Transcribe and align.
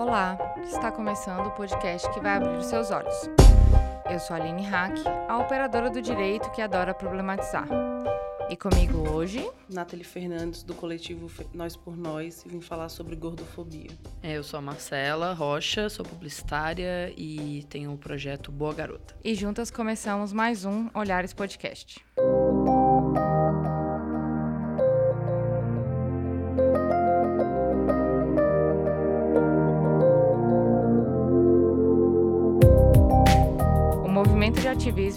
Olá, 0.00 0.38
está 0.62 0.90
começando 0.90 1.48
o 1.48 1.50
podcast 1.50 2.10
que 2.10 2.20
vai 2.20 2.38
abrir 2.38 2.56
os 2.56 2.64
seus 2.64 2.90
olhos. 2.90 3.14
Eu 4.10 4.18
sou 4.18 4.34
a 4.34 4.40
Aline 4.40 4.62
Hack, 4.62 4.96
a 5.28 5.36
operadora 5.36 5.90
do 5.90 6.00
direito 6.00 6.50
que 6.52 6.62
adora 6.62 6.94
problematizar. 6.94 7.68
E 8.48 8.56
comigo 8.56 9.10
hoje, 9.10 9.46
Nathalie 9.68 10.02
Fernandes, 10.02 10.62
do 10.62 10.74
coletivo 10.74 11.30
Nós 11.52 11.76
por 11.76 11.98
Nós, 11.98 12.42
e 12.46 12.48
vim 12.48 12.62
falar 12.62 12.88
sobre 12.88 13.14
gordofobia. 13.14 13.90
É, 14.22 14.38
eu 14.38 14.42
sou 14.42 14.56
a 14.56 14.62
Marcela 14.62 15.34
Rocha, 15.34 15.90
sou 15.90 16.04
publicitária 16.06 17.12
e 17.14 17.66
tenho 17.68 17.90
o 17.90 17.92
um 17.92 17.96
projeto 17.98 18.50
Boa 18.50 18.72
Garota. 18.72 19.14
E 19.22 19.34
juntas 19.34 19.70
começamos 19.70 20.32
mais 20.32 20.64
um 20.64 20.88
Olhares 20.94 21.34
Podcast. 21.34 22.02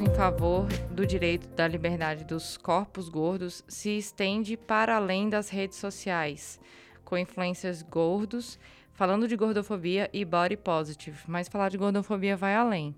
Em 0.04 0.16
favor 0.16 0.68
do 0.92 1.08
direito 1.08 1.48
da 1.56 1.66
liberdade 1.66 2.26
dos 2.26 2.58
corpos 2.58 3.08
gordos 3.08 3.64
se 3.70 3.98
estende 3.98 4.58
para 4.58 4.98
além 4.98 5.30
das 5.30 5.50
redes 5.50 5.78
sociais, 5.78 6.60
com 7.06 7.18
influências 7.18 7.82
gordos, 7.82 8.60
falando 8.92 9.30
de 9.30 9.38
gordofobia 9.38 10.10
e 10.12 10.26
body 10.26 10.58
positive, 10.58 11.20
mas 11.26 11.48
falar 11.48 11.70
de 11.70 11.78
gordofobia 11.78 12.36
vai 12.36 12.54
além. 12.54 12.94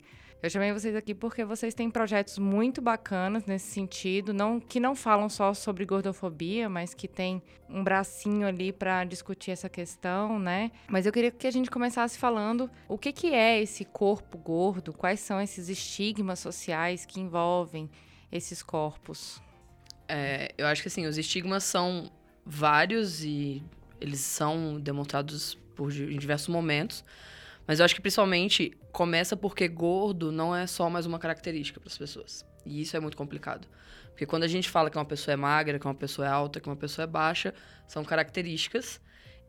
Eu 0.45 0.49
chamei 0.51 0.71
vocês 0.71 0.95
aqui 0.95 1.15
porque 1.15 1.43
vocês 1.43 1.73
têm 1.73 1.89
projetos 1.89 2.37
muito 2.37 2.79
bacanas 2.79 3.47
nesse 3.47 3.65
sentido, 3.65 4.31
não 4.31 4.59
que 4.59 4.79
não 4.79 4.95
falam 4.95 5.27
só 5.27 5.55
sobre 5.55 5.83
gordofobia, 5.85 6.69
mas 6.69 6.93
que 6.93 7.07
tem 7.07 7.41
um 7.67 7.83
bracinho 7.83 8.45
ali 8.45 8.71
para 8.71 9.03
discutir 9.05 9.49
essa 9.49 9.67
questão, 9.67 10.37
né? 10.37 10.69
Mas 10.87 11.07
eu 11.07 11.11
queria 11.11 11.31
que 11.31 11.47
a 11.47 11.51
gente 11.51 11.71
começasse 11.71 12.19
falando 12.19 12.69
o 12.87 12.95
que, 12.95 13.11
que 13.11 13.33
é 13.33 13.59
esse 13.59 13.83
corpo 13.85 14.37
gordo, 14.37 14.93
quais 14.93 15.19
são 15.19 15.41
esses 15.41 15.67
estigmas 15.67 16.37
sociais 16.37 17.07
que 17.07 17.19
envolvem 17.19 17.89
esses 18.31 18.61
corpos. 18.61 19.41
É, 20.07 20.53
eu 20.59 20.67
acho 20.67 20.83
que 20.83 20.89
assim, 20.89 21.07
os 21.07 21.17
estigmas 21.17 21.63
são 21.63 22.11
vários 22.45 23.23
e 23.23 23.63
eles 23.99 24.19
são 24.19 24.79
demonstrados 24.79 25.55
por, 25.75 25.91
em 25.91 26.19
diversos 26.19 26.49
momentos. 26.49 27.03
Mas 27.67 27.79
eu 27.79 27.85
acho 27.85 27.95
que 27.95 28.01
principalmente 28.01 28.77
começa 28.91 29.35
porque 29.35 29.67
gordo 29.67 30.31
não 30.31 30.55
é 30.55 30.67
só 30.67 30.89
mais 30.89 31.05
uma 31.05 31.19
característica 31.19 31.79
para 31.79 31.89
as 31.89 31.97
pessoas. 31.97 32.45
E 32.65 32.81
isso 32.81 32.95
é 32.95 32.99
muito 32.99 33.17
complicado. 33.17 33.67
Porque 34.09 34.25
quando 34.25 34.43
a 34.43 34.47
gente 34.47 34.69
fala 34.69 34.89
que 34.89 34.97
uma 34.97 35.05
pessoa 35.05 35.33
é 35.33 35.35
magra, 35.35 35.77
que 35.79 35.85
uma 35.85 35.95
pessoa 35.95 36.27
é 36.27 36.29
alta, 36.29 36.59
que 36.59 36.69
uma 36.69 36.75
pessoa 36.75 37.03
é 37.03 37.07
baixa, 37.07 37.53
são 37.87 38.03
características 38.03 39.01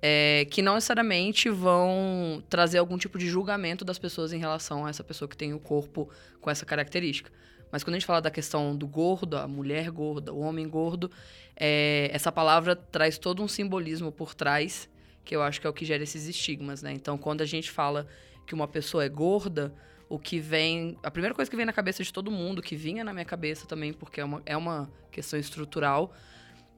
é, 0.02 0.46
que 0.50 0.62
não 0.62 0.74
necessariamente 0.74 1.48
vão 1.48 2.42
trazer 2.48 2.78
algum 2.78 2.98
tipo 2.98 3.18
de 3.18 3.28
julgamento 3.28 3.84
das 3.84 3.98
pessoas 3.98 4.32
em 4.32 4.38
relação 4.38 4.86
a 4.86 4.90
essa 4.90 5.02
pessoa 5.02 5.28
que 5.28 5.36
tem 5.36 5.54
o 5.54 5.58
corpo 5.58 6.10
com 6.40 6.50
essa 6.50 6.66
característica. 6.66 7.30
Mas 7.70 7.82
quando 7.82 7.94
a 7.94 7.98
gente 7.98 8.06
fala 8.06 8.20
da 8.20 8.30
questão 8.30 8.76
do 8.76 8.86
gordo, 8.86 9.36
a 9.36 9.48
mulher 9.48 9.90
gorda, 9.90 10.32
o 10.32 10.40
homem 10.40 10.68
gordo, 10.68 11.10
é, 11.56 12.08
essa 12.12 12.30
palavra 12.30 12.76
traz 12.76 13.18
todo 13.18 13.42
um 13.42 13.48
simbolismo 13.48 14.12
por 14.12 14.34
trás 14.34 14.88
que 15.26 15.34
eu 15.34 15.42
acho 15.42 15.60
que 15.60 15.66
é 15.66 15.70
o 15.70 15.72
que 15.72 15.84
gera 15.84 16.02
esses 16.04 16.26
estigmas, 16.26 16.82
né? 16.82 16.92
Então, 16.92 17.18
quando 17.18 17.42
a 17.42 17.44
gente 17.44 17.70
fala 17.70 18.06
que 18.46 18.54
uma 18.54 18.68
pessoa 18.68 19.04
é 19.04 19.08
gorda, 19.08 19.74
o 20.08 20.18
que 20.20 20.38
vem. 20.38 20.96
A 21.02 21.10
primeira 21.10 21.34
coisa 21.34 21.50
que 21.50 21.56
vem 21.56 21.66
na 21.66 21.72
cabeça 21.72 22.02
de 22.02 22.12
todo 22.12 22.30
mundo, 22.30 22.62
que 22.62 22.76
vinha 22.76 23.02
na 23.02 23.12
minha 23.12 23.24
cabeça 23.24 23.66
também, 23.66 23.92
porque 23.92 24.20
é 24.20 24.24
uma, 24.24 24.40
é 24.46 24.56
uma 24.56 24.88
questão 25.10 25.38
estrutural, 25.38 26.14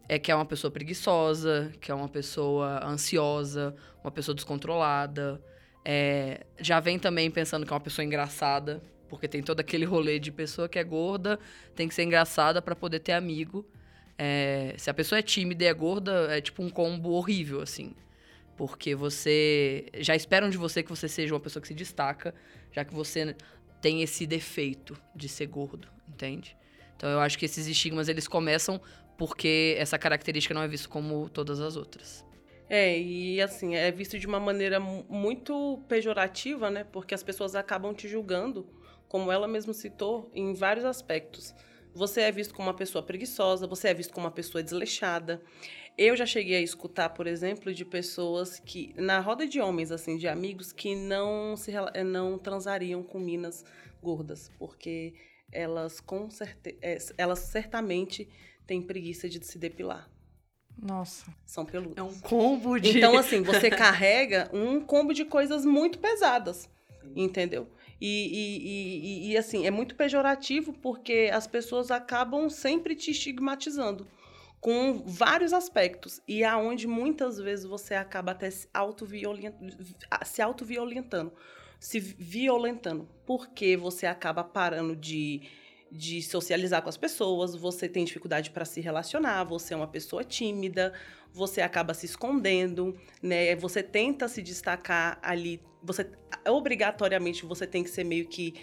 é 0.08 0.18
que 0.18 0.32
é 0.32 0.34
uma 0.34 0.46
pessoa 0.46 0.70
preguiçosa, 0.70 1.70
que 1.78 1.92
é 1.92 1.94
uma 1.94 2.08
pessoa 2.08 2.82
ansiosa, 2.84 3.76
uma 4.02 4.10
pessoa 4.10 4.34
descontrolada. 4.34 5.40
É, 5.84 6.46
já 6.58 6.80
vem 6.80 6.98
também 6.98 7.30
pensando 7.30 7.66
que 7.66 7.72
é 7.72 7.74
uma 7.74 7.80
pessoa 7.80 8.02
engraçada, 8.02 8.82
porque 9.10 9.28
tem 9.28 9.42
todo 9.42 9.60
aquele 9.60 9.84
rolê 9.84 10.18
de 10.18 10.32
pessoa 10.32 10.70
que 10.70 10.78
é 10.78 10.84
gorda, 10.84 11.38
tem 11.76 11.86
que 11.86 11.94
ser 11.94 12.04
engraçada 12.04 12.62
para 12.62 12.74
poder 12.74 13.00
ter 13.00 13.12
amigo. 13.12 13.66
É, 14.16 14.74
se 14.78 14.88
a 14.88 14.94
pessoa 14.94 15.18
é 15.18 15.22
tímida 15.22 15.64
e 15.64 15.66
é 15.66 15.74
gorda, 15.74 16.28
é 16.30 16.40
tipo 16.40 16.62
um 16.62 16.70
combo 16.70 17.10
horrível, 17.10 17.60
assim. 17.60 17.94
Porque 18.58 18.94
você. 18.94 19.86
Já 20.00 20.14
esperam 20.14 20.50
de 20.50 20.58
você 20.58 20.82
que 20.82 20.90
você 20.90 21.08
seja 21.08 21.32
uma 21.32 21.40
pessoa 21.40 21.62
que 21.62 21.68
se 21.68 21.74
destaca, 21.74 22.34
já 22.72 22.84
que 22.84 22.92
você 22.92 23.34
tem 23.80 24.02
esse 24.02 24.26
defeito 24.26 25.00
de 25.14 25.28
ser 25.28 25.46
gordo, 25.46 25.88
entende? 26.08 26.56
Então 26.96 27.08
eu 27.08 27.20
acho 27.20 27.38
que 27.38 27.44
esses 27.44 27.68
estigmas 27.68 28.08
eles 28.08 28.26
começam 28.26 28.80
porque 29.16 29.76
essa 29.78 29.96
característica 29.96 30.52
não 30.52 30.62
é 30.62 30.68
vista 30.68 30.88
como 30.88 31.28
todas 31.28 31.60
as 31.60 31.76
outras. 31.76 32.24
É, 32.68 32.98
e 32.98 33.40
assim, 33.40 33.76
é 33.76 33.90
visto 33.90 34.18
de 34.18 34.26
uma 34.26 34.40
maneira 34.40 34.78
muito 34.78 35.80
pejorativa, 35.88 36.70
né? 36.70 36.84
Porque 36.84 37.14
as 37.14 37.22
pessoas 37.22 37.54
acabam 37.54 37.94
te 37.94 38.06
julgando, 38.06 38.68
como 39.08 39.32
ela 39.32 39.48
mesma 39.48 39.72
citou, 39.72 40.30
em 40.34 40.52
vários 40.52 40.84
aspectos. 40.84 41.54
Você 41.94 42.20
é 42.20 42.30
visto 42.30 42.52
como 42.54 42.68
uma 42.68 42.76
pessoa 42.76 43.02
preguiçosa, 43.02 43.66
você 43.66 43.88
é 43.88 43.94
visto 43.94 44.12
como 44.12 44.26
uma 44.26 44.32
pessoa 44.32 44.62
desleixada. 44.62 45.40
Eu 45.98 46.14
já 46.14 46.24
cheguei 46.24 46.54
a 46.58 46.60
escutar, 46.60 47.08
por 47.08 47.26
exemplo, 47.26 47.74
de 47.74 47.84
pessoas 47.84 48.60
que, 48.60 48.94
na 48.96 49.18
roda 49.18 49.48
de 49.48 49.60
homens, 49.60 49.90
assim, 49.90 50.16
de 50.16 50.28
amigos, 50.28 50.70
que 50.70 50.94
não, 50.94 51.56
se, 51.56 51.72
eh, 51.92 52.04
não 52.04 52.38
transariam 52.38 53.02
com 53.02 53.18
minas 53.18 53.64
gordas, 54.00 54.48
porque 54.60 55.12
elas, 55.50 55.98
com 55.98 56.30
certe 56.30 56.78
eh, 56.80 56.98
elas 57.18 57.40
certamente 57.40 58.28
têm 58.64 58.80
preguiça 58.80 59.28
de 59.28 59.44
se 59.44 59.58
depilar. 59.58 60.08
Nossa. 60.80 61.34
São 61.44 61.66
peludas. 61.66 61.96
É 61.96 62.02
um 62.02 62.20
combo 62.20 62.78
de. 62.78 62.96
Então, 62.96 63.18
assim, 63.18 63.42
você 63.42 63.68
carrega 63.68 64.48
um 64.52 64.80
combo 64.80 65.12
de 65.12 65.24
coisas 65.24 65.64
muito 65.64 65.98
pesadas, 65.98 66.70
entendeu? 67.16 67.66
E, 68.00 68.06
e, 68.06 68.68
e, 68.68 69.32
e, 69.32 69.36
assim, 69.36 69.66
é 69.66 69.70
muito 69.72 69.96
pejorativo 69.96 70.72
porque 70.72 71.28
as 71.32 71.48
pessoas 71.48 71.90
acabam 71.90 72.48
sempre 72.48 72.94
te 72.94 73.10
estigmatizando 73.10 74.06
com 74.60 75.04
vários 75.06 75.52
aspectos 75.52 76.20
e 76.26 76.42
aonde 76.42 76.86
muitas 76.86 77.38
vezes 77.38 77.64
você 77.64 77.94
acaba 77.94 78.32
até 78.32 78.50
se 78.50 78.68
autoviolentando, 80.42 81.32
se 81.78 82.00
violentando, 82.00 83.08
porque 83.24 83.76
você 83.76 84.06
acaba 84.06 84.42
parando 84.42 84.96
de 84.96 85.42
de 85.90 86.20
socializar 86.22 86.82
com 86.82 86.88
as 86.88 86.96
pessoas, 86.96 87.56
você 87.56 87.88
tem 87.88 88.04
dificuldade 88.04 88.50
para 88.50 88.64
se 88.64 88.80
relacionar, 88.80 89.44
você 89.44 89.72
é 89.72 89.76
uma 89.76 89.88
pessoa 89.88 90.22
tímida, 90.22 90.92
você 91.32 91.60
acaba 91.60 91.94
se 91.94 92.06
escondendo, 92.06 92.94
né? 93.22 93.56
Você 93.56 93.82
tenta 93.82 94.28
se 94.28 94.42
destacar 94.42 95.18
ali, 95.22 95.62
você 95.82 96.10
obrigatoriamente 96.46 97.44
você 97.46 97.66
tem 97.66 97.82
que 97.82 97.90
ser 97.90 98.04
meio 98.04 98.26
que 98.28 98.54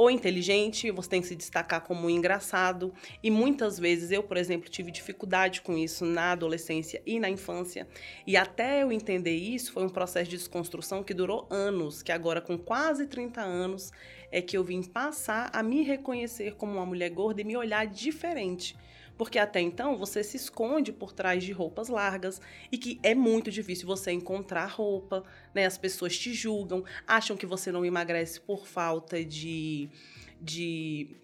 ou 0.00 0.10
inteligente, 0.10 0.90
você 0.90 1.10
tem 1.10 1.20
que 1.20 1.26
se 1.26 1.36
destacar 1.36 1.82
como 1.82 2.08
engraçado. 2.08 2.90
E 3.22 3.30
muitas 3.30 3.78
vezes 3.78 4.10
eu, 4.10 4.22
por 4.22 4.38
exemplo, 4.38 4.70
tive 4.70 4.90
dificuldade 4.90 5.60
com 5.60 5.76
isso 5.76 6.06
na 6.06 6.32
adolescência 6.32 7.02
e 7.04 7.20
na 7.20 7.28
infância. 7.28 7.86
E 8.26 8.34
até 8.34 8.82
eu 8.82 8.90
entender 8.90 9.36
isso, 9.36 9.74
foi 9.74 9.84
um 9.84 9.90
processo 9.90 10.30
de 10.30 10.38
desconstrução 10.38 11.02
que 11.02 11.12
durou 11.12 11.46
anos, 11.50 12.02
que 12.02 12.10
agora 12.12 12.40
com 12.40 12.56
quase 12.56 13.06
30 13.08 13.42
anos 13.42 13.92
é 14.32 14.40
que 14.40 14.56
eu 14.56 14.64
vim 14.64 14.82
passar 14.82 15.50
a 15.52 15.62
me 15.62 15.82
reconhecer 15.82 16.54
como 16.54 16.72
uma 16.72 16.86
mulher 16.86 17.10
gorda 17.10 17.42
e 17.42 17.44
me 17.44 17.54
olhar 17.54 17.86
diferente 17.86 18.74
porque 19.20 19.38
até 19.38 19.60
então 19.60 19.98
você 19.98 20.24
se 20.24 20.38
esconde 20.38 20.94
por 20.94 21.12
trás 21.12 21.44
de 21.44 21.52
roupas 21.52 21.90
largas 21.90 22.40
e 22.72 22.78
que 22.78 22.98
é 23.02 23.14
muito 23.14 23.50
difícil 23.50 23.86
você 23.86 24.12
encontrar 24.12 24.64
roupa, 24.64 25.22
né? 25.54 25.66
As 25.66 25.76
pessoas 25.76 26.16
te 26.16 26.32
julgam, 26.32 26.82
acham 27.06 27.36
que 27.36 27.44
você 27.44 27.70
não 27.70 27.84
emagrece 27.84 28.40
por 28.40 28.66
falta 28.66 29.22
de 29.22 29.90
de 30.40 31.18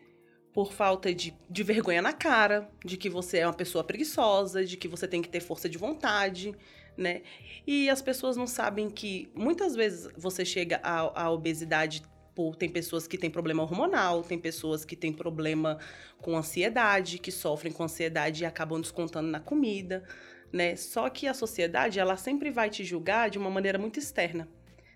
por 0.52 0.74
falta 0.74 1.14
de, 1.14 1.34
de 1.48 1.62
vergonha 1.62 2.02
na 2.02 2.12
cara, 2.12 2.70
de 2.84 2.98
que 2.98 3.08
você 3.08 3.38
é 3.38 3.46
uma 3.46 3.54
pessoa 3.54 3.82
preguiçosa, 3.82 4.62
de 4.62 4.76
que 4.76 4.88
você 4.88 5.08
tem 5.08 5.22
que 5.22 5.30
ter 5.30 5.40
força 5.40 5.66
de 5.66 5.78
vontade, 5.78 6.54
né? 6.98 7.22
E 7.66 7.88
as 7.88 8.02
pessoas 8.02 8.36
não 8.36 8.46
sabem 8.46 8.90
que 8.90 9.30
muitas 9.34 9.74
vezes 9.74 10.12
você 10.18 10.44
chega 10.44 10.78
à, 10.82 11.22
à 11.22 11.30
obesidade 11.30 12.02
por, 12.36 12.54
tem 12.54 12.68
pessoas 12.68 13.08
que 13.08 13.16
têm 13.16 13.30
problema 13.30 13.62
hormonal, 13.62 14.22
tem 14.22 14.38
pessoas 14.38 14.84
que 14.84 14.94
têm 14.94 15.10
problema 15.10 15.78
com 16.20 16.36
ansiedade, 16.36 17.18
que 17.18 17.32
sofrem 17.32 17.72
com 17.72 17.82
ansiedade 17.82 18.42
e 18.42 18.46
acabam 18.46 18.78
descontando 18.78 19.28
na 19.28 19.40
comida, 19.40 20.04
né? 20.52 20.76
Só 20.76 21.08
que 21.08 21.26
a 21.26 21.32
sociedade, 21.32 21.98
ela 21.98 22.16
sempre 22.18 22.50
vai 22.50 22.68
te 22.68 22.84
julgar 22.84 23.30
de 23.30 23.38
uma 23.38 23.48
maneira 23.48 23.78
muito 23.78 23.98
externa, 23.98 24.46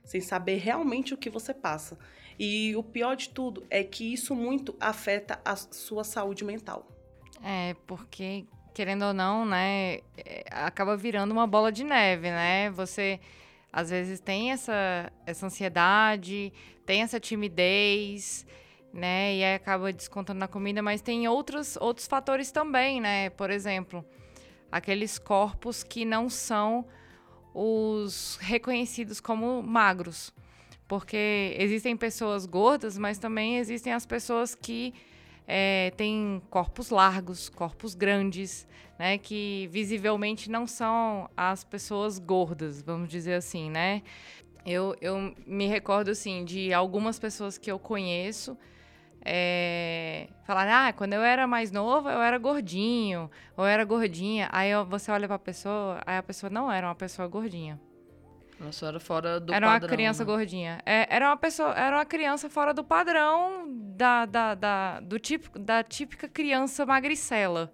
sem 0.05 0.21
saber 0.21 0.57
realmente 0.57 1.15
o 1.15 1.17
que 1.17 1.31
você 1.31 1.55
passa. 1.55 1.99
E 2.39 2.77
o 2.77 2.83
pior 2.83 3.17
de 3.17 3.31
tudo 3.31 3.67
é 3.71 3.83
que 3.83 4.13
isso 4.13 4.35
muito 4.37 4.77
afeta 4.79 5.41
a 5.43 5.57
sua 5.57 6.05
saúde 6.05 6.45
mental. 6.45 6.87
É, 7.43 7.75
porque 7.87 8.47
querendo 8.75 9.07
ou 9.07 9.15
não, 9.15 9.47
né, 9.47 10.01
é, 10.17 10.45
acaba 10.51 10.97
virando 10.97 11.33
uma 11.33 11.47
bola 11.47 11.73
de 11.73 11.85
neve, 11.85 12.31
né? 12.31 12.71
Você 12.71 13.19
às 13.73 13.91
vezes 13.91 14.21
tem 14.21 14.51
essa, 14.51 15.13
essa 15.25 15.47
ansiedade, 15.47 16.53
tem 16.85 17.03
essa 17.03 17.21
timidez, 17.21 18.47
né? 18.93 19.37
E 19.37 19.45
aí 19.45 19.55
acaba 19.55 19.93
descontando 19.93 20.41
na 20.41 20.49
comida, 20.49 20.83
mas 20.83 21.01
tem 21.01 21.29
outros, 21.29 21.77
outros 21.77 22.07
fatores 22.07 22.51
também, 22.51 23.01
né? 23.01 23.31
Por 23.31 23.51
exemplo, 23.51 24.05
aqueles 24.71 25.19
corpos 25.19 25.83
que 25.83 26.05
não 26.05 26.29
são 26.29 26.85
os 27.55 28.39
reconhecidos 28.41 29.21
como 29.21 29.63
magros. 29.63 30.33
Porque 30.89 31.55
existem 31.57 31.97
pessoas 31.97 32.47
gordas, 32.47 32.99
mas 32.99 33.19
também 33.19 33.59
existem 33.59 33.93
as 33.93 34.05
pessoas 34.05 34.57
que 34.57 34.93
é, 35.47 35.93
têm 35.97 36.43
corpos 36.51 36.91
largos, 36.91 37.49
corpos 37.49 37.95
grandes, 37.95 38.67
né? 39.01 39.17
Que 39.17 39.67
visivelmente 39.73 40.51
não 40.51 40.67
são 40.67 41.27
as 41.35 41.65
pessoas 41.65 42.19
gordas, 42.19 42.83
vamos 42.83 43.09
dizer 43.09 43.33
assim, 43.33 43.71
né? 43.71 44.03
Eu, 44.67 44.95
eu 45.01 45.35
me 45.47 45.67
recordo, 45.67 46.11
assim, 46.11 46.45
de 46.45 46.71
algumas 46.71 47.19
pessoas 47.19 47.57
que 47.57 47.73
eu 47.73 47.79
conheço 47.79 48.59
é, 49.25 50.29
falar, 50.45 50.89
ah, 50.89 50.93
quando 50.93 51.15
eu 51.15 51.23
era 51.23 51.47
mais 51.47 51.73
novo, 51.73 52.11
eu 52.11 52.21
era 52.21 52.37
gordinho, 52.37 53.31
ou 53.57 53.65
era 53.65 53.87
gordinha. 53.87 54.51
Aí 54.53 54.71
você 54.87 55.11
olha 55.11 55.27
pra 55.27 55.39
pessoa, 55.39 56.03
aí 56.05 56.19
a 56.19 56.23
pessoa 56.23 56.51
não 56.51 56.71
era 56.71 56.87
uma 56.87 56.95
pessoa 56.95 57.27
gordinha. 57.27 57.81
Só 58.71 58.89
era 58.89 59.01
fora 59.01 59.41
do 59.41 59.55
era 59.55 59.67
padrão. 59.67 59.77
Era 59.77 59.85
uma 59.87 59.89
criança 59.89 60.25
né? 60.27 60.31
gordinha. 60.31 60.79
É, 60.85 61.07
era, 61.09 61.29
uma 61.29 61.39
pessoa, 61.39 61.73
era 61.73 61.97
uma 61.97 62.05
criança 62.05 62.51
fora 62.51 62.75
do 62.75 62.85
padrão 62.85 63.65
da, 63.97 64.27
da, 64.27 64.55
da, 64.55 65.01
do 65.01 65.19
tipo, 65.19 65.59
da 65.59 65.83
típica 65.83 66.29
criança 66.29 66.85
magricela, 66.85 67.73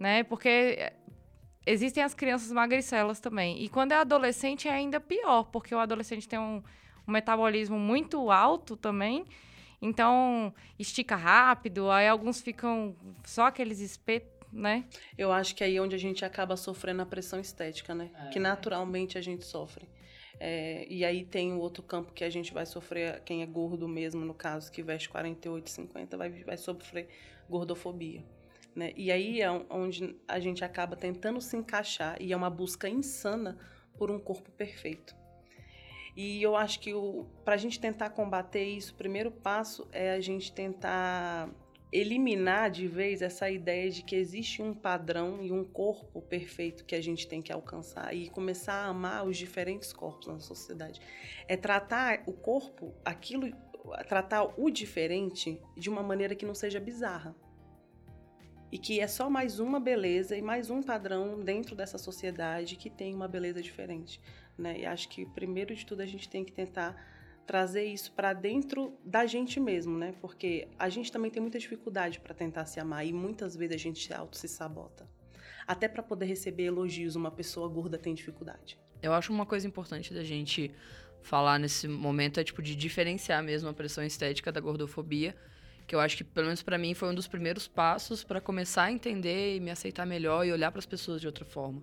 né? 0.00 0.24
Porque 0.24 0.90
existem 1.66 2.02
as 2.02 2.14
crianças 2.14 2.50
magricelas 2.50 3.20
também. 3.20 3.62
E 3.62 3.68
quando 3.68 3.92
é 3.92 3.96
adolescente 3.96 4.66
é 4.66 4.72
ainda 4.72 4.98
pior, 4.98 5.44
porque 5.44 5.74
o 5.74 5.78
adolescente 5.78 6.26
tem 6.26 6.38
um, 6.38 6.62
um 7.06 7.12
metabolismo 7.12 7.78
muito 7.78 8.30
alto 8.30 8.76
também. 8.76 9.26
Então, 9.82 10.52
estica 10.78 11.16
rápido, 11.16 11.90
aí 11.90 12.08
alguns 12.08 12.40
ficam 12.40 12.96
só 13.24 13.46
aqueles 13.46 13.80
espetos, 13.80 14.30
né? 14.52 14.84
Eu 15.16 15.30
acho 15.30 15.54
que 15.54 15.62
aí 15.62 15.76
é 15.76 15.82
onde 15.82 15.94
a 15.94 15.98
gente 15.98 16.24
acaba 16.24 16.56
sofrendo 16.56 17.02
a 17.02 17.06
pressão 17.06 17.38
estética, 17.38 17.94
né? 17.94 18.10
É. 18.26 18.28
Que 18.28 18.38
naturalmente 18.38 19.16
a 19.16 19.20
gente 19.20 19.44
sofre. 19.44 19.88
É, 20.38 20.86
e 20.88 21.04
aí 21.04 21.24
tem 21.24 21.52
o 21.52 21.58
outro 21.58 21.82
campo 21.82 22.12
que 22.12 22.24
a 22.24 22.30
gente 22.30 22.52
vai 22.52 22.64
sofrer, 22.64 23.20
quem 23.24 23.42
é 23.42 23.46
gordo 23.46 23.86
mesmo, 23.86 24.24
no 24.24 24.32
caso, 24.32 24.72
que 24.72 24.82
veste 24.82 25.08
48, 25.08 25.68
50, 25.68 26.16
vai, 26.16 26.30
vai 26.30 26.56
sofrer 26.56 27.08
gordofobia. 27.48 28.24
Né? 28.74 28.92
E 28.96 29.10
aí 29.10 29.40
é 29.40 29.50
onde 29.50 30.16
a 30.28 30.38
gente 30.38 30.64
acaba 30.64 30.96
tentando 30.96 31.40
se 31.40 31.56
encaixar, 31.56 32.16
e 32.20 32.32
é 32.32 32.36
uma 32.36 32.50
busca 32.50 32.88
insana 32.88 33.58
por 33.96 34.10
um 34.10 34.18
corpo 34.18 34.50
perfeito. 34.52 35.14
E 36.16 36.42
eu 36.42 36.56
acho 36.56 36.80
que 36.80 36.92
para 37.44 37.54
a 37.54 37.58
gente 37.58 37.78
tentar 37.78 38.10
combater 38.10 38.64
isso, 38.64 38.92
o 38.92 38.96
primeiro 38.96 39.30
passo 39.30 39.88
é 39.92 40.12
a 40.12 40.20
gente 40.20 40.52
tentar 40.52 41.48
eliminar 41.92 42.70
de 42.70 42.86
vez 42.86 43.20
essa 43.20 43.50
ideia 43.50 43.90
de 43.90 44.02
que 44.02 44.14
existe 44.14 44.62
um 44.62 44.72
padrão 44.72 45.42
e 45.42 45.50
um 45.50 45.64
corpo 45.64 46.22
perfeito 46.22 46.84
que 46.84 46.94
a 46.94 47.00
gente 47.00 47.26
tem 47.26 47.42
que 47.42 47.52
alcançar 47.52 48.14
e 48.14 48.28
começar 48.30 48.74
a 48.74 48.86
amar 48.86 49.26
os 49.26 49.36
diferentes 49.36 49.92
corpos 49.92 50.28
na 50.28 50.38
sociedade. 50.38 51.00
É 51.48 51.56
tratar 51.56 52.22
o 52.26 52.32
corpo, 52.32 52.94
aquilo, 53.04 53.50
tratar 54.08 54.44
o 54.56 54.70
diferente 54.70 55.60
de 55.76 55.90
uma 55.90 56.02
maneira 56.02 56.34
que 56.34 56.46
não 56.46 56.54
seja 56.54 56.78
bizarra. 56.78 57.34
E 58.72 58.78
que 58.78 59.00
é 59.00 59.08
só 59.08 59.28
mais 59.28 59.58
uma 59.58 59.80
beleza 59.80 60.36
e 60.36 60.42
mais 60.42 60.70
um 60.70 60.82
padrão 60.82 61.40
dentro 61.40 61.74
dessa 61.74 61.98
sociedade 61.98 62.76
que 62.76 62.88
tem 62.88 63.14
uma 63.14 63.26
beleza 63.26 63.60
diferente. 63.60 64.20
Né? 64.56 64.80
E 64.80 64.86
acho 64.86 65.08
que, 65.08 65.26
primeiro 65.26 65.74
de 65.74 65.84
tudo, 65.84 66.02
a 66.02 66.06
gente 66.06 66.28
tem 66.28 66.44
que 66.44 66.52
tentar 66.52 66.94
trazer 67.46 67.84
isso 67.84 68.12
para 68.12 68.32
dentro 68.32 68.96
da 69.04 69.26
gente 69.26 69.58
mesmo, 69.58 69.98
né? 69.98 70.14
Porque 70.20 70.68
a 70.78 70.88
gente 70.88 71.10
também 71.10 71.32
tem 71.32 71.42
muita 71.42 71.58
dificuldade 71.58 72.20
para 72.20 72.32
tentar 72.32 72.64
se 72.64 72.78
amar 72.78 73.04
e 73.04 73.12
muitas 73.12 73.56
vezes 73.56 73.74
a 73.74 73.78
gente 73.78 74.14
auto 74.14 74.36
se 74.36 74.46
sabota. 74.46 75.08
Até 75.66 75.88
para 75.88 76.00
poder 76.00 76.26
receber 76.26 76.64
elogios, 76.64 77.16
uma 77.16 77.30
pessoa 77.30 77.68
gorda 77.68 77.98
tem 77.98 78.14
dificuldade. 78.14 78.78
Eu 79.02 79.12
acho 79.12 79.32
uma 79.32 79.44
coisa 79.44 79.66
importante 79.66 80.14
da 80.14 80.22
gente 80.22 80.70
falar 81.22 81.58
nesse 81.58 81.88
momento 81.88 82.38
é 82.38 82.44
tipo 82.44 82.62
de 82.62 82.76
diferenciar 82.76 83.42
mesmo 83.42 83.68
a 83.68 83.74
pressão 83.74 84.04
estética 84.04 84.52
da 84.52 84.60
gordofobia, 84.60 85.34
que 85.90 85.96
eu 85.96 85.98
acho 85.98 86.18
que 86.18 86.22
pelo 86.22 86.46
menos 86.46 86.62
para 86.62 86.78
mim 86.78 86.94
foi 86.94 87.08
um 87.08 87.14
dos 87.14 87.26
primeiros 87.26 87.66
passos 87.66 88.22
para 88.22 88.40
começar 88.40 88.84
a 88.84 88.92
entender 88.92 89.56
e 89.56 89.58
me 89.58 89.72
aceitar 89.72 90.06
melhor 90.06 90.46
e 90.46 90.52
olhar 90.52 90.70
para 90.70 90.78
as 90.78 90.86
pessoas 90.86 91.20
de 91.20 91.26
outra 91.26 91.44
forma. 91.44 91.82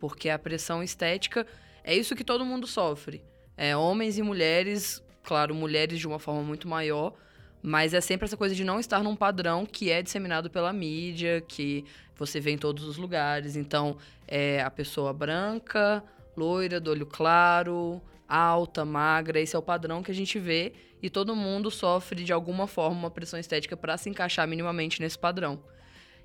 Porque 0.00 0.28
a 0.28 0.36
pressão 0.36 0.82
estética 0.82 1.46
é 1.84 1.94
isso 1.94 2.16
que 2.16 2.24
todo 2.24 2.44
mundo 2.44 2.66
sofre. 2.66 3.22
É, 3.56 3.76
homens 3.76 4.18
e 4.18 4.22
mulheres, 4.22 5.00
claro, 5.22 5.54
mulheres 5.54 6.00
de 6.00 6.08
uma 6.08 6.18
forma 6.18 6.42
muito 6.42 6.66
maior, 6.66 7.14
mas 7.62 7.94
é 7.94 8.00
sempre 8.00 8.24
essa 8.24 8.36
coisa 8.36 8.52
de 8.52 8.64
não 8.64 8.80
estar 8.80 9.00
num 9.00 9.14
padrão 9.14 9.64
que 9.64 9.92
é 9.92 10.02
disseminado 10.02 10.50
pela 10.50 10.72
mídia, 10.72 11.40
que 11.40 11.84
você 12.16 12.40
vê 12.40 12.50
em 12.50 12.58
todos 12.58 12.82
os 12.82 12.96
lugares. 12.96 13.54
Então, 13.54 13.96
é 14.26 14.60
a 14.60 14.70
pessoa 14.72 15.12
branca, 15.12 16.02
loira, 16.36 16.80
do 16.80 16.90
olho 16.90 17.06
claro, 17.06 18.02
alta, 18.28 18.84
magra, 18.84 19.40
esse 19.40 19.54
é 19.54 19.58
o 19.58 19.62
padrão 19.62 20.02
que 20.02 20.10
a 20.10 20.14
gente 20.14 20.38
vê 20.38 20.72
e 21.02 21.08
todo 21.10 21.36
mundo 21.36 21.70
sofre 21.70 22.24
de 22.24 22.32
alguma 22.32 22.66
forma 22.66 22.98
uma 22.98 23.10
pressão 23.10 23.38
estética 23.38 23.76
para 23.76 23.96
se 23.96 24.08
encaixar 24.08 24.46
minimamente 24.48 25.00
nesse 25.00 25.18
padrão. 25.18 25.62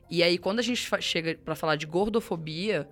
E 0.10 0.24
aí, 0.24 0.38
quando 0.38 0.60
a 0.60 0.64
gente 0.64 0.90
chega 1.02 1.36
para 1.36 1.56
falar 1.56 1.76
de 1.76 1.86
gordofobia, 1.86 2.90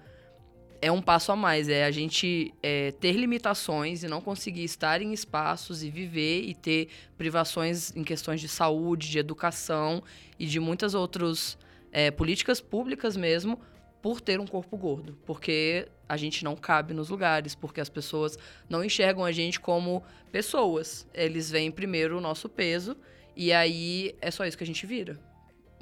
é 0.81 0.91
um 0.91 1.01
passo 1.01 1.31
a 1.31 1.35
mais, 1.35 1.67
é 1.67 1.83
a 1.83 1.91
gente 1.91 2.53
é, 2.63 2.91
ter 2.91 3.13
limitações 3.13 4.03
e 4.03 4.07
não 4.07 4.21
conseguir 4.21 4.63
estar 4.63 5.01
em 5.01 5.11
espaços 5.11 5.83
e 5.83 5.89
viver 5.89 6.43
e 6.43 6.55
ter 6.55 6.87
privações 7.17 7.95
em 7.95 8.03
questões 8.03 8.39
de 8.39 8.47
saúde, 8.47 9.09
de 9.09 9.19
educação 9.19 10.01
e 10.37 10.45
de 10.45 10.59
muitas 10.59 10.93
outras 10.93 11.57
é, 11.91 12.09
políticas 12.11 12.61
públicas 12.61 13.17
mesmo 13.17 13.59
por 14.01 14.21
ter 14.21 14.39
um 14.39 14.47
corpo 14.47 14.77
gordo, 14.77 15.17
porque 15.25 15.89
a 16.09 16.17
gente 16.17 16.43
não 16.43 16.55
cabe 16.55 16.93
nos 16.93 17.09
lugares, 17.09 17.53
porque 17.53 17.79
as 17.79 17.87
pessoas 17.87 18.37
não 18.67 18.83
enxergam 18.83 19.23
a 19.23 19.31
gente 19.31 19.59
como 19.59 20.03
pessoas. 20.31 21.07
Eles 21.13 21.51
veem 21.51 21.71
primeiro 21.71 22.17
o 22.17 22.21
nosso 22.21 22.49
peso 22.49 22.97
e 23.35 23.53
aí 23.53 24.15
é 24.19 24.31
só 24.31 24.43
isso 24.45 24.57
que 24.57 24.63
a 24.63 24.67
gente 24.67 24.87
vira, 24.87 25.19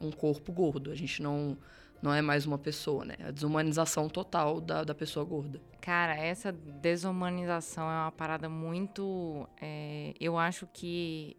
um 0.02 0.12
corpo 0.12 0.52
gordo. 0.52 0.92
A 0.92 0.96
gente 0.96 1.24
não 1.24 1.58
não 2.00 2.14
é 2.14 2.22
mais 2.22 2.46
uma 2.46 2.60
pessoa, 2.60 3.04
né? 3.04 3.16
A 3.26 3.32
desumanização 3.32 4.08
total 4.08 4.62
da, 4.62 4.84
da 4.84 4.94
pessoa 4.94 5.26
gorda. 5.26 5.60
Cara, 5.82 6.16
essa 6.16 6.52
desumanização 6.52 7.90
é 7.90 7.96
uma 8.04 8.12
parada 8.12 8.48
muito. 8.48 9.50
É, 9.60 10.14
eu 10.20 10.38
acho 10.38 10.68
que 10.68 11.36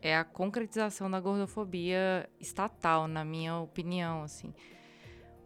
é 0.00 0.16
a 0.16 0.22
concretização 0.22 1.10
da 1.10 1.18
gordofobia 1.18 2.28
estatal, 2.38 3.08
na 3.08 3.24
minha 3.24 3.56
opinião, 3.56 4.22
assim. 4.22 4.54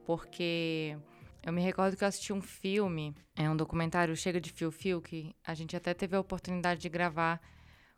Porque 0.05 0.99
eu 1.43 1.53
me 1.53 1.63
recordo 1.63 1.97
que 1.97 2.05
eu 2.05 2.09
assisti 2.09 2.33
um 2.33 2.43
filme, 2.43 3.15
é 3.37 3.49
um 3.49 3.57
documentário 3.57 4.15
Chega 4.17 4.41
de 4.41 4.53
Fio 4.53 4.71
Fio, 4.71 5.01
que 5.01 5.35
a 5.47 5.55
gente 5.55 5.77
até 5.77 5.95
teve 5.95 6.15
a 6.15 6.21
oportunidade 6.21 6.81
de 6.81 6.89
gravar 6.89 7.41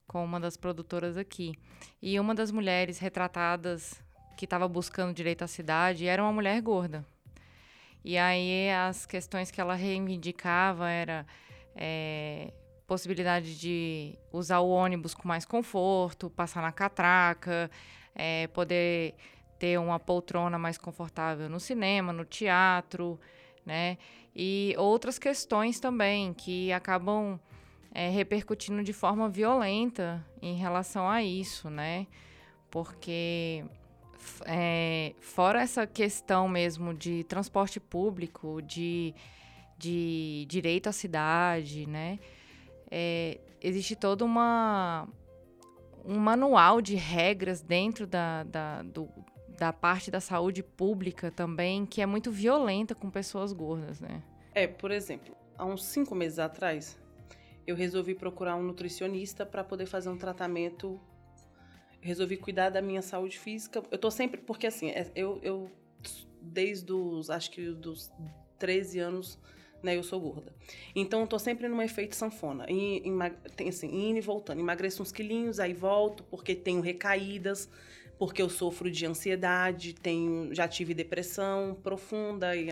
com 0.07 0.25
uma 0.25 0.39
das 0.39 0.57
produtoras 0.57 1.17
aqui. 1.17 1.55
E 2.01 2.19
uma 2.21 2.35
das 2.35 2.51
mulheres 2.51 2.99
retratadas 2.99 4.01
que 4.37 4.45
estava 4.45 4.69
buscando 4.69 5.15
direito 5.15 5.43
à 5.43 5.49
cidade 5.49 6.07
era 6.07 6.23
uma 6.23 6.33
mulher 6.33 6.61
gorda. 6.61 7.05
E 8.05 8.19
aí 8.19 8.71
as 8.71 9.07
questões 9.07 9.51
que 9.51 9.61
ela 9.61 9.75
reivindicava 9.75 10.91
era 10.91 11.27
é, 11.75 12.53
possibilidade 12.87 13.59
de 13.59 14.19
usar 14.33 14.61
o 14.61 14.69
ônibus 14.69 15.15
com 15.15 15.27
mais 15.27 15.45
conforto, 15.45 16.29
passar 16.31 16.63
na 16.63 16.73
catraca, 16.73 17.71
é, 18.15 18.47
poder 18.49 19.15
ter 19.59 19.79
uma 19.79 20.01
poltrona 20.01 20.59
mais 20.59 20.77
confortável 20.77 21.49
no 21.49 21.61
cinema, 21.61 22.13
no 22.13 22.25
teatro, 22.25 23.21
né? 23.65 23.99
E 24.35 24.75
outras 24.79 25.19
questões 25.19 25.79
também 25.79 26.33
que 26.33 26.73
acabam 26.73 27.39
é, 27.95 28.09
repercutindo 28.09 28.83
de 28.83 28.93
forma 28.93 29.29
violenta 29.29 30.25
em 30.41 30.55
relação 30.57 31.09
a 31.09 31.23
isso, 31.23 31.69
né? 31.69 32.07
Porque 32.71 33.65
é, 34.47 35.15
fora 35.21 35.61
essa 35.61 35.87
questão 35.87 36.49
mesmo 36.49 36.95
de 36.95 37.25
transporte 37.25 37.79
público, 37.79 38.63
de, 38.63 39.15
de 39.77 40.47
direito 40.49 40.89
à 40.89 40.93
cidade, 40.93 41.87
né? 41.87 42.19
É, 42.91 43.39
existe 43.61 43.95
todo 43.95 44.23
uma, 44.23 45.07
um 46.05 46.19
manual 46.19 46.81
de 46.81 46.95
regras 46.95 47.61
dentro 47.61 48.07
da, 48.07 48.43
da, 48.45 48.83
do, 48.83 49.09
da 49.63 49.73
parte 49.73 50.11
da 50.11 50.21
saúde 50.21 50.61
pública 50.61 51.31
também, 51.31 51.87
que 51.87 52.03
é 52.03 52.07
muito 52.07 52.33
violenta 52.33 52.97
com 52.97 53.09
pessoas 53.09 53.53
gordas, 53.53 54.01
né? 54.01 54.21
É, 54.53 54.67
por 54.67 54.91
exemplo, 54.91 55.37
há 55.57 55.65
uns 55.65 55.85
cinco 55.85 56.17
meses 56.17 56.41
atrás, 56.41 56.99
eu 57.65 57.77
resolvi 57.77 58.13
procurar 58.13 58.57
um 58.57 58.63
nutricionista 58.65 59.47
para 59.47 59.63
poder 59.63 59.87
fazer 59.87 60.09
um 60.09 60.19
tratamento 60.19 61.01
resolvi 62.01 62.37
cuidar 62.37 62.71
da 62.71 62.83
minha 62.83 63.01
saúde 63.01 63.39
física. 63.39 63.83
Eu 63.89 63.99
tô 63.99 64.11
sempre. 64.11 64.41
Porque 64.41 64.67
assim, 64.67 64.91
é, 64.91 65.07
eu, 65.15 65.39
eu 65.43 65.71
desde 66.41 66.93
os. 66.93 67.31
Acho 67.31 67.53
que 67.53 67.71
dos 67.71 68.11
13 68.59 68.99
anos. 68.99 69.39
Né, 69.81 69.97
eu 69.97 70.03
sou 70.05 70.21
gorda. 70.21 70.55
Então, 70.95 71.23
eu 71.23 71.27
tô 71.27 71.41
sempre 71.41 71.67
num 71.67 71.83
efeito 71.83 72.15
sanfona. 72.15 72.67
tem 73.57 73.69
assim, 73.69 73.89
indo 73.89 74.19
e 74.19 74.21
voltando. 74.21 74.61
Emagreço 74.61 75.03
uns 75.03 75.11
quilinhos, 75.11 75.59
aí 75.59 75.73
volto, 75.73 76.23
porque 76.23 76.55
tenho 76.55 76.81
recaídas. 76.81 77.69
Porque 78.23 78.41
eu 78.41 78.49
sofro 78.49 78.89
de 78.89 79.05
ansiedade, 79.05 79.95
tenho, 79.95 80.55
já 80.55 80.69
tive 80.69 80.95
depressão 80.95 81.77
profunda 81.83 82.55
e 82.55 82.69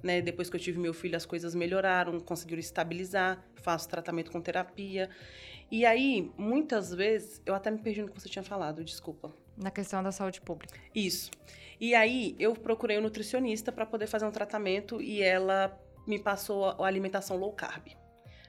né, 0.00 0.22
depois 0.22 0.48
que 0.48 0.54
eu 0.54 0.60
tive 0.60 0.78
meu 0.78 0.94
filho 0.94 1.16
as 1.16 1.26
coisas 1.26 1.52
melhoraram, 1.52 2.20
conseguiram 2.20 2.60
estabilizar, 2.60 3.44
faço 3.56 3.88
tratamento 3.88 4.30
com 4.30 4.40
terapia. 4.40 5.10
E 5.68 5.84
aí, 5.84 6.30
muitas 6.38 6.94
vezes, 6.94 7.42
eu 7.44 7.56
até 7.56 7.72
me 7.72 7.78
perdi 7.78 8.02
no 8.02 8.08
que 8.08 8.20
você 8.20 8.28
tinha 8.28 8.44
falado, 8.44 8.84
desculpa. 8.84 9.34
Na 9.56 9.68
questão 9.68 10.00
da 10.00 10.12
saúde 10.12 10.40
pública. 10.40 10.78
Isso. 10.94 11.32
E 11.80 11.92
aí, 11.92 12.36
eu 12.38 12.54
procurei 12.54 12.96
um 12.96 13.02
nutricionista 13.02 13.72
para 13.72 13.84
poder 13.84 14.06
fazer 14.06 14.26
um 14.26 14.30
tratamento 14.30 15.02
e 15.02 15.20
ela 15.20 15.76
me 16.06 16.20
passou 16.20 16.66
a 16.66 16.86
alimentação 16.86 17.36
low 17.36 17.52
carb. 17.52 17.88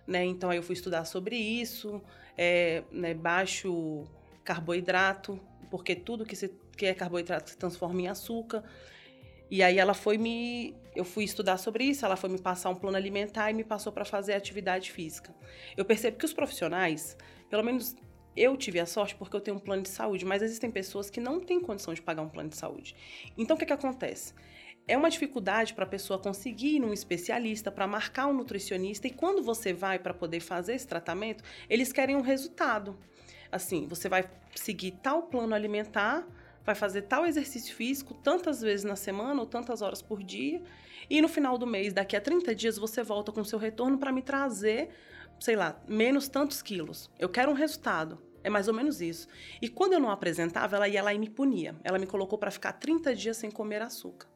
Né? 0.06 0.24
Então, 0.26 0.52
aí 0.52 0.58
eu 0.58 0.64
fui 0.64 0.74
estudar 0.74 1.06
sobre 1.06 1.36
isso, 1.36 2.00
é, 2.38 2.84
né, 2.92 3.16
baixo 3.16 4.06
carboidrato, 4.46 5.42
porque 5.76 5.94
tudo 5.94 6.26
que, 6.26 6.38
se, 6.38 6.50
que 6.78 6.86
é 6.86 6.94
carboidrato 6.94 7.50
se 7.50 7.58
transforma 7.58 8.00
em 8.00 8.08
açúcar. 8.08 8.64
E 9.52 9.62
aí 9.62 9.78
ela 9.78 9.94
foi 9.94 10.18
me. 10.18 10.74
Eu 10.96 11.04
fui 11.04 11.26
estudar 11.26 11.58
sobre 11.58 11.84
isso, 11.84 12.06
ela 12.06 12.16
foi 12.16 12.30
me 12.30 12.40
passar 12.40 12.70
um 12.70 12.76
plano 12.76 12.96
alimentar 12.96 13.52
e 13.52 13.54
me 13.54 13.66
passou 13.66 13.92
para 13.92 14.06
fazer 14.06 14.36
atividade 14.36 14.90
física. 14.90 15.36
Eu 15.76 15.84
percebo 15.84 16.16
que 16.16 16.24
os 16.24 16.32
profissionais, 16.32 17.18
pelo 17.50 17.62
menos 17.62 17.94
eu 18.38 18.56
tive 18.56 18.80
a 18.80 18.86
sorte 18.86 19.16
porque 19.16 19.36
eu 19.36 19.42
tenho 19.42 19.58
um 19.58 19.60
plano 19.60 19.82
de 19.82 19.90
saúde, 19.90 20.24
mas 20.24 20.42
existem 20.42 20.72
pessoas 20.72 21.10
que 21.10 21.20
não 21.20 21.42
têm 21.42 21.60
condição 21.60 21.94
de 21.94 22.02
pagar 22.02 22.22
um 22.22 22.30
plano 22.30 22.48
de 22.48 22.56
saúde. 22.56 22.96
Então 23.38 23.58
o 23.58 23.60
que, 23.60 23.66
que 23.66 23.74
acontece? 23.74 24.34
É 24.88 24.96
uma 24.96 25.10
dificuldade 25.10 25.74
para 25.74 25.84
a 25.84 25.88
pessoa 25.88 26.18
conseguir 26.18 26.78
ir 26.78 26.80
num 26.80 26.94
especialista, 26.94 27.70
para 27.70 27.86
marcar 27.86 28.28
um 28.28 28.34
nutricionista, 28.34 29.08
e 29.08 29.12
quando 29.12 29.44
você 29.44 29.74
vai 29.74 30.00
para 30.00 30.14
poder 30.14 30.40
fazer 30.40 30.74
esse 30.74 30.88
tratamento, 30.88 31.44
eles 31.70 31.92
querem 31.92 32.16
um 32.16 32.22
resultado 32.22 32.98
assim, 33.56 33.88
você 33.88 34.10
vai 34.10 34.30
seguir 34.54 34.92
tal 34.92 35.24
plano 35.24 35.56
alimentar, 35.56 36.28
vai 36.64 36.76
fazer 36.76 37.04
tal 37.04 37.26
exercício 37.26 37.74
físico 37.74 38.14
tantas 38.14 38.62
vezes 38.62 38.84
na 38.84 38.96
semana 38.96 39.40
ou 39.40 39.46
tantas 39.46 39.82
horas 39.82 40.02
por 40.02 40.22
dia, 40.22 40.62
e 41.10 41.22
no 41.22 41.28
final 41.28 41.58
do 41.58 41.68
mês, 41.68 41.94
daqui 41.94 42.16
a 42.16 42.22
30 42.22 42.54
dias, 42.54 42.78
você 42.78 43.04
volta 43.04 43.32
com 43.32 43.44
seu 43.44 43.60
retorno 43.60 43.98
para 43.98 44.12
me 44.12 44.22
trazer, 44.22 44.90
sei 45.40 45.56
lá, 45.56 45.80
menos 45.88 46.28
tantos 46.28 46.62
quilos. 46.62 47.10
Eu 47.20 47.30
quero 47.30 47.52
um 47.52 47.56
resultado. 47.56 48.20
É 48.44 48.50
mais 48.50 48.68
ou 48.68 48.74
menos 48.76 49.02
isso. 49.02 49.28
E 49.60 49.68
quando 49.68 49.94
eu 49.94 50.00
não 50.00 50.12
apresentava, 50.12 50.76
ela 50.76 50.88
ia 50.88 51.02
lá 51.02 51.12
e 51.12 51.18
me 51.18 51.30
punia. 51.30 51.76
Ela 51.84 51.98
me 51.98 52.06
colocou 52.06 52.38
para 52.38 52.52
ficar 52.52 52.74
30 52.74 53.16
dias 53.16 53.38
sem 53.38 53.50
comer 53.50 53.82
açúcar. 53.82 54.28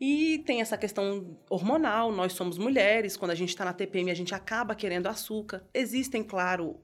E 0.00 0.38
tem 0.46 0.60
essa 0.60 0.76
questão 0.76 1.36
hormonal, 1.48 2.10
nós 2.10 2.32
somos 2.32 2.58
mulheres, 2.58 3.16
quando 3.16 3.30
a 3.30 3.36
gente 3.36 3.50
está 3.50 3.64
na 3.64 3.72
TPM, 3.72 4.10
a 4.10 4.14
gente 4.14 4.34
acaba 4.34 4.74
querendo 4.74 5.06
açúcar. 5.06 5.64
Existem, 5.72 6.24
claro, 6.24 6.80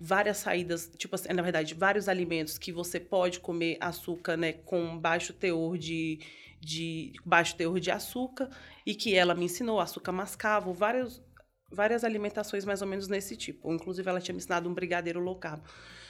várias 0.00 0.38
saídas, 0.38 0.90
tipo 0.96 1.14
assim, 1.14 1.32
na 1.32 1.42
verdade, 1.42 1.74
vários 1.74 2.08
alimentos 2.08 2.56
que 2.56 2.70
você 2.72 3.00
pode 3.00 3.40
comer 3.40 3.76
açúcar, 3.80 4.36
né, 4.36 4.52
com 4.52 4.98
baixo 4.98 5.32
teor 5.32 5.76
de, 5.76 6.20
de 6.60 7.12
baixo 7.24 7.56
teor 7.56 7.80
de 7.80 7.90
açúcar 7.90 8.48
e 8.86 8.94
que 8.94 9.14
ela 9.14 9.34
me 9.34 9.46
ensinou 9.46 9.80
açúcar 9.80 10.12
mascavo, 10.12 10.72
várias 10.72 11.20
várias 11.70 12.02
alimentações 12.02 12.64
mais 12.64 12.80
ou 12.80 12.88
menos 12.88 13.08
nesse 13.08 13.36
tipo. 13.36 13.72
Inclusive 13.72 14.08
ela 14.08 14.20
tinha 14.20 14.32
me 14.32 14.38
ensinado 14.38 14.68
um 14.68 14.74
brigadeiro 14.74 15.20
low 15.20 15.36
carb. 15.36 15.60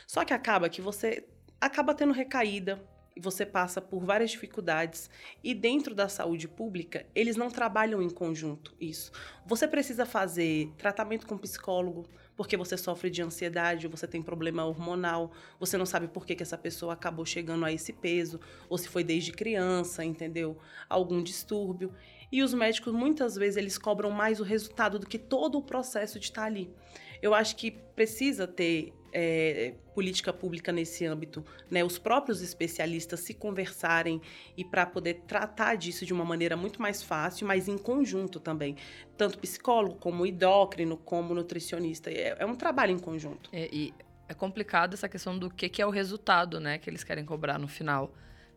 Só 0.06 0.24
que 0.24 0.32
acaba 0.32 0.68
que 0.68 0.80
você 0.80 1.26
acaba 1.60 1.94
tendo 1.94 2.12
recaída, 2.12 2.80
você 3.20 3.44
passa 3.44 3.80
por 3.80 4.04
várias 4.04 4.30
dificuldades 4.30 5.10
e 5.42 5.54
dentro 5.54 5.94
da 5.94 6.08
saúde 6.08 6.46
pública, 6.46 7.04
eles 7.14 7.36
não 7.36 7.50
trabalham 7.50 8.00
em 8.00 8.08
conjunto 8.08 8.76
isso. 8.80 9.10
Você 9.44 9.66
precisa 9.66 10.06
fazer 10.06 10.72
tratamento 10.78 11.26
com 11.26 11.36
psicólogo, 11.36 12.06
porque 12.38 12.56
você 12.56 12.76
sofre 12.76 13.10
de 13.10 13.20
ansiedade, 13.20 13.88
você 13.88 14.06
tem 14.06 14.22
problema 14.22 14.64
hormonal, 14.64 15.32
você 15.58 15.76
não 15.76 15.84
sabe 15.84 16.06
por 16.06 16.24
que, 16.24 16.36
que 16.36 16.42
essa 16.44 16.56
pessoa 16.56 16.92
acabou 16.92 17.26
chegando 17.26 17.64
a 17.64 17.72
esse 17.72 17.92
peso, 17.92 18.38
ou 18.68 18.78
se 18.78 18.88
foi 18.88 19.02
desde 19.02 19.32
criança, 19.32 20.04
entendeu? 20.04 20.56
Algum 20.88 21.20
distúrbio. 21.20 21.92
E 22.30 22.40
os 22.40 22.54
médicos, 22.54 22.94
muitas 22.94 23.34
vezes, 23.34 23.56
eles 23.56 23.76
cobram 23.76 24.12
mais 24.12 24.38
o 24.38 24.44
resultado 24.44 25.00
do 25.00 25.06
que 25.06 25.18
todo 25.18 25.58
o 25.58 25.62
processo 25.62 26.20
de 26.20 26.26
estar 26.26 26.44
ali. 26.44 26.72
Eu 27.20 27.34
acho 27.34 27.56
que 27.56 27.72
precisa 27.72 28.46
ter 28.46 28.92
é, 29.12 29.74
política 29.94 30.32
pública 30.32 30.72
nesse 30.72 31.04
âmbito, 31.04 31.44
né? 31.70 31.82
Os 31.84 31.98
próprios 31.98 32.42
especialistas 32.42 33.20
se 33.20 33.34
conversarem 33.34 34.20
e 34.56 34.64
para 34.64 34.86
poder 34.86 35.22
tratar 35.26 35.76
disso 35.76 36.06
de 36.06 36.12
uma 36.12 36.24
maneira 36.24 36.56
muito 36.56 36.80
mais 36.80 37.02
fácil, 37.02 37.46
mas 37.46 37.68
em 37.68 37.78
conjunto 37.78 38.38
também, 38.38 38.76
tanto 39.16 39.38
psicólogo 39.38 39.96
como 39.96 40.24
endócrino, 40.24 40.96
como 40.96 41.34
nutricionista. 41.34 42.10
É, 42.10 42.36
é 42.38 42.46
um 42.46 42.54
trabalho 42.54 42.92
em 42.92 42.98
conjunto. 42.98 43.50
É, 43.52 43.68
e 43.72 43.92
é 44.28 44.34
complicado 44.34 44.94
essa 44.94 45.08
questão 45.08 45.38
do 45.38 45.48
que, 45.48 45.68
que 45.68 45.80
é 45.80 45.86
o 45.86 45.90
resultado, 45.90 46.60
né, 46.60 46.78
que 46.78 46.88
eles 46.88 47.02
querem 47.02 47.24
cobrar 47.24 47.58
no 47.58 47.66
final. 47.66 48.12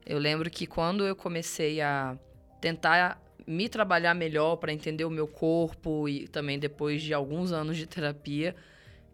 Eu 0.06 0.20
lembro 0.20 0.50
que 0.50 0.68
quando 0.68 1.06
eu 1.06 1.16
comecei 1.16 1.80
a 1.80 2.18
tentar 2.60 3.22
me 3.48 3.68
trabalhar 3.68 4.14
melhor 4.14 4.58
para 4.58 4.72
entender 4.72 5.06
o 5.06 5.10
meu 5.10 5.28
corpo 5.28 6.08
e 6.08 6.28
também 6.28 6.60
depois 6.60 7.02
de 7.02 7.14
alguns 7.14 7.52
anos 7.52 7.78
de 7.78 7.88
terapia, 7.88 8.56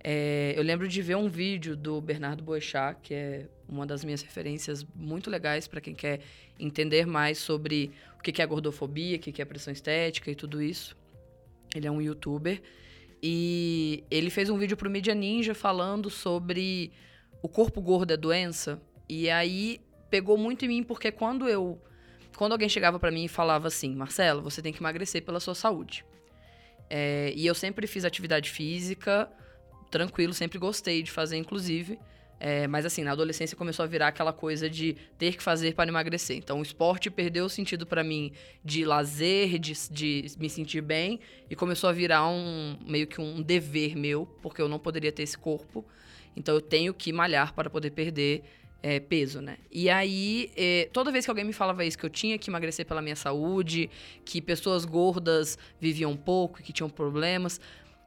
é, 0.10 0.54
eu 0.56 0.64
lembro 0.64 0.88
de 0.88 1.02
ver 1.02 1.18
um 1.18 1.28
vídeo 1.28 1.76
do 1.76 2.00
Bernardo 2.00 2.42
Boechat, 2.42 2.98
que 3.04 3.14
é 3.14 3.46
uma 3.68 3.86
das 3.86 4.06
minhas 4.06 4.22
referências 4.22 4.88
muito 4.96 5.30
legais 5.30 5.68
para 5.68 5.82
quem 5.82 5.94
quer 5.94 6.22
entender 6.58 7.06
mais 7.06 7.40
sobre 7.40 7.92
o 8.18 8.22
que 8.22 8.42
é 8.42 8.46
gordofobia, 8.46 9.18
o 9.18 9.20
que 9.20 9.42
é 9.42 9.44
pressão 9.44 9.74
estética 9.74 10.32
e 10.32 10.36
tudo 10.36 10.62
isso. 10.62 10.96
Ele 11.76 11.88
é 11.88 11.92
um 11.92 12.02
youtuber. 12.02 12.62
E 13.22 14.06
ele 14.10 14.30
fez 14.30 14.50
um 14.50 14.58
vídeo 14.58 14.78
pro 14.78 14.90
Media 14.90 15.14
Ninja 15.14 15.54
falando 15.54 16.10
sobre 16.10 16.94
o 17.42 17.50
corpo 17.50 17.82
gordo 17.82 18.14
é 18.14 18.16
doença. 18.16 18.82
E 19.10 19.30
aí 19.30 19.82
pegou 20.10 20.38
muito 20.38 20.64
em 20.64 20.70
mim, 20.70 20.84
porque 20.84 21.12
quando 21.12 21.50
eu. 21.50 21.82
Quando 22.38 22.54
alguém 22.54 22.70
chegava 22.70 22.98
para 22.98 23.12
mim 23.12 23.26
e 23.26 23.28
falava 23.28 23.68
assim, 23.68 23.94
Marcelo, 23.94 24.42
você 24.42 24.62
tem 24.62 24.72
que 24.72 24.80
emagrecer 24.80 25.26
pela 25.26 25.42
sua 25.42 25.54
saúde. 25.54 26.06
É, 26.90 27.34
e 27.36 27.46
eu 27.46 27.54
sempre 27.54 27.86
fiz 27.88 28.06
atividade 28.06 28.50
física 28.50 29.30
tranquilo, 29.90 30.34
sempre 30.34 30.58
gostei 30.58 31.04
de 31.04 31.12
fazer, 31.12 31.38
inclusive. 31.38 32.00
É, 32.40 32.68
mas 32.68 32.86
assim, 32.86 33.04
na 33.04 33.12
adolescência 33.12 33.58
começou 33.58 33.84
a 33.84 33.88
virar 33.88 34.10
aquela 34.10 34.32
coisa 34.32 34.70
de 34.70 34.96
ter 35.18 35.36
que 35.36 35.42
fazer 35.42 35.74
para 35.74 35.90
emagrecer. 35.90 36.38
Então 36.38 36.60
o 36.60 36.62
esporte 36.62 37.10
perdeu 37.10 37.46
o 37.46 37.50
sentido 37.50 37.86
para 37.86 38.04
mim 38.04 38.32
de 38.64 38.86
lazer, 38.86 39.58
de, 39.58 39.74
de 39.90 40.26
me 40.38 40.50
sentir 40.50 40.82
bem, 40.82 41.20
e 41.50 41.56
começou 41.56 41.90
a 41.90 41.94
virar 41.94 42.28
um 42.28 42.78
meio 42.86 43.08
que 43.08 43.20
um 43.20 43.42
dever 43.42 43.96
meu, 43.96 44.28
porque 44.42 44.62
eu 44.62 44.70
não 44.70 44.78
poderia 44.78 45.12
ter 45.12 45.24
esse 45.24 45.38
corpo. 45.38 45.84
Então 46.36 46.54
eu 46.54 46.62
tenho 46.62 46.94
que 46.94 47.12
malhar 47.12 47.54
para 47.54 47.70
poder 47.70 47.90
perder 47.90 48.44
é, 48.84 49.00
peso, 49.00 49.42
né? 49.42 49.58
E 49.72 49.90
aí, 49.90 50.52
é, 50.56 50.88
toda 50.94 51.12
vez 51.12 51.26
que 51.26 51.32
alguém 51.32 51.44
me 51.44 51.54
falava 51.54 51.84
isso, 51.84 51.98
que 51.98 52.06
eu 52.06 52.10
tinha 52.10 52.38
que 52.38 52.50
emagrecer 52.52 52.86
pela 52.86 53.02
minha 53.02 53.16
saúde, 53.16 53.90
que 54.24 54.40
pessoas 54.40 54.86
gordas 54.86 55.58
viviam 55.80 56.16
pouco, 56.16 56.62
que 56.62 56.72
tinham 56.72 56.90
problemas, 56.90 57.60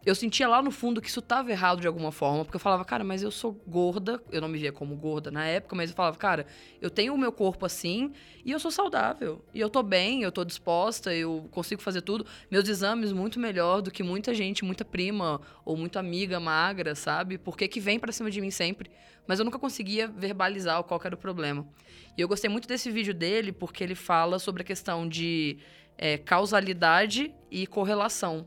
eu 0.04 0.14
sentia 0.14 0.48
lá 0.48 0.62
no 0.62 0.70
fundo 0.70 1.00
que 1.00 1.08
isso 1.08 1.20
estava 1.20 1.50
errado 1.50 1.80
de 1.80 1.86
alguma 1.86 2.10
forma, 2.10 2.42
porque 2.42 2.56
eu 2.56 2.60
falava, 2.60 2.82
cara, 2.86 3.04
mas 3.04 3.22
eu 3.22 3.30
sou 3.30 3.52
gorda, 3.66 4.22
eu 4.32 4.40
não 4.40 4.48
me 4.48 4.58
via 4.58 4.72
como 4.72 4.96
gorda 4.96 5.30
na 5.30 5.44
época, 5.44 5.76
mas 5.76 5.90
eu 5.90 5.96
falava, 5.96 6.16
cara, 6.16 6.46
eu 6.80 6.88
tenho 6.88 7.12
o 7.12 7.18
meu 7.18 7.30
corpo 7.30 7.66
assim 7.66 8.12
e 8.42 8.50
eu 8.50 8.58
sou 8.58 8.70
saudável. 8.70 9.44
E 9.52 9.60
eu 9.60 9.68
tô 9.68 9.82
bem, 9.82 10.22
eu 10.22 10.32
tô 10.32 10.42
disposta, 10.42 11.14
eu 11.14 11.46
consigo 11.50 11.82
fazer 11.82 12.00
tudo. 12.00 12.24
Meus 12.50 12.66
exames 12.66 13.12
muito 13.12 13.38
melhor 13.38 13.82
do 13.82 13.90
que 13.90 14.02
muita 14.02 14.32
gente, 14.32 14.64
muita 14.64 14.86
prima 14.86 15.38
ou 15.66 15.76
muita 15.76 16.00
amiga 16.00 16.40
magra, 16.40 16.94
sabe? 16.94 17.36
Porque 17.36 17.68
que 17.68 17.78
vem 17.78 18.00
para 18.00 18.10
cima 18.10 18.30
de 18.30 18.40
mim 18.40 18.50
sempre, 18.50 18.90
mas 19.26 19.38
eu 19.38 19.44
nunca 19.44 19.58
conseguia 19.58 20.08
verbalizar 20.08 20.82
qual 20.84 20.98
era 21.04 21.14
o 21.14 21.18
problema. 21.18 21.68
E 22.16 22.22
eu 22.22 22.26
gostei 22.26 22.48
muito 22.48 22.66
desse 22.66 22.90
vídeo 22.90 23.12
dele 23.12 23.52
porque 23.52 23.84
ele 23.84 23.94
fala 23.94 24.38
sobre 24.38 24.62
a 24.62 24.64
questão 24.64 25.06
de 25.06 25.58
é, 25.98 26.16
causalidade 26.16 27.34
e 27.50 27.66
correlação 27.66 28.46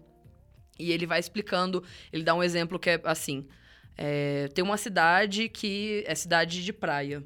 e 0.78 0.92
ele 0.92 1.06
vai 1.06 1.20
explicando, 1.20 1.84
ele 2.12 2.24
dá 2.24 2.34
um 2.34 2.44
exemplo 2.44 2.80
que 2.80 2.92
é 2.92 3.02
assim: 3.04 3.48
é, 3.98 4.48
tem 4.54 4.64
uma 4.64 4.78
cidade 4.78 5.50
que 5.50 6.04
é 6.08 6.16
cidade 6.16 6.64
de 6.64 6.74
praia. 6.74 7.24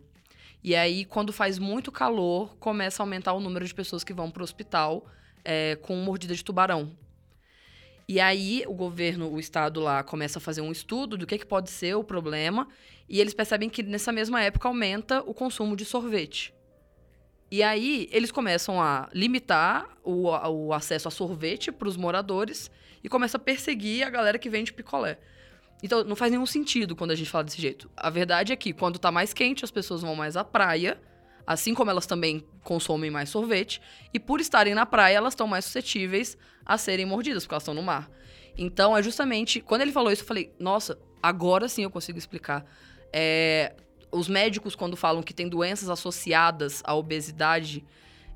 E 0.64 0.76
aí, 0.76 1.06
quando 1.06 1.32
faz 1.32 1.58
muito 1.58 1.92
calor, 1.92 2.56
começa 2.58 3.02
a 3.02 3.06
aumentar 3.06 3.34
o 3.34 3.40
número 3.40 3.66
de 3.66 3.74
pessoas 3.74 4.04
que 4.04 4.14
vão 4.14 4.30
para 4.30 4.42
o 4.42 4.44
hospital 4.44 5.06
é, 5.46 5.78
com 5.82 5.96
mordida 5.96 6.36
de 6.36 6.44
tubarão. 6.44 6.92
E 8.08 8.20
aí, 8.20 8.64
o 8.68 8.74
governo, 8.74 9.32
o 9.32 9.40
estado 9.40 9.80
lá, 9.80 10.04
começa 10.04 10.40
a 10.40 10.42
fazer 10.42 10.62
um 10.62 10.72
estudo 10.72 11.18
do 11.18 11.28
que, 11.28 11.38
que 11.38 11.46
pode 11.46 11.70
ser 11.70 11.96
o 11.96 12.04
problema. 12.04 12.68
E 13.08 13.20
eles 13.22 13.34
percebem 13.34 13.70
que 13.70 13.84
nessa 13.84 14.12
mesma 14.12 14.42
época 14.42 14.68
aumenta 14.68 15.22
o 15.22 15.34
consumo 15.34 15.76
de 15.76 15.86
sorvete. 15.86 16.54
E 17.50 17.64
aí, 17.64 18.10
eles 18.12 18.32
começam 18.32 18.82
a 18.82 19.10
limitar 19.14 19.88
o, 20.04 20.28
o 20.28 20.74
acesso 20.74 21.08
a 21.08 21.12
sorvete 21.12 21.72
para 21.72 21.88
os 21.88 21.96
moradores 21.96 22.70
e 23.04 23.08
começa 23.08 23.38
a 23.38 23.40
perseguir 23.40 24.06
a 24.06 24.10
galera 24.10 24.38
que 24.38 24.50
vende 24.50 24.74
picolé. 24.74 25.18
Então, 25.82 26.04
não 26.04 26.16
faz 26.16 26.32
nenhum 26.32 26.46
sentido 26.46 26.96
quando 26.96 27.12
a 27.12 27.16
gente 27.16 27.30
fala 27.30 27.44
desse 27.46 27.62
jeito. 27.62 27.90
A 27.96 28.10
verdade 28.10 28.52
é 28.52 28.56
que 28.56 28.74
quando 28.74 29.00
tá 29.00 29.12
mais 29.12 29.34
quente, 29.34 29.64
as 29.64 29.72
pessoas 29.72 30.02
vão 30.02 30.16
mais 30.16 30.36
à 30.36 30.44
praia, 30.44 31.00
assim 31.46 31.74
como 31.74 31.90
elas 31.90 32.06
também 32.06 32.44
consomem 32.64 33.10
mais 33.10 33.30
sorvete, 33.30 33.82
e 34.14 34.20
por 34.20 34.42
estarem 34.42 34.74
na 34.74 34.86
praia, 34.86 35.16
elas 35.16 35.34
estão 35.34 35.48
mais 35.48 35.64
suscetíveis 35.66 36.38
a 36.66 36.78
serem 36.78 37.06
mordidas, 37.06 37.44
porque 37.44 37.54
elas 37.54 37.64
estão 37.64 37.74
no 37.74 37.84
mar. 37.84 38.10
Então, 38.58 38.98
é 38.98 39.02
justamente. 39.02 39.62
Quando 39.62 39.82
ele 39.82 39.92
falou 39.92 40.12
isso, 40.12 40.24
eu 40.24 40.28
falei, 40.28 40.52
nossa, 40.60 41.00
agora 41.22 41.70
sim 41.70 41.84
eu 41.84 41.92
consigo 41.92 42.18
explicar. 42.18 42.66
É, 43.14 43.74
os 44.18 44.28
médicos, 44.28 44.76
quando 44.76 44.96
falam 44.96 45.22
que 45.22 45.34
tem 45.34 45.48
doenças 45.48 45.90
associadas 45.90 46.82
à 46.84 46.96
obesidade, 46.96 47.84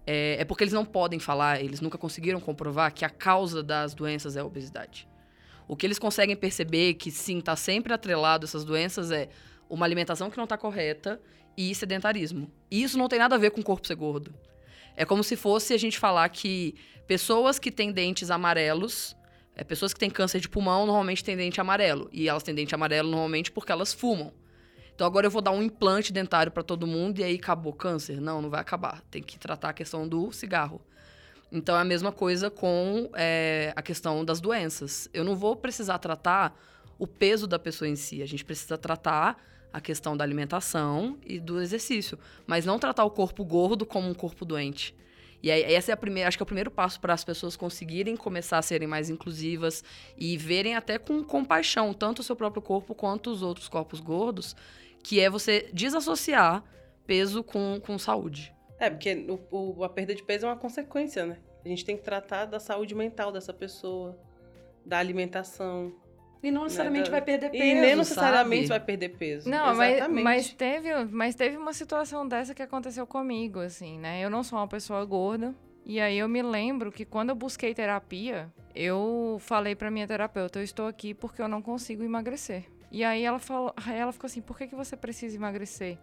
é, 0.05 0.37
é, 0.39 0.45
porque 0.45 0.63
eles 0.63 0.73
não 0.73 0.85
podem 0.85 1.19
falar, 1.19 1.61
eles 1.61 1.81
nunca 1.81 1.97
conseguiram 1.97 2.39
comprovar 2.39 2.93
que 2.93 3.05
a 3.05 3.09
causa 3.09 3.61
das 3.61 3.93
doenças 3.93 4.35
é 4.35 4.39
a 4.39 4.45
obesidade. 4.45 5.07
O 5.67 5.75
que 5.75 5.85
eles 5.85 5.99
conseguem 5.99 6.35
perceber 6.35 6.95
que 6.95 7.11
sim, 7.11 7.39
está 7.39 7.55
sempre 7.55 7.93
atrelado 7.93 8.45
a 8.45 8.47
essas 8.47 8.65
doenças 8.65 9.11
é 9.11 9.29
uma 9.69 9.85
alimentação 9.85 10.29
que 10.29 10.37
não 10.37 10.43
está 10.43 10.57
correta 10.57 11.21
e 11.55 11.73
sedentarismo. 11.73 12.51
E 12.69 12.83
isso 12.83 12.97
não 12.97 13.07
tem 13.07 13.19
nada 13.19 13.35
a 13.35 13.37
ver 13.37 13.51
com 13.51 13.61
o 13.61 13.63
corpo 13.63 13.87
ser 13.87 13.95
gordo. 13.95 14.33
É 14.95 15.05
como 15.05 15.23
se 15.23 15.35
fosse 15.35 15.73
a 15.73 15.77
gente 15.77 15.97
falar 15.97 16.27
que 16.29 16.75
pessoas 17.07 17.57
que 17.57 17.71
têm 17.71 17.91
dentes 17.91 18.29
amarelos, 18.29 19.15
é, 19.55 19.63
pessoas 19.63 19.93
que 19.93 19.99
têm 19.99 20.09
câncer 20.09 20.41
de 20.41 20.49
pulmão 20.49 20.85
normalmente 20.85 21.23
têm 21.23 21.37
dente 21.37 21.61
amarelo. 21.61 22.09
E 22.11 22.27
elas 22.27 22.43
têm 22.43 22.53
dente 22.53 22.75
amarelo 22.75 23.09
normalmente 23.09 23.51
porque 23.51 23.71
elas 23.71 23.93
fumam. 23.93 24.33
Então 25.01 25.07
agora 25.07 25.25
eu 25.25 25.31
vou 25.31 25.41
dar 25.41 25.49
um 25.49 25.63
implante 25.63 26.13
dentário 26.13 26.51
para 26.51 26.61
todo 26.61 26.85
mundo 26.85 27.17
e 27.17 27.23
aí 27.23 27.33
acabou 27.33 27.73
câncer? 27.73 28.21
Não, 28.21 28.39
não 28.39 28.51
vai 28.51 28.61
acabar. 28.61 29.01
Tem 29.09 29.23
que 29.23 29.39
tratar 29.39 29.69
a 29.69 29.73
questão 29.73 30.07
do 30.07 30.31
cigarro. 30.31 30.79
Então 31.51 31.75
é 31.75 31.81
a 31.81 31.83
mesma 31.83 32.11
coisa 32.11 32.51
com 32.51 33.09
é, 33.15 33.73
a 33.75 33.81
questão 33.81 34.23
das 34.23 34.39
doenças. 34.39 35.09
Eu 35.11 35.23
não 35.23 35.35
vou 35.35 35.55
precisar 35.55 35.97
tratar 35.97 36.55
o 36.99 37.07
peso 37.07 37.47
da 37.47 37.57
pessoa 37.57 37.87
em 37.87 37.95
si. 37.95 38.21
A 38.21 38.27
gente 38.27 38.45
precisa 38.45 38.77
tratar 38.77 39.43
a 39.73 39.81
questão 39.81 40.15
da 40.15 40.23
alimentação 40.23 41.17
e 41.25 41.39
do 41.39 41.59
exercício, 41.59 42.19
mas 42.45 42.63
não 42.63 42.77
tratar 42.77 43.03
o 43.03 43.09
corpo 43.09 43.43
gordo 43.43 43.87
como 43.87 44.07
um 44.07 44.13
corpo 44.13 44.45
doente. 44.45 44.95
E 45.41 45.49
aí, 45.49 45.63
essa 45.73 45.91
é 45.91 45.93
a 45.95 45.97
primeira, 45.97 46.27
acho 46.27 46.37
que 46.37 46.43
é 46.43 46.45
o 46.45 46.45
primeiro 46.45 46.69
passo 46.69 46.99
para 46.99 47.15
as 47.15 47.23
pessoas 47.23 47.55
conseguirem 47.55 48.15
começar 48.15 48.59
a 48.59 48.61
serem 48.61 48.87
mais 48.87 49.09
inclusivas 49.09 49.83
e 50.15 50.37
verem 50.37 50.75
até 50.75 50.99
com 50.99 51.23
compaixão 51.23 51.91
tanto 51.91 52.19
o 52.19 52.23
seu 52.23 52.35
próprio 52.35 52.61
corpo 52.61 52.93
quanto 52.93 53.31
os 53.31 53.41
outros 53.41 53.67
corpos 53.67 53.99
gordos, 53.99 54.55
que 55.03 55.19
é 55.19 55.29
você 55.29 55.69
desassociar 55.73 56.63
peso 57.05 57.43
com, 57.43 57.79
com 57.79 57.97
saúde. 57.97 58.53
É, 58.79 58.89
porque 58.89 59.25
o, 59.51 59.75
o, 59.77 59.83
a 59.83 59.89
perda 59.89 60.15
de 60.15 60.23
peso 60.23 60.45
é 60.45 60.49
uma 60.49 60.57
consequência, 60.57 61.25
né? 61.25 61.37
A 61.63 61.67
gente 61.67 61.85
tem 61.85 61.95
que 61.95 62.03
tratar 62.03 62.45
da 62.45 62.59
saúde 62.59 62.95
mental 62.95 63.31
dessa 63.31 63.53
pessoa, 63.53 64.17
da 64.85 64.97
alimentação, 64.97 65.93
e 66.43 66.49
não 66.49 66.63
necessariamente 66.63 67.09
né? 67.09 67.11
vai 67.11 67.21
perder 67.21 67.51
peso. 67.51 67.63
E 67.63 67.73
nem 67.75 67.95
necessariamente 67.95 68.67
sabe? 68.67 68.79
vai 68.79 68.79
perder 68.79 69.09
peso. 69.09 69.49
Não, 69.49 69.75
mas, 69.75 70.07
mas, 70.07 70.53
teve, 70.53 71.05
mas 71.05 71.35
teve 71.35 71.55
uma 71.55 71.73
situação 71.73 72.27
dessa 72.27 72.55
que 72.55 72.63
aconteceu 72.63 73.05
comigo, 73.05 73.59
assim, 73.59 73.99
né? 73.99 74.23
Eu 74.23 74.29
não 74.29 74.41
sou 74.41 74.57
uma 74.57 74.67
pessoa 74.67 75.05
gorda. 75.05 75.53
E 75.85 75.99
aí 75.99 76.17
eu 76.17 76.27
me 76.27 76.41
lembro 76.41 76.91
que 76.91 77.05
quando 77.05 77.29
eu 77.29 77.35
busquei 77.35 77.73
terapia, 77.73 78.51
eu 78.73 79.37
falei 79.39 79.75
pra 79.75 79.91
minha 79.91 80.07
terapeuta, 80.07 80.59
eu 80.59 80.63
estou 80.63 80.87
aqui 80.87 81.13
porque 81.13 81.41
eu 81.41 81.47
não 81.47 81.61
consigo 81.61 82.03
emagrecer. 82.03 82.65
E 82.91 83.03
aí 83.03 83.23
ela 83.23 83.39
falou, 83.39 83.73
ela 83.87 84.11
ficou 84.11 84.27
assim, 84.27 84.41
por 84.41 84.57
que, 84.57 84.67
que 84.67 84.75
você 84.75 84.97
precisa 84.97 85.35
emagrecer? 85.35 85.97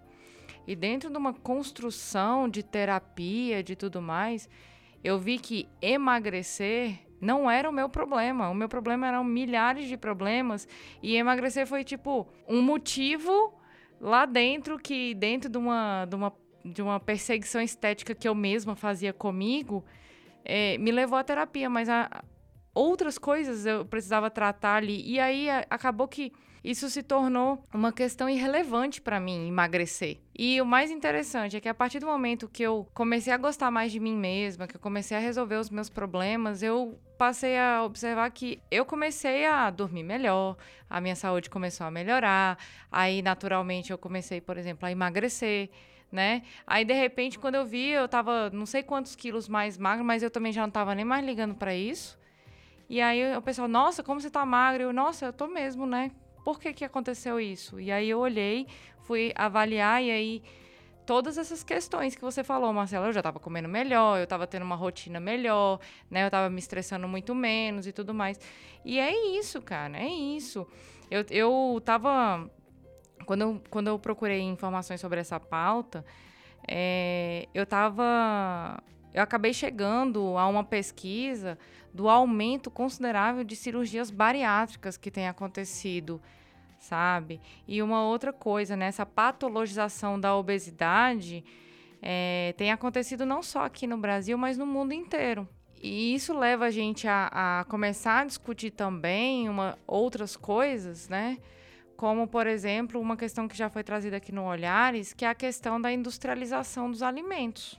E 0.66 0.74
dentro 0.74 1.10
de 1.10 1.16
uma 1.16 1.32
construção 1.32 2.48
de 2.48 2.62
terapia, 2.62 3.62
de 3.62 3.76
tudo 3.76 4.02
mais, 4.02 4.48
eu 5.02 5.18
vi 5.18 5.38
que 5.38 5.68
emagrecer 5.80 6.98
não 7.20 7.50
era 7.50 7.68
o 7.68 7.72
meu 7.72 7.88
problema. 7.88 8.48
O 8.48 8.54
meu 8.54 8.68
problema 8.68 9.06
eram 9.06 9.24
milhares 9.24 9.88
de 9.88 9.96
problemas. 9.96 10.68
E 11.02 11.16
emagrecer 11.16 11.66
foi 11.66 11.84
tipo 11.84 12.28
um 12.46 12.62
motivo 12.62 13.54
lá 14.00 14.24
dentro 14.24 14.78
que, 14.78 15.14
dentro 15.14 15.50
de 15.50 15.58
uma, 15.58 16.04
de 16.04 16.14
uma, 16.14 16.32
de 16.64 16.82
uma 16.82 17.00
perseguição 17.00 17.60
estética 17.60 18.14
que 18.14 18.28
eu 18.28 18.34
mesma 18.34 18.76
fazia 18.76 19.12
comigo, 19.12 19.84
é, 20.44 20.78
me 20.78 20.90
levou 20.90 21.18
à 21.18 21.24
terapia. 21.24 21.68
Mas 21.68 21.88
a, 21.88 22.22
outras 22.74 23.18
coisas 23.18 23.66
eu 23.66 23.84
precisava 23.84 24.30
tratar 24.30 24.76
ali. 24.76 25.02
E 25.04 25.18
aí 25.18 25.50
a, 25.50 25.66
acabou 25.70 26.06
que 26.06 26.32
isso 26.62 26.88
se 26.90 27.02
tornou 27.02 27.64
uma 27.72 27.92
questão 27.92 28.28
irrelevante 28.28 29.00
para 29.00 29.20
mim, 29.20 29.48
emagrecer. 29.48 30.18
E 30.36 30.60
o 30.60 30.66
mais 30.66 30.90
interessante 30.90 31.56
é 31.56 31.60
que 31.60 31.68
a 31.68 31.74
partir 31.74 31.98
do 31.98 32.06
momento 32.06 32.48
que 32.48 32.62
eu 32.62 32.86
comecei 32.94 33.32
a 33.32 33.36
gostar 33.36 33.70
mais 33.70 33.90
de 33.90 34.00
mim 34.00 34.16
mesma, 34.16 34.66
que 34.66 34.76
eu 34.76 34.80
comecei 34.80 35.16
a 35.16 35.20
resolver 35.20 35.56
os 35.56 35.70
meus 35.70 35.88
problemas, 35.88 36.62
eu 36.62 36.98
passei 37.16 37.58
a 37.58 37.82
observar 37.82 38.30
que 38.30 38.60
eu 38.70 38.84
comecei 38.84 39.46
a 39.46 39.70
dormir 39.70 40.04
melhor, 40.04 40.56
a 40.88 41.00
minha 41.00 41.16
saúde 41.16 41.50
começou 41.50 41.86
a 41.86 41.90
melhorar, 41.90 42.58
aí 42.90 43.22
naturalmente 43.22 43.90
eu 43.90 43.98
comecei, 43.98 44.40
por 44.40 44.56
exemplo, 44.56 44.86
a 44.86 44.92
emagrecer. 44.92 45.70
Né? 46.10 46.42
Aí 46.66 46.86
de 46.86 46.94
repente, 46.94 47.38
quando 47.38 47.56
eu 47.56 47.66
vi, 47.66 47.90
eu 47.90 48.08
tava 48.08 48.48
não 48.48 48.64
sei 48.64 48.82
quantos 48.82 49.14
quilos 49.14 49.46
mais 49.46 49.76
magro, 49.76 50.02
mas 50.02 50.22
eu 50.22 50.30
também 50.30 50.52
já 50.52 50.62
não 50.62 50.70
tava 50.70 50.94
nem 50.94 51.04
mais 51.04 51.22
ligando 51.22 51.54
para 51.54 51.74
isso. 51.74 52.18
E 52.88 53.02
aí 53.02 53.36
o 53.36 53.42
pessoal, 53.42 53.68
nossa, 53.68 54.02
como 54.02 54.18
você 54.18 54.30
tá 54.30 54.46
magro? 54.46 54.84
Eu, 54.84 54.92
nossa, 54.92 55.26
eu 55.26 55.32
tô 55.34 55.46
mesmo, 55.46 55.84
né? 55.84 56.10
Por 56.44 56.58
que, 56.58 56.72
que 56.72 56.84
aconteceu 56.84 57.40
isso? 57.40 57.78
E 57.80 57.90
aí 57.90 58.08
eu 58.10 58.18
olhei, 58.18 58.66
fui 59.02 59.32
avaliar 59.34 60.02
e 60.02 60.10
aí 60.10 60.42
todas 61.08 61.38
essas 61.38 61.64
questões 61.64 62.14
que 62.14 62.20
você 62.20 62.44
falou, 62.44 62.70
Marcela, 62.70 63.06
eu 63.06 63.12
já 63.14 63.20
estava 63.20 63.40
comendo 63.40 63.66
melhor, 63.66 64.18
eu 64.18 64.24
estava 64.24 64.46
tendo 64.46 64.62
uma 64.62 64.76
rotina 64.76 65.18
melhor, 65.18 65.80
né? 66.10 66.22
Eu 66.22 66.26
estava 66.26 66.50
me 66.50 66.58
estressando 66.58 67.08
muito 67.08 67.34
menos 67.34 67.86
e 67.86 67.92
tudo 67.92 68.12
mais. 68.12 68.38
E 68.84 69.00
é 69.00 69.38
isso, 69.38 69.62
cara, 69.62 69.98
é 69.98 70.06
isso. 70.06 70.66
Eu, 71.10 71.24
eu 71.30 71.80
tava... 71.82 72.50
Quando 73.24 73.40
eu, 73.40 73.62
quando 73.70 73.88
eu 73.88 73.98
procurei 73.98 74.40
informações 74.40 75.00
sobre 75.00 75.18
essa 75.18 75.40
pauta, 75.40 76.04
é, 76.68 77.48
eu 77.54 77.62
estava... 77.62 78.78
Eu 79.18 79.24
acabei 79.24 79.52
chegando 79.52 80.38
a 80.38 80.46
uma 80.46 80.62
pesquisa 80.62 81.58
do 81.92 82.08
aumento 82.08 82.70
considerável 82.70 83.42
de 83.42 83.56
cirurgias 83.56 84.10
bariátricas 84.10 84.96
que 84.96 85.10
tem 85.10 85.26
acontecido 85.26 86.20
sabe? 86.78 87.40
E 87.66 87.82
uma 87.82 88.04
outra 88.04 88.32
coisa, 88.32 88.76
né? 88.76 88.86
Essa 88.86 89.04
patologização 89.04 90.18
da 90.18 90.36
obesidade 90.36 91.44
é, 92.00 92.54
tem 92.56 92.70
acontecido 92.70 93.26
não 93.26 93.42
só 93.42 93.64
aqui 93.64 93.84
no 93.84 93.98
Brasil, 93.98 94.38
mas 94.38 94.56
no 94.56 94.64
mundo 94.64 94.92
inteiro. 94.92 95.48
E 95.82 96.14
isso 96.14 96.36
leva 96.36 96.66
a 96.66 96.70
gente 96.70 97.08
a, 97.08 97.60
a 97.60 97.64
começar 97.64 98.20
a 98.20 98.24
discutir 98.24 98.70
também 98.70 99.48
uma, 99.48 99.76
outras 99.86 100.36
coisas, 100.36 101.08
né? 101.08 101.38
Como, 101.96 102.28
por 102.28 102.46
exemplo, 102.46 103.00
uma 103.00 103.16
questão 103.16 103.48
que 103.48 103.56
já 103.56 103.68
foi 103.68 103.82
trazida 103.82 104.18
aqui 104.18 104.30
no 104.30 104.44
Olhares, 104.44 105.12
que 105.12 105.24
é 105.24 105.28
a 105.28 105.34
questão 105.34 105.80
da 105.80 105.90
industrialização 105.90 106.88
dos 106.88 107.02
alimentos, 107.02 107.76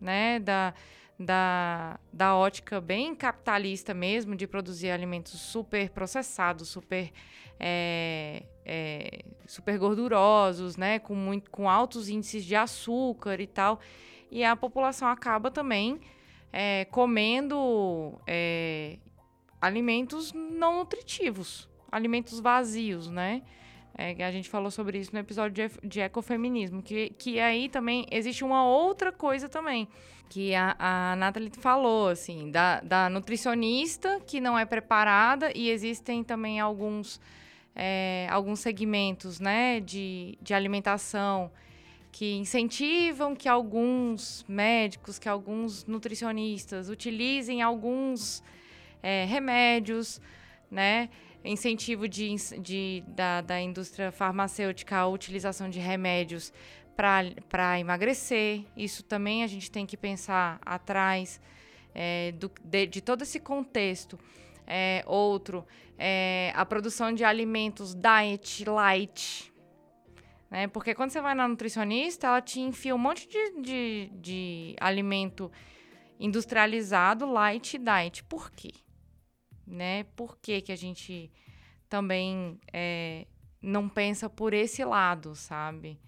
né? 0.00 0.38
Da, 0.38 0.74
da, 1.18 1.98
da 2.12 2.36
ótica 2.36 2.80
bem 2.80 3.14
capitalista 3.14 3.92
mesmo, 3.92 4.36
de 4.36 4.46
produzir 4.46 4.90
alimentos 4.90 5.32
super 5.40 5.90
processados, 5.90 6.68
super, 6.68 7.10
é, 7.58 8.44
é, 8.64 9.20
super 9.46 9.78
gordurosos, 9.78 10.76
né? 10.76 10.98
Com, 10.98 11.14
muito, 11.14 11.50
com 11.50 11.68
altos 11.68 12.08
índices 12.08 12.44
de 12.44 12.54
açúcar 12.54 13.40
e 13.40 13.46
tal. 13.46 13.80
E 14.30 14.44
a 14.44 14.54
população 14.54 15.08
acaba 15.08 15.50
também 15.50 16.00
é, 16.52 16.84
comendo 16.86 18.20
é, 18.26 18.98
alimentos 19.60 20.32
não 20.32 20.78
nutritivos, 20.78 21.68
alimentos 21.90 22.40
vazios, 22.40 23.10
né? 23.10 23.42
É, 24.00 24.14
a 24.24 24.30
gente 24.30 24.48
falou 24.48 24.70
sobre 24.70 24.96
isso 24.96 25.10
no 25.12 25.18
episódio 25.18 25.68
de, 25.68 25.88
de 25.88 26.00
ecofeminismo, 26.00 26.80
que, 26.80 27.10
que 27.18 27.40
aí 27.40 27.68
também 27.68 28.06
existe 28.12 28.44
uma 28.44 28.64
outra 28.64 29.10
coisa 29.10 29.48
também, 29.48 29.88
que 30.28 30.54
a, 30.54 30.76
a 30.78 31.16
Nathalie 31.16 31.50
falou, 31.58 32.08
assim, 32.08 32.48
da, 32.48 32.78
da 32.80 33.10
nutricionista 33.10 34.20
que 34.24 34.40
não 34.40 34.56
é 34.56 34.64
preparada 34.64 35.50
e 35.52 35.68
existem 35.68 36.22
também 36.22 36.60
alguns, 36.60 37.20
é, 37.74 38.28
alguns 38.30 38.60
segmentos, 38.60 39.40
né, 39.40 39.80
de, 39.80 40.38
de 40.40 40.54
alimentação 40.54 41.50
que 42.12 42.36
incentivam 42.36 43.34
que 43.34 43.48
alguns 43.48 44.44
médicos, 44.48 45.18
que 45.18 45.28
alguns 45.28 45.84
nutricionistas 45.86 46.88
utilizem 46.88 47.62
alguns 47.62 48.44
é, 49.02 49.24
remédios, 49.24 50.20
né, 50.70 51.08
incentivo 51.48 52.06
de, 52.06 52.34
de, 52.60 53.02
da, 53.08 53.40
da 53.40 53.60
indústria 53.60 54.12
farmacêutica 54.12 54.98
à 54.98 55.06
utilização 55.06 55.68
de 55.70 55.78
remédios 55.78 56.52
para 56.94 57.80
emagrecer. 57.80 58.64
Isso 58.76 59.02
também 59.02 59.42
a 59.42 59.46
gente 59.46 59.70
tem 59.70 59.86
que 59.86 59.96
pensar 59.96 60.60
atrás 60.64 61.40
é, 61.94 62.32
do, 62.32 62.50
de, 62.62 62.86
de, 62.86 63.00
todo 63.00 63.22
esse 63.22 63.40
contexto. 63.40 64.18
É, 64.66 65.02
outro, 65.06 65.66
é, 65.96 66.52
a 66.54 66.66
produção 66.66 67.12
de 67.12 67.24
alimentos 67.24 67.94
diet 67.94 68.64
light. 68.68 69.50
Né? 70.50 70.66
Porque 70.68 70.94
quando 70.94 71.10
você 71.10 71.22
vai 71.22 71.34
na 71.34 71.48
nutricionista, 71.48 72.26
ela 72.26 72.42
te 72.42 72.60
enfia 72.60 72.94
um 72.94 72.98
monte 72.98 73.26
de, 73.26 73.62
de, 73.62 74.10
de 74.20 74.76
alimento 74.78 75.50
industrializado, 76.20 77.24
light 77.24 77.78
diet. 77.78 78.22
Por 78.24 78.50
quê? 78.50 78.72
Né? 79.68 80.04
Por 80.16 80.38
que, 80.38 80.60
que 80.60 80.72
a 80.72 80.76
gente 80.76 81.30
também 81.88 82.60
é, 82.72 83.26
não 83.60 83.88
pensa 83.88 84.28
por 84.28 84.52
esse 84.54 84.84
lado, 84.84 85.34
sabe? 85.34 86.00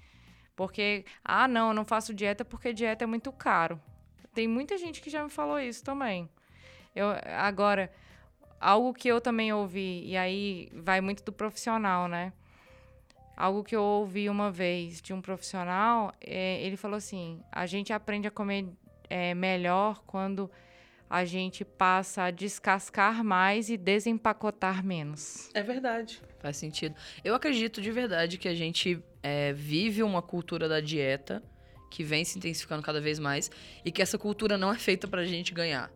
Porque, 0.57 1.05
ah, 1.25 1.49
não, 1.49 1.68
eu 1.68 1.75
não 1.75 1.85
faço 1.85 2.14
dieta 2.14 2.44
porque 2.44 2.73
dieta 2.73 3.05
é 3.05 3.07
muito 3.07 3.33
caro. 3.33 3.81
Tem 4.35 4.46
muita 4.46 4.77
gente 4.79 5.01
que 5.01 5.11
já 5.11 5.25
me 5.25 5.31
falou 5.31 5.59
isso 5.59 5.83
também. 5.83 6.29
Eu, 6.94 7.09
agora, 7.37 7.90
algo 8.61 8.92
que 8.92 9.09
eu 9.09 9.20
também 9.20 9.53
ouvi, 9.53 10.05
e 10.07 10.16
aí 10.16 10.70
vai 10.75 11.01
muito 11.01 11.25
do 11.25 11.33
profissional, 11.33 12.09
né? 12.09 12.33
algo 13.40 13.64
que 13.64 13.75
eu 13.75 13.83
ouvi 13.83 14.29
uma 14.29 14.51
vez 14.51 15.01
de 15.01 15.14
um 15.14 15.23
profissional, 15.23 16.12
é, 16.20 16.61
ele 16.62 16.77
falou 16.77 16.99
assim: 16.99 17.42
a 17.51 17.64
gente 17.66 17.92
aprende 17.92 18.29
a 18.29 18.31
comer 18.31 18.68
é, 19.09 19.35
melhor 19.35 20.03
quando 20.07 20.51
a 21.11 21.25
gente 21.25 21.64
passa 21.64 22.23
a 22.23 22.31
descascar 22.31 23.25
mais 23.25 23.68
e 23.68 23.77
desempacotar 23.77 24.85
menos. 24.85 25.51
É 25.53 25.61
verdade. 25.61 26.23
Faz 26.38 26.57
sentido. 26.57 26.94
Eu 27.25 27.35
acredito 27.35 27.83
de 27.83 27.90
verdade 27.90 28.38
que 28.38 28.46
a 28.46 28.55
gente 28.55 29.03
é, 29.20 29.53
vive 29.53 30.05
uma 30.05 30.23
cultura 30.23 30.68
da 30.68 30.81
dieta 30.81 31.42
que 31.90 32.05
vem 32.05 32.25
se 32.25 32.38
intensificando 32.38 32.81
cada 32.81 33.01
vez 33.01 33.18
mais 33.18 33.51
e 33.85 33.90
que 33.90 34.01
essa 34.01 34.16
cultura 34.16 34.57
não 34.57 34.73
é 34.73 34.79
feita 34.79 35.09
pra 35.09 35.25
gente 35.25 35.53
ganhar. 35.53 35.90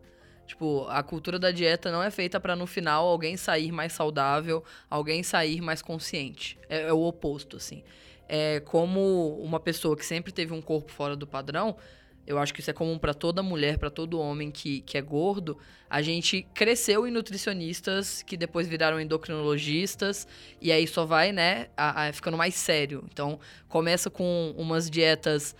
Tipo, 0.45 0.85
a 0.89 1.01
cultura 1.01 1.39
da 1.39 1.49
dieta 1.49 1.89
não 1.89 2.03
é 2.03 2.11
feita 2.11 2.37
para 2.39 2.55
no 2.55 2.67
final 2.67 3.07
alguém 3.07 3.37
sair 3.37 3.71
mais 3.71 3.93
saudável, 3.93 4.63
alguém 4.89 5.23
sair 5.23 5.61
mais 5.61 5.81
consciente. 5.81 6.59
É, 6.69 6.83
é, 6.83 6.93
o 6.93 7.01
oposto, 7.01 7.55
assim. 7.55 7.83
É 8.27 8.59
como 8.59 9.39
uma 9.39 9.59
pessoa 9.59 9.95
que 9.95 10.05
sempre 10.05 10.33
teve 10.33 10.53
um 10.53 10.61
corpo 10.61 10.91
fora 10.91 11.15
do 11.15 11.25
padrão, 11.25 11.77
eu 12.27 12.39
acho 12.39 12.53
que 12.53 12.59
isso 12.59 12.69
é 12.69 12.73
comum 12.73 12.97
para 12.97 13.13
toda 13.13 13.43
mulher, 13.43 13.77
para 13.77 13.89
todo 13.89 14.19
homem 14.19 14.49
que, 14.49 14.81
que 14.81 14.97
é 14.97 15.01
gordo. 15.01 15.57
A 15.89 16.01
gente 16.01 16.45
cresceu 16.53 17.07
em 17.07 17.11
nutricionistas 17.11 18.23
que 18.23 18.35
depois 18.35 18.67
viraram 18.67 18.99
endocrinologistas 18.99 20.27
e 20.59 20.71
aí 20.71 20.87
só 20.87 21.05
vai, 21.05 21.31
né, 21.31 21.67
a, 21.77 22.07
a, 22.07 22.13
ficando 22.13 22.37
mais 22.37 22.55
sério. 22.55 23.03
Então, 23.11 23.39
começa 23.69 24.09
com 24.09 24.53
umas 24.57 24.89
dietas 24.89 25.55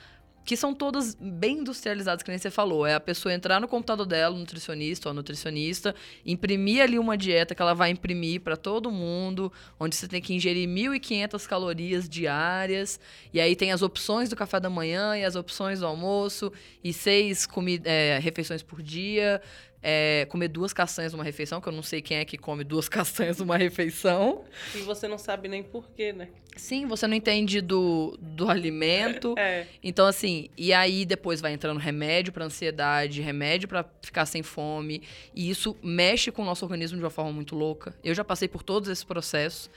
que 0.45 0.55
são 0.55 0.75
todas 0.75 1.15
bem 1.15 1.57
industrializadas, 1.59 2.21
que 2.21 2.29
nem 2.29 2.37
você 2.37 2.51
falou. 2.51 2.85
É 2.85 2.93
a 2.93 2.99
pessoa 2.99 3.33
entrar 3.33 3.59
no 3.59 3.67
computador 3.67 4.05
dela, 4.05 4.35
o 4.35 4.37
nutricionista 4.37 5.09
ou 5.09 5.11
a 5.11 5.13
nutricionista, 5.13 5.95
imprimir 6.23 6.83
ali 6.83 6.99
uma 6.99 7.17
dieta 7.17 7.55
que 7.55 7.61
ela 7.61 7.73
vai 7.73 7.89
imprimir 7.89 8.41
para 8.41 8.55
todo 8.55 8.91
mundo, 8.91 9.51
onde 9.79 9.95
você 9.95 10.07
tem 10.07 10.21
que 10.21 10.35
ingerir 10.35 10.69
1.500 10.69 11.47
calorias 11.47 12.07
diárias, 12.07 12.99
e 13.33 13.41
aí 13.41 13.55
tem 13.55 13.71
as 13.71 13.81
opções 13.81 14.29
do 14.29 14.35
café 14.35 14.59
da 14.59 14.69
manhã 14.69 15.17
e 15.17 15.25
as 15.25 15.35
opções 15.35 15.79
do 15.79 15.87
almoço, 15.87 16.53
e 16.83 16.93
seis 16.93 17.47
é, 17.83 18.19
refeições 18.21 18.61
por 18.61 18.83
dia 18.83 19.41
é, 19.87 20.25
comer 20.25 20.47
duas 20.47 20.73
castanhas 20.73 21.13
numa 21.13 21.23
refeição, 21.23 21.61
que 21.61 21.69
eu 21.69 21.71
não 21.71 21.83
sei 21.83 22.01
quem 22.01 22.17
é 22.17 22.25
que 22.25 22.39
come 22.39 22.63
duas 22.63 22.89
castanhas 22.89 23.37
numa 23.37 23.55
refeição. 23.55 24.43
E 24.73 24.79
você 24.79 25.07
não 25.07 25.19
sabe 25.19 25.47
nem 25.47 25.61
porquê, 25.61 26.11
né? 26.11 26.29
Sim, 26.55 26.87
você 26.87 27.05
não 27.05 27.13
entende 27.13 27.61
do, 27.61 28.17
do 28.19 28.49
alimento. 28.49 29.35
É. 29.37 29.67
Então, 29.83 30.07
assim, 30.07 30.49
e 30.57 30.73
aí 30.73 31.05
depois 31.05 31.39
vai 31.39 31.53
entrando 31.53 31.77
remédio 31.79 32.33
para 32.33 32.45
ansiedade, 32.45 33.21
remédio 33.21 33.67
para 33.67 33.85
ficar 34.01 34.25
sem 34.25 34.41
fome. 34.41 35.03
E 35.35 35.51
isso 35.51 35.77
mexe 35.83 36.31
com 36.31 36.41
o 36.41 36.45
nosso 36.45 36.65
organismo 36.65 36.97
de 36.97 37.03
uma 37.03 37.11
forma 37.11 37.31
muito 37.31 37.55
louca. 37.55 37.95
Eu 38.03 38.15
já 38.15 38.23
passei 38.23 38.47
por 38.47 38.63
todos 38.63 38.89
esses 38.89 39.03
processos. 39.03 39.69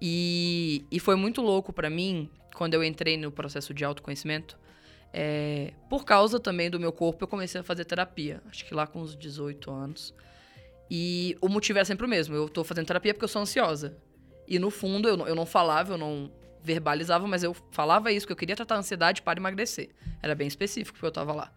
E, 0.00 0.84
e 0.92 1.00
foi 1.00 1.16
muito 1.16 1.42
louco 1.42 1.72
para 1.72 1.90
mim, 1.90 2.30
quando 2.54 2.74
eu 2.74 2.84
entrei 2.84 3.16
no 3.16 3.32
processo 3.32 3.74
de 3.74 3.84
autoconhecimento, 3.84 4.56
é, 5.18 5.72
por 5.88 6.04
causa 6.04 6.38
também 6.38 6.68
do 6.68 6.78
meu 6.78 6.92
corpo, 6.92 7.24
eu 7.24 7.26
comecei 7.26 7.58
a 7.58 7.64
fazer 7.64 7.86
terapia. 7.86 8.42
Acho 8.50 8.66
que 8.66 8.74
lá 8.74 8.86
com 8.86 9.00
uns 9.00 9.16
18 9.16 9.70
anos. 9.70 10.14
E 10.90 11.38
o 11.40 11.48
motivo 11.48 11.78
era 11.78 11.86
sempre 11.86 12.04
o 12.04 12.08
mesmo. 12.08 12.36
Eu 12.36 12.50
tô 12.50 12.62
fazendo 12.62 12.86
terapia 12.86 13.14
porque 13.14 13.24
eu 13.24 13.28
sou 13.28 13.40
ansiosa. 13.40 13.96
E 14.46 14.58
no 14.58 14.70
fundo, 14.70 15.08
eu, 15.08 15.26
eu 15.26 15.34
não 15.34 15.46
falava, 15.46 15.94
eu 15.94 15.98
não 15.98 16.30
verbalizava, 16.62 17.26
mas 17.26 17.42
eu 17.42 17.54
falava 17.70 18.12
isso, 18.12 18.26
que 18.26 18.32
eu 18.32 18.36
queria 18.36 18.54
tratar 18.54 18.74
a 18.74 18.78
ansiedade 18.78 19.22
para 19.22 19.40
emagrecer. 19.40 19.88
Era 20.22 20.34
bem 20.34 20.46
específico 20.46 20.92
porque 20.92 21.06
eu 21.06 21.10
tava 21.10 21.32
lá. 21.32 21.50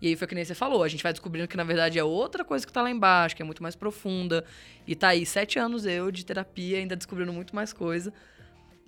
E 0.00 0.06
aí 0.06 0.14
foi 0.14 0.28
que 0.28 0.34
nem 0.36 0.44
você 0.44 0.54
falou, 0.54 0.84
a 0.84 0.88
gente 0.88 1.02
vai 1.02 1.12
descobrindo 1.12 1.48
que 1.48 1.56
na 1.56 1.64
verdade 1.64 1.98
é 1.98 2.04
outra 2.04 2.44
coisa 2.44 2.64
que 2.64 2.72
tá 2.72 2.80
lá 2.80 2.90
embaixo, 2.90 3.34
que 3.34 3.42
é 3.42 3.44
muito 3.44 3.60
mais 3.60 3.74
profunda. 3.74 4.44
E 4.86 4.94
tá 4.94 5.08
aí 5.08 5.26
sete 5.26 5.58
anos 5.58 5.84
eu 5.84 6.12
de 6.12 6.24
terapia, 6.24 6.78
ainda 6.78 6.94
descobrindo 6.94 7.32
muito 7.32 7.56
mais 7.56 7.72
coisa. 7.72 8.12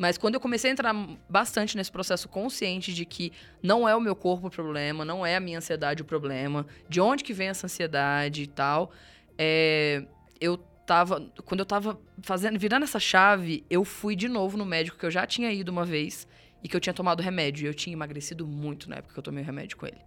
Mas 0.02 0.18
quando 0.18 0.34
eu 0.34 0.40
comecei 0.40 0.68
a 0.68 0.72
entrar 0.72 0.92
bastante 1.28 1.76
nesse 1.76 1.92
processo 1.92 2.28
consciente 2.28 2.92
de 2.92 3.04
que 3.04 3.32
não 3.62 3.88
é 3.88 3.94
o 3.94 4.00
meu 4.00 4.16
corpo 4.16 4.48
o 4.48 4.50
problema, 4.50 5.04
não 5.04 5.24
é 5.24 5.36
a 5.36 5.40
minha 5.40 5.58
ansiedade 5.58 6.02
o 6.02 6.04
problema, 6.04 6.66
de 6.88 7.00
onde 7.00 7.22
que 7.22 7.32
vem 7.32 7.46
essa 7.46 7.68
ansiedade 7.68 8.42
e 8.42 8.46
tal, 8.48 8.90
é, 9.38 10.04
eu 10.40 10.56
tava. 10.84 11.20
Quando 11.44 11.60
eu 11.60 11.64
tava 11.64 12.00
fazendo, 12.20 12.58
virando 12.58 12.82
essa 12.82 12.98
chave, 12.98 13.64
eu 13.70 13.84
fui 13.84 14.16
de 14.16 14.26
novo 14.26 14.56
no 14.56 14.66
médico 14.66 14.98
que 14.98 15.06
eu 15.06 15.10
já 15.10 15.24
tinha 15.24 15.52
ido 15.52 15.70
uma 15.70 15.84
vez 15.84 16.26
e 16.64 16.68
que 16.68 16.74
eu 16.74 16.80
tinha 16.80 16.92
tomado 16.92 17.22
remédio. 17.22 17.62
E 17.62 17.68
eu 17.68 17.74
tinha 17.74 17.94
emagrecido 17.94 18.44
muito 18.44 18.90
na 18.90 18.96
época 18.96 19.14
que 19.14 19.20
eu 19.20 19.22
tomei 19.22 19.44
o 19.44 19.46
remédio 19.46 19.76
com 19.76 19.86
ele. 19.86 20.00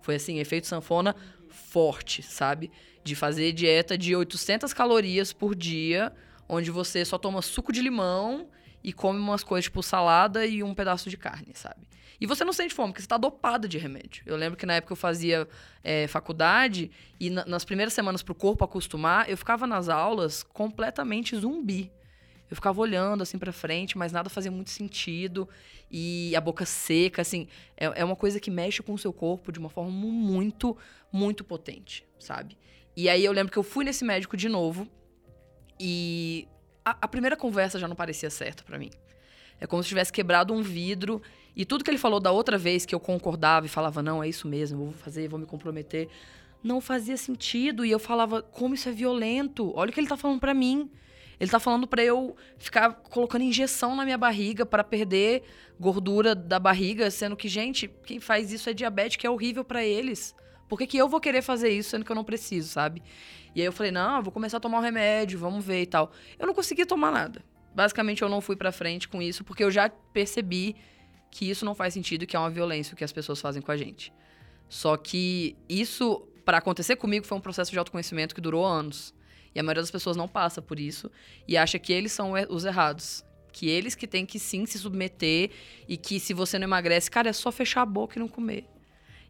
Foi 0.00 0.14
assim, 0.14 0.38
efeito 0.38 0.68
sanfona 0.68 1.16
forte, 1.48 2.22
sabe? 2.22 2.70
De 3.02 3.16
fazer 3.16 3.50
dieta 3.50 3.98
de 3.98 4.14
800 4.14 4.72
calorias 4.72 5.32
por 5.32 5.56
dia, 5.56 6.12
onde 6.48 6.70
você 6.70 7.04
só 7.04 7.18
toma 7.18 7.42
suco 7.42 7.72
de 7.72 7.82
limão 7.82 8.48
e 8.82 8.92
come 8.92 9.18
umas 9.18 9.42
coisas 9.44 9.64
tipo 9.64 9.82
salada 9.82 10.46
e 10.46 10.62
um 10.62 10.74
pedaço 10.74 11.10
de 11.10 11.16
carne, 11.16 11.52
sabe? 11.54 11.86
E 12.20 12.26
você 12.26 12.44
não 12.44 12.52
sente 12.52 12.74
fome, 12.74 12.92
porque 12.92 13.00
você 13.00 13.08
tá 13.08 13.16
dopada 13.16 13.66
de 13.66 13.78
remédio. 13.78 14.22
Eu 14.26 14.36
lembro 14.36 14.58
que 14.58 14.66
na 14.66 14.74
época 14.74 14.92
eu 14.92 14.96
fazia 14.96 15.48
é, 15.82 16.06
faculdade 16.06 16.90
e 17.18 17.30
na, 17.30 17.46
nas 17.46 17.64
primeiras 17.64 17.94
semanas 17.94 18.22
pro 18.22 18.34
corpo 18.34 18.62
acostumar, 18.62 19.28
eu 19.30 19.36
ficava 19.38 19.66
nas 19.66 19.88
aulas 19.88 20.42
completamente 20.42 21.34
zumbi. 21.34 21.90
Eu 22.50 22.56
ficava 22.56 22.80
olhando 22.80 23.22
assim 23.22 23.38
para 23.38 23.52
frente, 23.52 23.96
mas 23.96 24.12
nada 24.12 24.28
fazia 24.28 24.50
muito 24.50 24.70
sentido. 24.70 25.48
E 25.90 26.34
a 26.36 26.40
boca 26.40 26.66
seca, 26.66 27.22
assim, 27.22 27.46
é, 27.76 28.00
é 28.00 28.04
uma 28.04 28.16
coisa 28.16 28.38
que 28.38 28.50
mexe 28.50 28.82
com 28.82 28.92
o 28.92 28.98
seu 28.98 29.12
corpo 29.12 29.50
de 29.50 29.58
uma 29.58 29.70
forma 29.70 29.90
muito, 29.90 30.76
muito 31.12 31.42
potente, 31.42 32.04
sabe? 32.18 32.58
E 32.96 33.08
aí 33.08 33.24
eu 33.24 33.32
lembro 33.32 33.52
que 33.52 33.58
eu 33.58 33.62
fui 33.62 33.84
nesse 33.84 34.04
médico 34.04 34.36
de 34.36 34.48
novo 34.48 34.86
e 35.78 36.46
a, 36.84 37.08
primeira 37.08 37.36
conversa 37.36 37.78
já 37.78 37.86
não 37.86 37.96
parecia 37.96 38.30
certa 38.30 38.62
para 38.62 38.78
mim. 38.78 38.90
É 39.60 39.66
como 39.66 39.82
se 39.82 39.88
tivesse 39.88 40.12
quebrado 40.12 40.54
um 40.54 40.62
vidro 40.62 41.20
e 41.54 41.64
tudo 41.64 41.84
que 41.84 41.90
ele 41.90 41.98
falou 41.98 42.20
da 42.20 42.30
outra 42.30 42.56
vez 42.56 42.86
que 42.86 42.94
eu 42.94 43.00
concordava 43.00 43.66
e 43.66 43.68
falava, 43.68 44.02
não, 44.02 44.22
é 44.22 44.28
isso 44.28 44.48
mesmo, 44.48 44.86
vou 44.86 44.92
fazer, 44.94 45.28
vou 45.28 45.38
me 45.38 45.46
comprometer, 45.46 46.08
não 46.62 46.80
fazia 46.80 47.16
sentido. 47.16 47.84
E 47.84 47.90
eu 47.90 47.98
falava, 47.98 48.42
como 48.42 48.74
isso 48.74 48.88
é 48.88 48.92
violento? 48.92 49.72
Olha 49.74 49.90
o 49.90 49.92
que 49.92 50.00
ele 50.00 50.08
tá 50.08 50.16
falando 50.16 50.40
para 50.40 50.54
mim. 50.54 50.90
Ele 51.38 51.50
tá 51.50 51.58
falando 51.58 51.86
para 51.86 52.02
eu 52.02 52.36
ficar 52.58 52.92
colocando 52.92 53.42
injeção 53.42 53.96
na 53.96 54.04
minha 54.04 54.18
barriga 54.18 54.66
para 54.66 54.84
perder 54.84 55.42
gordura 55.78 56.34
da 56.34 56.58
barriga, 56.58 57.10
sendo 57.10 57.34
que, 57.34 57.48
gente, 57.48 57.88
quem 58.04 58.20
faz 58.20 58.52
isso 58.52 58.68
é 58.68 58.74
diabético, 58.74 59.26
é 59.26 59.30
horrível 59.30 59.64
para 59.64 59.82
eles. 59.82 60.34
Por 60.70 60.78
que, 60.78 60.86
que 60.86 60.96
eu 60.96 61.08
vou 61.08 61.20
querer 61.20 61.42
fazer 61.42 61.68
isso 61.68 61.90
sendo 61.90 62.04
que 62.04 62.12
eu 62.12 62.14
não 62.14 62.22
preciso, 62.22 62.68
sabe? 62.68 63.02
E 63.56 63.60
aí 63.60 63.66
eu 63.66 63.72
falei, 63.72 63.90
não, 63.90 64.22
vou 64.22 64.30
começar 64.30 64.58
a 64.58 64.60
tomar 64.60 64.78
o 64.78 64.80
um 64.80 64.84
remédio, 64.84 65.36
vamos 65.36 65.64
ver 65.64 65.82
e 65.82 65.86
tal. 65.86 66.12
Eu 66.38 66.46
não 66.46 66.54
consegui 66.54 66.86
tomar 66.86 67.10
nada. 67.10 67.44
Basicamente, 67.74 68.22
eu 68.22 68.28
não 68.28 68.40
fui 68.40 68.54
pra 68.54 68.70
frente 68.70 69.08
com 69.08 69.20
isso, 69.20 69.42
porque 69.42 69.64
eu 69.64 69.70
já 69.70 69.88
percebi 69.88 70.76
que 71.28 71.50
isso 71.50 71.64
não 71.64 71.74
faz 71.74 71.92
sentido, 71.92 72.24
que 72.24 72.36
é 72.36 72.38
uma 72.38 72.48
violência 72.48 72.94
que 72.94 73.02
as 73.02 73.10
pessoas 73.10 73.40
fazem 73.40 73.60
com 73.60 73.72
a 73.72 73.76
gente. 73.76 74.12
Só 74.68 74.96
que 74.96 75.56
isso, 75.68 76.20
para 76.44 76.58
acontecer 76.58 76.94
comigo, 76.94 77.26
foi 77.26 77.36
um 77.36 77.40
processo 77.40 77.72
de 77.72 77.78
autoconhecimento 77.78 78.32
que 78.32 78.40
durou 78.40 78.64
anos. 78.64 79.12
E 79.52 79.58
a 79.58 79.64
maioria 79.64 79.82
das 79.82 79.90
pessoas 79.90 80.16
não 80.16 80.28
passa 80.28 80.62
por 80.62 80.78
isso 80.78 81.10
e 81.48 81.56
acha 81.56 81.80
que 81.80 81.92
eles 81.92 82.12
são 82.12 82.34
os 82.48 82.64
errados. 82.64 83.24
Que 83.52 83.68
eles 83.68 83.96
que 83.96 84.06
têm 84.06 84.24
que 84.24 84.38
sim 84.38 84.64
se 84.66 84.78
submeter 84.78 85.50
e 85.88 85.96
que 85.96 86.20
se 86.20 86.32
você 86.32 86.60
não 86.60 86.68
emagrece, 86.68 87.10
cara, 87.10 87.28
é 87.28 87.32
só 87.32 87.50
fechar 87.50 87.82
a 87.82 87.86
boca 87.86 88.16
e 88.16 88.20
não 88.20 88.28
comer. 88.28 88.68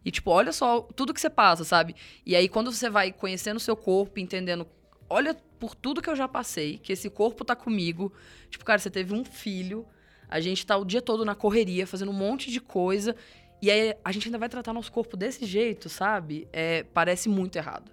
E, 0.03 0.11
tipo, 0.11 0.31
olha 0.31 0.51
só 0.51 0.81
tudo 0.81 1.13
que 1.13 1.21
você 1.21 1.29
passa, 1.29 1.63
sabe? 1.63 1.95
E 2.25 2.35
aí, 2.35 2.49
quando 2.49 2.71
você 2.71 2.89
vai 2.89 3.11
conhecendo 3.11 3.57
o 3.57 3.59
seu 3.59 3.75
corpo, 3.75 4.19
entendendo, 4.19 4.67
olha 5.09 5.35
por 5.59 5.75
tudo 5.75 6.01
que 6.01 6.09
eu 6.09 6.15
já 6.15 6.27
passei, 6.27 6.77
que 6.77 6.93
esse 6.93 7.09
corpo 7.09 7.45
tá 7.45 7.55
comigo. 7.55 8.11
Tipo, 8.49 8.65
cara, 8.65 8.79
você 8.79 8.89
teve 8.89 9.13
um 9.13 9.23
filho, 9.23 9.85
a 10.27 10.39
gente 10.39 10.65
tá 10.65 10.75
o 10.77 10.83
dia 10.83 11.01
todo 11.01 11.23
na 11.23 11.35
correria, 11.35 11.85
fazendo 11.85 12.11
um 12.11 12.15
monte 12.15 12.49
de 12.49 12.59
coisa. 12.59 13.15
E 13.61 13.69
aí, 13.69 13.95
a 14.03 14.11
gente 14.11 14.27
ainda 14.27 14.39
vai 14.39 14.49
tratar 14.49 14.73
nosso 14.73 14.91
corpo 14.91 15.15
desse 15.15 15.45
jeito, 15.45 15.87
sabe? 15.87 16.47
É, 16.51 16.83
parece 16.83 17.29
muito 17.29 17.57
errado. 17.57 17.91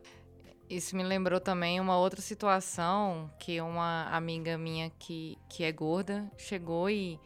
Isso 0.69 0.95
me 0.97 1.03
lembrou 1.03 1.41
também 1.41 1.81
uma 1.81 1.97
outra 1.97 2.21
situação 2.21 3.31
que 3.39 3.59
uma 3.61 4.05
amiga 4.11 4.59
minha 4.59 4.91
que, 4.99 5.39
que 5.49 5.65
é 5.65 5.73
gorda 5.73 6.31
chegou 6.37 6.91
e 6.91 7.19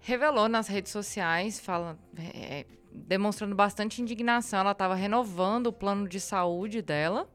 revelou 0.00 0.48
nas 0.48 0.66
redes 0.66 0.90
sociais, 0.90 1.60
fala, 1.60 1.96
é, 2.18 2.66
demonstrando 2.92 3.54
bastante 3.54 4.02
indignação. 4.02 4.60
Ela 4.60 4.72
estava 4.72 4.94
renovando 4.94 5.68
o 5.68 5.72
plano 5.72 6.08
de 6.08 6.20
saúde 6.20 6.82
dela. 6.82 7.28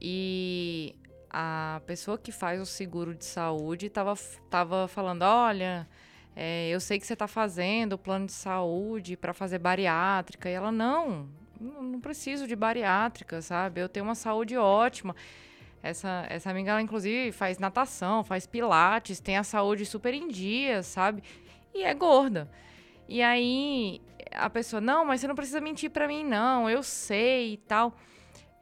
E 0.00 0.94
a 1.30 1.80
pessoa 1.86 2.16
que 2.16 2.32
faz 2.32 2.60
o 2.60 2.66
seguro 2.66 3.14
de 3.14 3.24
saúde 3.24 3.86
estava 3.86 4.14
tava 4.48 4.88
falando: 4.88 5.22
olha, 5.22 5.88
é, 6.36 6.68
eu 6.68 6.80
sei 6.80 6.98
que 6.98 7.06
você 7.06 7.14
está 7.14 7.26
fazendo 7.26 7.94
o 7.94 7.98
plano 7.98 8.26
de 8.26 8.32
saúde 8.32 9.16
para 9.16 9.34
fazer 9.34 9.58
bariátrica. 9.58 10.48
E 10.48 10.52
ela: 10.52 10.70
não, 10.70 11.28
não 11.60 12.00
preciso 12.00 12.46
de 12.46 12.54
bariátrica, 12.54 13.42
sabe? 13.42 13.80
Eu 13.80 13.88
tenho 13.88 14.06
uma 14.06 14.14
saúde 14.14 14.56
ótima. 14.56 15.14
Essa, 15.82 16.26
essa 16.28 16.50
amiga, 16.50 16.72
ela 16.72 16.82
inclusive 16.82 17.30
faz 17.30 17.58
natação, 17.58 18.24
faz 18.24 18.46
pilates, 18.46 19.20
tem 19.20 19.36
a 19.36 19.44
saúde 19.44 19.86
super 19.86 20.12
em 20.12 20.28
dia, 20.28 20.82
sabe? 20.82 21.22
E 21.72 21.84
é 21.84 21.94
gorda. 21.94 22.50
E 23.08 23.22
aí 23.22 24.00
a 24.38 24.50
pessoa, 24.50 24.80
não, 24.80 25.04
mas 25.04 25.20
você 25.20 25.28
não 25.28 25.34
precisa 25.34 25.60
mentir 25.60 25.90
para 25.90 26.08
mim, 26.08 26.24
não, 26.24 26.68
eu 26.70 26.82
sei 26.82 27.54
e 27.54 27.56
tal. 27.58 27.96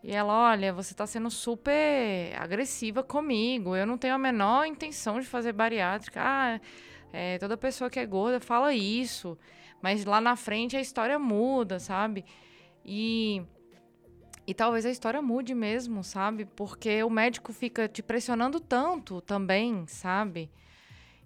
E 0.02 0.12
ela, 0.14 0.32
olha, 0.52 0.72
você 0.72 0.94
tá 0.94 1.06
sendo 1.06 1.30
super 1.30 2.34
agressiva 2.38 3.02
comigo, 3.02 3.76
eu 3.76 3.86
não 3.86 3.98
tenho 3.98 4.14
a 4.14 4.18
menor 4.18 4.66
intenção 4.66 5.20
de 5.20 5.26
fazer 5.26 5.52
bariátrica. 5.52 6.20
Ah, 6.22 6.60
É, 7.12 7.38
toda 7.38 7.56
pessoa 7.56 7.90
que 7.90 8.00
é 8.00 8.06
gorda 8.06 8.40
fala 8.40 8.74
isso, 8.74 9.38
mas 9.82 10.04
lá 10.04 10.20
na 10.20 10.36
frente 10.36 10.76
a 10.76 10.80
história 10.80 11.18
muda, 11.18 11.78
sabe? 11.80 12.24
E 12.84 13.42
e 14.46 14.54
talvez 14.54 14.86
a 14.86 14.90
história 14.90 15.20
mude 15.20 15.54
mesmo, 15.54 16.04
sabe? 16.04 16.44
Porque 16.44 17.02
o 17.02 17.10
médico 17.10 17.52
fica 17.52 17.88
te 17.88 18.02
pressionando 18.02 18.60
tanto 18.60 19.20
também, 19.20 19.86
sabe? 19.88 20.50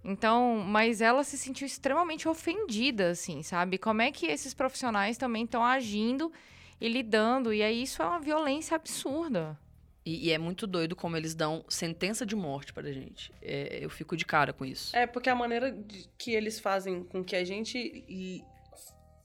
Então, 0.05 0.63
mas 0.67 1.01
ela 1.01 1.23
se 1.23 1.37
sentiu 1.37 1.67
extremamente 1.67 2.29
ofendida, 2.29 3.11
assim, 3.11 3.43
sabe? 3.43 3.79
Como 3.79 4.01
é 4.03 4.11
que 4.11 4.27
esses 4.27 4.55
profissionais 4.55 5.19
também 5.19 5.45
estão 5.45 5.65
agindo 5.65 6.33
e 6.81 6.89
lidando? 6.89 7.53
E 7.53 7.63
aí 7.63 7.83
isso 7.83 8.03
é 8.03 8.07
uma 8.07 8.21
violência 8.21 8.75
absurda. 8.75 9.59
E, 10.05 10.29
e, 10.29 10.33
é 10.33 10.39
muito 10.39 10.67
doido 10.67 10.97
como 10.97 11.17
eles 11.17 11.35
dão 11.35 11.63
sentença 11.69 12.25
de 12.25 12.35
morte 12.35 12.73
pra 12.73 12.91
gente. 12.91 13.33
É, 13.43 13.79
eu 13.83 13.91
fico 13.91 14.17
de 14.17 14.25
cara 14.25 14.53
com 14.53 14.65
isso. 14.65 14.97
É, 14.97 15.07
porque 15.07 15.29
a 15.29 15.35
maneira 15.35 15.77
que 16.17 16.33
eles 16.33 16.59
fazem 16.59 17.05
com 17.05 17.23
que 17.23 17.37
a 17.37 17.45
gente 17.45 18.43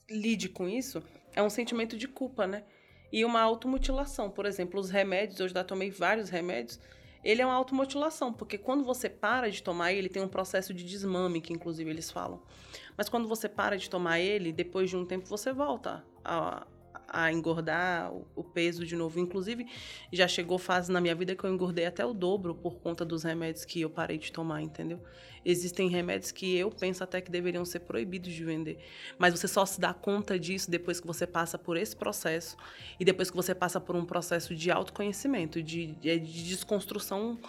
lide 0.10 0.50
com 0.50 0.68
isso 0.68 1.02
é 1.34 1.42
um 1.42 1.50
sentimento 1.50 1.98
de 1.98 2.08
culpa, 2.08 2.46
né? 2.46 2.64
E 3.12 3.24
uma 3.24 3.42
automutilação. 3.42 4.30
Por 4.30 4.46
exemplo, 4.46 4.80
os 4.80 4.90
remédios, 4.90 5.40
eu 5.40 5.48
já 5.48 5.64
tomei 5.64 5.90
vários 5.90 6.30
remédios, 6.30 6.80
ele 7.26 7.42
é 7.42 7.46
uma 7.46 7.56
automutilação, 7.56 8.32
porque 8.32 8.56
quando 8.56 8.84
você 8.84 9.10
para 9.10 9.50
de 9.50 9.64
tomar 9.64 9.92
ele, 9.92 10.08
tem 10.08 10.22
um 10.22 10.28
processo 10.28 10.72
de 10.76 10.86
desmame, 10.86 11.42
que 11.42 11.52
inclusive 11.52 11.90
eles 11.90 12.12
falam. 12.12 12.40
Mas 12.96 13.10
quando 13.10 13.28
você 13.28 13.50
para 13.50 13.78
de 13.78 13.90
tomar 13.90 14.20
ele, 14.20 14.54
depois 14.54 14.92
de 14.92 14.96
um 14.96 15.04
tempo 15.04 15.26
você 15.26 15.52
volta 15.52 16.06
a, 16.24 16.68
a 17.08 17.32
engordar 17.32 18.12
o 18.36 18.44
peso 18.44 18.86
de 18.86 18.96
novo. 18.96 19.20
Inclusive, 19.20 19.68
já 20.12 20.28
chegou 20.28 20.58
fase 20.58 20.92
na 20.92 21.00
minha 21.00 21.16
vida 21.16 21.36
que 21.36 21.44
eu 21.44 21.54
engordei 21.54 21.86
até 21.86 22.06
o 22.06 22.14
dobro 22.14 22.56
por 22.56 22.76
conta 22.76 23.06
dos 23.06 23.24
remédios 23.24 23.66
que 23.66 23.82
eu 23.82 23.90
parei 23.90 24.18
de 24.18 24.32
tomar, 24.32 24.62
entendeu? 24.62 25.00
Existem 25.46 25.88
remédios 25.88 26.32
que 26.32 26.58
eu 26.58 26.72
penso 26.72 27.04
até 27.04 27.22
que 27.22 27.30
deveriam 27.30 27.64
ser 27.64 27.82
proibidos 27.82 28.34
de 28.34 28.44
vender. 28.44 28.80
Mas 29.18 29.40
você 29.40 29.48
só 29.48 29.66
se 29.66 29.80
dá 29.80 29.94
conta 29.94 30.40
disso 30.40 30.72
depois 30.72 31.00
que 31.00 31.06
você 31.06 31.28
passa 31.28 31.58
por 31.58 31.78
esse 31.78 31.96
processo 31.96 32.58
e 33.00 33.06
depois 33.06 33.30
que 33.30 33.36
você 33.36 33.54
passa 33.54 33.80
por 33.80 33.96
um 33.96 34.06
processo 34.06 34.56
de 34.56 34.72
autoconhecimento, 34.72 35.62
de, 35.62 35.88
de 35.94 36.20
desconstrução 36.20 37.40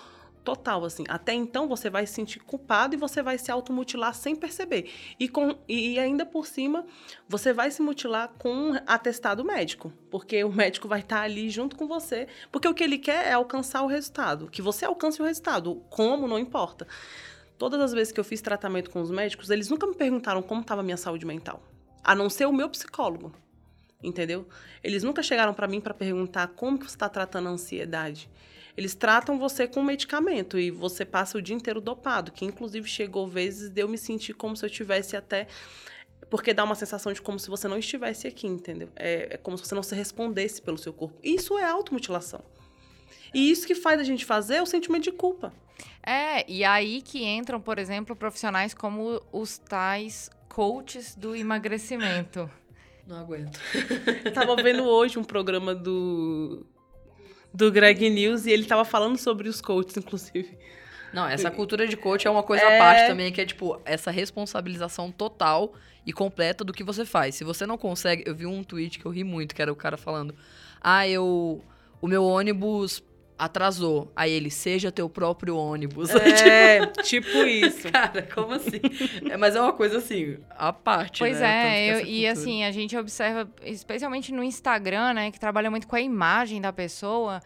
total, 0.47 0.85
assim. 0.85 1.03
Até 1.09 1.35
então 1.35 1.67
você 1.67 1.91
vai 1.91 2.07
se 2.07 2.15
sentir 2.15 2.39
culpado 2.39 2.95
e 2.95 2.97
você 2.97 3.21
vai 3.21 3.37
se 3.37 3.51
automutilar 3.51 4.15
sem 4.15 4.37
perceber. 4.37 4.89
E, 5.19 5.29
com, 5.29 5.59
e 5.69 5.99
ainda 5.99 6.25
por 6.25 6.47
cima, 6.47 6.87
você 7.29 7.53
vai 7.53 7.69
se 7.73 7.83
mutilar 7.83 8.33
com 8.39 8.49
um 8.49 8.81
atestado 8.87 9.45
médico, 9.45 9.93
porque 10.09 10.45
o 10.45 10.53
médico 10.53 10.87
vai 10.87 11.01
estar 11.01 11.23
ali 11.23 11.51
junto 11.51 11.75
com 11.75 11.89
você, 11.89 12.29
porque 12.53 12.69
o 12.69 12.73
que 12.73 12.85
ele 12.85 12.97
quer 12.97 13.27
é 13.27 13.33
alcançar 13.33 13.83
o 13.83 13.89
resultado, 13.89 14.49
que 14.49 14.63
você 14.63 14.85
alcance 14.85 15.21
o 15.21 15.25
resultado, 15.25 15.83
como 15.91 16.29
não 16.29 16.39
importa. 16.39 16.87
Todas 17.59 17.81
as 17.81 17.93
vezes 17.93 18.13
que 18.13 18.21
eu 18.21 18.25
fiz 18.25 18.41
tratamento 18.41 18.91
com 18.91 19.01
os 19.01 19.11
médicos, 19.11 19.51
eles 19.51 19.69
nunca 19.69 19.85
me 19.85 19.97
perguntaram 19.97 20.43
como 20.43 20.61
estava 20.61 20.81
a 20.81 20.85
minha 20.85 20.97
saúde 20.97 21.27
mental, 21.27 21.61
a 22.05 22.15
não 22.15 22.31
ser 22.31 22.47
o 22.47 22.53
meu 22.53 22.69
psicólogo. 22.71 23.35
Entendeu? 24.01 24.47
Eles 24.85 25.03
nunca 25.03 25.23
chegaram 25.23 25.53
para 25.53 25.67
mim 25.67 25.81
para 25.81 25.95
perguntar 25.95 26.49
como 26.49 26.79
que 26.79 26.85
você 26.85 26.95
está 26.95 27.09
tratando 27.09 27.49
a 27.49 27.53
ansiedade. 27.53 28.29
Eles 28.77 28.95
tratam 28.95 29.39
você 29.39 29.67
com 29.67 29.83
medicamento 29.83 30.59
e 30.59 30.71
você 30.71 31.05
passa 31.05 31.39
o 31.39 31.43
dia 31.43 31.57
inteiro 31.57 31.81
dopado, 31.81 32.31
que 32.31 32.45
inclusive 32.45 32.87
chegou 32.89 33.27
vezes 33.27 33.71
de 33.71 33.81
eu 33.81 33.89
me 33.89 33.97
sentir 33.97 34.35
como 34.35 34.57
se 34.57 34.65
eu 34.65 34.71
tivesse 34.71 35.17
até 35.17 35.47
porque 36.29 36.53
dá 36.53 36.65
uma 36.65 36.75
sensação 36.75 37.12
de 37.12 37.23
como 37.23 37.39
se 37.39 37.49
você 37.49 37.69
não 37.69 37.79
estivesse 37.79 38.27
aqui, 38.27 38.47
entendeu? 38.47 38.89
É, 38.97 39.35
é 39.35 39.37
como 39.37 39.57
se 39.57 39.65
você 39.65 39.75
não 39.75 39.83
se 39.83 39.95
respondesse 39.95 40.61
pelo 40.61 40.77
seu 40.77 40.93
corpo. 40.93 41.19
Isso 41.23 41.57
é 41.59 41.65
automutilação. 41.65 42.43
E 43.33 43.51
isso 43.51 43.67
que 43.67 43.75
faz 43.75 44.01
a 44.01 44.05
gente 44.05 44.25
fazer 44.25 44.57
é 44.57 44.62
o 44.62 44.67
sentimento 44.67 45.05
de 45.05 45.12
culpa. 45.12 45.53
É, 46.03 46.49
e 46.51 46.65
aí 46.65 47.03
que 47.03 47.25
entram, 47.25 47.61
por 47.61 47.79
exemplo, 47.79 48.17
profissionais 48.17 48.75
como 48.75 49.21
os 49.33 49.59
tais 49.59 50.31
coaches 50.49 51.15
do 51.15 51.35
emagrecimento. 51.35 52.51
Não 53.07 53.19
aguento. 53.19 53.61
Tava 54.35 54.57
vendo 54.57 54.85
hoje 54.85 55.19
um 55.19 55.25
programa 55.25 55.75
do 55.75 56.67
do 57.57 57.73
Greg 57.73 58.11
News 58.11 58.45
e 58.45 58.51
ele 58.51 58.64
tava 58.64 58.85
falando 58.85 59.16
sobre 59.16 59.49
os 59.49 59.61
coaches, 59.61 59.97
inclusive. 59.97 60.59
Não, 61.12 61.27
essa 61.27 61.51
cultura 61.51 61.87
de 61.87 61.97
coach 61.97 62.27
é 62.27 62.31
uma 62.31 62.42
coisa 62.42 62.62
é... 62.64 62.77
à 62.77 62.79
parte 62.79 63.07
também, 63.07 63.33
que 63.33 63.40
é 63.40 63.47
tipo, 63.47 63.81
essa 63.87 64.11
responsabilização 64.11 65.11
total 65.11 65.73
e 66.05 66.12
completa 66.12 66.62
do 66.62 66.73
que 66.73 66.85
você 66.85 67.07
faz. 67.07 67.35
Se 67.35 67.45
você 67.45 67.64
não 67.64 67.79
consegue. 67.79 68.25
Eu 68.27 68.35
vi 68.35 68.45
um 68.45 68.62
tweet 68.62 68.99
que 68.99 69.07
eu 69.07 69.11
ri 69.11 69.25
muito, 69.25 69.55
que 69.55 69.62
era 69.62 69.73
o 69.73 69.77
cara 69.77 69.97
falando: 69.97 70.35
Ah, 70.81 71.09
eu. 71.09 71.64
O 72.01 72.07
meu 72.07 72.23
ônibus 72.23 73.03
atrasou. 73.38 74.11
Aí 74.16 74.33
ele, 74.33 74.51
seja 74.51 74.90
teu 74.90 75.09
próprio 75.09 75.57
ônibus. 75.57 76.11
É, 76.11 76.87
tipo 77.03 77.29
isso. 77.44 77.90
Cara, 77.90 78.22
como 78.22 78.55
assim? 78.55 78.81
é, 79.29 79.37
mas 79.37 79.55
é 79.55 79.61
uma 79.61 79.72
coisa 79.72 79.99
assim, 79.99 80.38
à 80.51 80.72
parte, 80.72 81.18
Pois 81.18 81.40
né? 81.40 81.87
é, 81.87 81.94
eu, 81.94 82.07
e 82.07 82.27
assim, 82.27 82.64
a 82.64 82.70
gente 82.70 82.96
observa, 82.96 83.49
especialmente 83.62 84.33
no 84.33 84.42
Instagram, 84.42 85.14
né, 85.14 85.31
que 85.31 85.38
trabalha 85.38 85.70
muito 85.70 85.87
com 85.87 85.96
a 85.96 86.01
imagem 86.01 86.61
da 86.61 86.72
pessoa. 86.72 87.40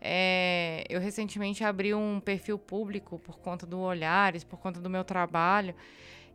É, 0.00 0.84
eu 0.88 1.00
recentemente 1.00 1.64
abri 1.64 1.92
um 1.92 2.20
perfil 2.20 2.58
público 2.58 3.18
por 3.18 3.38
conta 3.38 3.66
do 3.66 3.80
Olhares, 3.80 4.44
por 4.44 4.58
conta 4.58 4.80
do 4.80 4.88
meu 4.88 5.04
trabalho. 5.04 5.74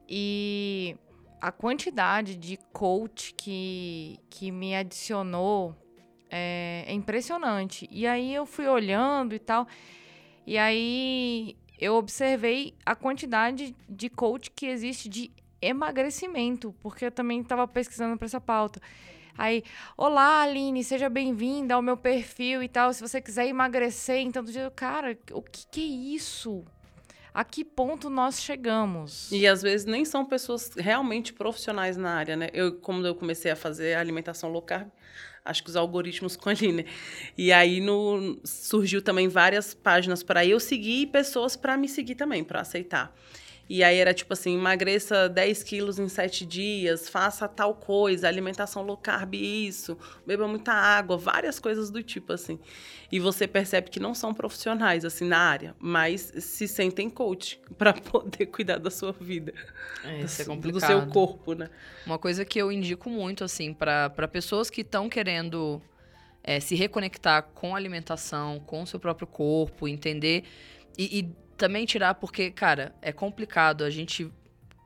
E 0.08 0.98
a 1.40 1.52
quantidade 1.52 2.36
de 2.36 2.58
coach 2.72 3.34
que, 3.36 4.20
que 4.30 4.52
me 4.52 4.76
adicionou 4.76 5.76
é, 6.36 6.84
é 6.88 6.94
impressionante. 6.94 7.88
E 7.92 8.08
aí 8.08 8.34
eu 8.34 8.46
fui 8.46 8.68
olhando 8.68 9.36
e 9.36 9.40
tal. 9.40 9.68
E 10.48 10.58
aí 10.58 11.56
eu 11.80 11.94
observei 11.94 12.74
a 12.84 12.96
quantidade 12.96 13.76
de 13.88 14.10
coach 14.10 14.50
que 14.50 14.66
existe 14.66 15.08
de 15.08 15.32
emagrecimento, 15.62 16.76
porque 16.82 17.06
eu 17.06 17.12
também 17.12 17.42
estava 17.42 17.68
pesquisando 17.68 18.18
para 18.18 18.26
essa 18.26 18.42
pauta. 18.42 18.82
Aí, 19.38 19.64
olá, 19.96 20.42
Aline, 20.42 20.84
seja 20.84 21.08
bem-vinda 21.08 21.76
ao 21.76 21.82
meu 21.82 21.98
perfil 21.98 22.64
e 22.64 22.68
tal. 22.68 22.92
Se 22.94 23.02
você 23.02 23.22
quiser 23.22 23.48
emagrecer, 23.48 24.18
então, 24.18 24.44
cara, 24.76 25.18
o 25.32 25.42
que, 25.42 25.66
que 25.72 25.82
é 25.82 26.16
isso? 26.16 26.64
A 27.34 27.44
que 27.44 27.64
ponto 27.64 28.12
nós 28.12 28.42
chegamos? 28.42 29.32
E 29.32 29.48
às 29.48 29.62
vezes 29.64 29.86
nem 29.88 30.06
são 30.06 30.24
pessoas 30.24 30.72
realmente 30.78 31.34
profissionais 31.34 31.98
na 31.98 32.14
área, 32.14 32.36
né? 32.36 32.50
Eu, 32.54 32.74
como 32.80 33.06
eu 33.06 33.16
comecei 33.16 33.50
a 33.50 33.56
fazer 33.56 33.96
alimentação 33.96 34.52
low 34.52 34.62
carb, 34.62 34.88
acho 35.46 35.64
que 35.64 35.70
os 35.70 35.76
algoritmos 35.76 36.36
com 36.38 36.50
ali, 36.50 36.72
né? 36.72 36.86
E 37.38 37.52
aí 37.52 37.80
no, 37.82 38.40
surgiu 38.44 39.02
também 39.02 39.28
várias 39.28 39.74
páginas 39.74 40.24
para 40.24 40.46
eu 40.46 40.60
seguir 40.60 41.02
e 41.02 41.08
pessoas 41.08 41.56
para 41.56 41.78
me 41.78 41.88
seguir 41.88 42.16
também, 42.16 42.44
para 42.44 42.62
aceitar. 42.62 43.14
E 43.70 43.82
aí 43.84 43.98
era 43.98 44.14
tipo 44.14 44.34
assim, 44.34 44.56
emagreça 44.56 45.30
10 45.30 45.64
quilos 45.64 45.98
em 45.98 46.10
7 46.10 46.46
dias, 46.46 47.08
faça 47.08 47.48
tal 47.48 47.74
coisa, 47.74 48.28
alimentação 48.28 48.84
low 48.84 48.98
carb, 48.98 49.36
isso, 49.36 49.98
beba 50.28 50.48
muita 50.48 50.74
água, 50.74 51.18
várias 51.18 51.60
coisas 51.60 51.90
do 51.90 52.04
tipo 52.04 52.34
assim. 52.34 52.60
E 53.10 53.20
você 53.20 53.48
percebe 53.48 53.90
que 53.90 54.00
não 54.00 54.14
são 54.14 54.34
profissionais 54.34 55.06
assim 55.06 55.26
na 55.26 55.38
área, 55.38 55.76
mas 55.80 56.34
se 56.40 56.68
sentem 56.68 57.10
coach 57.10 57.62
para 57.78 57.94
poder 57.94 58.48
cuidar 58.48 58.80
da 58.80 58.92
sua 58.92 59.14
vida. 59.14 59.54
É, 60.04 60.22
isso 60.22 60.42
é 60.42 60.46
complicado. 60.46 60.82
Do 60.82 60.86
seu 60.86 61.08
corpo, 61.08 61.54
né? 61.54 61.70
Uma 62.06 62.20
coisa 62.20 62.44
que 62.44 62.60
eu 62.60 62.72
indico 62.72 63.10
muito 63.10 63.46
assim 63.46 63.74
para 63.74 64.28
pessoas 64.28 64.70
que 64.70 64.82
estão 64.82 65.08
querendo 65.08 65.82
é, 66.44 66.60
se 66.60 66.76
reconectar 66.76 67.44
com 67.54 67.74
a 67.74 67.78
alimentação, 67.78 68.60
com 68.60 68.82
o 68.84 68.88
seu 68.88 69.00
próprio 69.00 69.26
corpo, 69.26 69.88
entender 69.88 70.44
e, 70.98 71.20
e 71.20 71.43
também 71.58 71.86
tirar, 71.86 72.16
porque, 72.16 72.52
cara, 72.52 72.94
é 73.02 73.12
complicado. 73.12 73.84
A 73.84 73.90
gente 73.90 74.32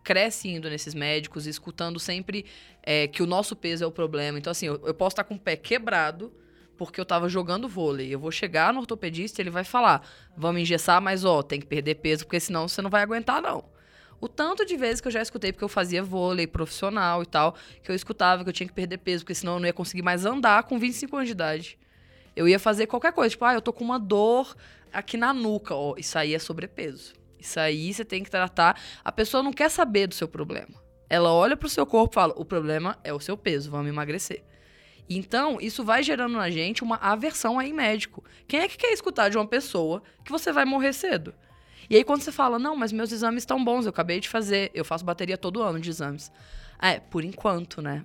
cresce 0.03 0.47
indo 0.47 0.69
nesses 0.69 0.93
médicos, 0.93 1.45
escutando 1.45 1.99
sempre 1.99 2.45
é, 2.82 3.08
que 3.08 3.21
o 3.21 3.25
nosso 3.25 3.56
peso 3.56 3.84
é 3.84 3.88
o 3.88 3.91
problema. 3.91 4.38
Então, 4.38 4.51
assim, 4.51 4.67
eu, 4.67 4.82
eu, 4.86 4.93
posso 4.93 5.13
estar 5.13 5.25
com 5.25 5.36
o 5.36 5.39
pé 5.39 5.58
quebrado 5.58 6.32
porque 6.77 7.01
eu 7.01 7.06
tava 7.06 7.27
jogando 7.27 7.67
vôlei. 7.67 8.13
Eu 8.13 8.19
vou 8.19 8.32
chegar 8.32 8.71
no 8.71 8.80
ortopedista 8.80 9.41
e 9.41 9.43
ele 9.43 9.49
vai 9.49 9.65
falar: 9.65 10.08
vamos 10.38 10.62
engessar, 10.62 11.01
mas 11.01 11.25
ó, 11.25 11.41
tem 11.41 11.60
que 11.60 11.65
perder 11.65 11.95
peso, 11.95 12.23
porque 12.23 12.39
senão 12.39 12.67
você 12.67 12.82
não 12.82 12.89
vai 12.89 13.01
aguentar, 13.01 13.41
não. 13.41 13.65
O 14.19 14.27
tanto 14.27 14.65
de 14.65 14.77
vezes 14.77 15.01
que 15.01 15.08
eu 15.08 15.12
já 15.12 15.21
escutei, 15.21 15.51
porque 15.51 15.63
eu 15.63 15.69
fazia 15.69 16.01
vôlei 16.01 16.47
profissional 16.47 17.21
e 17.21 17.25
tal, 17.25 17.56
que 17.84 17.91
eu 17.91 17.95
escutava 17.95 18.43
que 18.43 18.49
eu 18.49 18.53
tinha 18.53 18.67
que 18.67 18.73
perder 18.73 18.97
peso, 18.99 19.23
porque 19.23 19.36
senão 19.36 19.56
eu 19.56 19.60
não 19.60 19.67
ia 19.67 19.73
conseguir 19.73 20.01
mais 20.01 20.25
andar 20.25 20.63
com 20.63 20.80
25 20.80 21.15
anos 21.17 21.27
de 21.27 21.34
idade. 21.34 21.77
Eu 22.36 22.47
ia 22.47 22.60
fazer 22.60 22.88
qualquer 22.88 23.12
coisa, 23.12 23.30
tipo, 23.30 23.45
ah, 23.45 23.53
eu 23.53 23.62
tô 23.62 23.73
com 23.73 23.84
uma 23.84 23.99
dor 23.99 24.56
aqui 24.91 25.17
na 25.17 25.34
nuca, 25.34 25.76
ó, 25.76 25.95
isso 25.97 26.17
aí 26.17 26.34
é 26.34 26.39
sobrepeso. 26.39 27.13
Isso 27.39 27.60
aí 27.60 27.93
você 27.93 28.04
tem 28.04 28.23
que 28.23 28.32
tratar. 28.32 28.80
A 29.04 29.12
pessoa 29.12 29.43
não 29.43 29.54
quer 29.54 29.69
saber 29.69 30.08
do 30.08 30.15
seu 30.15 30.28
problema. 30.28 30.82
Ela 31.10 31.32
olha 31.32 31.56
pro 31.56 31.69
seu 31.69 31.86
corpo 31.86 32.13
e 32.13 32.15
fala: 32.15 32.34
o 32.36 32.43
problema 32.43 32.97
é 33.04 33.13
o 33.13 33.19
seu 33.19 33.38
peso, 33.38 33.71
vamos 33.71 33.89
emagrecer. 33.89 34.43
Então, 35.10 35.58
isso 35.62 35.84
vai 35.84 36.04
gerando 36.04 36.36
na 36.36 36.50
gente 36.50 36.84
uma 36.84 36.97
aversão 36.97 37.58
aí 37.58 37.71
médico. 37.71 38.23
Quem 38.47 38.60
é 38.60 38.67
que 38.67 38.78
quer 38.78 38.91
escutar 38.91 39.30
de 39.30 39.38
uma 39.38 39.47
pessoa 39.47 40.04
que 40.26 40.32
você 40.32 40.52
vai 40.52 40.65
morrer 40.65 40.91
cedo? 40.91 41.34
E 41.89 41.95
aí, 41.95 42.04
quando 42.04 42.21
você 42.21 42.32
fala, 42.32 42.60
não, 42.60 42.76
mas 42.76 42.91
meus 42.91 43.13
exames 43.13 43.43
estão 43.43 43.63
bons, 43.63 43.86
eu 43.86 43.91
acabei 43.91 44.19
de 44.19 44.28
fazer, 44.28 44.69
eu 44.73 44.84
faço 44.84 45.06
bateria 45.06 45.38
todo 45.38 45.62
ano 45.62 45.80
de 45.80 45.89
exames. 45.89 46.30
É, 46.82 47.00
por 47.00 47.23
enquanto, 47.23 47.82
né? 47.82 48.04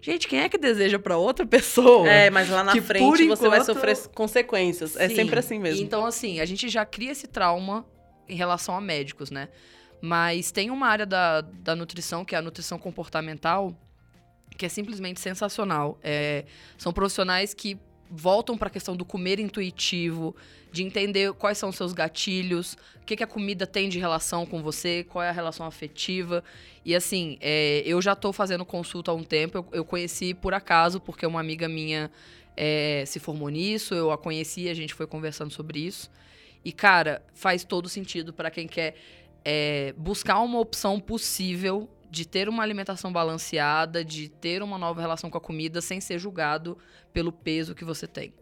Gente, 0.00 0.26
quem 0.26 0.40
é 0.40 0.48
que 0.48 0.58
deseja 0.58 0.98
para 0.98 1.16
outra 1.16 1.46
pessoa? 1.46 2.08
É, 2.08 2.30
mas 2.30 2.48
lá 2.48 2.64
na 2.64 2.72
frente 2.80 3.26
você 3.26 3.48
vai 3.48 3.64
sofrer 3.64 3.96
consequências. 4.08 4.96
É 4.96 5.08
Sim. 5.08 5.12
É 5.12 5.16
sempre 5.16 5.38
assim 5.38 5.58
mesmo. 5.58 5.82
Então, 5.82 6.04
assim, 6.04 6.40
a 6.40 6.44
gente 6.44 6.68
já 6.68 6.84
cria 6.84 7.12
esse 7.12 7.26
trauma 7.26 7.86
em 8.28 8.34
relação 8.34 8.76
a 8.76 8.80
médicos, 8.80 9.30
né? 9.30 9.48
Mas 10.00 10.50
tem 10.50 10.70
uma 10.70 10.88
área 10.88 11.06
da, 11.06 11.40
da 11.40 11.76
nutrição, 11.76 12.24
que 12.24 12.34
é 12.34 12.38
a 12.38 12.42
nutrição 12.42 12.78
comportamental, 12.78 13.76
que 14.56 14.66
é 14.66 14.68
simplesmente 14.68 15.20
sensacional. 15.20 15.98
É, 16.02 16.44
são 16.76 16.92
profissionais 16.92 17.54
que 17.54 17.78
voltam 18.14 18.58
para 18.58 18.68
a 18.68 18.70
questão 18.70 18.94
do 18.94 19.06
comer 19.06 19.40
intuitivo, 19.40 20.36
de 20.70 20.82
entender 20.82 21.32
quais 21.32 21.56
são 21.56 21.70
os 21.70 21.76
seus 21.76 21.94
gatilhos, 21.94 22.74
o 22.96 23.06
que, 23.06 23.16
que 23.16 23.22
a 23.22 23.26
comida 23.26 23.66
tem 23.66 23.88
de 23.88 23.98
relação 23.98 24.44
com 24.44 24.62
você, 24.62 25.04
qual 25.08 25.22
é 25.22 25.30
a 25.30 25.32
relação 25.32 25.64
afetiva. 25.64 26.44
E 26.84 26.94
assim, 26.94 27.38
é, 27.40 27.82
eu 27.86 28.02
já 28.02 28.12
estou 28.12 28.32
fazendo 28.32 28.64
consulta 28.66 29.10
há 29.10 29.14
um 29.14 29.24
tempo, 29.24 29.58
eu, 29.58 29.66
eu, 29.72 29.84
conheci 29.84 30.34
por 30.34 30.52
acaso, 30.52 31.00
porque 31.00 31.24
uma 31.24 31.40
amiga 31.40 31.68
minha 31.68 32.10
é, 32.54 33.04
se 33.06 33.18
formou 33.18 33.48
nisso, 33.48 33.94
eu 33.94 34.10
a 34.10 34.18
conheci, 34.18 34.68
a 34.68 34.74
gente 34.74 34.92
foi 34.92 35.06
conversando 35.06 35.50
sobre 35.50 35.80
isso. 35.80 36.10
E, 36.62 36.70
cara, 36.70 37.22
faz 37.32 37.64
todo 37.64 37.88
sentido 37.88 38.32
para 38.32 38.50
quem 38.50 38.68
quer 38.68 38.94
é, 39.44 39.94
buscar 39.96 40.38
uma 40.40 40.60
opção 40.60 41.00
possível 41.00 41.88
de 42.12 42.26
ter 42.26 42.46
uma 42.46 42.62
alimentação 42.62 43.10
balanceada, 43.10 44.04
de 44.04 44.28
ter 44.28 44.62
uma 44.62 44.76
nova 44.76 45.00
relação 45.00 45.30
com 45.30 45.38
a 45.38 45.40
comida 45.40 45.80
sem 45.80 45.98
ser 45.98 46.18
julgado 46.18 46.76
pelo 47.10 47.32
peso 47.32 47.74
que 47.74 47.86
você 47.86 48.06
tem. 48.06 48.34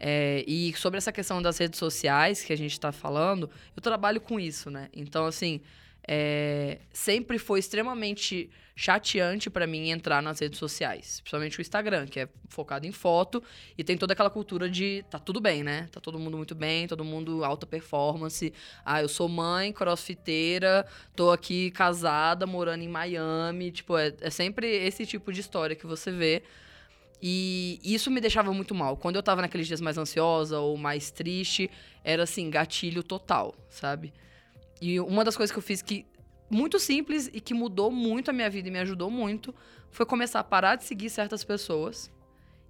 É, 0.00 0.42
e 0.48 0.72
sobre 0.74 0.96
essa 0.96 1.12
questão 1.12 1.42
das 1.42 1.58
redes 1.58 1.78
sociais 1.78 2.42
que 2.42 2.50
a 2.50 2.56
gente 2.56 2.72
está 2.72 2.92
falando, 2.92 3.50
eu 3.76 3.82
trabalho 3.82 4.22
com 4.22 4.40
isso, 4.40 4.70
né? 4.70 4.88
Então, 4.90 5.26
assim, 5.26 5.60
é, 6.06 6.78
sempre 6.92 7.38
foi 7.38 7.58
extremamente 7.58 8.50
chateante 8.76 9.48
para 9.48 9.66
mim 9.66 9.90
entrar 9.90 10.20
nas 10.20 10.40
redes 10.40 10.58
sociais, 10.58 11.20
principalmente 11.20 11.58
o 11.58 11.62
Instagram, 11.62 12.06
que 12.06 12.20
é 12.20 12.28
focado 12.48 12.86
em 12.86 12.92
foto 12.92 13.42
e 13.78 13.84
tem 13.84 13.96
toda 13.96 14.12
aquela 14.12 14.30
cultura 14.30 14.68
de 14.68 15.04
tá 15.08 15.18
tudo 15.18 15.40
bem, 15.40 15.62
né? 15.62 15.88
Tá 15.92 16.00
todo 16.00 16.18
mundo 16.18 16.36
muito 16.36 16.54
bem, 16.54 16.88
todo 16.88 17.04
mundo 17.04 17.44
alta 17.44 17.66
performance. 17.66 18.52
Ah, 18.84 19.00
eu 19.00 19.08
sou 19.08 19.28
mãe, 19.28 19.72
crossfiteira, 19.72 20.84
tô 21.14 21.30
aqui 21.30 21.70
casada, 21.70 22.46
morando 22.46 22.82
em 22.82 22.88
Miami, 22.88 23.70
tipo, 23.70 23.96
é, 23.96 24.12
é 24.20 24.30
sempre 24.30 24.66
esse 24.66 25.06
tipo 25.06 25.32
de 25.32 25.40
história 25.40 25.76
que 25.76 25.86
você 25.86 26.10
vê. 26.10 26.42
E 27.22 27.80
isso 27.82 28.10
me 28.10 28.20
deixava 28.20 28.52
muito 28.52 28.74
mal. 28.74 28.96
Quando 28.96 29.16
eu 29.16 29.22
tava 29.22 29.40
naqueles 29.40 29.66
dias 29.66 29.80
mais 29.80 29.96
ansiosa 29.96 30.58
ou 30.58 30.76
mais 30.76 31.10
triste, 31.10 31.70
era 32.02 32.24
assim, 32.24 32.50
gatilho 32.50 33.02
total, 33.02 33.54
sabe? 33.70 34.12
E 34.86 35.00
uma 35.00 35.24
das 35.24 35.34
coisas 35.34 35.50
que 35.50 35.58
eu 35.58 35.62
fiz 35.62 35.80
que 35.80 36.04
muito 36.50 36.78
simples 36.78 37.30
e 37.32 37.40
que 37.40 37.54
mudou 37.54 37.90
muito 37.90 38.28
a 38.28 38.34
minha 38.34 38.50
vida 38.50 38.68
e 38.68 38.70
me 38.70 38.78
ajudou 38.80 39.10
muito 39.10 39.54
foi 39.90 40.04
começar 40.04 40.40
a 40.40 40.44
parar 40.44 40.76
de 40.76 40.84
seguir 40.84 41.08
certas 41.08 41.42
pessoas 41.42 42.12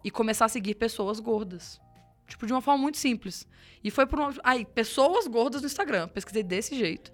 e 0.05 0.12
começar 0.12 0.44
a 0.44 0.48
seguir 0.48 0.77
pessoas 0.77 1.18
gordas. 1.18 1.81
Tipo, 2.29 2.46
de 2.46 2.53
uma 2.53 2.62
forma 2.62 2.81
muito 2.81 2.98
simples. 2.98 3.48
E 3.83 3.90
foi 3.90 4.07
por 4.07 4.20
uma. 4.20 4.33
Aí, 4.44 4.64
pessoas 4.64 5.27
gordas 5.27 5.62
no 5.62 5.66
Instagram. 5.66 6.07
Pesquisei 6.07 6.44
desse 6.44 6.79
jeito. 6.79 7.11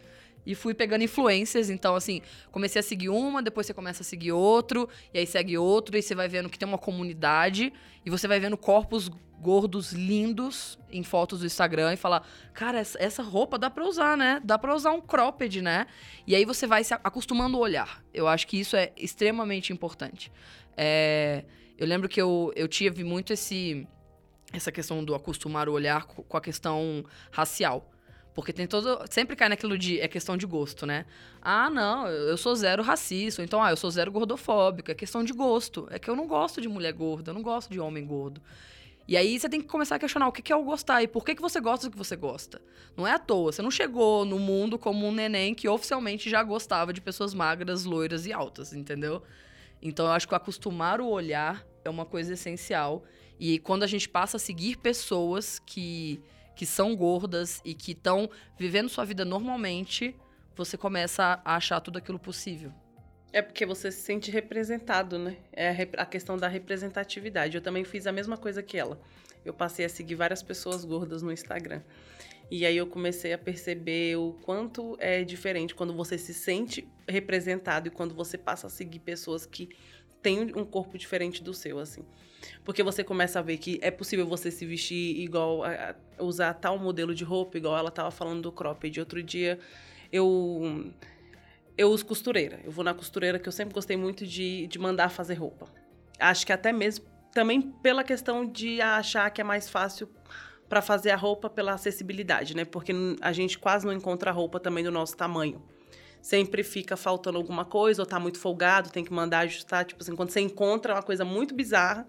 E 0.46 0.54
fui 0.54 0.74
pegando 0.74 1.04
influências. 1.04 1.70
Então, 1.70 1.94
assim, 1.94 2.22
comecei 2.50 2.80
a 2.80 2.82
seguir 2.82 3.08
uma, 3.08 3.42
depois 3.42 3.66
você 3.66 3.74
começa 3.74 4.02
a 4.02 4.04
seguir 4.04 4.32
outro, 4.32 4.88
e 5.12 5.18
aí 5.18 5.26
segue 5.26 5.56
outro, 5.58 5.96
e 5.96 6.02
você 6.02 6.14
vai 6.14 6.28
vendo 6.28 6.48
que 6.48 6.58
tem 6.58 6.68
uma 6.68 6.78
comunidade, 6.78 7.72
e 8.04 8.10
você 8.10 8.26
vai 8.26 8.40
vendo 8.40 8.56
corpos 8.56 9.10
gordos 9.40 9.92
lindos 9.92 10.78
em 10.90 11.02
fotos 11.02 11.40
do 11.40 11.46
Instagram 11.46 11.94
e 11.94 11.96
falar, 11.96 12.26
cara, 12.52 12.78
essa 12.78 13.22
roupa 13.22 13.58
dá 13.58 13.70
pra 13.70 13.86
usar, 13.86 14.16
né? 14.16 14.40
Dá 14.44 14.58
pra 14.58 14.74
usar 14.74 14.92
um 14.92 15.00
cropped, 15.00 15.62
né? 15.62 15.86
E 16.26 16.34
aí 16.34 16.44
você 16.44 16.66
vai 16.66 16.84
se 16.84 16.92
acostumando 16.92 17.56
a 17.56 17.60
olhar. 17.60 18.04
Eu 18.12 18.28
acho 18.28 18.46
que 18.46 18.60
isso 18.60 18.76
é 18.76 18.92
extremamente 18.96 19.72
importante. 19.72 20.30
É, 20.76 21.44
eu 21.78 21.86
lembro 21.86 22.08
que 22.08 22.20
eu, 22.20 22.52
eu 22.54 22.68
tive 22.68 23.02
muito 23.02 23.32
esse 23.32 23.86
essa 24.52 24.72
questão 24.72 25.04
do 25.04 25.14
acostumar 25.14 25.68
o 25.68 25.72
olhar 25.72 26.04
com 26.04 26.36
a 26.36 26.40
questão 26.40 27.04
racial. 27.30 27.88
Porque 28.34 28.52
tem 28.52 28.66
todo. 28.66 29.00
Sempre 29.10 29.34
cai 29.36 29.48
naquilo 29.48 29.76
de. 29.76 30.00
É 30.00 30.08
questão 30.08 30.36
de 30.36 30.46
gosto, 30.46 30.86
né? 30.86 31.04
Ah, 31.42 31.68
não, 31.68 32.06
eu 32.06 32.36
sou 32.36 32.54
zero 32.54 32.82
racista. 32.82 33.42
Então, 33.42 33.62
ah, 33.62 33.70
eu 33.70 33.76
sou 33.76 33.90
zero 33.90 34.12
gordofóbico. 34.12 34.90
É 34.90 34.94
questão 34.94 35.24
de 35.24 35.32
gosto. 35.32 35.88
É 35.90 35.98
que 35.98 36.08
eu 36.08 36.16
não 36.16 36.26
gosto 36.26 36.60
de 36.60 36.68
mulher 36.68 36.92
gorda, 36.92 37.30
eu 37.30 37.34
não 37.34 37.42
gosto 37.42 37.70
de 37.70 37.80
homem 37.80 38.06
gordo. 38.06 38.40
E 39.10 39.16
aí 39.16 39.40
você 39.40 39.48
tem 39.48 39.60
que 39.60 39.66
começar 39.66 39.96
a 39.96 39.98
questionar 39.98 40.28
o 40.28 40.32
que 40.32 40.52
é 40.52 40.54
o 40.54 40.62
gostar 40.62 41.02
e 41.02 41.08
por 41.08 41.24
que, 41.24 41.34
que 41.34 41.42
você 41.42 41.60
gosta 41.60 41.88
do 41.88 41.90
que 41.90 41.98
você 41.98 42.14
gosta. 42.14 42.62
Não 42.96 43.04
é 43.04 43.12
à 43.12 43.18
toa. 43.18 43.50
Você 43.50 43.60
não 43.60 43.70
chegou 43.70 44.24
no 44.24 44.38
mundo 44.38 44.78
como 44.78 45.04
um 45.04 45.10
neném 45.10 45.52
que 45.52 45.68
oficialmente 45.68 46.30
já 46.30 46.44
gostava 46.44 46.92
de 46.92 47.00
pessoas 47.00 47.34
magras, 47.34 47.84
loiras 47.84 48.24
e 48.24 48.32
altas, 48.32 48.72
entendeu? 48.72 49.20
Então 49.82 50.06
eu 50.06 50.12
acho 50.12 50.28
que 50.28 50.34
acostumar 50.36 51.00
o 51.00 51.08
olhar 51.08 51.66
é 51.84 51.90
uma 51.90 52.06
coisa 52.06 52.34
essencial. 52.34 53.02
E 53.38 53.58
quando 53.58 53.82
a 53.82 53.86
gente 53.88 54.08
passa 54.08 54.36
a 54.36 54.40
seguir 54.40 54.76
pessoas 54.76 55.58
que 55.58 56.22
que 56.60 56.66
são 56.66 56.94
gordas 56.94 57.58
e 57.64 57.72
que 57.72 57.92
estão 57.92 58.28
vivendo 58.58 58.90
sua 58.90 59.06
vida 59.06 59.24
normalmente, 59.24 60.14
você 60.54 60.76
começa 60.76 61.40
a 61.42 61.56
achar 61.56 61.80
tudo 61.80 61.96
aquilo 61.96 62.18
possível. 62.18 62.70
É 63.32 63.40
porque 63.40 63.64
você 63.64 63.90
se 63.90 64.02
sente 64.02 64.30
representado, 64.30 65.18
né? 65.18 65.38
É 65.54 65.70
a 65.96 66.04
questão 66.04 66.36
da 66.36 66.48
representatividade. 66.48 67.56
Eu 67.56 67.62
também 67.62 67.82
fiz 67.82 68.06
a 68.06 68.12
mesma 68.12 68.36
coisa 68.36 68.62
que 68.62 68.76
ela. 68.76 69.00
Eu 69.42 69.54
passei 69.54 69.86
a 69.86 69.88
seguir 69.88 70.16
várias 70.16 70.42
pessoas 70.42 70.84
gordas 70.84 71.22
no 71.22 71.32
Instagram. 71.32 71.80
E 72.50 72.66
aí 72.66 72.76
eu 72.76 72.86
comecei 72.86 73.32
a 73.32 73.38
perceber 73.38 74.16
o 74.16 74.34
quanto 74.42 74.98
é 75.00 75.24
diferente 75.24 75.74
quando 75.74 75.94
você 75.94 76.18
se 76.18 76.34
sente 76.34 76.86
representado 77.08 77.88
e 77.88 77.90
quando 77.90 78.14
você 78.14 78.36
passa 78.36 78.66
a 78.66 78.70
seguir 78.70 78.98
pessoas 78.98 79.46
que 79.46 79.70
têm 80.22 80.52
um 80.56 80.64
corpo 80.64 80.98
diferente 80.98 81.42
do 81.42 81.54
seu, 81.54 81.78
assim. 81.78 82.04
Porque 82.64 82.82
você 82.82 83.04
começa 83.04 83.38
a 83.38 83.42
ver 83.42 83.58
que 83.58 83.78
é 83.82 83.90
possível 83.90 84.26
você 84.26 84.50
se 84.50 84.64
vestir 84.64 85.18
igual, 85.20 85.62
a, 85.62 85.94
a 86.18 86.22
usar 86.22 86.54
tal 86.54 86.78
modelo 86.78 87.14
de 87.14 87.24
roupa, 87.24 87.58
igual 87.58 87.76
ela 87.76 87.88
estava 87.88 88.10
falando 88.10 88.42
do 88.42 88.52
cropped. 88.52 88.98
Outro 88.98 89.22
dia 89.22 89.58
eu 90.12 90.92
eu 91.76 91.90
uso 91.90 92.04
costureira. 92.04 92.60
Eu 92.64 92.70
vou 92.70 92.84
na 92.84 92.92
costureira 92.92 93.38
que 93.38 93.48
eu 93.48 93.52
sempre 93.52 93.72
gostei 93.72 93.96
muito 93.96 94.26
de, 94.26 94.66
de 94.66 94.78
mandar 94.78 95.08
fazer 95.08 95.34
roupa. 95.34 95.66
Acho 96.18 96.44
que 96.44 96.52
até 96.52 96.72
mesmo 96.72 97.06
também 97.32 97.62
pela 97.62 98.04
questão 98.04 98.44
de 98.44 98.80
achar 98.80 99.30
que 99.30 99.40
é 99.40 99.44
mais 99.44 99.68
fácil 99.68 100.08
para 100.68 100.82
fazer 100.82 101.10
a 101.10 101.16
roupa 101.16 101.48
pela 101.48 101.72
acessibilidade, 101.72 102.54
né? 102.54 102.64
Porque 102.64 102.92
a 103.20 103.32
gente 103.32 103.58
quase 103.58 103.86
não 103.86 103.92
encontra 103.92 104.30
roupa 104.30 104.60
também 104.60 104.84
do 104.84 104.90
nosso 104.90 105.16
tamanho. 105.16 105.62
Sempre 106.20 106.62
fica 106.62 106.96
faltando 106.96 107.38
alguma 107.38 107.64
coisa 107.64 108.02
ou 108.02 108.06
tá 108.06 108.20
muito 108.20 108.38
folgado, 108.38 108.90
tem 108.90 109.04
que 109.04 109.12
mandar 109.12 109.40
ajustar, 109.40 109.84
tipo 109.84 110.02
assim, 110.02 110.14
quando 110.14 110.30
você 110.30 110.40
encontra 110.40 110.94
uma 110.94 111.02
coisa 111.02 111.24
muito 111.24 111.54
bizarra, 111.54 112.06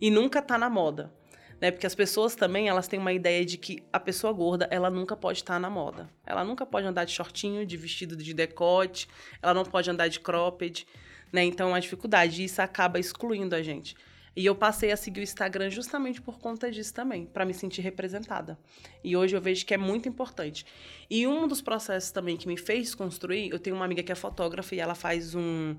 e 0.00 0.10
nunca 0.10 0.40
tá 0.40 0.56
na 0.56 0.70
moda. 0.70 1.12
Né? 1.60 1.70
Porque 1.70 1.86
as 1.86 1.94
pessoas 1.94 2.34
também, 2.34 2.68
elas 2.68 2.88
têm 2.88 2.98
uma 2.98 3.12
ideia 3.12 3.44
de 3.44 3.56
que 3.56 3.84
a 3.92 4.00
pessoa 4.00 4.32
gorda, 4.32 4.66
ela 4.68 4.90
nunca 4.90 5.16
pode 5.16 5.38
estar 5.38 5.54
tá 5.54 5.60
na 5.60 5.70
moda. 5.70 6.10
Ela 6.26 6.42
nunca 6.42 6.66
pode 6.66 6.86
andar 6.86 7.04
de 7.04 7.12
shortinho, 7.12 7.64
de 7.64 7.76
vestido 7.76 8.16
de 8.16 8.34
decote, 8.34 9.08
ela 9.40 9.54
não 9.54 9.64
pode 9.64 9.88
andar 9.88 10.08
de 10.08 10.18
cropped, 10.18 10.84
né? 11.32 11.44
Então, 11.44 11.68
é 11.68 11.70
uma 11.70 11.80
dificuldade, 11.80 12.42
isso 12.42 12.60
acaba 12.60 12.98
excluindo 12.98 13.54
a 13.54 13.62
gente. 13.62 13.94
E 14.34 14.46
eu 14.46 14.54
passei 14.54 14.90
a 14.90 14.96
seguir 14.96 15.20
o 15.20 15.22
Instagram 15.22 15.68
justamente 15.68 16.20
por 16.20 16.38
conta 16.38 16.70
disso 16.70 16.94
também, 16.94 17.26
para 17.26 17.44
me 17.44 17.52
sentir 17.52 17.82
representada. 17.82 18.58
E 19.04 19.14
hoje 19.14 19.36
eu 19.36 19.40
vejo 19.40 19.66
que 19.66 19.74
é 19.74 19.76
muito 19.76 20.08
importante. 20.08 20.64
E 21.10 21.26
um 21.26 21.46
dos 21.46 21.60
processos 21.60 22.10
também 22.10 22.36
que 22.36 22.48
me 22.48 22.56
fez 22.56 22.94
construir, 22.94 23.50
eu 23.50 23.58
tenho 23.58 23.76
uma 23.76 23.84
amiga 23.84 24.02
que 24.02 24.10
é 24.10 24.14
fotógrafa 24.14 24.74
e 24.74 24.80
ela 24.80 24.94
faz 24.94 25.34
um, 25.34 25.76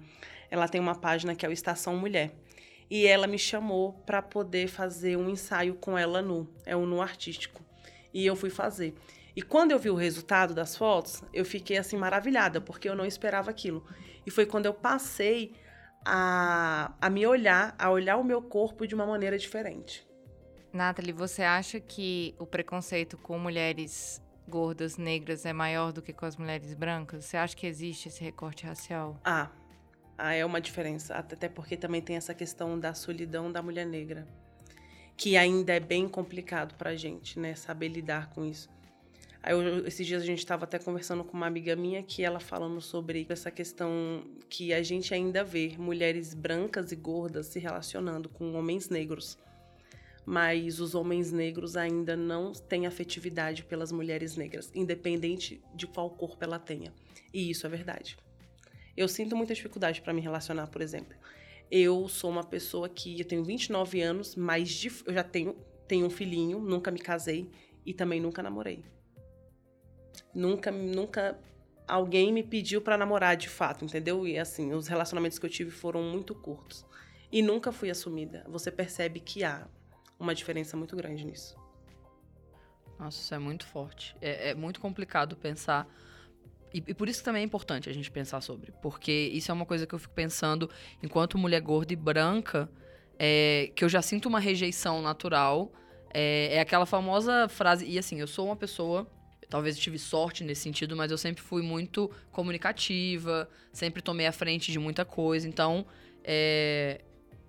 ela 0.51 0.67
tem 0.67 0.79
uma 0.79 0.93
página 0.93 1.33
que 1.33 1.45
é 1.45 1.49
o 1.49 1.51
Estação 1.51 1.97
Mulher. 1.97 2.31
E 2.89 3.07
ela 3.07 3.25
me 3.25 3.39
chamou 3.39 3.93
para 4.05 4.21
poder 4.21 4.67
fazer 4.67 5.17
um 5.17 5.27
ensaio 5.29 5.73
com 5.73 5.97
ela 5.97 6.21
nu, 6.21 6.47
é 6.63 6.77
um 6.77 6.85
nu 6.85 7.01
artístico. 7.01 7.63
E 8.13 8.23
eu 8.23 8.35
fui 8.35 8.51
fazer. 8.51 8.93
E 9.35 9.41
quando 9.41 9.71
eu 9.71 9.79
vi 9.79 9.89
o 9.89 9.95
resultado 9.95 10.53
das 10.53 10.77
fotos, 10.77 11.23
eu 11.33 11.43
fiquei 11.43 11.77
assim 11.77 11.97
maravilhada, 11.97 12.61
porque 12.61 12.87
eu 12.87 12.93
não 12.93 13.03
esperava 13.03 13.49
aquilo. 13.49 13.83
E 14.27 14.29
foi 14.29 14.45
quando 14.45 14.67
eu 14.67 14.73
passei 14.75 15.53
a, 16.05 16.93
a 16.99 17.09
me 17.09 17.25
olhar, 17.25 17.75
a 17.77 17.89
olhar 17.89 18.17
o 18.17 18.23
meu 18.23 18.41
corpo 18.41 18.87
de 18.87 18.95
uma 18.95 19.05
maneira 19.05 19.37
diferente. 19.37 20.07
Nathalie, 20.71 21.13
você 21.13 21.43
acha 21.43 21.79
que 21.79 22.35
o 22.39 22.45
preconceito 22.45 23.17
com 23.17 23.37
mulheres 23.37 24.21
gordas, 24.47 24.97
negras, 24.97 25.45
é 25.45 25.53
maior 25.53 25.91
do 25.91 26.01
que 26.01 26.11
com 26.11 26.25
as 26.25 26.35
mulheres 26.35 26.73
brancas? 26.73 27.25
Você 27.25 27.37
acha 27.37 27.55
que 27.55 27.67
existe 27.67 28.07
esse 28.07 28.23
recorte 28.23 28.65
racial? 28.65 29.19
Ah, 29.23 29.49
ah, 30.17 30.33
é 30.33 30.45
uma 30.45 30.59
diferença. 30.59 31.15
Até 31.15 31.47
porque 31.47 31.77
também 31.77 32.01
tem 32.01 32.15
essa 32.15 32.33
questão 32.33 32.79
da 32.79 32.93
solidão 32.93 33.51
da 33.51 33.61
mulher 33.61 33.85
negra, 33.85 34.27
que 35.15 35.37
ainda 35.37 35.73
é 35.73 35.79
bem 35.79 36.07
complicado 36.07 36.75
pra 36.75 36.95
gente, 36.95 37.39
né? 37.39 37.55
Saber 37.55 37.89
lidar 37.89 38.29
com 38.31 38.43
isso. 38.43 38.69
Aí, 39.43 39.51
eu, 39.51 39.85
esses 39.85 40.07
dias 40.07 40.23
a 40.23 40.25
gente 40.25 40.39
estava 40.39 40.63
até 40.63 40.79
conversando 40.79 41.21
com 41.21 41.35
uma 41.35 41.45
amiga 41.45 41.75
minha 41.75 42.01
que 42.01 42.23
ela 42.23 42.39
falando 42.39 42.79
sobre 42.79 43.25
essa 43.27 43.51
questão 43.51 44.23
que 44.49 44.73
a 44.73 44.81
gente 44.81 45.13
ainda 45.13 45.43
vê 45.43 45.75
mulheres 45.77 46.33
brancas 46.33 46.93
e 46.93 46.95
gordas 46.95 47.47
se 47.47 47.59
relacionando 47.59 48.29
com 48.29 48.53
homens 48.53 48.87
negros. 48.87 49.37
Mas 50.25 50.79
os 50.79 50.95
homens 50.95 51.33
negros 51.33 51.75
ainda 51.75 52.15
não 52.15 52.53
têm 52.53 52.87
afetividade 52.87 53.65
pelas 53.65 53.91
mulheres 53.91 54.37
negras, 54.37 54.71
independente 54.73 55.61
de 55.75 55.87
qual 55.87 56.09
corpo 56.09 56.41
ela 56.41 56.57
tenha. 56.57 56.93
E 57.33 57.49
isso 57.49 57.67
é 57.67 57.69
verdade. 57.69 58.15
Eu 58.95 59.09
sinto 59.09 59.35
muita 59.35 59.53
dificuldade 59.53 60.01
para 60.01 60.13
me 60.13 60.21
relacionar, 60.21 60.67
por 60.67 60.81
exemplo. 60.81 61.17
Eu 61.69 62.07
sou 62.07 62.29
uma 62.29 62.45
pessoa 62.45 62.87
que 62.87 63.19
eu 63.19 63.25
tenho 63.25 63.43
29 63.43 64.01
anos, 64.01 64.37
mas 64.37 64.69
de, 64.69 64.89
eu 65.05 65.13
já 65.13 65.23
tenho, 65.23 65.53
tenho 65.85 66.05
um 66.05 66.09
filhinho, 66.09 66.59
nunca 66.59 66.89
me 66.89 66.99
casei 66.99 67.49
e 67.85 67.93
também 67.93 68.21
nunca 68.21 68.41
namorei. 68.41 68.81
Nunca, 70.33 70.71
nunca 70.71 71.39
alguém 71.87 72.31
me 72.31 72.43
pediu 72.43 72.81
para 72.81 72.97
namorar 72.97 73.35
de 73.35 73.49
fato, 73.49 73.85
entendeu? 73.85 74.27
E 74.27 74.37
assim, 74.37 74.73
os 74.73 74.87
relacionamentos 74.87 75.37
que 75.39 75.45
eu 75.45 75.49
tive 75.49 75.71
foram 75.71 76.01
muito 76.01 76.33
curtos. 76.33 76.85
E 77.31 77.41
nunca 77.41 77.71
fui 77.71 77.89
assumida. 77.89 78.45
Você 78.47 78.71
percebe 78.71 79.19
que 79.19 79.43
há 79.43 79.67
uma 80.19 80.35
diferença 80.35 80.77
muito 80.77 80.95
grande 80.95 81.25
nisso. 81.25 81.57
Nossa, 82.99 83.19
isso 83.19 83.33
é 83.33 83.39
muito 83.39 83.65
forte. 83.65 84.15
É, 84.21 84.51
é 84.51 84.55
muito 84.55 84.79
complicado 84.79 85.35
pensar. 85.35 85.87
E, 86.73 86.83
e, 86.87 86.93
por 86.93 87.09
isso 87.09 87.23
também 87.23 87.41
é 87.41 87.45
importante 87.45 87.89
a 87.89 87.93
gente 87.93 88.09
pensar 88.11 88.39
sobre. 88.41 88.71
Porque 88.81 89.11
isso 89.11 89.51
é 89.51 89.53
uma 89.53 89.65
coisa 89.65 89.85
que 89.85 89.93
eu 89.93 89.99
fico 89.99 90.13
pensando 90.13 90.69
enquanto 91.01 91.37
mulher 91.37 91.59
gorda 91.61 91.91
e 91.91 91.95
branca, 91.95 92.69
é, 93.17 93.71
que 93.75 93.83
eu 93.83 93.89
já 93.89 94.01
sinto 94.01 94.27
uma 94.27 94.39
rejeição 94.39 95.01
natural. 95.01 95.71
É, 96.13 96.55
é 96.55 96.59
aquela 96.59 96.85
famosa 96.85 97.49
frase. 97.49 97.85
E 97.85 97.97
assim, 97.97 98.19
eu 98.19 98.27
sou 98.27 98.45
uma 98.45 98.55
pessoa 98.55 99.09
talvez 99.49 99.75
eu 99.75 99.81
tive 99.81 99.99
sorte 99.99 100.43
nesse 100.43 100.61
sentido, 100.61 100.95
mas 100.95 101.11
eu 101.11 101.17
sempre 101.17 101.41
fui 101.41 101.61
muito 101.61 102.09
comunicativa, 102.31 103.49
sempre 103.71 104.01
tomei 104.01 104.27
a 104.27 104.31
frente 104.31 104.71
de 104.71 104.79
muita 104.79 105.05
coisa. 105.05 105.47
Então, 105.47 105.85
é, 106.23 107.01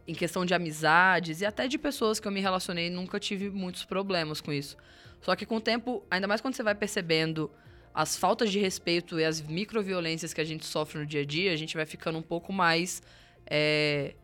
em 0.06 0.14
questão 0.14 0.44
de 0.44 0.54
amizades 0.54 1.40
e 1.40 1.46
até 1.46 1.66
de 1.66 1.78
pessoas 1.78 2.20
que 2.20 2.28
eu 2.28 2.32
me 2.32 2.40
relacionei, 2.40 2.90
nunca 2.90 3.18
tive 3.18 3.50
muitos 3.50 3.84
problemas 3.84 4.40
com 4.40 4.52
isso. 4.52 4.76
Só 5.20 5.34
que 5.34 5.46
com 5.46 5.56
o 5.56 5.60
tempo, 5.60 6.02
ainda 6.10 6.26
mais 6.26 6.40
quando 6.40 6.54
você 6.54 6.62
vai 6.62 6.74
percebendo 6.74 7.50
as 7.94 8.16
faltas 8.16 8.50
de 8.50 8.58
respeito 8.58 9.18
e 9.18 9.24
as 9.24 9.40
microviolências 9.40 10.34
que 10.34 10.40
a 10.40 10.44
gente 10.44 10.66
sofre 10.66 10.98
no 10.98 11.06
dia 11.06 11.22
a 11.22 11.24
dia, 11.24 11.52
a 11.52 11.56
gente 11.56 11.76
vai 11.76 11.86
ficando 11.86 12.18
um 12.18 12.22
pouco 12.22 12.52
mais. 12.52 13.02
É, 13.46 14.14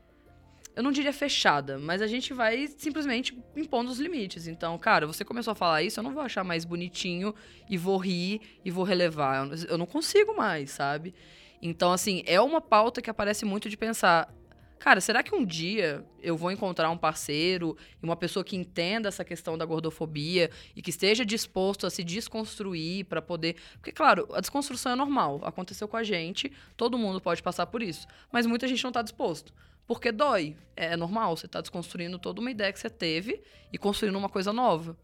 eu 0.81 0.83
não 0.83 0.93
diria 0.93 1.13
fechada, 1.13 1.79
mas 1.79 2.01
a 2.01 2.07
gente 2.07 2.33
vai 2.33 2.67
simplesmente 2.67 3.37
impondo 3.55 3.91
os 3.91 4.01
limites. 4.01 4.47
Então, 4.47 4.79
cara, 4.79 5.07
você 5.07 5.23
começou 5.23 5.53
a 5.53 5.55
falar 5.55 5.83
isso, 5.83 6.01
eu 6.01 6.05
não 6.05 6.15
vou 6.15 6.23
achar 6.23 6.43
mais 6.43 6.65
bonitinho 6.65 7.35
e 7.69 7.77
vou 7.77 7.99
rir 7.99 8.41
e 8.65 8.71
vou 8.71 8.83
relevar. 8.83 9.47
Eu 9.69 9.77
não 9.77 9.85
consigo 9.85 10.35
mais, 10.35 10.71
sabe? 10.71 11.15
Então, 11.61 11.93
assim, 11.93 12.23
é 12.25 12.41
uma 12.41 12.63
pauta 12.63 13.03
que 13.03 13.11
aparece 13.11 13.45
muito 13.45 13.69
de 13.69 13.77
pensar. 13.77 14.35
Cara, 14.79 15.03
será 15.03 15.23
que 15.23 15.35
um 15.35 15.45
dia 15.45 16.03
eu 16.23 16.35
vou 16.35 16.51
encontrar 16.51 16.89
um 16.89 16.97
parceiro 16.97 17.77
e 18.03 18.07
uma 18.07 18.17
pessoa 18.17 18.43
que 18.43 18.57
entenda 18.57 19.09
essa 19.09 19.23
questão 19.23 19.59
da 19.59 19.67
gordofobia 19.67 20.51
e 20.75 20.81
que 20.81 20.89
esteja 20.89 21.27
disposto 21.27 21.87
a 21.87 21.91
se 21.91 22.03
desconstruir 22.03 23.05
para 23.05 23.21
poder. 23.21 23.57
Porque, 23.75 23.93
claro, 23.93 24.27
a 24.33 24.41
desconstrução 24.41 24.93
é 24.93 24.97
normal, 24.97 25.43
aconteceu 25.45 25.87
com 25.87 25.99
a 25.99 26.03
gente, 26.03 26.51
todo 26.75 26.97
mundo 26.97 27.21
pode 27.21 27.43
passar 27.43 27.67
por 27.67 27.83
isso, 27.83 28.07
mas 28.33 28.47
muita 28.47 28.67
gente 28.67 28.83
não 28.83 28.89
está 28.89 29.03
disposto. 29.03 29.53
Porque 29.91 30.13
dói, 30.13 30.57
é 30.77 30.97
normal, 30.97 31.37
você 31.37 31.47
está 31.47 31.61
desconstruindo 31.61 32.17
toda 32.17 32.41
uma 32.41 32.49
ideia 32.49 32.73
que 32.73 32.79
você 32.79 32.89
teve 32.89 33.43
e 33.73 33.77
construindo 33.77 34.15
uma 34.15 34.29
coisa 34.29 34.53
nova. 34.53 34.97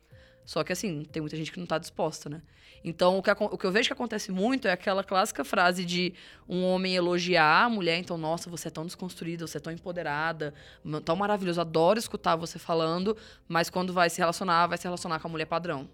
Só 0.45 0.62
que, 0.62 0.72
assim, 0.72 1.03
tem 1.11 1.20
muita 1.20 1.37
gente 1.37 1.51
que 1.51 1.59
não 1.59 1.64
está 1.64 1.76
disposta, 1.76 2.30
né? 2.30 2.41
Então, 2.84 3.18
o 3.18 3.20
que, 3.20 3.28
o 3.32 3.59
que 3.59 3.66
eu 3.66 3.72
vejo 3.72 3.89
que 3.89 3.93
acontece 3.93 4.30
muito 4.30 4.68
é 4.68 4.70
aquela 4.70 5.03
clássica 5.03 5.45
frase 5.45 5.84
de 5.84 6.14
um 6.49 6.62
homem 6.62 6.95
elogiar 6.95 7.64
a 7.64 7.68
mulher. 7.68 7.99
Então, 7.99 8.16
nossa, 8.16 8.49
você 8.49 8.68
é 8.68 8.70
tão 8.70 8.87
desconstruída, 8.87 9.45
você 9.45 9.59
é 9.59 9.61
tão 9.61 9.72
empoderada, 9.72 10.55
tão 11.05 11.16
maravilhoso, 11.16 11.61
adoro 11.61 11.99
escutar 11.99 12.37
você 12.37 12.57
falando, 12.57 13.16
mas 13.49 13.68
quando 13.68 13.93
vai 13.93 14.09
se 14.09 14.20
relacionar, 14.20 14.68
vai 14.68 14.78
se 14.78 14.84
relacionar 14.84 15.18
com 15.18 15.26
a 15.26 15.30
mulher 15.32 15.47
padrão. 15.47 15.91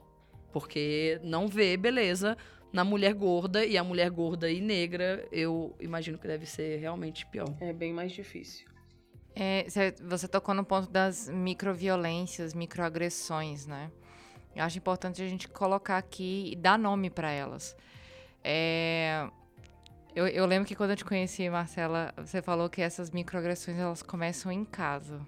Porque 0.53 1.18
não 1.24 1.49
vê 1.49 1.78
beleza 1.78 2.36
na 2.70 2.84
mulher 2.84 3.14
gorda 3.14 3.64
e 3.64 3.78
a 3.78 3.82
mulher 3.82 4.11
gorda 4.11 4.51
e 4.51 4.61
negra, 4.61 5.26
eu 5.32 5.74
imagino 5.80 6.18
que 6.18 6.28
deve 6.28 6.45
ser 6.45 6.78
realmente 6.78 7.24
pior. 7.24 7.57
É 7.59 7.72
bem 7.72 7.90
mais 7.90 8.12
difícil. 8.12 8.72
É, 9.35 9.66
você 10.03 10.28
tocou 10.28 10.55
no 10.55 10.64
ponto 10.64 10.91
das 10.91 11.28
microviolências, 11.28 12.53
microagressões, 12.53 13.66
né? 13.66 13.91
Eu 14.55 14.64
acho 14.64 14.76
importante 14.76 15.22
a 15.22 15.28
gente 15.28 15.49
colocar 15.49 15.97
aqui 15.97 16.51
e 16.53 16.57
dar 16.57 16.78
nome 16.78 17.09
para 17.09 17.30
elas. 17.30 17.74
É, 18.45 19.26
eu, 20.14 20.26
eu, 20.26 20.45
lembro 20.45 20.68
que 20.68 20.74
quando 20.74 20.91
eu 20.91 20.97
te 20.97 21.05
conheci, 21.05 21.49
Marcela, 21.49 22.12
você 22.18 22.43
falou 22.43 22.68
que 22.68 22.83
essas 22.83 23.11
microagressões 23.11 23.78
elas 23.78 24.03
começam 24.03 24.53
em 24.53 24.64
casa. 24.64 25.26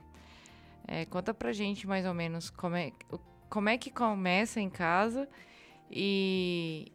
É, 0.86 1.07
conta 1.07 1.32
pra 1.32 1.52
gente 1.52 1.86
mais 1.86 2.05
ou 2.05 2.12
menos 2.12 2.50
como 2.50 2.76
é, 2.76 2.92
como 3.48 3.70
é 3.70 3.78
que 3.78 3.90
começa 3.90 4.61
em 4.61 4.68
casa 4.68 5.26
e, 5.90 6.92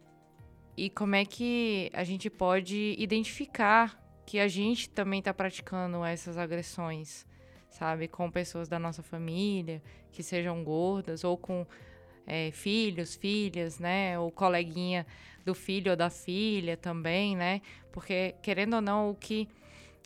e 0.77 0.91
como 0.91 1.15
é 1.15 1.25
que 1.25 1.89
a 1.93 2.03
gente 2.03 2.29
pode 2.29 2.95
identificar 2.99 3.98
que 4.29 4.39
a 4.39 4.47
gente 4.47 4.87
também 4.91 5.17
está 5.17 5.33
praticando 5.33 6.05
essas 6.05 6.37
agressões, 6.37 7.25
sabe? 7.67 8.07
Com 8.07 8.29
pessoas 8.29 8.69
da 8.69 8.77
nossa 8.77 9.01
família 9.01 9.81
que 10.11 10.21
sejam 10.21 10.63
gordas 10.63 11.23
ou 11.23 11.35
com 11.35 11.65
é, 12.27 12.51
filhos, 12.51 13.15
filhas, 13.15 13.79
né? 13.79 14.19
Ou 14.19 14.29
coleguinha 14.29 15.03
do 15.43 15.55
filho 15.55 15.89
ou 15.89 15.97
da 15.97 16.11
filha 16.11 16.77
também, 16.77 17.35
né? 17.35 17.59
Porque, 17.91 18.35
querendo 18.43 18.75
ou 18.75 18.81
não, 18.81 19.09
o 19.09 19.15
que 19.15 19.49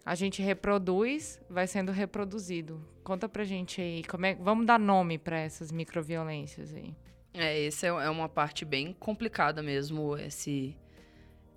a 0.05 0.15
gente 0.15 0.41
reproduz 0.41 1.37
vai 1.49 1.67
sendo 1.67 1.91
reproduzido. 1.91 2.81
Conta 3.03 3.27
pra 3.27 3.43
gente 3.43 3.81
aí, 3.81 4.05
como 4.05 4.25
é, 4.25 4.35
vamos 4.35 4.65
dar 4.65 4.79
nome 4.79 5.17
para 5.17 5.37
essas 5.37 5.69
microviolências 5.69 6.73
aí. 6.73 6.95
É, 7.33 7.65
essa 7.65 7.87
é, 7.87 7.89
é 7.89 8.09
uma 8.09 8.29
parte 8.29 8.63
bem 8.63 8.93
complicada 8.93 9.61
mesmo, 9.61 10.15
esse 10.15 10.77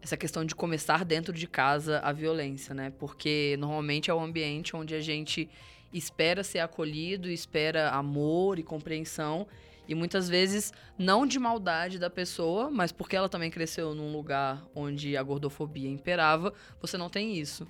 essa 0.06 0.16
questão 0.16 0.44
de 0.44 0.54
começar 0.54 1.04
dentro 1.04 1.32
de 1.32 1.48
casa 1.48 1.98
a 1.98 2.12
violência, 2.12 2.72
né? 2.72 2.92
Porque 2.96 3.56
normalmente 3.58 4.08
é 4.08 4.14
o 4.14 4.20
ambiente 4.20 4.76
onde 4.76 4.94
a 4.94 5.00
gente 5.00 5.50
espera 5.92 6.44
ser 6.44 6.60
acolhido, 6.60 7.28
espera 7.28 7.90
amor 7.90 8.56
e 8.58 8.62
compreensão, 8.62 9.48
e 9.88 9.96
muitas 9.96 10.28
vezes 10.28 10.72
não 10.96 11.26
de 11.26 11.40
maldade 11.40 11.98
da 11.98 12.08
pessoa, 12.08 12.70
mas 12.70 12.92
porque 12.92 13.16
ela 13.16 13.28
também 13.28 13.50
cresceu 13.50 13.96
num 13.96 14.12
lugar 14.12 14.64
onde 14.76 15.16
a 15.16 15.22
gordofobia 15.24 15.90
imperava, 15.90 16.54
você 16.80 16.96
não 16.96 17.10
tem 17.10 17.36
isso. 17.36 17.66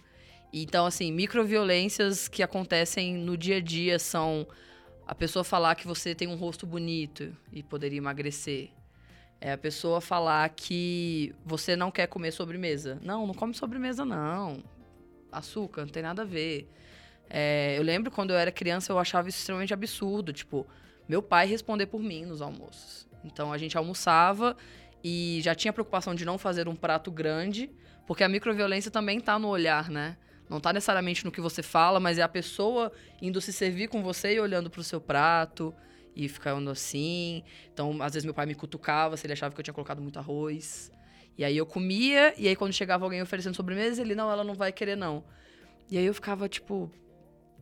Então, 0.53 0.84
assim, 0.84 1.11
microviolências 1.11 2.28
que 2.28 2.43
acontecem 2.43 3.14
no 3.14 3.37
dia 3.37 3.57
a 3.57 3.61
dia 3.61 3.99
são 3.99 4.47
a 5.07 5.14
pessoa 5.14 5.43
falar 5.43 5.74
que 5.74 5.87
você 5.87 6.14
tem 6.14 6.28
um 6.28 6.37
rosto 6.37 6.66
bonito 6.66 7.34
e 7.51 7.62
poderia 7.62 7.99
emagrecer. 7.99 8.76
É 9.41 9.53
a 9.53 9.59
pessoa 9.59 10.01
falar 10.01 10.49
que 10.51 11.34
você 11.45 11.76
não 11.76 11.91
quer 11.91 12.07
comer 12.07 12.32
sobremesa. 12.32 12.99
Não, 13.03 13.26
não 13.26 13.34
come 13.34 13.55
sobremesa, 13.55 14.05
não. 14.05 14.62
Açúcar, 15.30 15.82
não 15.82 15.89
tem 15.89 16.03
nada 16.03 16.22
a 16.22 16.24
ver. 16.24 16.68
É, 17.28 17.76
eu 17.76 17.82
lembro 17.82 18.11
quando 18.11 18.30
eu 18.30 18.37
era 18.37 18.51
criança, 18.51 18.93
eu 18.93 18.99
achava 18.99 19.28
isso 19.28 19.39
extremamente 19.39 19.74
absurdo. 19.74 20.32
Tipo, 20.32 20.66
meu 21.09 21.22
pai 21.22 21.47
responder 21.47 21.87
por 21.87 22.01
mim 22.01 22.24
nos 22.24 22.41
almoços. 22.41 23.07
Então 23.24 23.53
a 23.53 23.59
gente 23.59 23.76
almoçava 23.76 24.57
e 25.05 25.41
já 25.43 25.55
tinha 25.55 25.72
preocupação 25.72 26.14
de 26.14 26.24
não 26.24 26.39
fazer 26.39 26.68
um 26.68 26.74
prato 26.74 27.11
grande, 27.11 27.70
porque 28.07 28.24
a 28.24 28.28
microviolência 28.28 28.91
também 28.91 29.20
tá 29.20 29.39
no 29.39 29.49
olhar, 29.49 29.91
né? 29.91 30.16
Não 30.49 30.61
tá 30.61 30.72
necessariamente 30.72 31.24
no 31.24 31.32
que 31.32 31.41
você 31.41 31.62
fala, 31.62 31.99
mas 31.99 32.18
é 32.18 32.22
a 32.22 32.28
pessoa 32.28 32.93
indo 33.20 33.41
se 33.41 33.53
servir 33.53 33.89
com 33.89 34.03
você 34.03 34.34
e 34.34 34.41
olhando 34.41 34.70
pro 34.70 34.82
seu 34.82 35.01
prato 35.01 35.74
e 36.17 36.29
ficando 36.29 36.71
assim. 36.71 37.45
Então, 37.73 38.03
às 38.03 38.14
vezes 38.14 38.25
meu 38.25 38.33
pai 38.33 38.47
me 38.47 38.55
cutucava 38.55 39.17
se 39.19 39.27
ele 39.27 39.35
achava 39.35 39.55
que 39.55 39.61
eu 39.61 39.64
tinha 39.64 39.75
colocado 39.75 40.01
muito 40.01 40.19
arroz. 40.19 40.91
E 41.37 41.45
aí 41.45 41.55
eu 41.55 41.67
comia, 41.67 42.33
e 42.39 42.49
aí 42.49 42.57
quando 42.57 42.73
chegava 42.73 43.05
alguém 43.05 43.21
oferecendo 43.21 43.55
sobremesa, 43.55 44.01
ele, 44.01 44.14
não, 44.14 44.31
ela 44.33 44.43
não 44.43 44.55
vai 44.55 44.73
querer 44.73 44.97
não. 44.97 45.23
E 45.91 45.99
aí 45.99 46.07
eu 46.07 46.14
ficava, 46.14 46.49
tipo... 46.49 46.91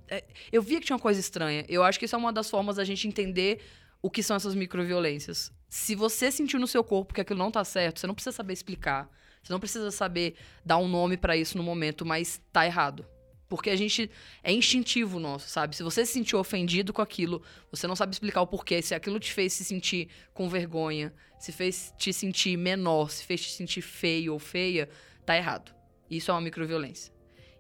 É, 0.08 0.22
eu 0.52 0.62
via 0.62 0.78
que 0.78 0.86
tinha 0.86 0.94
uma 0.94 1.02
coisa 1.02 1.18
estranha. 1.18 1.64
Eu 1.68 1.82
acho 1.82 1.98
que 1.98 2.04
isso 2.04 2.14
é 2.14 2.18
uma 2.18 2.32
das 2.32 2.48
formas 2.48 2.76
da 2.76 2.84
gente 2.84 3.08
entender 3.08 3.60
o 4.00 4.08
que 4.08 4.22
são 4.22 4.36
essas 4.36 4.54
microviolências. 4.54 5.52
Se 5.68 5.96
você 5.96 6.30
sentiu 6.30 6.60
no 6.60 6.68
seu 6.68 6.84
corpo 6.84 7.12
que 7.12 7.20
aquilo 7.20 7.38
não 7.38 7.50
tá 7.50 7.64
certo, 7.64 7.98
você 7.98 8.06
não 8.06 8.14
precisa 8.14 8.36
saber 8.36 8.52
explicar. 8.52 9.10
Você 9.42 9.52
não 9.52 9.58
precisa 9.58 9.90
saber 9.90 10.36
dar 10.64 10.78
um 10.78 10.86
nome 10.86 11.16
para 11.16 11.36
isso 11.36 11.58
no 11.58 11.64
momento, 11.64 12.06
mas 12.06 12.40
tá 12.52 12.64
errado. 12.64 13.04
Porque 13.48 13.70
a 13.70 13.76
gente. 13.76 14.10
É 14.42 14.52
instintivo 14.52 15.20
nosso, 15.20 15.48
sabe? 15.48 15.76
Se 15.76 15.82
você 15.82 16.04
se 16.04 16.12
sentiu 16.12 16.38
ofendido 16.38 16.92
com 16.92 17.02
aquilo, 17.02 17.42
você 17.70 17.86
não 17.86 17.94
sabe 17.94 18.12
explicar 18.12 18.40
o 18.40 18.46
porquê. 18.46 18.80
Se 18.80 18.94
aquilo 18.94 19.20
te 19.20 19.32
fez 19.32 19.52
se 19.52 19.64
sentir 19.64 20.08
com 20.32 20.48
vergonha, 20.48 21.12
se 21.38 21.52
fez 21.52 21.94
te 21.98 22.12
sentir 22.12 22.56
menor, 22.56 23.10
se 23.10 23.24
fez 23.24 23.42
te 23.42 23.50
sentir 23.50 23.82
feio 23.82 24.32
ou 24.32 24.38
feia, 24.38 24.88
tá 25.26 25.36
errado. 25.36 25.74
Isso 26.10 26.30
é 26.30 26.34
uma 26.34 26.40
microviolência. 26.40 27.12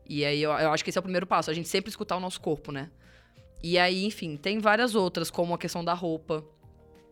E 0.06 0.24
aí 0.24 0.42
eu, 0.42 0.50
eu 0.52 0.70
acho 0.70 0.84
que 0.84 0.90
esse 0.90 0.98
é 0.98 1.00
o 1.00 1.02
primeiro 1.02 1.26
passo, 1.26 1.50
a 1.50 1.54
gente 1.54 1.68
sempre 1.68 1.90
escutar 1.90 2.16
o 2.16 2.20
nosso 2.20 2.40
corpo, 2.40 2.70
né? 2.70 2.90
E 3.62 3.78
aí, 3.78 4.04
enfim, 4.04 4.36
tem 4.36 4.58
várias 4.58 4.94
outras, 4.94 5.30
como 5.30 5.54
a 5.54 5.58
questão 5.58 5.82
da 5.82 5.94
roupa. 5.94 6.44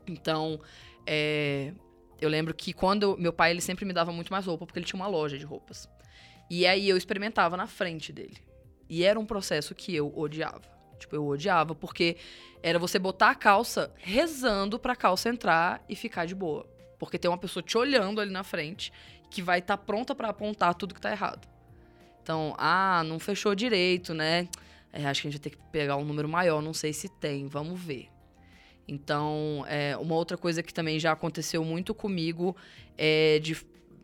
Então, 0.06 0.60
é, 1.06 1.72
eu 2.20 2.28
lembro 2.28 2.52
que 2.52 2.72
quando 2.72 3.16
meu 3.16 3.32
pai 3.32 3.50
ele 3.50 3.60
sempre 3.60 3.84
me 3.84 3.92
dava 3.92 4.12
muito 4.12 4.30
mais 4.30 4.44
roupa, 4.44 4.66
porque 4.66 4.78
ele 4.78 4.86
tinha 4.86 5.00
uma 5.00 5.08
loja 5.08 5.38
de 5.38 5.44
roupas. 5.44 5.88
E 6.50 6.66
aí 6.66 6.88
eu 6.88 6.96
experimentava 6.96 7.56
na 7.56 7.66
frente 7.66 8.12
dele. 8.12 8.36
E 8.92 9.04
era 9.04 9.18
um 9.18 9.24
processo 9.24 9.74
que 9.74 9.96
eu 9.96 10.12
odiava. 10.14 10.60
Tipo, 10.98 11.16
eu 11.16 11.26
odiava, 11.26 11.74
porque 11.74 12.18
era 12.62 12.78
você 12.78 12.98
botar 12.98 13.30
a 13.30 13.34
calça 13.34 13.90
rezando 13.96 14.78
pra 14.78 14.94
calça 14.94 15.30
entrar 15.30 15.82
e 15.88 15.96
ficar 15.96 16.26
de 16.26 16.34
boa. 16.34 16.66
Porque 16.98 17.18
tem 17.18 17.30
uma 17.30 17.38
pessoa 17.38 17.62
te 17.62 17.78
olhando 17.78 18.20
ali 18.20 18.30
na 18.30 18.44
frente 18.44 18.92
que 19.30 19.40
vai 19.40 19.60
estar 19.60 19.78
tá 19.78 19.82
pronta 19.82 20.14
para 20.14 20.28
apontar 20.28 20.74
tudo 20.74 20.94
que 20.94 21.00
tá 21.00 21.10
errado. 21.10 21.48
Então, 22.22 22.54
ah, 22.58 23.02
não 23.06 23.18
fechou 23.18 23.54
direito, 23.54 24.12
né? 24.12 24.46
É, 24.92 25.06
acho 25.06 25.22
que 25.22 25.28
a 25.28 25.30
gente 25.30 25.40
vai 25.40 25.50
ter 25.50 25.56
que 25.56 25.70
pegar 25.72 25.96
um 25.96 26.04
número 26.04 26.28
maior, 26.28 26.60
não 26.60 26.74
sei 26.74 26.92
se 26.92 27.08
tem, 27.08 27.46
vamos 27.46 27.80
ver. 27.80 28.10
Então, 28.86 29.64
é, 29.68 29.96
uma 29.96 30.16
outra 30.16 30.36
coisa 30.36 30.62
que 30.62 30.74
também 30.74 31.00
já 31.00 31.12
aconteceu 31.12 31.64
muito 31.64 31.94
comigo 31.94 32.54
é 32.98 33.38
de 33.38 33.54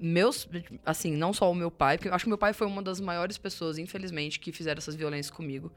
meus, 0.00 0.48
assim, 0.84 1.12
não 1.16 1.32
só 1.32 1.50
o 1.50 1.54
meu 1.54 1.70
pai, 1.70 1.98
porque 1.98 2.08
eu 2.08 2.14
acho 2.14 2.24
que 2.24 2.28
meu 2.28 2.38
pai 2.38 2.52
foi 2.52 2.66
uma 2.66 2.82
das 2.82 3.00
maiores 3.00 3.38
pessoas, 3.38 3.78
infelizmente, 3.78 4.38
que 4.38 4.52
fizeram 4.52 4.78
essas 4.78 4.94
violências 4.94 5.30
comigo. 5.34 5.72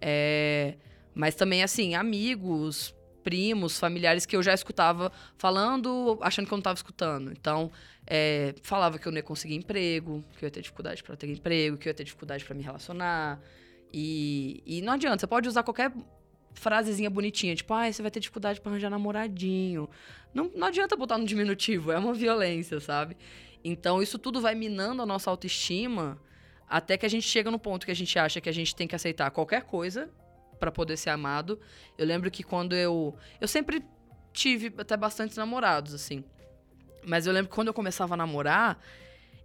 É, 0.00 0.74
mas 1.14 1.34
também, 1.34 1.62
assim, 1.62 1.94
amigos, 1.94 2.94
primos, 3.22 3.78
familiares 3.78 4.26
que 4.26 4.34
eu 4.34 4.42
já 4.42 4.52
escutava 4.52 5.12
falando, 5.36 6.18
achando 6.20 6.46
que 6.46 6.52
eu 6.52 6.56
não 6.56 6.60
estava 6.60 6.76
escutando. 6.76 7.30
Então, 7.32 7.70
é, 8.06 8.54
falava 8.62 8.98
que 8.98 9.06
eu 9.06 9.12
não 9.12 9.18
ia 9.18 9.22
conseguir 9.22 9.54
emprego, 9.54 10.24
que 10.36 10.44
eu 10.44 10.48
ia 10.48 10.50
ter 10.50 10.60
dificuldade 10.60 11.02
para 11.02 11.16
ter 11.16 11.28
emprego, 11.28 11.76
que 11.76 11.88
eu 11.88 11.90
ia 11.90 11.94
ter 11.94 12.04
dificuldade 12.04 12.44
para 12.44 12.54
me 12.54 12.62
relacionar. 12.62 13.40
E, 13.92 14.62
e 14.66 14.82
não 14.82 14.94
adianta, 14.94 15.20
você 15.20 15.26
pode 15.26 15.48
usar 15.48 15.62
qualquer 15.62 15.92
frasezinha 16.54 17.08
bonitinha, 17.08 17.54
tipo, 17.54 17.72
ah, 17.72 17.90
você 17.90 18.02
vai 18.02 18.10
ter 18.10 18.20
dificuldade 18.20 18.60
para 18.60 18.70
arranjar 18.70 18.90
namoradinho. 18.90 19.88
Não, 20.34 20.50
não 20.54 20.66
adianta 20.66 20.96
botar 20.96 21.18
no 21.18 21.24
diminutivo, 21.24 21.92
é 21.92 21.98
uma 21.98 22.12
violência, 22.14 22.80
sabe? 22.80 23.16
Então, 23.64 24.02
isso 24.02 24.18
tudo 24.18 24.40
vai 24.40 24.54
minando 24.54 25.02
a 25.02 25.06
nossa 25.06 25.30
autoestima 25.30 26.20
até 26.68 26.96
que 26.96 27.04
a 27.04 27.08
gente 27.08 27.28
chega 27.28 27.50
no 27.50 27.58
ponto 27.58 27.84
que 27.84 27.92
a 27.92 27.96
gente 27.96 28.18
acha 28.18 28.40
que 28.40 28.48
a 28.48 28.52
gente 28.52 28.74
tem 28.74 28.88
que 28.88 28.96
aceitar 28.96 29.30
qualquer 29.30 29.62
coisa 29.62 30.10
para 30.58 30.72
poder 30.72 30.96
ser 30.96 31.10
amado. 31.10 31.60
Eu 31.98 32.06
lembro 32.06 32.30
que 32.30 32.42
quando 32.42 32.74
eu. 32.74 33.14
Eu 33.40 33.46
sempre 33.46 33.84
tive 34.32 34.72
até 34.78 34.96
bastantes 34.96 35.36
namorados, 35.36 35.92
assim. 35.92 36.24
Mas 37.04 37.26
eu 37.26 37.32
lembro 37.32 37.50
que 37.50 37.54
quando 37.54 37.68
eu 37.68 37.74
começava 37.74 38.14
a 38.14 38.16
namorar, 38.16 38.80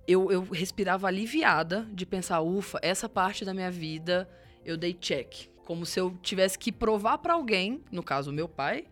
eu, 0.08 0.32
eu 0.32 0.44
respirava 0.44 1.08
aliviada 1.08 1.88
de 1.92 2.06
pensar, 2.06 2.40
ufa, 2.42 2.80
essa 2.82 3.10
parte 3.10 3.44
da 3.44 3.54
minha 3.54 3.70
vida 3.70 4.30
eu 4.64 4.78
dei 4.78 4.94
check. 4.94 5.50
Como 5.66 5.86
se 5.86 6.00
eu 6.00 6.18
tivesse 6.22 6.58
que 6.58 6.72
provar 6.72 7.18
para 7.18 7.34
alguém, 7.34 7.84
no 7.92 8.02
caso 8.02 8.32
meu 8.32 8.48
pai, 8.48 8.86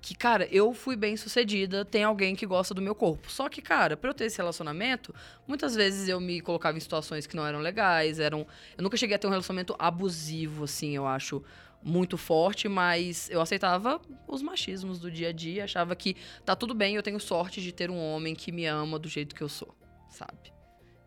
que, 0.00 0.14
cara, 0.14 0.46
eu 0.50 0.72
fui 0.72 0.94
bem 0.94 1.16
sucedida, 1.16 1.84
tem 1.84 2.04
alguém 2.04 2.36
que 2.36 2.46
gosta 2.46 2.72
do 2.72 2.80
meu 2.80 2.94
corpo. 2.94 3.30
Só 3.30 3.48
que, 3.48 3.60
cara, 3.60 3.96
pra 3.96 4.10
eu 4.10 4.14
ter 4.14 4.26
esse 4.26 4.38
relacionamento, 4.38 5.14
muitas 5.46 5.74
vezes 5.74 6.08
eu 6.08 6.20
me 6.20 6.40
colocava 6.40 6.76
em 6.76 6.80
situações 6.80 7.26
que 7.26 7.34
não 7.34 7.46
eram 7.46 7.58
legais, 7.58 8.20
eram. 8.20 8.46
Eu 8.76 8.82
nunca 8.82 8.96
cheguei 8.96 9.16
a 9.16 9.18
ter 9.18 9.26
um 9.26 9.30
relacionamento 9.30 9.74
abusivo, 9.78 10.64
assim, 10.64 10.94
eu 10.94 11.06
acho 11.06 11.42
muito 11.82 12.18
forte, 12.18 12.68
mas 12.68 13.30
eu 13.30 13.40
aceitava 13.40 14.00
os 14.26 14.42
machismos 14.42 14.98
do 14.98 15.10
dia 15.10 15.28
a 15.28 15.32
dia, 15.32 15.64
achava 15.64 15.94
que 15.94 16.16
tá 16.44 16.56
tudo 16.56 16.74
bem, 16.74 16.96
eu 16.96 17.02
tenho 17.02 17.20
sorte 17.20 17.60
de 17.62 17.70
ter 17.72 17.90
um 17.90 17.98
homem 17.98 18.34
que 18.34 18.50
me 18.50 18.66
ama 18.66 18.98
do 18.98 19.08
jeito 19.08 19.34
que 19.34 19.42
eu 19.42 19.48
sou, 19.48 19.72
sabe? 20.10 20.52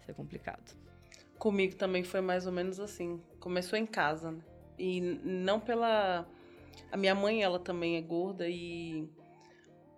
Isso 0.01 0.11
é 0.11 0.13
complicado. 0.13 0.77
Comigo 1.37 1.75
também 1.75 2.03
foi 2.03 2.21
mais 2.21 2.45
ou 2.45 2.51
menos 2.51 2.79
assim. 2.79 3.21
Começou 3.39 3.77
em 3.77 3.85
casa, 3.85 4.31
né? 4.31 4.39
E 4.77 5.01
não 5.01 5.59
pela 5.59 6.25
a 6.91 6.97
minha 6.97 7.15
mãe, 7.15 7.43
ela 7.43 7.59
também 7.59 7.97
é 7.97 8.01
gorda 8.01 8.47
e 8.47 9.09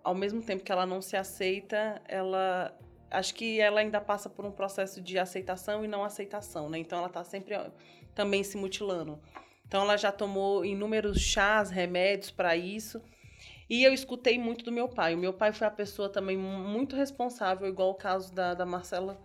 ao 0.02 0.14
mesmo 0.14 0.42
tempo 0.42 0.64
que 0.64 0.72
ela 0.72 0.86
não 0.86 1.00
se 1.00 1.16
aceita, 1.16 2.02
ela 2.08 2.76
acho 3.10 3.34
que 3.34 3.60
ela 3.60 3.80
ainda 3.80 4.00
passa 4.00 4.28
por 4.28 4.44
um 4.44 4.50
processo 4.50 5.00
de 5.00 5.18
aceitação 5.18 5.84
e 5.84 5.88
não 5.88 6.02
aceitação, 6.02 6.68
né? 6.68 6.78
Então 6.78 6.98
ela 6.98 7.08
tá 7.08 7.22
sempre 7.22 7.54
também 8.14 8.42
se 8.42 8.56
mutilando. 8.56 9.20
Então 9.66 9.82
ela 9.82 9.96
já 9.96 10.10
tomou 10.10 10.64
inúmeros 10.64 11.20
chás, 11.20 11.70
remédios 11.70 12.30
para 12.30 12.56
isso. 12.56 13.00
E 13.68 13.84
eu 13.84 13.92
escutei 13.92 14.38
muito 14.38 14.64
do 14.64 14.72
meu 14.72 14.88
pai. 14.88 15.14
O 15.14 15.18
meu 15.18 15.32
pai 15.32 15.52
foi 15.52 15.66
a 15.66 15.70
pessoa 15.70 16.08
também 16.08 16.36
muito 16.36 16.96
responsável, 16.96 17.66
igual 17.66 17.90
o 17.90 17.94
caso 17.94 18.34
da, 18.34 18.54
da 18.54 18.66
Marcela, 18.66 19.18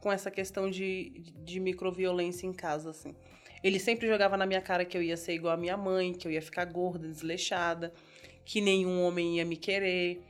com 0.00 0.10
essa 0.10 0.30
questão 0.30 0.68
de, 0.68 1.22
de 1.44 1.60
microviolência 1.60 2.46
em 2.46 2.52
casa, 2.52 2.90
assim. 2.90 3.14
Ele 3.62 3.78
sempre 3.78 4.08
jogava 4.08 4.36
na 4.36 4.46
minha 4.46 4.60
cara 4.60 4.84
que 4.84 4.96
eu 4.96 5.02
ia 5.02 5.16
ser 5.16 5.34
igual 5.34 5.54
a 5.54 5.56
minha 5.56 5.76
mãe, 5.76 6.12
que 6.12 6.26
eu 6.26 6.32
ia 6.32 6.42
ficar 6.42 6.64
gorda, 6.64 7.06
desleixada, 7.06 7.92
que 8.44 8.60
nenhum 8.60 9.02
homem 9.02 9.36
ia 9.36 9.44
me 9.44 9.56
querer. 9.56 10.20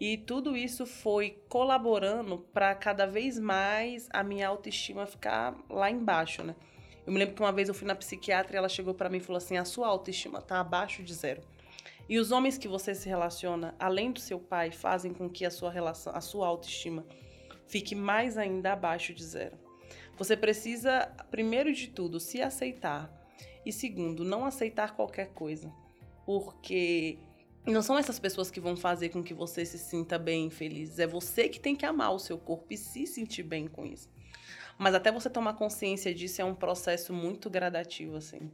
E 0.00 0.16
tudo 0.16 0.56
isso 0.56 0.86
foi 0.86 1.42
colaborando 1.48 2.38
para 2.52 2.72
cada 2.74 3.04
vez 3.04 3.38
mais 3.38 4.08
a 4.12 4.22
minha 4.22 4.46
autoestima 4.46 5.06
ficar 5.06 5.56
lá 5.68 5.90
embaixo, 5.90 6.44
né? 6.44 6.54
Eu 7.04 7.12
me 7.12 7.18
lembro 7.18 7.34
que 7.34 7.42
uma 7.42 7.50
vez 7.50 7.68
eu 7.68 7.74
fui 7.74 7.86
na 7.86 7.96
psiquiatra 7.96 8.54
e 8.54 8.56
ela 8.56 8.68
chegou 8.68 8.94
para 8.94 9.08
mim 9.08 9.16
e 9.16 9.20
falou 9.20 9.38
assim: 9.38 9.56
"A 9.56 9.64
sua 9.64 9.88
autoestima 9.88 10.40
tá 10.40 10.60
abaixo 10.60 11.02
de 11.02 11.12
zero". 11.14 11.42
E 12.08 12.18
os 12.18 12.30
homens 12.30 12.56
que 12.56 12.68
você 12.68 12.94
se 12.94 13.08
relaciona, 13.08 13.74
além 13.78 14.12
do 14.12 14.20
seu 14.20 14.38
pai, 14.38 14.70
fazem 14.70 15.12
com 15.12 15.28
que 15.28 15.44
a 15.44 15.50
sua 15.50 15.70
relação, 15.70 16.14
a 16.14 16.20
sua 16.20 16.46
autoestima 16.46 17.04
fique 17.66 17.94
mais 17.94 18.38
ainda 18.38 18.72
abaixo 18.72 19.12
de 19.12 19.24
zero. 19.24 19.58
Você 20.18 20.36
precisa, 20.36 21.06
primeiro 21.30 21.72
de 21.72 21.88
tudo, 21.88 22.18
se 22.18 22.42
aceitar. 22.42 23.08
E 23.64 23.72
segundo, 23.72 24.24
não 24.24 24.44
aceitar 24.44 24.96
qualquer 24.96 25.28
coisa. 25.28 25.72
Porque 26.26 27.18
não 27.64 27.82
são 27.82 27.96
essas 27.96 28.18
pessoas 28.18 28.50
que 28.50 28.60
vão 28.60 28.76
fazer 28.76 29.10
com 29.10 29.22
que 29.22 29.32
você 29.32 29.64
se 29.64 29.78
sinta 29.78 30.18
bem, 30.18 30.50
feliz. 30.50 30.98
É 30.98 31.06
você 31.06 31.48
que 31.48 31.60
tem 31.60 31.76
que 31.76 31.86
amar 31.86 32.12
o 32.12 32.18
seu 32.18 32.36
corpo 32.36 32.66
e 32.70 32.76
se 32.76 33.06
sentir 33.06 33.44
bem 33.44 33.68
com 33.68 33.86
isso. 33.86 34.10
Mas 34.76 34.94
até 34.94 35.12
você 35.12 35.30
tomar 35.30 35.54
consciência 35.54 36.12
disso 36.12 36.42
é 36.42 36.44
um 36.44 36.54
processo 36.54 37.12
muito 37.12 37.48
gradativo, 37.48 38.16
assim. 38.16 38.50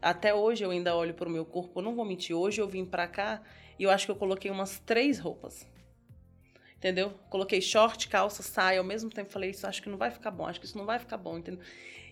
Até 0.00 0.32
hoje 0.32 0.64
eu 0.64 0.70
ainda 0.70 0.94
olho 0.94 1.14
para 1.14 1.28
o 1.28 1.32
meu 1.32 1.44
corpo, 1.44 1.80
eu 1.80 1.82
não 1.82 1.96
vou 1.96 2.04
mentir. 2.04 2.36
Hoje 2.36 2.60
eu 2.60 2.68
vim 2.68 2.84
para 2.84 3.08
cá 3.08 3.42
e 3.76 3.82
eu 3.82 3.90
acho 3.90 4.06
que 4.06 4.12
eu 4.12 4.16
coloquei 4.16 4.50
umas 4.50 4.78
três 4.80 5.18
roupas 5.18 5.66
entendeu? 6.82 7.14
Coloquei 7.30 7.60
short, 7.60 8.08
calça, 8.08 8.42
saia, 8.42 8.80
ao 8.80 8.84
mesmo 8.84 9.08
tempo 9.08 9.30
falei, 9.30 9.50
isso 9.50 9.64
acho 9.68 9.80
que 9.80 9.88
não 9.88 9.96
vai 9.96 10.10
ficar 10.10 10.32
bom, 10.32 10.44
acho 10.46 10.58
que 10.58 10.66
isso 10.66 10.76
não 10.76 10.84
vai 10.84 10.98
ficar 10.98 11.16
bom, 11.16 11.38
entendeu? 11.38 11.60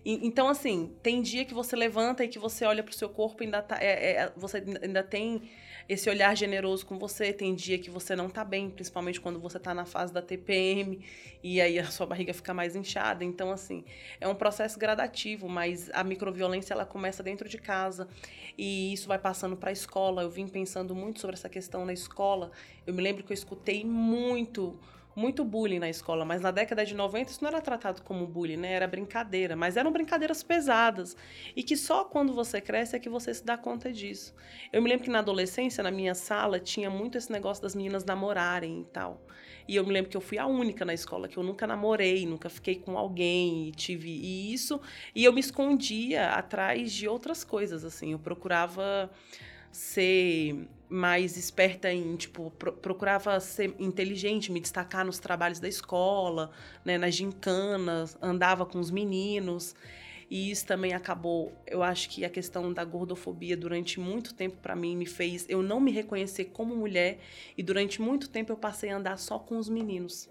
E, 0.04 0.24
então, 0.24 0.48
assim, 0.48 0.94
tem 1.02 1.20
dia 1.20 1.44
que 1.44 1.52
você 1.52 1.74
levanta 1.74 2.24
e 2.24 2.28
que 2.28 2.38
você 2.38 2.64
olha 2.64 2.84
pro 2.84 2.94
seu 2.94 3.08
corpo 3.08 3.42
e 3.42 3.46
ainda 3.46 3.60
tá, 3.62 3.76
é, 3.80 4.12
é, 4.12 4.32
você 4.36 4.64
ainda 4.80 5.02
tem 5.02 5.50
esse 5.90 6.08
olhar 6.08 6.36
generoso 6.36 6.86
com 6.86 6.96
você. 7.00 7.32
Tem 7.32 7.52
dia 7.52 7.76
que 7.76 7.90
você 7.90 8.14
não 8.14 8.30
tá 8.30 8.44
bem, 8.44 8.70
principalmente 8.70 9.20
quando 9.20 9.40
você 9.40 9.58
tá 9.58 9.74
na 9.74 9.84
fase 9.84 10.12
da 10.12 10.22
TPM 10.22 11.04
e 11.42 11.60
aí 11.60 11.80
a 11.80 11.90
sua 11.90 12.06
barriga 12.06 12.32
fica 12.32 12.54
mais 12.54 12.76
inchada. 12.76 13.24
Então, 13.24 13.50
assim, 13.50 13.84
é 14.20 14.28
um 14.28 14.34
processo 14.36 14.78
gradativo, 14.78 15.48
mas 15.48 15.90
a 15.92 16.04
microviolência 16.04 16.74
ela 16.74 16.86
começa 16.86 17.24
dentro 17.24 17.48
de 17.48 17.58
casa 17.58 18.06
e 18.56 18.92
isso 18.92 19.08
vai 19.08 19.18
passando 19.18 19.56
para 19.56 19.70
a 19.70 19.72
escola. 19.72 20.22
Eu 20.22 20.30
vim 20.30 20.46
pensando 20.46 20.94
muito 20.94 21.20
sobre 21.20 21.34
essa 21.34 21.48
questão 21.48 21.84
na 21.84 21.92
escola. 21.92 22.52
Eu 22.86 22.94
me 22.94 23.02
lembro 23.02 23.24
que 23.24 23.32
eu 23.32 23.34
escutei 23.34 23.84
muito 23.84 24.78
muito 25.20 25.44
bullying 25.44 25.78
na 25.78 25.88
escola, 25.88 26.24
mas 26.24 26.40
na 26.40 26.50
década 26.50 26.84
de 26.84 26.94
90 26.94 27.30
isso 27.30 27.42
não 27.42 27.48
era 27.48 27.60
tratado 27.60 28.02
como 28.02 28.26
bullying, 28.26 28.56
né? 28.56 28.72
Era 28.72 28.88
brincadeira, 28.88 29.54
mas 29.54 29.76
eram 29.76 29.92
brincadeiras 29.92 30.42
pesadas 30.42 31.16
e 31.54 31.62
que 31.62 31.76
só 31.76 32.04
quando 32.04 32.32
você 32.32 32.60
cresce 32.60 32.96
é 32.96 32.98
que 32.98 33.08
você 33.08 33.34
se 33.34 33.44
dá 33.44 33.58
conta 33.58 33.92
disso. 33.92 34.34
Eu 34.72 34.80
me 34.80 34.88
lembro 34.88 35.04
que 35.04 35.10
na 35.10 35.18
adolescência, 35.18 35.84
na 35.84 35.90
minha 35.90 36.14
sala, 36.14 36.58
tinha 36.58 36.88
muito 36.88 37.18
esse 37.18 37.30
negócio 37.30 37.62
das 37.62 37.74
meninas 37.74 38.04
namorarem 38.04 38.80
e 38.80 38.84
tal. 38.84 39.20
E 39.68 39.76
eu 39.76 39.84
me 39.84 39.92
lembro 39.92 40.10
que 40.10 40.16
eu 40.16 40.20
fui 40.20 40.38
a 40.38 40.46
única 40.46 40.84
na 40.84 40.94
escola 40.94 41.28
que 41.28 41.36
eu 41.36 41.42
nunca 41.42 41.66
namorei, 41.66 42.26
nunca 42.26 42.48
fiquei 42.48 42.76
com 42.76 42.96
alguém 42.96 43.68
e 43.68 43.72
tive 43.72 44.10
isso, 44.52 44.80
e 45.14 45.24
eu 45.24 45.32
me 45.32 45.40
escondia 45.40 46.30
atrás 46.30 46.92
de 46.92 47.06
outras 47.06 47.44
coisas 47.44 47.84
assim. 47.84 48.12
Eu 48.12 48.18
procurava 48.18 49.10
ser 49.70 50.66
mais 50.90 51.36
esperta 51.36 51.92
em, 51.92 52.16
tipo, 52.16 52.50
pro, 52.58 52.72
procurava 52.72 53.38
ser 53.40 53.74
inteligente, 53.78 54.50
me 54.50 54.60
destacar 54.60 55.06
nos 55.06 55.18
trabalhos 55.18 55.60
da 55.60 55.68
escola, 55.68 56.50
né, 56.84 56.98
nas 56.98 57.14
gincanas, 57.14 58.18
andava 58.20 58.66
com 58.66 58.78
os 58.78 58.90
meninos. 58.90 59.74
E 60.28 60.50
isso 60.50 60.66
também 60.66 60.92
acabou, 60.92 61.52
eu 61.66 61.82
acho 61.82 62.08
que 62.10 62.24
a 62.24 62.30
questão 62.30 62.72
da 62.72 62.84
gordofobia 62.84 63.56
durante 63.56 63.98
muito 63.98 64.34
tempo 64.34 64.58
para 64.62 64.76
mim 64.76 64.96
me 64.96 65.06
fez 65.06 65.44
eu 65.48 65.60
não 65.60 65.80
me 65.80 65.90
reconhecer 65.90 66.46
como 66.46 66.76
mulher 66.76 67.18
e 67.58 67.64
durante 67.64 68.00
muito 68.00 68.28
tempo 68.28 68.52
eu 68.52 68.56
passei 68.56 68.90
a 68.90 68.96
andar 68.96 69.18
só 69.18 69.40
com 69.40 69.58
os 69.58 69.68
meninos 69.68 70.30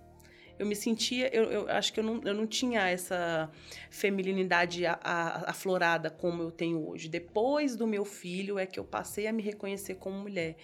eu 0.59 0.65
me 0.65 0.75
sentia, 0.75 1.33
eu, 1.33 1.45
eu 1.45 1.69
acho 1.69 1.93
que 1.93 2.01
eu 2.01 2.03
não, 2.03 2.21
eu 2.25 2.33
não 2.33 2.45
tinha 2.45 2.87
essa 2.89 3.49
feminilidade 3.89 4.83
aflorada 4.85 6.09
como 6.09 6.43
eu 6.43 6.51
tenho 6.51 6.85
hoje. 6.85 7.07
Depois 7.07 7.77
do 7.77 7.87
meu 7.87 8.03
filho 8.03 8.59
é 8.59 8.65
que 8.65 8.77
eu 8.77 8.83
passei 8.83 9.25
a 9.25 9.31
me 9.31 9.41
reconhecer 9.41 9.95
como 9.95 10.19
mulher. 10.19 10.57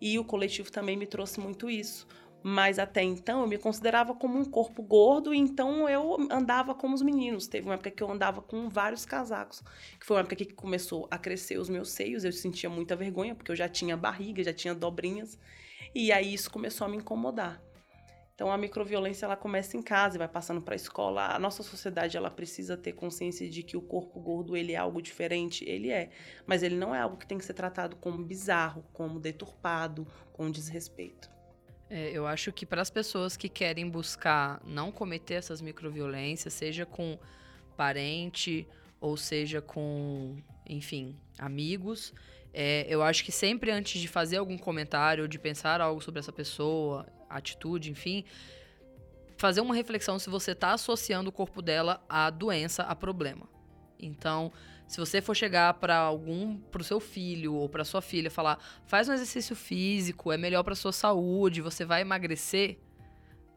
E 0.00 0.18
o 0.18 0.24
coletivo 0.24 0.72
também 0.72 0.96
me 0.96 1.06
trouxe 1.06 1.38
muito 1.38 1.68
isso. 1.68 2.08
Mas 2.42 2.78
até 2.78 3.02
então 3.02 3.42
eu 3.42 3.46
me 3.46 3.58
considerava 3.58 4.14
como 4.14 4.38
um 4.38 4.44
corpo 4.44 4.82
gordo, 4.82 5.34
então 5.34 5.88
eu 5.88 6.16
andava 6.30 6.74
como 6.74 6.94
os 6.94 7.02
meninos. 7.02 7.46
Teve 7.46 7.66
uma 7.66 7.74
época 7.74 7.90
que 7.90 8.02
eu 8.02 8.10
andava 8.10 8.40
com 8.40 8.68
vários 8.68 9.04
casacos, 9.04 9.62
que 9.98 10.06
foi 10.06 10.16
uma 10.16 10.20
época 10.20 10.36
que 10.36 10.46
começou 10.46 11.08
a 11.10 11.18
crescer 11.18 11.58
os 11.58 11.68
meus 11.68 11.90
seios, 11.90 12.24
eu 12.24 12.32
sentia 12.32 12.70
muita 12.70 12.94
vergonha, 12.94 13.34
porque 13.34 13.50
eu 13.50 13.56
já 13.56 13.68
tinha 13.68 13.96
barriga, 13.96 14.44
já 14.44 14.52
tinha 14.52 14.74
dobrinhas, 14.74 15.36
e 15.92 16.12
aí 16.12 16.32
isso 16.32 16.48
começou 16.48 16.86
a 16.86 16.88
me 16.88 16.98
incomodar. 16.98 17.65
Então 18.36 18.52
a 18.52 18.58
microviolência 18.58 19.24
ela 19.24 19.34
começa 19.34 19.78
em 19.78 19.82
casa 19.82 20.16
e 20.16 20.18
vai 20.18 20.28
passando 20.28 20.60
para 20.60 20.74
a 20.74 20.76
escola. 20.76 21.34
A 21.34 21.38
nossa 21.38 21.62
sociedade 21.62 22.18
ela 22.18 22.30
precisa 22.30 22.76
ter 22.76 22.92
consciência 22.92 23.48
de 23.48 23.62
que 23.62 23.78
o 23.78 23.80
corpo 23.80 24.20
gordo 24.20 24.54
ele 24.54 24.74
é 24.74 24.76
algo 24.76 25.00
diferente, 25.00 25.64
ele 25.66 25.90
é, 25.90 26.10
mas 26.46 26.62
ele 26.62 26.76
não 26.76 26.94
é 26.94 27.00
algo 27.00 27.16
que 27.16 27.26
tem 27.26 27.38
que 27.38 27.46
ser 27.46 27.54
tratado 27.54 27.96
como 27.96 28.22
bizarro, 28.22 28.84
como 28.92 29.18
deturpado, 29.18 30.06
com 30.34 30.50
desrespeito. 30.50 31.30
É, 31.88 32.10
eu 32.10 32.26
acho 32.26 32.52
que 32.52 32.66
para 32.66 32.82
as 32.82 32.90
pessoas 32.90 33.38
que 33.38 33.48
querem 33.48 33.88
buscar 33.88 34.60
não 34.66 34.92
cometer 34.92 35.34
essas 35.34 35.62
microviolências, 35.62 36.52
seja 36.52 36.84
com 36.84 37.18
parente 37.74 38.68
ou 39.00 39.16
seja 39.16 39.62
com, 39.62 40.36
enfim, 40.68 41.18
amigos, 41.38 42.12
é, 42.52 42.84
eu 42.86 43.02
acho 43.02 43.24
que 43.24 43.32
sempre 43.32 43.70
antes 43.70 43.98
de 43.98 44.08
fazer 44.08 44.36
algum 44.36 44.58
comentário, 44.58 45.26
de 45.26 45.38
pensar 45.38 45.80
algo 45.80 46.02
sobre 46.02 46.20
essa 46.20 46.32
pessoa, 46.32 47.06
atitude, 47.28 47.90
enfim, 47.90 48.24
fazer 49.36 49.60
uma 49.60 49.74
reflexão 49.74 50.18
se 50.18 50.30
você 50.30 50.52
está 50.52 50.72
associando 50.72 51.28
o 51.28 51.32
corpo 51.32 51.60
dela 51.60 52.04
à 52.08 52.30
doença, 52.30 52.82
a 52.82 52.94
problema. 52.94 53.48
Então, 53.98 54.52
se 54.86 54.98
você 54.98 55.20
for 55.20 55.34
chegar 55.34 55.74
para 55.74 55.96
algum, 55.96 56.58
para 56.58 56.80
o 56.80 56.84
seu 56.84 57.00
filho 57.00 57.54
ou 57.54 57.68
para 57.68 57.84
sua 57.84 58.00
filha, 58.00 58.30
falar, 58.30 58.58
faz 58.86 59.08
um 59.08 59.12
exercício 59.12 59.56
físico, 59.56 60.30
é 60.30 60.36
melhor 60.36 60.62
para 60.62 60.74
sua 60.74 60.92
saúde, 60.92 61.60
você 61.60 61.84
vai 61.84 62.02
emagrecer, 62.02 62.78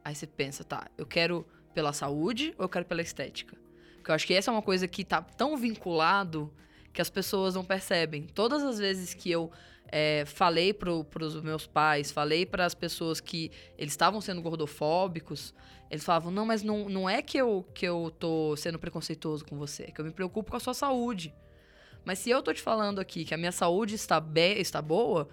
aí 0.04 0.16
você 0.16 0.26
pensa, 0.26 0.64
tá, 0.64 0.88
eu 0.98 1.06
quero 1.06 1.46
pela 1.74 1.94
saúde 1.94 2.54
ou 2.58 2.66
eu 2.66 2.70
quero 2.70 2.86
pela 2.86 3.02
estética? 3.02 3.56
Porque 3.96 4.12
eu 4.12 4.16
acho 4.16 4.26
que 4.26 4.34
essa 4.34 4.50
é 4.50 4.54
uma 4.54 4.62
coisa 4.62 4.88
que 4.88 5.04
tá 5.04 5.22
tão 5.22 5.56
vinculado 5.56 6.52
que 6.92 7.02
as 7.02 7.10
pessoas 7.10 7.54
não 7.54 7.64
percebem. 7.64 8.24
Todas 8.24 8.64
as 8.64 8.80
vezes 8.80 9.14
que 9.14 9.30
eu 9.30 9.52
é, 9.92 10.24
falei 10.26 10.74
para 10.74 10.92
os 10.92 11.42
meus 11.42 11.68
pais, 11.68 12.12
falei 12.12 12.46
para 12.46 12.66
as 12.66 12.74
pessoas 12.74 13.20
que 13.20 13.52
eles 13.78 13.94
estavam 13.94 14.22
sendo 14.22 14.42
gordofóbicos, 14.42 15.54
eles 15.90 16.04
falavam: 16.04 16.32
não, 16.32 16.46
mas 16.46 16.64
não, 16.64 16.88
não 16.88 17.10
é 17.10 17.22
que 17.22 17.38
eu, 17.38 17.66
que 17.74 17.86
eu 17.86 18.14
tô 18.20 18.56
sendo 18.56 18.80
preconceituoso 18.80 19.46
com 19.46 19.58
você, 19.58 19.84
é 19.84 19.92
que 19.92 20.00
eu 20.00 20.06
me 20.06 20.12
preocupo 20.12 20.52
com 20.52 20.58
a 20.58 20.60
sua 20.60 20.74
saúde. 20.74 21.34
Mas 22.06 22.20
se 22.20 22.30
eu 22.30 22.42
tô 22.42 22.54
te 22.54 22.62
falando 22.62 23.00
aqui 23.00 23.26
que 23.26 23.34
a 23.34 23.38
minha 23.38 23.52
saúde 23.52 23.96
está, 23.96 24.20
be 24.20 24.60
está 24.60 24.82
boa, 24.82 25.28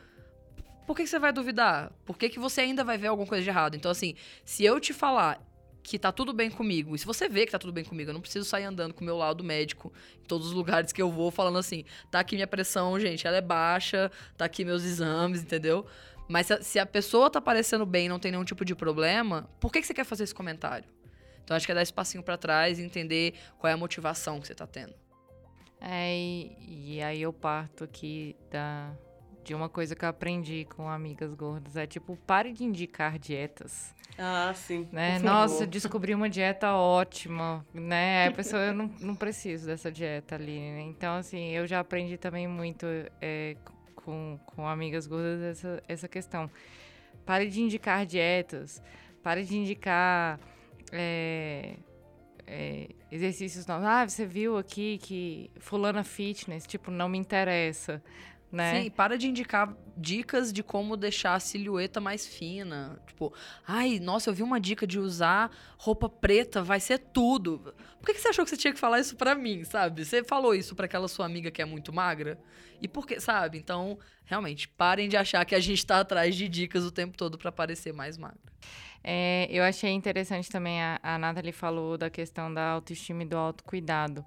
por 0.86 0.96
que, 0.96 1.02
que 1.02 1.08
você 1.08 1.18
vai 1.18 1.32
duvidar? 1.32 1.92
Por 2.04 2.16
que, 2.16 2.28
que 2.28 2.38
você 2.38 2.60
ainda 2.60 2.84
vai 2.84 2.96
ver 2.96 3.08
alguma 3.08 3.26
coisa 3.26 3.42
de 3.42 3.50
errado? 3.50 3.76
Então, 3.76 3.90
assim, 3.90 4.14
se 4.44 4.64
eu 4.64 4.78
te 4.80 4.92
falar 4.92 5.40
que 5.86 6.00
tá 6.00 6.10
tudo 6.10 6.32
bem 6.32 6.50
comigo. 6.50 6.96
E 6.96 6.98
se 6.98 7.06
você 7.06 7.28
vê 7.28 7.46
que 7.46 7.52
tá 7.52 7.60
tudo 7.60 7.72
bem 7.72 7.84
comigo, 7.84 8.10
eu 8.10 8.14
não 8.14 8.20
preciso 8.20 8.44
sair 8.44 8.64
andando 8.64 8.92
com 8.92 9.02
o 9.02 9.04
meu 9.04 9.16
laudo 9.16 9.44
médico 9.44 9.92
em 10.20 10.26
todos 10.26 10.48
os 10.48 10.52
lugares 10.52 10.90
que 10.90 11.00
eu 11.00 11.12
vou, 11.12 11.30
falando 11.30 11.58
assim: 11.58 11.84
tá 12.10 12.18
aqui 12.18 12.34
minha 12.34 12.46
pressão, 12.46 12.98
gente, 12.98 13.24
ela 13.24 13.36
é 13.36 13.40
baixa, 13.40 14.10
tá 14.36 14.44
aqui 14.44 14.64
meus 14.64 14.82
exames, 14.82 15.42
entendeu? 15.42 15.86
Mas 16.28 16.48
se 16.62 16.80
a, 16.80 16.84
pessoa 16.84 17.30
tá 17.30 17.40
parecendo 17.40 17.86
bem 17.86 18.08
não 18.08 18.18
tem 18.18 18.32
nenhum 18.32 18.42
tipo 18.42 18.64
de 18.64 18.74
problema, 18.74 19.48
por 19.60 19.70
que, 19.70 19.80
que 19.80 19.86
você 19.86 19.94
quer 19.94 20.04
fazer 20.04 20.24
esse 20.24 20.34
comentário? 20.34 20.88
Então 21.44 21.56
acho 21.56 21.64
que 21.64 21.70
é 21.70 21.74
dar 21.76 21.82
esse 21.82 21.92
passinho 21.92 22.24
para 22.24 22.36
trás 22.36 22.80
e 22.80 22.82
entender 22.82 23.34
qual 23.56 23.70
é 23.70 23.74
a 23.74 23.76
motivação 23.76 24.40
que 24.40 24.48
você 24.48 24.56
tá 24.56 24.66
tendo. 24.66 24.92
É, 25.80 26.18
e 26.18 27.00
aí 27.00 27.22
eu 27.22 27.32
parto 27.32 27.84
aqui 27.84 28.34
da, 28.50 28.92
de 29.46 29.54
uma 29.54 29.68
coisa 29.68 29.94
que 29.94 30.04
eu 30.04 30.08
aprendi 30.08 30.66
com 30.74 30.88
amigas 30.88 31.32
gordas. 31.32 31.76
É 31.76 31.86
tipo, 31.86 32.16
pare 32.26 32.52
de 32.52 32.64
indicar 32.64 33.16
dietas. 33.16 33.94
Ah, 34.18 34.52
sim. 34.52 34.88
Né? 34.90 35.20
Nossa, 35.20 35.64
descobri 35.64 36.14
uma 36.14 36.28
dieta 36.28 36.74
ótima, 36.74 37.64
né? 37.72 38.26
A 38.26 38.32
pessoa, 38.32 38.60
eu 38.62 38.74
não, 38.74 38.90
não 39.00 39.14
preciso 39.14 39.66
dessa 39.66 39.90
dieta 39.90 40.34
ali. 40.34 40.58
Né? 40.58 40.80
Então, 40.82 41.14
assim, 41.14 41.50
eu 41.50 41.64
já 41.64 41.78
aprendi 41.78 42.18
também 42.18 42.48
muito 42.48 42.86
é, 43.20 43.56
com, 43.94 44.36
com 44.46 44.66
amigas 44.66 45.06
gordas 45.06 45.40
essa, 45.40 45.82
essa 45.86 46.08
questão. 46.08 46.50
Pare 47.24 47.48
de 47.48 47.60
indicar 47.60 48.04
dietas, 48.04 48.82
pare 49.22 49.44
de 49.44 49.56
indicar 49.56 50.40
é, 50.90 51.76
é, 52.48 52.88
exercícios 53.12 53.64
novos. 53.64 53.86
Ah, 53.86 54.08
você 54.08 54.26
viu 54.26 54.58
aqui 54.58 54.98
que 54.98 55.52
fulana 55.60 56.02
fitness, 56.02 56.66
tipo, 56.66 56.90
não 56.90 57.08
me 57.08 57.16
interessa 57.16 58.02
né? 58.50 58.82
Sim, 58.82 58.90
para 58.90 59.18
de 59.18 59.28
indicar 59.28 59.76
dicas 59.96 60.52
de 60.52 60.62
como 60.62 60.96
deixar 60.96 61.34
a 61.34 61.40
silhueta 61.40 62.00
mais 62.00 62.26
fina. 62.26 63.00
Tipo, 63.06 63.32
ai, 63.66 63.98
nossa, 63.98 64.30
eu 64.30 64.34
vi 64.34 64.42
uma 64.42 64.60
dica 64.60 64.86
de 64.86 64.98
usar 64.98 65.50
roupa 65.78 66.08
preta, 66.08 66.62
vai 66.62 66.80
ser 66.80 66.98
tudo. 66.98 67.74
Por 67.98 68.06
que, 68.06 68.14
que 68.14 68.20
você 68.20 68.28
achou 68.28 68.44
que 68.44 68.50
você 68.50 68.56
tinha 68.56 68.72
que 68.72 68.78
falar 68.78 69.00
isso 69.00 69.16
pra 69.16 69.34
mim, 69.34 69.64
sabe? 69.64 70.04
Você 70.04 70.22
falou 70.22 70.54
isso 70.54 70.74
para 70.74 70.86
aquela 70.86 71.08
sua 71.08 71.26
amiga 71.26 71.50
que 71.50 71.62
é 71.62 71.64
muito 71.64 71.92
magra? 71.92 72.38
E 72.80 72.86
por 72.86 73.06
que, 73.06 73.18
sabe? 73.20 73.58
Então, 73.58 73.98
realmente, 74.24 74.68
parem 74.68 75.08
de 75.08 75.16
achar 75.16 75.44
que 75.44 75.54
a 75.54 75.60
gente 75.60 75.84
tá 75.84 76.00
atrás 76.00 76.34
de 76.36 76.48
dicas 76.48 76.84
o 76.84 76.90
tempo 76.90 77.16
todo 77.16 77.38
para 77.38 77.50
parecer 77.50 77.92
mais 77.92 78.18
magra. 78.18 78.38
É, 79.02 79.46
eu 79.50 79.62
achei 79.62 79.90
interessante 79.90 80.50
também, 80.50 80.82
a, 80.82 80.98
a 81.02 81.16
Nathalie 81.16 81.52
falou 81.52 81.96
da 81.96 82.10
questão 82.10 82.52
da 82.52 82.70
autoestima 82.70 83.22
e 83.22 83.26
do 83.26 83.36
autocuidado. 83.36 84.24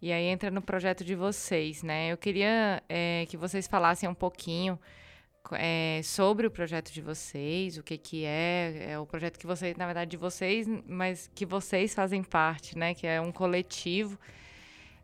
E 0.00 0.12
aí 0.12 0.24
entra 0.24 0.50
no 0.50 0.60
projeto 0.60 1.04
de 1.04 1.14
vocês, 1.14 1.82
né? 1.82 2.12
Eu 2.12 2.16
queria 2.16 2.82
é, 2.88 3.24
que 3.28 3.36
vocês 3.36 3.66
falassem 3.66 4.08
um 4.08 4.14
pouquinho 4.14 4.78
é, 5.52 6.00
sobre 6.02 6.46
o 6.46 6.50
projeto 6.50 6.92
de 6.92 7.00
vocês, 7.00 7.78
o 7.78 7.82
que 7.82 7.96
que 7.96 8.24
é, 8.24 8.90
é 8.90 8.98
o 8.98 9.06
projeto 9.06 9.38
que 9.38 9.46
vocês, 9.46 9.76
na 9.76 9.86
verdade, 9.86 10.10
de 10.10 10.16
vocês, 10.16 10.66
mas 10.86 11.30
que 11.34 11.46
vocês 11.46 11.94
fazem 11.94 12.22
parte, 12.22 12.76
né? 12.76 12.94
Que 12.94 13.06
é 13.06 13.20
um 13.20 13.32
coletivo 13.32 14.18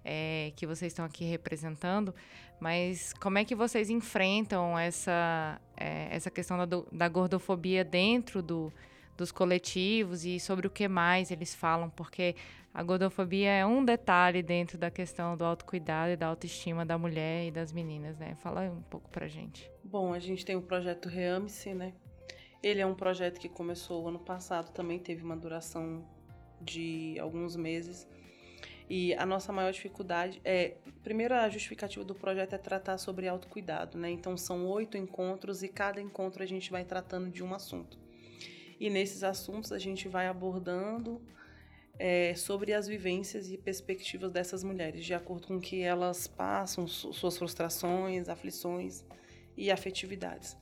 é, 0.04 0.52
que 0.56 0.66
vocês 0.66 0.92
estão 0.92 1.04
aqui 1.04 1.24
representando. 1.24 2.14
Mas 2.60 3.12
como 3.14 3.38
é 3.38 3.44
que 3.44 3.54
vocês 3.54 3.90
enfrentam 3.90 4.78
essa, 4.78 5.60
é, 5.76 6.08
essa 6.10 6.30
questão 6.30 6.58
da, 6.58 6.82
da 6.92 7.08
gordofobia 7.08 7.84
dentro 7.84 8.40
do, 8.40 8.72
dos 9.22 9.30
coletivos 9.30 10.24
e 10.24 10.40
sobre 10.40 10.66
o 10.66 10.70
que 10.70 10.88
mais 10.88 11.30
eles 11.30 11.54
falam? 11.54 11.88
Porque 11.88 12.34
a 12.74 12.82
gordofobia 12.82 13.50
é 13.50 13.64
um 13.64 13.84
detalhe 13.84 14.42
dentro 14.42 14.76
da 14.76 14.90
questão 14.90 15.36
do 15.36 15.44
autocuidado 15.44 16.10
e 16.10 16.16
da 16.16 16.26
autoestima 16.26 16.84
da 16.84 16.98
mulher 16.98 17.46
e 17.46 17.50
das 17.52 17.72
meninas, 17.72 18.18
né? 18.18 18.34
Fala 18.34 18.62
um 18.62 18.82
pouco 18.82 19.08
pra 19.10 19.28
gente. 19.28 19.70
Bom, 19.84 20.12
a 20.12 20.18
gente 20.18 20.44
tem 20.44 20.56
o 20.56 20.62
projeto 20.62 21.08
Reame-se, 21.08 21.72
né? 21.72 21.92
Ele 22.60 22.80
é 22.80 22.86
um 22.86 22.94
projeto 22.94 23.38
que 23.38 23.48
começou 23.48 24.08
ano 24.08 24.18
passado, 24.18 24.72
também 24.72 24.98
teve 24.98 25.22
uma 25.22 25.36
duração 25.36 26.04
de 26.60 27.16
alguns 27.20 27.54
meses. 27.54 28.08
E 28.90 29.14
a 29.14 29.24
nossa 29.24 29.52
maior 29.52 29.72
dificuldade 29.72 30.40
é, 30.44 30.74
primeiro 31.04 31.34
a 31.34 31.48
justificativa 31.48 32.04
do 32.04 32.14
projeto 32.14 32.54
é 32.54 32.58
tratar 32.58 32.98
sobre 32.98 33.28
autocuidado, 33.28 33.96
né? 33.96 34.10
Então 34.10 34.36
são 34.36 34.66
oito 34.66 34.96
encontros 34.96 35.62
e 35.62 35.68
cada 35.68 36.00
encontro 36.00 36.42
a 36.42 36.46
gente 36.46 36.70
vai 36.72 36.84
tratando 36.84 37.30
de 37.30 37.44
um 37.44 37.54
assunto. 37.54 38.01
E 38.82 38.90
nesses 38.90 39.22
assuntos 39.22 39.70
a 39.70 39.78
gente 39.78 40.08
vai 40.08 40.26
abordando 40.26 41.22
é, 41.96 42.34
sobre 42.34 42.72
as 42.72 42.88
vivências 42.88 43.48
e 43.48 43.56
perspectivas 43.56 44.32
dessas 44.32 44.64
mulheres, 44.64 45.04
de 45.04 45.14
acordo 45.14 45.46
com 45.46 45.60
que 45.60 45.82
elas 45.82 46.26
passam, 46.26 46.88
suas 46.88 47.38
frustrações, 47.38 48.28
aflições 48.28 49.04
e 49.56 49.70
afetividades. 49.70 50.56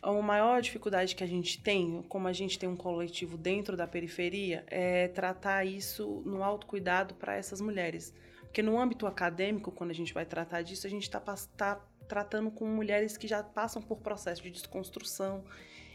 A 0.00 0.10
maior 0.22 0.62
dificuldade 0.62 1.14
que 1.14 1.22
a 1.22 1.26
gente 1.26 1.62
tem, 1.62 2.02
como 2.08 2.26
a 2.26 2.32
gente 2.32 2.58
tem 2.58 2.70
um 2.70 2.76
coletivo 2.76 3.36
dentro 3.36 3.76
da 3.76 3.86
periferia, 3.86 4.64
é 4.68 5.08
tratar 5.08 5.66
isso 5.66 6.22
no 6.24 6.42
autocuidado 6.42 7.14
para 7.16 7.36
essas 7.36 7.60
mulheres. 7.60 8.14
Porque 8.44 8.62
no 8.62 8.80
âmbito 8.80 9.06
acadêmico, 9.06 9.70
quando 9.70 9.90
a 9.90 9.94
gente 9.94 10.14
vai 10.14 10.24
tratar 10.24 10.62
disso, 10.62 10.86
a 10.86 10.90
gente 10.90 11.02
está 11.02 11.20
tá 11.20 11.84
tratando 12.08 12.50
com 12.50 12.66
mulheres 12.66 13.18
que 13.18 13.28
já 13.28 13.42
passam 13.42 13.82
por 13.82 13.98
processo 13.98 14.42
de 14.42 14.50
desconstrução 14.50 15.44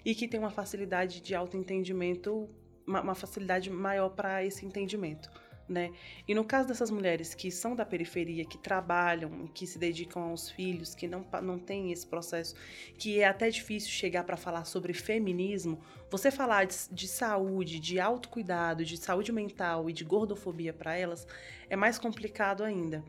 e 0.09 0.15
que 0.15 0.27
têm 0.27 0.39
uma 0.39 0.49
facilidade 0.49 1.21
de 1.21 1.35
autoentendimento 1.35 2.49
uma, 2.87 3.01
uma 3.01 3.13
facilidade 3.13 3.69
maior 3.69 4.09
para 4.09 4.43
esse 4.43 4.65
entendimento. 4.65 5.29
Né? 5.67 5.91
E 6.27 6.33
no 6.33 6.43
caso 6.43 6.67
dessas 6.67 6.89
mulheres 6.89 7.35
que 7.35 7.51
são 7.51 7.75
da 7.75 7.85
periferia, 7.85 8.43
que 8.43 8.57
trabalham, 8.57 9.45
que 9.53 9.67
se 9.67 9.77
dedicam 9.77 10.23
aos 10.23 10.49
filhos, 10.49 10.95
que 10.95 11.07
não, 11.07 11.23
não 11.43 11.59
têm 11.59 11.91
esse 11.91 12.07
processo, 12.07 12.55
que 12.97 13.19
é 13.19 13.27
até 13.27 13.51
difícil 13.51 13.91
chegar 13.91 14.23
para 14.23 14.35
falar 14.35 14.65
sobre 14.65 14.93
feminismo, 14.93 15.79
você 16.09 16.31
falar 16.31 16.65
de, 16.65 16.75
de, 16.91 17.07
saúde, 17.07 17.79
de 17.79 17.99
autocuidado, 17.99 18.83
de 18.83 18.97
saúde 18.97 19.31
mental 19.31 19.87
e 19.87 19.93
de 19.93 20.03
gordofobia 20.03 20.73
para 20.73 20.97
elas 20.97 21.27
é 21.69 21.75
mais 21.75 21.99
complicado 21.99 22.63
ainda. 22.63 23.03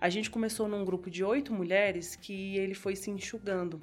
A 0.00 0.08
gente 0.08 0.30
começou 0.30 0.68
num 0.68 0.84
grupo 0.84 1.10
de 1.10 1.24
oito 1.24 1.52
mulheres 1.52 2.14
que 2.14 2.56
ele 2.56 2.74
foi 2.74 2.94
se 2.94 3.10
enxugando 3.10 3.82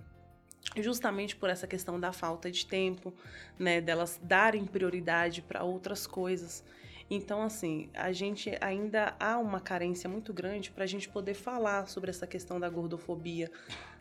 justamente 0.78 1.36
por 1.36 1.49
essa 1.49 1.68
questão 1.68 1.99
da 1.99 2.12
falta 2.12 2.49
de 2.49 2.66
tempo, 2.66 3.14
né, 3.57 3.82
delas 3.82 4.20
darem 4.24 4.66
prioridade 4.66 5.41
para 5.41 5.64
outras 5.64 6.07
coisas. 6.07 6.64
Então, 7.09 7.41
assim, 7.41 7.89
a 7.93 8.12
gente 8.14 8.57
ainda 8.62 9.16
há 9.20 9.38
uma 9.38 9.59
carência 9.59 10.09
muito 10.09 10.34
grande 10.34 10.72
para 10.72 10.86
a 10.86 10.88
gente 10.88 11.09
poder 11.09 11.34
falar 11.34 11.88
sobre 11.88 12.09
essa 12.09 12.26
questão 12.26 12.59
da 12.59 12.70
gordofobia 12.70 13.51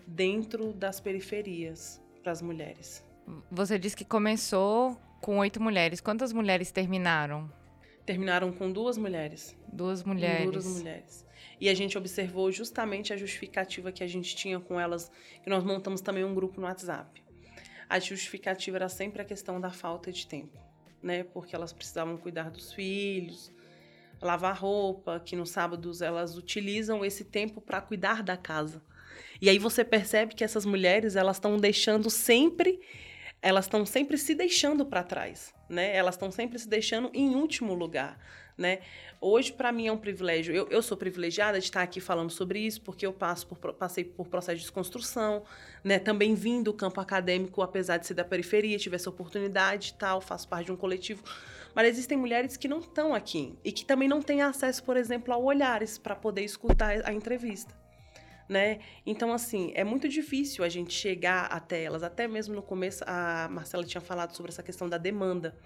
dentro 0.06 0.72
das 0.72 1.00
periferias 1.00 2.00
para 2.22 2.30
as 2.30 2.40
mulheres. 2.40 3.04
Você 3.50 3.78
disse 3.78 3.96
que 3.96 4.04
começou 4.04 4.96
com 5.20 5.38
oito 5.38 5.60
mulheres. 5.60 6.00
Quantas 6.00 6.32
mulheres 6.32 6.70
terminaram? 6.70 7.50
Terminaram 8.06 8.52
com 8.52 8.70
duas 8.70 8.96
mulheres. 8.96 9.56
Duas 9.72 10.02
mulheres. 10.02 10.50
Duas 10.50 10.66
mulheres. 10.66 11.26
E 11.60 11.68
a 11.68 11.74
gente 11.74 11.98
observou 11.98 12.50
justamente 12.50 13.12
a 13.12 13.16
justificativa 13.16 13.92
que 13.92 14.02
a 14.02 14.06
gente 14.06 14.34
tinha 14.34 14.58
com 14.58 14.80
elas, 14.80 15.10
que 15.42 15.50
nós 15.50 15.62
montamos 15.62 16.00
também 16.00 16.24
um 16.24 16.34
grupo 16.34 16.60
no 16.60 16.66
WhatsApp. 16.66 17.22
A 17.88 17.98
justificativa 17.98 18.78
era 18.78 18.88
sempre 18.88 19.20
a 19.20 19.24
questão 19.24 19.60
da 19.60 19.70
falta 19.70 20.10
de 20.10 20.26
tempo, 20.26 20.58
né? 21.02 21.24
Porque 21.24 21.54
elas 21.54 21.72
precisavam 21.72 22.16
cuidar 22.16 22.50
dos 22.50 22.72
filhos, 22.72 23.52
lavar 24.22 24.56
roupa, 24.56 25.20
que 25.20 25.36
nos 25.36 25.50
sábados 25.50 26.00
elas 26.00 26.36
utilizam 26.36 27.04
esse 27.04 27.24
tempo 27.24 27.60
para 27.60 27.80
cuidar 27.80 28.22
da 28.22 28.36
casa. 28.36 28.82
E 29.40 29.50
aí 29.50 29.58
você 29.58 29.84
percebe 29.84 30.34
que 30.34 30.44
essas 30.44 30.64
mulheres, 30.64 31.16
elas 31.16 31.36
estão 31.36 31.56
deixando 31.58 32.08
sempre 32.08 32.80
elas 33.42 33.64
estão 33.64 33.86
sempre 33.86 34.18
se 34.18 34.34
deixando 34.34 34.84
para 34.84 35.02
trás, 35.02 35.54
né? 35.68 35.96
Elas 35.96 36.14
estão 36.14 36.30
sempre 36.30 36.58
se 36.58 36.68
deixando 36.68 37.10
em 37.14 37.34
último 37.34 37.72
lugar, 37.72 38.18
né? 38.60 38.80
Hoje, 39.20 39.52
para 39.52 39.72
mim, 39.72 39.88
é 39.88 39.92
um 39.92 39.96
privilégio. 39.96 40.54
Eu, 40.54 40.68
eu, 40.68 40.82
sou 40.82 40.96
privilegiada 40.96 41.58
de 41.58 41.64
estar 41.64 41.82
aqui 41.82 42.00
falando 42.00 42.30
sobre 42.30 42.60
isso, 42.60 42.80
porque 42.82 43.06
eu 43.06 43.12
passo 43.12 43.46
por, 43.46 43.72
passei 43.72 44.04
por 44.04 44.28
processo 44.28 44.56
de 44.56 44.62
desconstrução, 44.62 45.42
né? 45.82 45.98
Também 45.98 46.34
vim 46.34 46.62
do 46.62 46.72
campo 46.72 47.00
acadêmico, 47.00 47.62
apesar 47.62 47.96
de 47.96 48.06
ser 48.06 48.14
da 48.14 48.24
periferia, 48.24 48.78
tive 48.78 48.96
essa 48.96 49.10
oportunidade 49.10 49.90
e 49.90 49.98
tal, 49.98 50.20
faço 50.20 50.46
parte 50.46 50.66
de 50.66 50.72
um 50.72 50.76
coletivo. 50.76 51.24
Mas 51.74 51.88
existem 51.88 52.18
mulheres 52.18 52.56
que 52.56 52.68
não 52.68 52.80
estão 52.80 53.14
aqui 53.14 53.58
e 53.64 53.72
que 53.72 53.84
também 53.84 54.08
não 54.08 54.20
têm 54.20 54.42
acesso, 54.42 54.82
por 54.84 54.96
exemplo, 54.96 55.32
a 55.32 55.38
olhares 55.38 55.98
para 55.98 56.14
poder 56.14 56.42
escutar 56.42 57.00
a 57.04 57.12
entrevista 57.12 57.80
né? 58.50 58.80
Então, 59.06 59.32
assim, 59.32 59.70
é 59.76 59.84
muito 59.84 60.08
difícil 60.08 60.64
a 60.64 60.68
gente 60.68 60.92
chegar 60.92 61.44
até 61.46 61.84
elas. 61.84 62.02
Até 62.02 62.26
mesmo 62.26 62.52
no 62.52 62.62
começo, 62.62 63.04
a 63.06 63.48
Marcela 63.48 63.84
tinha 63.84 64.00
falado 64.00 64.34
sobre 64.34 64.50
essa 64.50 64.62
questão 64.62 64.88
da 64.88 64.98
demanda, 64.98 65.56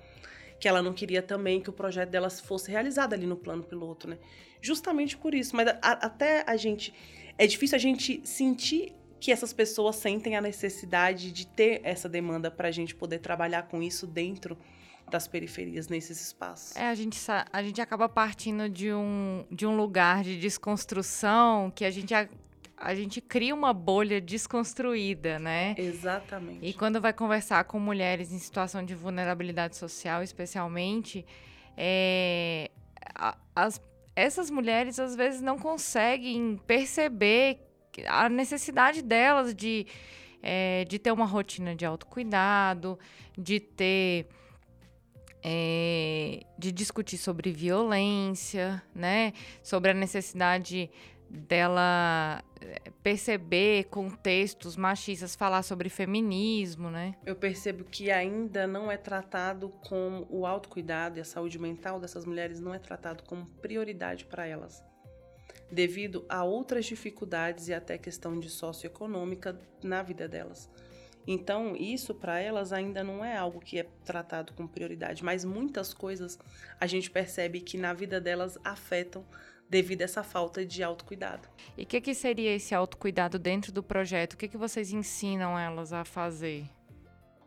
que 0.64 0.68
ela 0.68 0.80
não 0.80 0.94
queria 0.94 1.20
também 1.20 1.60
que 1.60 1.68
o 1.68 1.72
projeto 1.74 2.08
delas 2.08 2.40
fosse 2.40 2.70
realizado 2.70 3.12
ali 3.12 3.26
no 3.26 3.36
plano 3.36 3.62
piloto, 3.62 4.08
né? 4.08 4.16
Justamente 4.62 5.14
por 5.14 5.34
isso. 5.34 5.54
Mas 5.54 5.68
a, 5.68 5.92
até 6.06 6.42
a 6.46 6.56
gente. 6.56 6.94
É 7.36 7.46
difícil 7.46 7.76
a 7.76 7.78
gente 7.78 8.22
sentir 8.24 8.94
que 9.20 9.30
essas 9.30 9.52
pessoas 9.52 9.96
sentem 9.96 10.36
a 10.36 10.40
necessidade 10.40 11.30
de 11.32 11.46
ter 11.46 11.82
essa 11.84 12.08
demanda 12.08 12.50
para 12.50 12.68
a 12.68 12.70
gente 12.70 12.94
poder 12.94 13.18
trabalhar 13.18 13.64
com 13.64 13.82
isso 13.82 14.06
dentro 14.06 14.56
das 15.10 15.28
periferias 15.28 15.88
nesses 15.88 16.18
espaços. 16.18 16.74
É, 16.76 16.88
a 16.88 16.94
gente, 16.94 17.20
a 17.52 17.62
gente 17.62 17.82
acaba 17.82 18.08
partindo 18.08 18.66
de 18.66 18.90
um, 18.90 19.44
de 19.50 19.66
um 19.66 19.76
lugar 19.76 20.24
de 20.24 20.40
desconstrução 20.40 21.70
que 21.74 21.84
a 21.84 21.90
gente 21.90 22.14
a 22.76 22.94
gente 22.94 23.20
cria 23.20 23.54
uma 23.54 23.72
bolha 23.72 24.20
desconstruída, 24.20 25.38
né? 25.38 25.74
Exatamente. 25.78 26.64
E 26.66 26.72
quando 26.72 27.00
vai 27.00 27.12
conversar 27.12 27.64
com 27.64 27.78
mulheres 27.78 28.32
em 28.32 28.38
situação 28.38 28.84
de 28.84 28.94
vulnerabilidade 28.94 29.76
social, 29.76 30.22
especialmente, 30.22 31.24
é, 31.76 32.70
as, 33.54 33.80
essas 34.16 34.50
mulheres 34.50 34.98
às 34.98 35.14
vezes 35.14 35.40
não 35.40 35.58
conseguem 35.58 36.60
perceber 36.66 37.60
a 38.06 38.28
necessidade 38.28 39.02
delas 39.02 39.54
de, 39.54 39.86
é, 40.42 40.84
de 40.84 40.98
ter 40.98 41.12
uma 41.12 41.26
rotina 41.26 41.74
de 41.74 41.84
autocuidado, 41.84 42.98
de 43.36 43.60
ter. 43.60 44.26
É, 45.46 46.40
de 46.58 46.72
discutir 46.72 47.18
sobre 47.18 47.52
violência, 47.52 48.82
né? 48.94 49.34
Sobre 49.62 49.90
a 49.90 49.94
necessidade 49.94 50.90
dela 51.34 52.42
eh, 52.60 52.90
perceber 53.02 53.84
contextos 53.84 54.76
machistas, 54.76 55.34
falar 55.34 55.62
sobre 55.62 55.88
feminismo, 55.88 56.90
né? 56.90 57.14
Eu 57.26 57.34
percebo 57.34 57.84
que 57.84 58.10
ainda 58.10 58.66
não 58.66 58.90
é 58.90 58.96
tratado 58.96 59.68
como 59.86 60.26
o 60.30 60.46
autocuidado 60.46 61.18
e 61.18 61.20
a 61.20 61.24
saúde 61.24 61.58
mental 61.58 61.98
dessas 61.98 62.24
mulheres 62.24 62.60
não 62.60 62.72
é 62.72 62.78
tratado 62.78 63.24
como 63.24 63.46
prioridade 63.60 64.24
para 64.24 64.46
elas, 64.46 64.82
devido 65.70 66.24
a 66.28 66.44
outras 66.44 66.86
dificuldades 66.86 67.68
e 67.68 67.74
até 67.74 67.98
questão 67.98 68.38
de 68.38 68.48
socioeconômica 68.48 69.58
na 69.82 70.02
vida 70.02 70.28
delas. 70.28 70.70
Então, 71.26 71.74
isso 71.74 72.14
para 72.14 72.38
elas 72.38 72.72
ainda 72.72 73.02
não 73.02 73.24
é 73.24 73.36
algo 73.36 73.58
que 73.58 73.78
é 73.78 73.86
tratado 74.04 74.52
com 74.52 74.66
prioridade, 74.66 75.24
mas 75.24 75.42
muitas 75.42 75.94
coisas 75.94 76.38
a 76.78 76.86
gente 76.86 77.10
percebe 77.10 77.60
que 77.60 77.78
na 77.78 77.94
vida 77.94 78.20
delas 78.20 78.58
afetam 78.62 79.24
devido 79.68 80.02
a 80.02 80.04
essa 80.04 80.22
falta 80.22 80.64
de 80.64 80.82
autocuidado. 80.82 81.48
E 81.76 81.82
o 81.82 81.86
que, 81.86 82.00
que 82.00 82.14
seria 82.14 82.54
esse 82.54 82.74
autocuidado 82.74 83.38
dentro 83.38 83.72
do 83.72 83.82
projeto? 83.82 84.34
O 84.34 84.36
que, 84.36 84.48
que 84.48 84.56
vocês 84.56 84.92
ensinam 84.92 85.58
elas 85.58 85.92
a 85.92 86.04
fazer? 86.04 86.64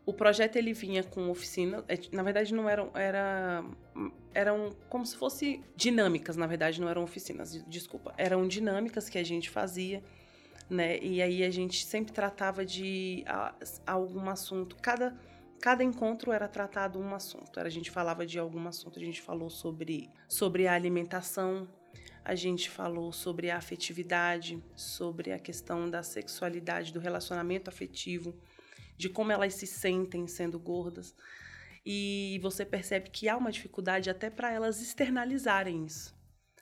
O 0.04 0.12
projeto 0.12 0.56
ele 0.56 0.72
vinha 0.72 1.04
com 1.04 1.28
oficina, 1.28 1.84
é, 1.86 1.98
na 2.12 2.22
verdade 2.22 2.54
não 2.54 2.66
eram, 2.66 2.90
era, 2.94 3.62
eram 4.32 4.74
como 4.88 5.04
se 5.04 5.14
fosse 5.14 5.62
dinâmicas, 5.76 6.34
na 6.34 6.46
verdade 6.46 6.80
não 6.80 6.88
eram 6.88 7.02
oficinas, 7.02 7.62
desculpa, 7.68 8.14
eram 8.16 8.48
dinâmicas 8.48 9.10
que 9.10 9.18
a 9.18 9.22
gente 9.22 9.50
fazia, 9.50 10.02
né? 10.70 10.98
E 11.00 11.20
aí 11.20 11.44
a 11.44 11.50
gente 11.50 11.84
sempre 11.84 12.10
tratava 12.10 12.64
de 12.64 13.22
algum 13.86 14.30
assunto, 14.30 14.76
cada 14.80 15.14
cada 15.60 15.82
encontro 15.82 16.32
era 16.32 16.46
tratado 16.46 17.00
um 17.00 17.14
assunto. 17.14 17.58
A 17.58 17.68
gente 17.68 17.90
falava 17.90 18.24
de 18.24 18.38
algum 18.38 18.66
assunto, 18.68 18.98
a 18.98 19.02
gente 19.02 19.20
falou 19.20 19.50
sobre 19.50 20.08
sobre 20.28 20.66
a 20.66 20.72
alimentação, 20.72 21.68
a 22.28 22.34
gente 22.34 22.68
falou 22.68 23.10
sobre 23.10 23.50
a 23.50 23.56
afetividade, 23.56 24.62
sobre 24.76 25.32
a 25.32 25.38
questão 25.38 25.88
da 25.88 26.02
sexualidade, 26.02 26.92
do 26.92 27.00
relacionamento 27.00 27.70
afetivo, 27.70 28.36
de 28.98 29.08
como 29.08 29.32
elas 29.32 29.54
se 29.54 29.66
sentem 29.66 30.26
sendo 30.26 30.58
gordas. 30.58 31.14
E 31.86 32.38
você 32.42 32.66
percebe 32.66 33.08
que 33.08 33.30
há 33.30 33.36
uma 33.38 33.50
dificuldade 33.50 34.10
até 34.10 34.28
para 34.28 34.52
elas 34.52 34.82
externalizarem 34.82 35.86
isso. 35.86 36.14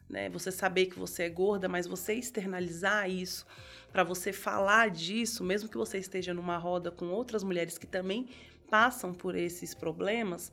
Né? 0.08 0.28
Você 0.28 0.52
saber 0.52 0.86
que 0.86 0.96
você 0.96 1.24
é 1.24 1.28
gorda, 1.28 1.68
mas 1.68 1.88
você 1.88 2.14
externalizar 2.14 3.10
isso, 3.10 3.44
para 3.90 4.04
você 4.04 4.32
falar 4.32 4.88
disso, 4.88 5.42
mesmo 5.42 5.68
que 5.68 5.76
você 5.76 5.98
esteja 5.98 6.32
numa 6.32 6.58
roda 6.58 6.92
com 6.92 7.06
outras 7.06 7.42
mulheres 7.42 7.76
que 7.76 7.88
também 7.88 8.28
passam 8.70 9.12
por 9.12 9.34
esses 9.34 9.74
problemas, 9.74 10.52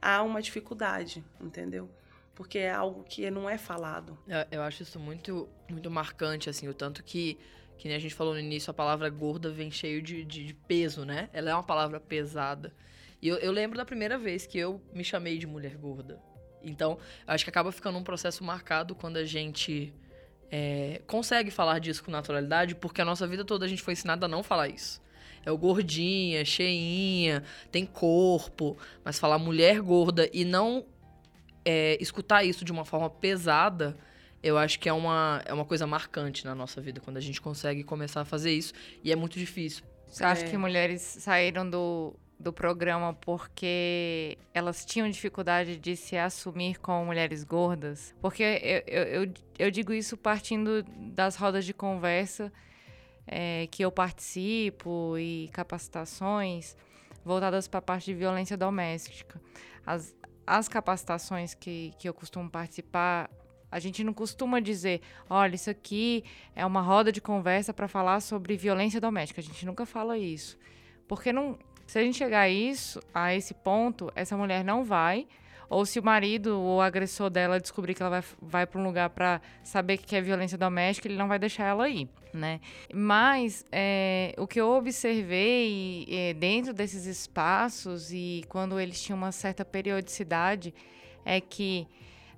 há 0.00 0.22
uma 0.22 0.40
dificuldade, 0.40 1.22
entendeu? 1.38 1.90
Porque 2.34 2.58
é 2.58 2.70
algo 2.70 3.04
que 3.04 3.30
não 3.30 3.48
é 3.48 3.56
falado. 3.56 4.18
Eu, 4.26 4.58
eu 4.58 4.62
acho 4.62 4.82
isso 4.82 4.98
muito, 4.98 5.48
muito 5.68 5.90
marcante, 5.90 6.50
assim, 6.50 6.68
o 6.68 6.74
tanto 6.74 7.02
que, 7.02 7.38
que 7.78 7.88
nem 7.88 7.96
a 7.96 8.00
gente 8.00 8.14
falou 8.14 8.34
no 8.34 8.40
início, 8.40 8.70
a 8.70 8.74
palavra 8.74 9.08
gorda 9.08 9.50
vem 9.50 9.70
cheio 9.70 10.02
de, 10.02 10.24
de, 10.24 10.44
de 10.44 10.54
peso, 10.54 11.04
né? 11.04 11.28
Ela 11.32 11.50
é 11.50 11.54
uma 11.54 11.62
palavra 11.62 12.00
pesada. 12.00 12.72
E 13.22 13.28
eu, 13.28 13.36
eu, 13.36 13.52
lembro 13.52 13.78
da 13.78 13.84
primeira 13.84 14.18
vez 14.18 14.46
que 14.46 14.58
eu 14.58 14.82
me 14.92 15.04
chamei 15.04 15.38
de 15.38 15.46
mulher 15.46 15.76
gorda. 15.76 16.20
Então, 16.62 16.98
acho 17.26 17.44
que 17.44 17.50
acaba 17.50 17.70
ficando 17.70 17.98
um 17.98 18.04
processo 18.04 18.42
marcado 18.42 18.94
quando 18.94 19.16
a 19.16 19.24
gente 19.24 19.94
é, 20.50 21.00
consegue 21.06 21.50
falar 21.50 21.78
disso 21.78 22.02
com 22.02 22.10
naturalidade, 22.10 22.74
porque 22.74 23.00
a 23.00 23.04
nossa 23.04 23.26
vida 23.26 23.44
toda 23.44 23.64
a 23.64 23.68
gente 23.68 23.82
foi 23.82 23.92
ensinada 23.92 24.26
a 24.26 24.28
não 24.28 24.42
falar 24.42 24.68
isso. 24.68 25.02
É 25.44 25.50
o 25.50 25.58
gordinha, 25.58 26.44
cheinha, 26.44 27.42
tem 27.70 27.84
corpo, 27.84 28.78
mas 29.04 29.18
falar 29.18 29.38
mulher 29.38 29.80
gorda 29.80 30.28
e 30.32 30.44
não 30.44 30.86
é, 31.64 31.96
escutar 32.00 32.44
isso 32.44 32.64
de 32.64 32.72
uma 32.72 32.84
forma 32.84 33.08
pesada, 33.08 33.96
eu 34.42 34.58
acho 34.58 34.78
que 34.78 34.88
é 34.88 34.92
uma, 34.92 35.42
é 35.46 35.54
uma 35.54 35.64
coisa 35.64 35.86
marcante 35.86 36.44
na 36.44 36.54
nossa 36.54 36.80
vida, 36.80 37.00
quando 37.00 37.16
a 37.16 37.20
gente 37.20 37.40
consegue 37.40 37.82
começar 37.82 38.20
a 38.20 38.24
fazer 38.24 38.52
isso. 38.52 38.74
E 39.02 39.10
é 39.10 39.16
muito 39.16 39.38
difícil. 39.38 39.84
Você 40.06 40.22
acha 40.22 40.44
é. 40.44 40.50
que 40.50 40.56
mulheres 40.56 41.00
saíram 41.00 41.68
do, 41.68 42.14
do 42.38 42.52
programa 42.52 43.14
porque 43.14 44.36
elas 44.52 44.84
tinham 44.84 45.08
dificuldade 45.08 45.76
de 45.76 45.96
se 45.96 46.16
assumir 46.16 46.78
como 46.78 47.06
mulheres 47.06 47.42
gordas? 47.42 48.14
Porque 48.20 48.42
eu, 48.42 48.82
eu, 48.86 49.02
eu, 49.22 49.34
eu 49.58 49.70
digo 49.70 49.92
isso 49.92 50.16
partindo 50.16 50.84
das 51.14 51.36
rodas 51.36 51.64
de 51.64 51.72
conversa 51.72 52.52
é, 53.26 53.66
que 53.70 53.82
eu 53.82 53.90
participo 53.90 55.16
e 55.18 55.48
capacitações 55.52 56.76
voltadas 57.24 57.66
para 57.66 57.78
a 57.78 57.82
parte 57.82 58.04
de 58.04 58.14
violência 58.14 58.56
doméstica. 58.56 59.40
As, 59.86 60.14
as 60.46 60.68
capacitações 60.68 61.54
que, 61.54 61.92
que 61.98 62.08
eu 62.08 62.14
costumo 62.14 62.50
participar, 62.50 63.30
a 63.70 63.78
gente 63.78 64.04
não 64.04 64.12
costuma 64.12 64.60
dizer, 64.60 65.00
olha, 65.28 65.54
isso 65.54 65.68
aqui 65.68 66.24
é 66.54 66.64
uma 66.64 66.80
roda 66.80 67.10
de 67.10 67.20
conversa 67.20 67.74
para 67.74 67.88
falar 67.88 68.20
sobre 68.20 68.56
violência 68.56 69.00
doméstica. 69.00 69.40
A 69.40 69.44
gente 69.44 69.66
nunca 69.66 69.84
fala 69.84 70.16
isso. 70.16 70.56
Porque 71.08 71.32
não, 71.32 71.58
se 71.86 71.98
a 71.98 72.02
gente 72.02 72.16
chegar 72.16 72.42
a 72.42 72.48
isso, 72.48 73.00
a 73.12 73.34
esse 73.34 73.52
ponto, 73.52 74.12
essa 74.14 74.36
mulher 74.36 74.64
não 74.64 74.84
vai 74.84 75.26
ou 75.68 75.84
se 75.86 75.98
o 75.98 76.02
marido 76.02 76.58
ou 76.58 76.78
o 76.78 76.80
agressor 76.80 77.30
dela 77.30 77.60
descobrir 77.60 77.94
que 77.94 78.02
ela 78.02 78.20
vai, 78.20 78.24
vai 78.40 78.66
para 78.66 78.80
um 78.80 78.84
lugar 78.84 79.10
para 79.10 79.40
saber 79.62 79.98
que 79.98 80.16
é 80.16 80.20
violência 80.20 80.58
doméstica, 80.58 81.08
ele 81.08 81.16
não 81.16 81.28
vai 81.28 81.38
deixar 81.38 81.64
ela 81.64 81.88
ir, 81.88 82.08
né? 82.32 82.60
Mas 82.92 83.64
é, 83.72 84.34
o 84.38 84.46
que 84.46 84.60
eu 84.60 84.70
observei 84.70 86.06
é, 86.08 86.34
dentro 86.34 86.72
desses 86.72 87.06
espaços 87.06 88.12
e 88.12 88.44
quando 88.48 88.78
eles 88.78 89.00
tinham 89.02 89.16
uma 89.16 89.32
certa 89.32 89.64
periodicidade 89.64 90.74
é 91.24 91.40
que 91.40 91.86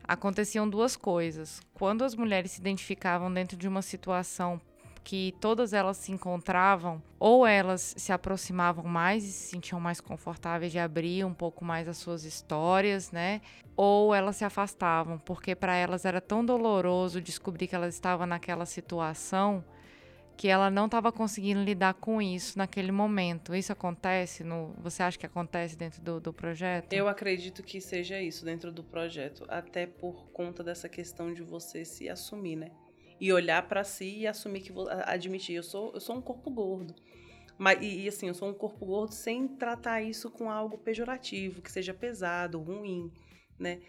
aconteciam 0.07 0.68
duas 0.68 0.97
coisas. 0.97 1.61
Quando 1.74 2.05
as 2.05 2.14
mulheres 2.14 2.53
se 2.53 2.61
identificavam 2.61 3.33
dentro 3.33 3.57
de 3.57 3.66
uma 3.66 3.83
situação 3.83 4.61
que 5.07 5.32
todas 5.40 5.72
elas 5.72 5.98
se 5.98 6.11
encontravam, 6.11 7.00
ou 7.16 7.46
elas 7.46 7.94
se 7.96 8.11
aproximavam 8.11 8.82
mais 8.82 9.22
e 9.22 9.30
se 9.30 9.50
sentiam 9.50 9.78
mais 9.78 10.00
confortáveis 10.00 10.72
de 10.72 10.80
abrir 10.80 11.24
um 11.24 11.32
pouco 11.32 11.64
mais 11.64 11.86
as 11.86 11.96
suas 11.96 12.24
histórias, 12.24 13.12
né? 13.12 13.40
Ou 13.76 14.12
elas 14.12 14.34
se 14.34 14.44
afastavam, 14.44 15.16
porque 15.16 15.54
para 15.54 15.76
elas 15.76 16.04
era 16.04 16.20
tão 16.20 16.44
doloroso 16.44 17.20
descobrir 17.20 17.68
que 17.68 17.76
elas 17.76 17.94
estavam 17.94 18.26
naquela 18.26 18.66
situação 18.66 19.64
que 20.36 20.48
ela 20.48 20.68
não 20.70 20.86
estava 20.86 21.12
conseguindo 21.12 21.62
lidar 21.62 21.94
com 21.94 22.20
isso 22.20 22.59
naquele 22.59 22.90
momento. 22.90 23.54
Isso 23.54 23.72
acontece? 23.72 24.42
No, 24.42 24.74
você 24.76 25.02
acha 25.04 25.16
que 25.16 25.24
acontece 25.24 25.76
dentro 25.76 26.02
do, 26.02 26.20
do, 26.20 26.32
projeto? 26.32 26.92
Eu 26.92 27.09
acredito 27.09 27.62
que 27.62 27.80
seja 27.80 28.20
isso 28.20 28.44
dentro 28.44 28.70
do 28.70 28.82
projeto, 28.82 29.46
até 29.48 29.86
por 29.86 30.26
conta 30.32 30.62
dessa 30.64 30.88
questão 30.88 31.32
de 31.32 31.42
você 31.42 31.84
se 31.84 32.09
assumir, 32.09 32.57
né? 32.57 32.70
E 33.20 33.32
olhar 33.32 33.66
para 33.68 33.84
si 33.84 34.18
e 34.20 34.26
assumir 34.26 34.60
que 34.60 34.72
vou 34.72 34.88
admitir 34.88 35.56
eu 35.56 35.62
sou 35.62 35.92
eu 35.94 36.00
sou 36.00 36.16
um 36.16 36.20
corpo 36.20 36.50
gordo 36.50 36.94
Mas, 37.58 37.78
e, 37.82 38.02
e, 38.02 38.08
assim, 38.08 38.28
eu 38.28 38.34
sou 38.34 38.48
um 38.50 38.54
corpo 38.54 38.84
gordo 38.84 39.12
sem 39.12 39.48
tratar 39.48 40.02
isso 40.02 40.30
com 40.30 40.50
algo 40.50 40.76
pejorativo, 40.78 41.62
que 41.62 41.72
seja 41.72 41.94
pesado, 41.94 42.60
ruim, 42.60 43.10
né? 43.58 43.80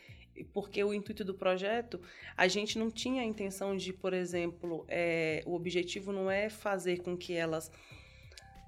Porque 0.53 0.83
o 0.83 0.93
intuito 0.93 1.25
do 1.25 1.33
projeto, 1.33 1.99
a 2.35 2.47
gente 2.47 2.77
não 2.77 2.91
tinha 2.91 3.23
a 3.23 3.25
intenção 3.25 3.75
de, 3.75 3.91
por 3.91 4.13
exemplo, 4.13 4.85
é, 4.87 5.41
o 5.45 5.53
objetivo 5.53 6.11
não 6.11 6.29
é 6.29 6.49
fazer 6.49 7.01
com 7.01 7.17
que 7.17 7.33
elas 7.33 7.71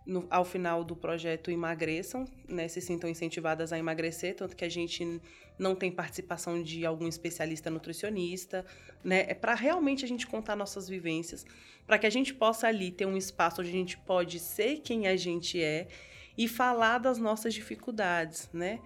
no, 0.10 0.26
ao 0.30 0.43
final 0.43 0.84
do 0.84 0.95
projeto 0.95 1.51
emagreçam, 1.51 2.26
né, 2.47 2.68
se 2.68 2.82
sintam 2.82 3.10
incentivadas 3.10 3.72
a 3.72 3.78
emagrecer, 3.78 4.36
tanto 4.36 4.55
que 4.55 4.66
a 4.66 4.70
gente 4.70 5.22
não 5.57 5.76
tem 5.76 5.91
participação 5.91 6.64
de 6.64 6.86
algum 6.86 7.07
especialista 7.07 7.70
nutricionista, 7.70 8.66
né, 9.03 9.26
é 9.28 9.36
para 9.36 9.53
realmente 9.53 10.03
a 10.03 10.07
gente 10.07 10.26
contar 10.26 10.55
nossas 10.55 10.89
vivências, 10.89 11.45
para 11.86 11.99
que 11.99 12.07
a 12.07 12.10
gente 12.10 12.34
possa 12.34 12.68
ali 12.68 12.91
ter 12.91 13.05
um 13.05 13.16
espaço 13.16 13.62
onde 13.62 13.70
a 13.70 13.74
gente 13.74 13.97
pode 13.99 14.39
ser 14.39 14.80
quem 14.80 15.07
a 15.07 15.16
gente 15.16 15.62
é 15.62 15.88
e 16.36 16.47
falar 16.47 16.97
das 16.97 17.20
nossas 17.20 17.53
dificuldades, 17.53 18.49
né, 18.51 18.80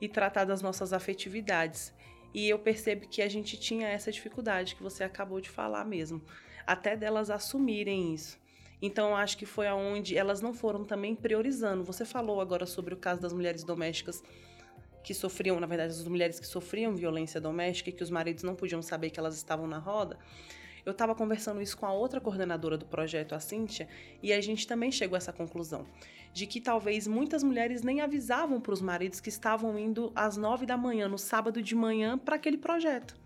e 0.00 0.08
tratar 0.08 0.44
das 0.44 0.62
nossas 0.62 0.92
afetividades. 0.92 1.92
E 2.32 2.48
eu 2.48 2.58
percebo 2.58 3.08
que 3.08 3.20
a 3.20 3.28
gente 3.28 3.58
tinha 3.58 3.88
essa 3.88 4.12
dificuldade 4.12 4.76
que 4.76 4.82
você 4.82 5.02
acabou 5.02 5.40
de 5.40 5.50
falar 5.50 5.84
mesmo, 5.84 6.22
até 6.64 6.96
delas 6.96 7.30
assumirem 7.30 8.14
isso. 8.14 8.38
Então, 8.80 9.16
acho 9.16 9.36
que 9.36 9.44
foi 9.44 9.66
aonde 9.66 10.16
elas 10.16 10.40
não 10.40 10.54
foram 10.54 10.84
também 10.84 11.14
priorizando. 11.14 11.82
Você 11.84 12.04
falou 12.04 12.40
agora 12.40 12.64
sobre 12.64 12.94
o 12.94 12.96
caso 12.96 13.20
das 13.20 13.32
mulheres 13.32 13.64
domésticas 13.64 14.22
que 15.02 15.12
sofriam, 15.12 15.58
na 15.58 15.66
verdade, 15.66 15.92
as 15.92 16.06
mulheres 16.06 16.38
que 16.38 16.46
sofriam 16.46 16.94
violência 16.94 17.40
doméstica 17.40 17.90
e 17.90 17.92
que 17.92 18.02
os 18.02 18.10
maridos 18.10 18.42
não 18.42 18.54
podiam 18.54 18.82
saber 18.82 19.10
que 19.10 19.18
elas 19.18 19.36
estavam 19.36 19.66
na 19.66 19.78
roda. 19.78 20.18
Eu 20.84 20.92
estava 20.92 21.14
conversando 21.14 21.60
isso 21.60 21.76
com 21.76 21.86
a 21.86 21.92
outra 21.92 22.20
coordenadora 22.20 22.78
do 22.78 22.86
projeto, 22.86 23.34
a 23.34 23.40
Cíntia, 23.40 23.88
e 24.22 24.32
a 24.32 24.40
gente 24.40 24.66
também 24.66 24.92
chegou 24.92 25.16
a 25.16 25.18
essa 25.18 25.32
conclusão 25.32 25.86
de 26.32 26.46
que 26.46 26.60
talvez 26.60 27.06
muitas 27.06 27.42
mulheres 27.42 27.82
nem 27.82 28.00
avisavam 28.00 28.60
para 28.60 28.72
os 28.72 28.80
maridos 28.80 29.20
que 29.20 29.28
estavam 29.28 29.78
indo 29.78 30.12
às 30.14 30.36
nove 30.36 30.66
da 30.66 30.76
manhã, 30.76 31.08
no 31.08 31.18
sábado 31.18 31.62
de 31.62 31.74
manhã, 31.74 32.16
para 32.16 32.36
aquele 32.36 32.56
projeto. 32.56 33.16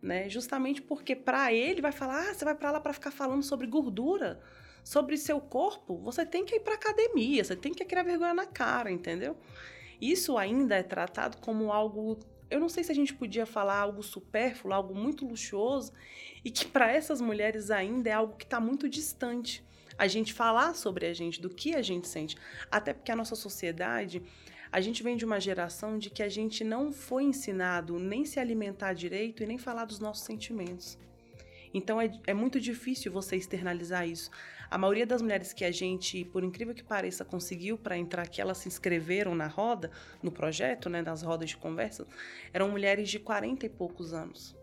Né? 0.00 0.28
Justamente 0.28 0.80
porque 0.80 1.14
para 1.14 1.52
ele 1.52 1.82
vai 1.82 1.92
falar, 1.92 2.30
ah, 2.30 2.34
você 2.34 2.44
vai 2.44 2.54
para 2.54 2.70
lá 2.70 2.80
para 2.80 2.92
ficar 2.92 3.10
falando 3.10 3.42
sobre 3.42 3.66
gordura 3.66 4.40
sobre 4.84 5.16
seu 5.16 5.40
corpo, 5.40 5.98
você 5.98 6.24
tem 6.24 6.44
que 6.44 6.56
ir 6.56 6.60
para 6.60 6.74
academia, 6.74 7.44
você 7.44 7.56
tem 7.56 7.72
que 7.72 7.84
criar 7.84 8.02
vergonha 8.02 8.34
na 8.34 8.46
cara, 8.46 8.90
entendeu? 8.90 9.36
Isso 10.00 10.38
ainda 10.38 10.76
é 10.76 10.82
tratado 10.82 11.36
como 11.38 11.72
algo, 11.72 12.18
eu 12.50 12.58
não 12.58 12.68
sei 12.68 12.82
se 12.82 12.90
a 12.90 12.94
gente 12.94 13.14
podia 13.14 13.44
falar 13.44 13.78
algo 13.78 14.02
supérfluo, 14.02 14.72
algo 14.72 14.94
muito 14.94 15.26
luxuoso, 15.26 15.92
e 16.44 16.50
que 16.50 16.66
para 16.66 16.90
essas 16.90 17.20
mulheres 17.20 17.70
ainda 17.70 18.08
é 18.08 18.12
algo 18.12 18.36
que 18.36 18.44
está 18.44 18.58
muito 18.58 18.88
distante. 18.88 19.62
A 19.98 20.06
gente 20.06 20.32
falar 20.32 20.74
sobre 20.74 21.06
a 21.06 21.12
gente, 21.12 21.42
do 21.42 21.50
que 21.50 21.74
a 21.74 21.82
gente 21.82 22.08
sente. 22.08 22.34
Até 22.70 22.94
porque 22.94 23.12
a 23.12 23.16
nossa 23.16 23.36
sociedade, 23.36 24.22
a 24.72 24.80
gente 24.80 25.02
vem 25.02 25.16
de 25.16 25.26
uma 25.26 25.38
geração 25.38 25.98
de 25.98 26.08
que 26.08 26.22
a 26.22 26.28
gente 26.28 26.64
não 26.64 26.90
foi 26.90 27.24
ensinado 27.24 27.98
nem 27.98 28.24
se 28.24 28.40
alimentar 28.40 28.94
direito 28.94 29.42
e 29.42 29.46
nem 29.46 29.58
falar 29.58 29.84
dos 29.84 29.98
nossos 29.98 30.24
sentimentos. 30.24 30.96
Então 31.74 32.00
é, 32.00 32.10
é 32.26 32.34
muito 32.34 32.60
difícil 32.60 33.12
você 33.12 33.36
externalizar 33.36 34.08
isso. 34.08 34.30
A 34.70 34.78
maioria 34.78 35.04
das 35.04 35.20
mulheres 35.20 35.52
que 35.52 35.64
a 35.64 35.72
gente, 35.72 36.24
por 36.26 36.44
incrível 36.44 36.72
que 36.72 36.84
pareça, 36.84 37.24
conseguiu 37.24 37.76
para 37.76 37.98
entrar, 37.98 38.28
que 38.28 38.40
elas 38.40 38.58
se 38.58 38.68
inscreveram 38.68 39.34
na 39.34 39.48
roda, 39.48 39.90
no 40.22 40.30
projeto, 40.30 40.88
né, 40.88 41.02
nas 41.02 41.22
rodas 41.22 41.50
de 41.50 41.56
conversa, 41.56 42.06
eram 42.52 42.70
mulheres 42.70 43.08
de 43.08 43.18
40 43.18 43.66
e 43.66 43.68
poucos 43.68 44.14
anos. 44.14 44.54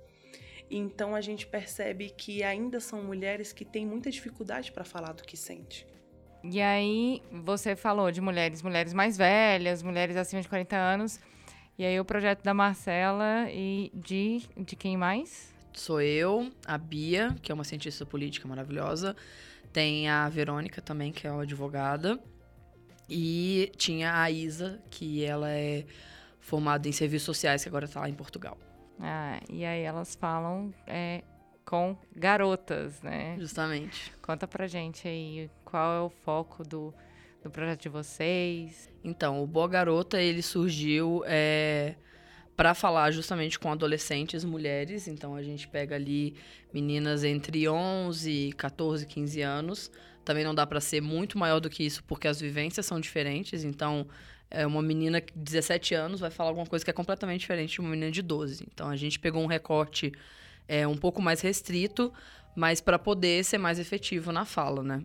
Então 0.71 1.13
a 1.13 1.19
gente 1.19 1.45
percebe 1.45 2.09
que 2.09 2.41
ainda 2.41 2.79
são 2.79 3.03
mulheres 3.03 3.51
que 3.51 3.65
têm 3.65 3.85
muita 3.85 4.09
dificuldade 4.09 4.71
para 4.71 4.85
falar 4.85 5.11
do 5.11 5.23
que 5.23 5.35
sente. 5.35 5.85
E 6.41 6.61
aí, 6.61 7.21
você 7.29 7.75
falou 7.75 8.09
de 8.09 8.21
mulheres, 8.21 8.61
mulheres 8.61 8.93
mais 8.93 9.17
velhas, 9.17 9.83
mulheres 9.83 10.15
acima 10.15 10.41
de 10.41 10.47
40 10.47 10.77
anos. 10.77 11.19
E 11.77 11.83
aí, 11.83 11.99
o 11.99 12.05
projeto 12.05 12.43
da 12.43 12.53
Marcela 12.53 13.47
e 13.51 13.91
de, 13.93 14.43
de 14.55 14.75
quem 14.75 14.95
mais? 14.95 15.53
Sou 15.73 16.01
eu, 16.01 16.49
a 16.65 16.77
Bia, 16.77 17.35
que 17.41 17.51
é 17.51 17.55
uma 17.55 17.63
cientista 17.63 18.05
política 18.05 18.47
maravilhosa, 18.47 19.15
tem 19.77 20.09
a 20.09 20.27
Verônica 20.27 20.81
também, 20.81 21.11
que 21.11 21.27
é 21.27 21.31
uma 21.31 21.43
advogada. 21.43 22.19
E 23.07 23.71
tinha 23.77 24.19
a 24.19 24.31
Isa, 24.31 24.81
que 24.89 25.23
ela 25.23 25.51
é 25.51 25.85
formada 26.39 26.89
em 26.89 26.91
serviços 26.91 27.27
sociais, 27.27 27.61
que 27.61 27.69
agora 27.69 27.85
está 27.85 27.99
lá 27.99 28.09
em 28.09 28.15
Portugal. 28.15 28.57
Ah, 28.99 29.39
e 29.47 29.63
aí 29.63 29.83
elas 29.83 30.15
falam 30.15 30.73
é, 30.87 31.21
com 31.63 31.95
garotas, 32.15 33.03
né? 33.03 33.37
Justamente. 33.39 34.11
Conta 34.19 34.47
pra 34.47 34.65
gente 34.65 35.07
aí 35.07 35.47
qual 35.63 35.93
é 35.93 36.01
o 36.01 36.09
foco 36.09 36.63
do, 36.63 36.91
do 37.43 37.51
projeto 37.51 37.83
de 37.83 37.89
vocês. 37.89 38.89
Então, 39.03 39.43
o 39.43 39.45
Boa 39.45 39.67
Garota, 39.67 40.19
ele 40.19 40.41
surgiu 40.41 41.21
é, 41.27 41.93
para 42.57 42.73
falar 42.73 43.11
justamente 43.11 43.59
com 43.59 43.71
adolescentes 43.71 44.43
mulheres. 44.43 45.07
Então 45.07 45.35
a 45.35 45.43
gente 45.43 45.67
pega 45.67 45.95
ali 45.95 46.35
meninas 46.73 47.23
entre 47.23 47.69
11, 47.69 48.51
14, 48.57 49.05
15 49.05 49.41
anos. 49.41 49.91
Também 50.25 50.43
não 50.43 50.55
dá 50.55 50.65
para 50.65 50.81
ser 50.81 50.99
muito 50.99 51.37
maior 51.37 51.59
do 51.59 51.69
que 51.69 51.85
isso 51.85 52.03
porque 52.03 52.27
as 52.27 52.41
vivências 52.41 52.87
são 52.87 52.99
diferentes. 52.99 53.63
Então 53.63 54.07
é 54.49 54.65
uma 54.65 54.81
menina 54.81 55.21
de 55.21 55.31
17 55.35 55.93
anos 55.93 56.19
vai 56.19 56.31
falar 56.31 56.49
alguma 56.49 56.65
coisa 56.65 56.83
que 56.83 56.89
é 56.89 56.93
completamente 56.93 57.41
diferente 57.41 57.73
de 57.73 57.79
uma 57.79 57.91
menina 57.91 58.11
de 58.11 58.23
12. 58.23 58.65
Então 58.73 58.89
a 58.89 58.95
gente 58.95 59.19
pegou 59.19 59.43
um 59.43 59.47
recorte 59.47 60.11
é, 60.67 60.87
um 60.87 60.97
pouco 60.97 61.21
mais 61.21 61.41
restrito, 61.41 62.11
mas 62.55 62.81
para 62.81 62.97
poder 62.97 63.45
ser 63.45 63.59
mais 63.59 63.77
efetivo 63.77 64.31
na 64.31 64.45
fala, 64.45 64.81
né? 64.81 65.03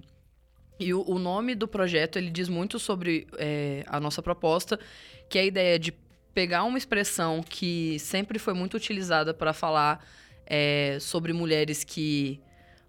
E 0.80 0.94
o, 0.94 1.05
o, 1.07 1.18
nome 1.18 1.55
do 1.55 1.68
projeto 1.68 2.16
ele 2.16 2.30
diz 2.30 2.48
muito 2.48 2.78
sobre 2.78 3.28
é, 3.36 3.84
a 3.86 4.00
nossa 4.00 4.22
proposta, 4.22 4.80
que 5.28 5.38
é 5.38 5.42
a 5.42 5.44
ideia 5.44 5.78
de 5.78 5.92
pegar 6.35 6.64
uma 6.64 6.78
expressão 6.78 7.43
que 7.43 7.99
sempre 7.99 8.39
foi 8.39 8.55
muito 8.55 8.76
utilizada 8.76 9.35
para 9.35 9.53
falar 9.53 10.05
é, 10.47 10.99
sobre 11.01 11.33
mulheres 11.33 11.85
que 11.85 12.41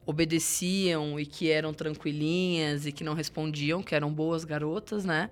obedeciam 0.05 1.19
e 1.19 1.25
que 1.25 1.49
eram 1.49 1.73
tranquilinhas 1.73 2.85
e 2.85 2.91
que 2.91 3.03
não 3.03 3.13
respondiam, 3.13 3.81
que 3.81 3.95
eram 3.95 4.11
boas 4.13 4.43
garotas, 4.43 5.05
né? 5.05 5.29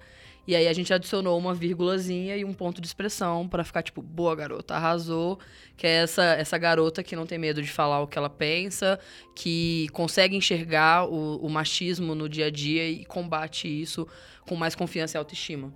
E 0.48 0.56
aí 0.56 0.68
a 0.68 0.74
gente 0.74 0.92
adicionou 0.92 1.38
uma 1.38 1.54
vírgulazinha 1.54 2.36
e 2.36 2.44
um 2.44 2.54
ponto 2.54 2.82
de 2.82 2.88
expressão 2.88 3.48
para 3.48 3.64
ficar 3.64 3.84
tipo, 3.84 4.02
boa 4.02 4.36
garota, 4.36 4.74
arrasou, 4.74 5.40
que 5.78 5.86
é 5.86 6.04
essa 6.04 6.24
essa 6.24 6.58
garota 6.58 7.04
que 7.04 7.16
não 7.16 7.28
tem 7.28 7.38
medo 7.38 7.62
de 7.62 7.70
falar 7.70 8.02
o 8.02 8.08
que 8.08 8.18
ela 8.18 8.30
pensa, 8.30 9.00
que 9.36 9.88
consegue 9.94 10.36
enxergar 10.36 11.06
o, 11.06 11.38
o 11.38 11.50
machismo 11.50 12.16
no 12.16 12.28
dia 12.28 12.48
a 12.48 12.50
dia 12.50 12.90
e 12.90 13.06
combate 13.06 13.68
isso 13.68 14.08
com 14.48 14.56
mais 14.56 14.74
confiança 14.74 15.18
e 15.18 15.20
autoestima. 15.20 15.72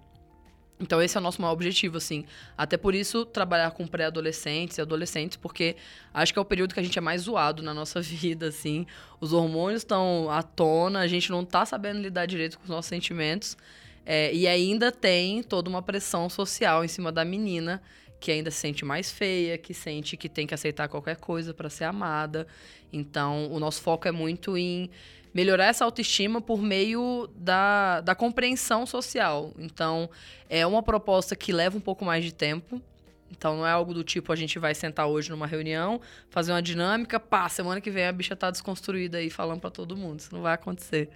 Então 0.80 1.02
esse 1.02 1.16
é 1.16 1.20
o 1.20 1.24
nosso 1.24 1.42
maior 1.42 1.54
objetivo, 1.54 1.98
assim. 1.98 2.26
Até 2.58 2.76
por 2.76 2.94
isso, 2.94 3.26
trabalhar 3.26 3.72
com 3.72 3.88
pré-adolescentes 3.88 4.78
e 4.78 4.82
adolescentes, 4.82 5.38
porque 5.38 5.76
acho 6.14 6.34
que 6.34 6.40
é 6.40 6.42
o 6.42 6.46
período 6.46 6.74
que 6.74 6.80
a 6.80 6.84
gente 6.84 6.98
é 6.98 7.02
mais 7.02 7.22
zoado 7.24 7.64
na 7.64 7.74
nossa 7.74 8.02
vida, 8.04 8.48
assim. 8.48 8.86
Os 9.22 9.32
hormônios 9.32 9.82
estão 9.82 10.30
à 10.30 10.44
tona, 10.44 11.00
a 11.00 11.08
gente 11.08 11.32
não 11.32 11.46
tá 11.46 11.66
sabendo 11.66 12.02
lidar 12.02 12.26
direito 12.26 12.58
com 12.58 12.64
os 12.64 12.70
nossos 12.70 12.90
sentimentos. 12.90 13.58
É, 14.06 14.34
e 14.34 14.48
ainda 14.48 14.92
tem 14.92 15.42
toda 15.42 15.70
uma 15.70 15.82
pressão 15.82 16.30
social 16.30 16.86
em 16.86 16.88
cima 16.88 17.12
da 17.12 17.26
menina, 17.26 17.82
que 18.20 18.32
ainda 18.32 18.52
se 18.52 18.58
sente 18.58 18.86
mais 18.86 19.12
feia, 19.12 19.58
que 19.58 19.74
sente 19.74 20.16
que 20.16 20.30
tem 20.30 20.46
que 20.46 20.54
aceitar 20.54 20.88
qualquer 20.88 21.16
coisa 21.16 21.54
para 21.54 21.70
ser 21.70 21.86
amada. 21.86 22.46
Então, 22.92 23.52
o 23.52 23.60
nosso 23.60 23.82
foco 23.82 24.08
é 24.08 24.12
muito 24.12 24.58
em 24.58 24.90
melhorar 25.36 25.66
essa 25.66 25.84
autoestima 25.84 26.40
por 26.40 26.62
meio 26.62 27.30
da, 27.36 28.00
da 28.00 28.16
compreensão 28.16 28.86
social. 28.86 29.54
Então, 29.60 30.10
é 30.50 30.66
uma 30.66 30.82
proposta 30.82 31.36
que 31.36 31.52
leva 31.52 31.78
um 31.78 31.82
pouco 31.82 32.06
mais 32.06 32.24
de 32.24 32.34
tempo. 32.34 32.82
Então, 33.30 33.58
não 33.58 33.68
é 33.68 33.72
algo 33.72 33.94
do 33.94 34.02
tipo 34.02 34.32
a 34.32 34.36
gente 34.36 34.58
vai 34.58 34.74
sentar 34.74 35.08
hoje 35.08 35.30
numa 35.30 35.46
reunião, 35.46 36.00
fazer 36.30 36.54
uma 36.54 36.62
dinâmica, 36.62 37.20
pá, 37.20 37.50
semana 37.50 37.82
que 37.82 37.92
vem 37.92 38.06
a 38.06 38.14
bicha 38.14 38.34
tá 38.34 38.50
desconstruída 38.50 39.18
aí 39.18 39.30
falando 39.30 39.60
para 39.60 39.70
todo 39.70 39.98
mundo. 39.98 40.22
Isso 40.22 40.34
não 40.34 40.42
vai 40.42 40.54
acontecer. 40.54 41.10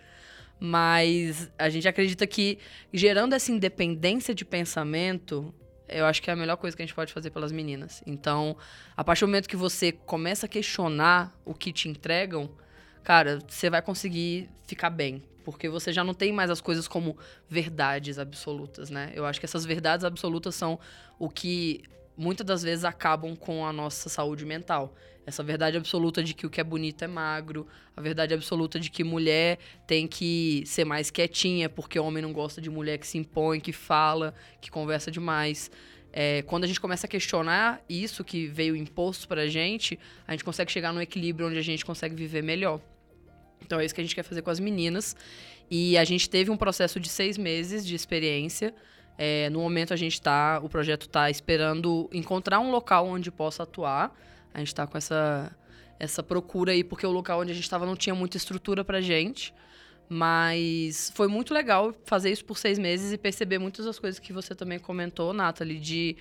Mas 0.59 1.49
a 1.57 1.69
gente 1.69 1.87
acredita 1.87 2.27
que 2.27 2.59
gerando 2.91 3.33
essa 3.33 3.53
independência 3.53 4.35
de 4.35 4.43
pensamento, 4.43 5.55
eu 5.87 6.05
acho 6.05 6.21
que 6.21 6.29
é 6.29 6.33
a 6.33 6.35
melhor 6.35 6.57
coisa 6.57 6.75
que 6.75 6.83
a 6.83 6.85
gente 6.85 6.93
pode 6.93 7.13
fazer 7.13 7.29
pelas 7.29 7.53
meninas. 7.53 8.03
Então, 8.05 8.57
a 8.97 9.01
partir 9.01 9.21
do 9.21 9.29
momento 9.29 9.47
que 9.47 9.55
você 9.55 9.93
começa 9.93 10.45
a 10.45 10.49
questionar 10.49 11.33
o 11.45 11.53
que 11.53 11.71
te 11.71 11.87
entregam, 11.87 12.49
cara, 13.09 13.39
você 13.47 13.71
vai 13.71 13.81
conseguir 13.81 14.47
ficar 14.67 14.91
bem. 14.91 15.23
Porque 15.43 15.67
você 15.67 15.91
já 15.91 16.03
não 16.03 16.13
tem 16.13 16.31
mais 16.31 16.51
as 16.51 16.61
coisas 16.61 16.87
como 16.87 17.17
verdades 17.49 18.19
absolutas, 18.19 18.91
né? 18.91 19.11
Eu 19.15 19.25
acho 19.25 19.39
que 19.39 19.47
essas 19.47 19.65
verdades 19.65 20.05
absolutas 20.05 20.53
são 20.53 20.79
o 21.17 21.27
que 21.27 21.81
muitas 22.15 22.45
das 22.45 22.61
vezes 22.61 22.85
acabam 22.85 23.35
com 23.35 23.65
a 23.65 23.73
nossa 23.73 24.09
saúde 24.09 24.45
mental. 24.45 24.93
Essa 25.25 25.41
verdade 25.41 25.75
absoluta 25.75 26.23
de 26.23 26.35
que 26.35 26.45
o 26.45 26.51
que 26.51 26.61
é 26.61 26.63
bonito 26.63 27.03
é 27.03 27.07
magro, 27.07 27.65
a 27.97 28.01
verdade 28.01 28.31
absoluta 28.31 28.79
de 28.79 28.91
que 28.91 29.03
mulher 29.03 29.57
tem 29.87 30.07
que 30.07 30.61
ser 30.67 30.85
mais 30.85 31.09
quietinha, 31.09 31.67
porque 31.67 31.97
homem 31.97 32.21
não 32.21 32.31
gosta 32.31 32.61
de 32.61 32.69
mulher 32.69 32.99
que 32.99 33.07
se 33.07 33.17
impõe, 33.17 33.59
que 33.59 33.73
fala, 33.73 34.35
que 34.61 34.69
conversa 34.69 35.09
demais. 35.09 35.71
É, 36.13 36.43
quando 36.43 36.65
a 36.65 36.67
gente 36.67 36.79
começa 36.79 37.07
a 37.07 37.09
questionar 37.09 37.83
isso 37.89 38.23
que 38.23 38.45
veio 38.45 38.75
imposto 38.75 39.27
pra 39.27 39.47
gente, 39.47 39.97
a 40.27 40.33
gente 40.33 40.43
consegue 40.43 40.71
chegar 40.71 40.93
num 40.93 41.01
equilíbrio 41.01 41.47
onde 41.47 41.57
a 41.57 41.63
gente 41.63 41.83
consegue 41.83 42.13
viver 42.13 42.43
melhor. 42.43 42.79
Então 43.69 43.79
é 43.79 43.85
isso 43.85 43.93
que 43.93 44.01
a 44.01 44.03
gente 44.03 44.15
quer 44.15 44.23
fazer 44.23 44.41
com 44.41 44.49
as 44.49 44.59
meninas. 44.59 45.15
E 45.69 45.95
a 45.95 46.03
gente 46.03 46.27
teve 46.27 46.49
um 46.49 46.57
processo 46.57 46.99
de 46.99 47.07
seis 47.07 47.37
meses 47.37 47.85
de 47.85 47.93
experiência. 47.93 48.73
É, 49.15 49.47
no 49.51 49.59
momento 49.59 49.93
a 49.93 49.95
gente 49.95 50.19
tá, 50.19 50.59
o 50.63 50.67
projeto 50.67 51.03
está 51.03 51.29
esperando 51.29 52.09
encontrar 52.11 52.59
um 52.61 52.71
local 52.71 53.05
onde 53.05 53.29
possa 53.29 53.61
atuar. 53.61 54.11
A 54.51 54.57
gente 54.57 54.69
está 54.69 54.87
com 54.87 54.97
essa, 54.97 55.55
essa 55.99 56.23
procura 56.23 56.71
aí, 56.71 56.83
porque 56.83 57.05
o 57.05 57.11
local 57.11 57.41
onde 57.41 57.51
a 57.51 57.53
gente 57.53 57.63
estava 57.63 57.85
não 57.85 57.95
tinha 57.95 58.15
muita 58.15 58.37
estrutura 58.37 58.83
pra 58.83 59.01
gente. 59.01 59.53
Mas 60.09 61.11
foi 61.13 61.27
muito 61.27 61.53
legal 61.53 61.93
fazer 62.05 62.31
isso 62.31 62.43
por 62.43 62.57
seis 62.57 62.79
meses 62.79 63.13
e 63.13 63.19
perceber 63.19 63.59
muitas 63.59 63.85
das 63.85 63.99
coisas 63.99 64.19
que 64.19 64.33
você 64.33 64.55
também 64.55 64.79
comentou, 64.79 65.31
Nathalie, 65.31 65.77
de 65.77 66.17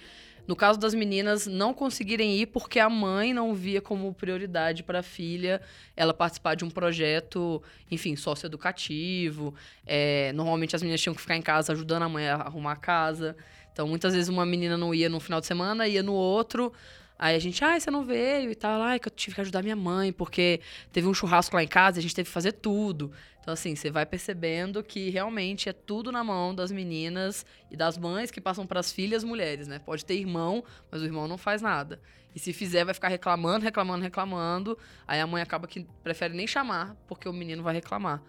no 0.48 0.56
caso 0.56 0.80
das 0.80 0.94
meninas, 0.94 1.46
não 1.46 1.74
conseguirem 1.74 2.34
ir 2.38 2.46
porque 2.46 2.80
a 2.80 2.88
mãe 2.88 3.34
não 3.34 3.54
via 3.54 3.82
como 3.82 4.14
prioridade 4.14 4.82
para 4.82 5.00
a 5.00 5.02
filha 5.02 5.60
ela 5.94 6.14
participar 6.14 6.54
de 6.54 6.64
um 6.64 6.70
projeto, 6.70 7.62
enfim, 7.90 8.16
socioeducativo. 8.16 9.54
É, 9.86 10.32
normalmente 10.32 10.74
as 10.74 10.80
meninas 10.80 11.02
tinham 11.02 11.14
que 11.14 11.20
ficar 11.20 11.36
em 11.36 11.42
casa 11.42 11.74
ajudando 11.74 12.04
a 12.04 12.08
mãe 12.08 12.26
a 12.26 12.36
arrumar 12.36 12.72
a 12.72 12.76
casa. 12.76 13.36
Então, 13.70 13.86
muitas 13.86 14.14
vezes 14.14 14.30
uma 14.30 14.46
menina 14.46 14.78
não 14.78 14.94
ia 14.94 15.10
no 15.10 15.20
final 15.20 15.38
de 15.38 15.46
semana, 15.46 15.86
ia 15.86 16.02
no 16.02 16.14
outro. 16.14 16.72
Aí 17.18 17.34
a 17.34 17.38
gente, 17.38 17.64
ah, 17.64 17.78
você 17.78 17.90
não 17.90 18.04
veio 18.04 18.50
e 18.50 18.54
tal. 18.54 18.80
Ai, 18.80 19.00
que 19.00 19.08
eu 19.08 19.12
tive 19.12 19.34
que 19.34 19.40
ajudar 19.40 19.62
minha 19.62 19.74
mãe, 19.74 20.12
porque 20.12 20.60
teve 20.92 21.08
um 21.08 21.14
churrasco 21.14 21.56
lá 21.56 21.62
em 21.62 21.68
casa 21.68 21.98
a 21.98 22.02
gente 22.02 22.14
teve 22.14 22.28
que 22.28 22.32
fazer 22.32 22.52
tudo. 22.52 23.10
Então, 23.40 23.54
assim, 23.54 23.74
você 23.74 23.90
vai 23.90 24.06
percebendo 24.06 24.82
que 24.84 25.10
realmente 25.10 25.68
é 25.68 25.72
tudo 25.72 26.12
na 26.12 26.22
mão 26.22 26.54
das 26.54 26.70
meninas 26.70 27.44
e 27.70 27.76
das 27.76 27.98
mães 27.98 28.30
que 28.30 28.40
passam 28.40 28.66
para 28.66 28.78
as 28.78 28.92
filhas 28.92 29.24
mulheres, 29.24 29.66
né? 29.66 29.78
Pode 29.78 30.04
ter 30.04 30.14
irmão, 30.14 30.62
mas 30.90 31.02
o 31.02 31.04
irmão 31.04 31.26
não 31.26 31.38
faz 31.38 31.60
nada. 31.60 32.00
E 32.34 32.38
se 32.38 32.52
fizer, 32.52 32.84
vai 32.84 32.94
ficar 32.94 33.08
reclamando, 33.08 33.64
reclamando, 33.64 34.04
reclamando. 34.04 34.78
Aí 35.06 35.18
a 35.18 35.26
mãe 35.26 35.42
acaba 35.42 35.66
que 35.66 35.86
prefere 36.04 36.34
nem 36.34 36.46
chamar, 36.46 36.94
porque 37.08 37.28
o 37.28 37.32
menino 37.32 37.62
vai 37.62 37.74
reclamar. 37.74 38.22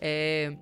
É... 0.00 0.56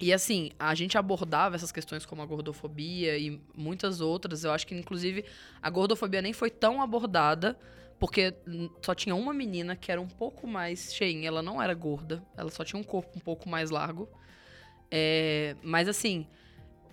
E 0.00 0.12
assim, 0.14 0.50
a 0.58 0.74
gente 0.74 0.96
abordava 0.96 1.54
essas 1.56 1.70
questões 1.70 2.06
como 2.06 2.22
a 2.22 2.26
gordofobia 2.26 3.18
e 3.18 3.38
muitas 3.54 4.00
outras. 4.00 4.44
Eu 4.44 4.52
acho 4.52 4.66
que, 4.66 4.74
inclusive, 4.74 5.24
a 5.60 5.68
gordofobia 5.68 6.22
nem 6.22 6.32
foi 6.32 6.48
tão 6.48 6.80
abordada 6.80 7.58
porque 7.98 8.34
só 8.80 8.94
tinha 8.94 9.14
uma 9.14 9.34
menina 9.34 9.76
que 9.76 9.92
era 9.92 10.00
um 10.00 10.08
pouco 10.08 10.46
mais 10.46 10.94
cheinha. 10.94 11.28
Ela 11.28 11.42
não 11.42 11.62
era 11.62 11.74
gorda. 11.74 12.22
Ela 12.34 12.50
só 12.50 12.64
tinha 12.64 12.80
um 12.80 12.82
corpo 12.82 13.18
um 13.18 13.20
pouco 13.20 13.46
mais 13.46 13.68
largo. 13.68 14.08
É, 14.90 15.54
mas 15.62 15.86
assim, 15.86 16.26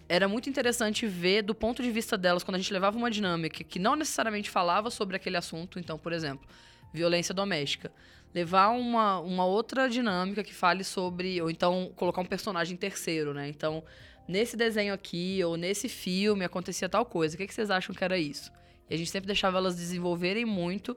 era 0.09 0.27
muito 0.27 0.49
interessante 0.49 1.07
ver 1.07 1.43
do 1.43 1.55
ponto 1.55 1.81
de 1.81 1.89
vista 1.89 2.17
delas, 2.17 2.43
quando 2.43 2.55
a 2.55 2.57
gente 2.57 2.73
levava 2.73 2.97
uma 2.97 3.09
dinâmica 3.09 3.63
que 3.63 3.79
não 3.79 3.95
necessariamente 3.95 4.49
falava 4.49 4.91
sobre 4.91 5.15
aquele 5.15 5.37
assunto. 5.37 5.79
Então, 5.79 5.97
por 5.97 6.11
exemplo, 6.11 6.45
violência 6.93 7.33
doméstica. 7.33 7.89
Levar 8.33 8.69
uma, 8.69 9.19
uma 9.19 9.45
outra 9.45 9.89
dinâmica 9.89 10.43
que 10.43 10.53
fale 10.53 10.83
sobre. 10.83 11.41
Ou 11.41 11.49
então 11.49 11.91
colocar 11.95 12.21
um 12.21 12.25
personagem 12.25 12.77
terceiro, 12.77 13.33
né? 13.33 13.47
Então, 13.47 13.83
nesse 14.27 14.55
desenho 14.55 14.93
aqui, 14.93 15.43
ou 15.43 15.57
nesse 15.57 15.89
filme, 15.89 16.45
acontecia 16.45 16.89
tal 16.89 17.05
coisa. 17.05 17.35
O 17.35 17.37
que, 17.37 17.47
que 17.47 17.53
vocês 17.53 17.69
acham 17.69 17.95
que 17.95 18.03
era 18.03 18.17
isso? 18.17 18.51
E 18.89 18.93
a 18.93 18.97
gente 18.97 19.09
sempre 19.09 19.27
deixava 19.27 19.57
elas 19.57 19.75
desenvolverem 19.75 20.45
muito 20.45 20.95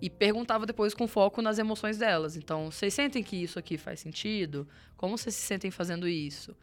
e 0.00 0.10
perguntava 0.10 0.66
depois 0.66 0.94
com 0.94 1.08
foco 1.08 1.40
nas 1.40 1.58
emoções 1.58 1.98
delas. 1.98 2.36
Então, 2.36 2.70
vocês 2.70 2.92
sentem 2.92 3.22
que 3.22 3.36
isso 3.36 3.58
aqui 3.58 3.78
faz 3.78 4.00
sentido? 4.00 4.68
Como 4.96 5.16
vocês 5.16 5.34
se 5.34 5.42
sentem 5.42 5.70
fazendo 5.70 6.06
isso? 6.06 6.54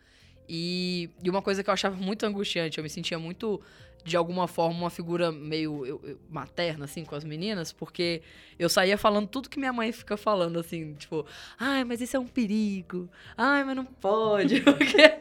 E, 0.47 1.09
e 1.23 1.29
uma 1.29 1.41
coisa 1.41 1.63
que 1.63 1.69
eu 1.69 1.73
achava 1.73 1.95
muito 1.95 2.25
angustiante, 2.25 2.77
eu 2.77 2.83
me 2.83 2.89
sentia 2.89 3.17
muito 3.17 3.61
de 4.03 4.17
alguma 4.17 4.47
forma, 4.47 4.77
uma 4.77 4.89
figura 4.89 5.31
meio 5.31 5.85
eu, 5.85 6.01
eu, 6.03 6.19
materna, 6.29 6.85
assim, 6.85 7.05
com 7.05 7.15
as 7.15 7.23
meninas, 7.23 7.71
porque 7.71 8.21
eu 8.59 8.67
saía 8.67 8.97
falando 8.97 9.27
tudo 9.27 9.49
que 9.49 9.57
minha 9.57 9.71
mãe 9.71 9.91
fica 9.91 10.17
falando, 10.17 10.59
assim, 10.59 10.93
tipo, 10.95 11.25
ai, 11.57 11.83
mas 11.83 12.01
isso 12.01 12.17
é 12.17 12.19
um 12.19 12.27
perigo, 12.27 13.09
ai, 13.37 13.63
mas 13.63 13.75
não 13.75 13.85
pode, 13.85 14.59
porque 14.61 15.19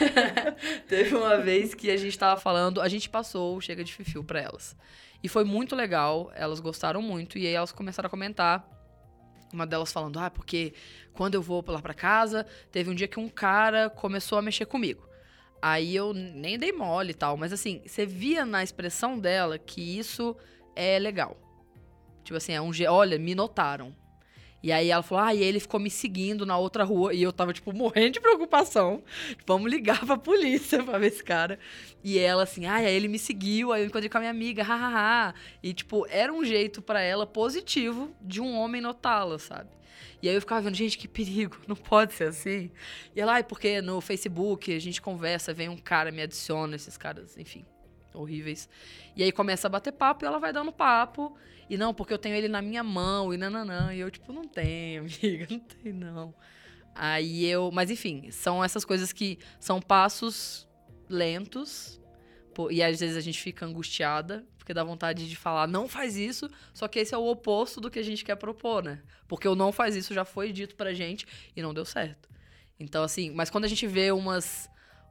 teve 0.88 1.14
uma 1.14 1.36
vez 1.36 1.74
que 1.74 1.90
a 1.90 1.96
gente 1.96 2.18
tava 2.18 2.40
falando, 2.40 2.80
a 2.80 2.88
gente 2.88 3.10
passou 3.10 3.60
Chega 3.60 3.84
de 3.84 3.92
Fifil 3.92 4.24
pra 4.24 4.40
elas. 4.40 4.76
E 5.22 5.28
foi 5.28 5.44
muito 5.44 5.76
legal, 5.76 6.32
elas 6.34 6.60
gostaram 6.60 7.02
muito, 7.02 7.36
e 7.38 7.46
aí 7.46 7.52
elas 7.52 7.72
começaram 7.72 8.06
a 8.06 8.10
comentar 8.10 8.77
uma 9.52 9.66
delas 9.66 9.92
falando, 9.92 10.18
ah, 10.18 10.30
porque 10.30 10.72
quando 11.12 11.34
eu 11.34 11.42
vou 11.42 11.64
lá 11.66 11.80
pra 11.80 11.94
casa, 11.94 12.46
teve 12.70 12.90
um 12.90 12.94
dia 12.94 13.08
que 13.08 13.18
um 13.18 13.28
cara 13.28 13.90
começou 13.90 14.38
a 14.38 14.42
mexer 14.42 14.66
comigo. 14.66 15.08
Aí 15.60 15.94
eu 15.94 16.14
nem 16.14 16.58
dei 16.58 16.72
mole 16.72 17.10
e 17.10 17.14
tal, 17.14 17.36
mas 17.36 17.52
assim, 17.52 17.82
você 17.84 18.06
via 18.06 18.44
na 18.44 18.62
expressão 18.62 19.18
dela 19.18 19.58
que 19.58 19.98
isso 19.98 20.36
é 20.76 20.98
legal. 20.98 21.36
Tipo 22.22 22.36
assim, 22.36 22.52
é 22.52 22.60
um. 22.60 22.70
Olha, 22.88 23.18
me 23.18 23.34
notaram. 23.34 23.94
E 24.62 24.72
aí 24.72 24.90
ela 24.90 25.02
falou, 25.02 25.24
ah, 25.24 25.34
e 25.34 25.42
ele 25.42 25.60
ficou 25.60 25.78
me 25.78 25.90
seguindo 25.90 26.44
na 26.44 26.58
outra 26.58 26.82
rua. 26.82 27.14
E 27.14 27.22
eu 27.22 27.32
tava, 27.32 27.52
tipo, 27.52 27.72
morrendo 27.72 28.14
de 28.14 28.20
preocupação. 28.20 29.02
Vamos 29.46 29.70
ligar 29.70 30.04
pra 30.04 30.16
polícia 30.16 30.82
pra 30.82 30.98
ver 30.98 31.08
esse 31.08 31.22
cara. 31.22 31.58
E 32.02 32.18
ela, 32.18 32.42
assim, 32.42 32.66
ah, 32.66 32.76
aí 32.76 32.94
ele 32.94 33.08
me 33.08 33.18
seguiu, 33.18 33.72
aí 33.72 33.82
eu 33.82 33.86
encontrei 33.86 34.08
com 34.08 34.18
a 34.18 34.20
minha 34.20 34.30
amiga, 34.30 34.62
hahaha. 34.62 35.34
E, 35.62 35.72
tipo, 35.72 36.06
era 36.10 36.32
um 36.32 36.44
jeito 36.44 36.82
para 36.82 37.00
ela 37.00 37.26
positivo 37.26 38.14
de 38.20 38.40
um 38.40 38.56
homem 38.56 38.80
notá-la, 38.80 39.38
sabe? 39.38 39.70
E 40.20 40.28
aí 40.28 40.34
eu 40.34 40.40
ficava 40.40 40.62
vendo, 40.62 40.74
gente, 40.74 40.98
que 40.98 41.06
perigo, 41.06 41.56
não 41.68 41.76
pode 41.76 42.14
ser 42.14 42.24
assim. 42.24 42.70
E 43.14 43.20
ela, 43.20 43.38
ah, 43.38 43.44
porque 43.44 43.80
no 43.80 44.00
Facebook 44.00 44.74
a 44.74 44.80
gente 44.80 45.00
conversa, 45.00 45.54
vem 45.54 45.68
um 45.68 45.76
cara, 45.76 46.10
me 46.10 46.22
adiciona, 46.22 46.74
esses 46.74 46.96
caras, 46.96 47.36
enfim, 47.38 47.64
horríveis. 48.20 48.68
E 49.16 49.22
aí 49.22 49.32
começa 49.32 49.66
a 49.66 49.70
bater 49.70 49.92
papo 49.92 50.24
e 50.24 50.26
ela 50.26 50.38
vai 50.38 50.52
dando 50.52 50.72
papo. 50.72 51.36
E 51.68 51.76
não, 51.76 51.92
porque 51.92 52.12
eu 52.12 52.18
tenho 52.18 52.34
ele 52.34 52.48
na 52.48 52.62
minha 52.62 52.82
mão, 52.82 53.32
e 53.32 53.36
nananã. 53.36 53.92
E 53.92 54.00
eu, 54.00 54.10
tipo, 54.10 54.32
não 54.32 54.44
tenho, 54.44 55.02
amiga, 55.22 55.46
não 55.50 55.58
tem 55.60 55.92
não. 55.92 56.34
Aí 56.94 57.44
eu. 57.44 57.70
Mas 57.72 57.90
enfim, 57.90 58.30
são 58.30 58.62
essas 58.62 58.84
coisas 58.84 59.12
que 59.12 59.38
são 59.60 59.80
passos 59.80 60.68
lentos. 61.08 62.00
E 62.70 62.82
às 62.82 62.98
vezes 62.98 63.16
a 63.16 63.20
gente 63.20 63.40
fica 63.40 63.64
angustiada 63.64 64.44
porque 64.68 64.74
dá 64.74 64.84
vontade 64.84 65.26
de 65.26 65.34
falar, 65.34 65.66
não 65.66 65.88
faz 65.88 66.14
isso, 66.14 66.50
só 66.74 66.86
que 66.86 66.98
esse 66.98 67.14
é 67.14 67.16
o 67.16 67.26
oposto 67.26 67.80
do 67.80 67.90
que 67.90 67.98
a 67.98 68.02
gente 68.02 68.22
quer 68.22 68.36
propor, 68.36 68.82
né? 68.82 69.00
Porque 69.26 69.48
o 69.48 69.54
não 69.54 69.72
faz 69.72 69.96
isso 69.96 70.12
já 70.12 70.26
foi 70.26 70.52
dito 70.52 70.76
pra 70.76 70.92
gente 70.92 71.26
e 71.56 71.62
não 71.62 71.72
deu 71.72 71.86
certo. 71.86 72.28
Então, 72.78 73.02
assim, 73.02 73.30
mas 73.30 73.48
quando 73.48 73.64
a 73.64 73.68
gente 73.68 73.86
vê 73.86 74.12
umas, 74.12 74.68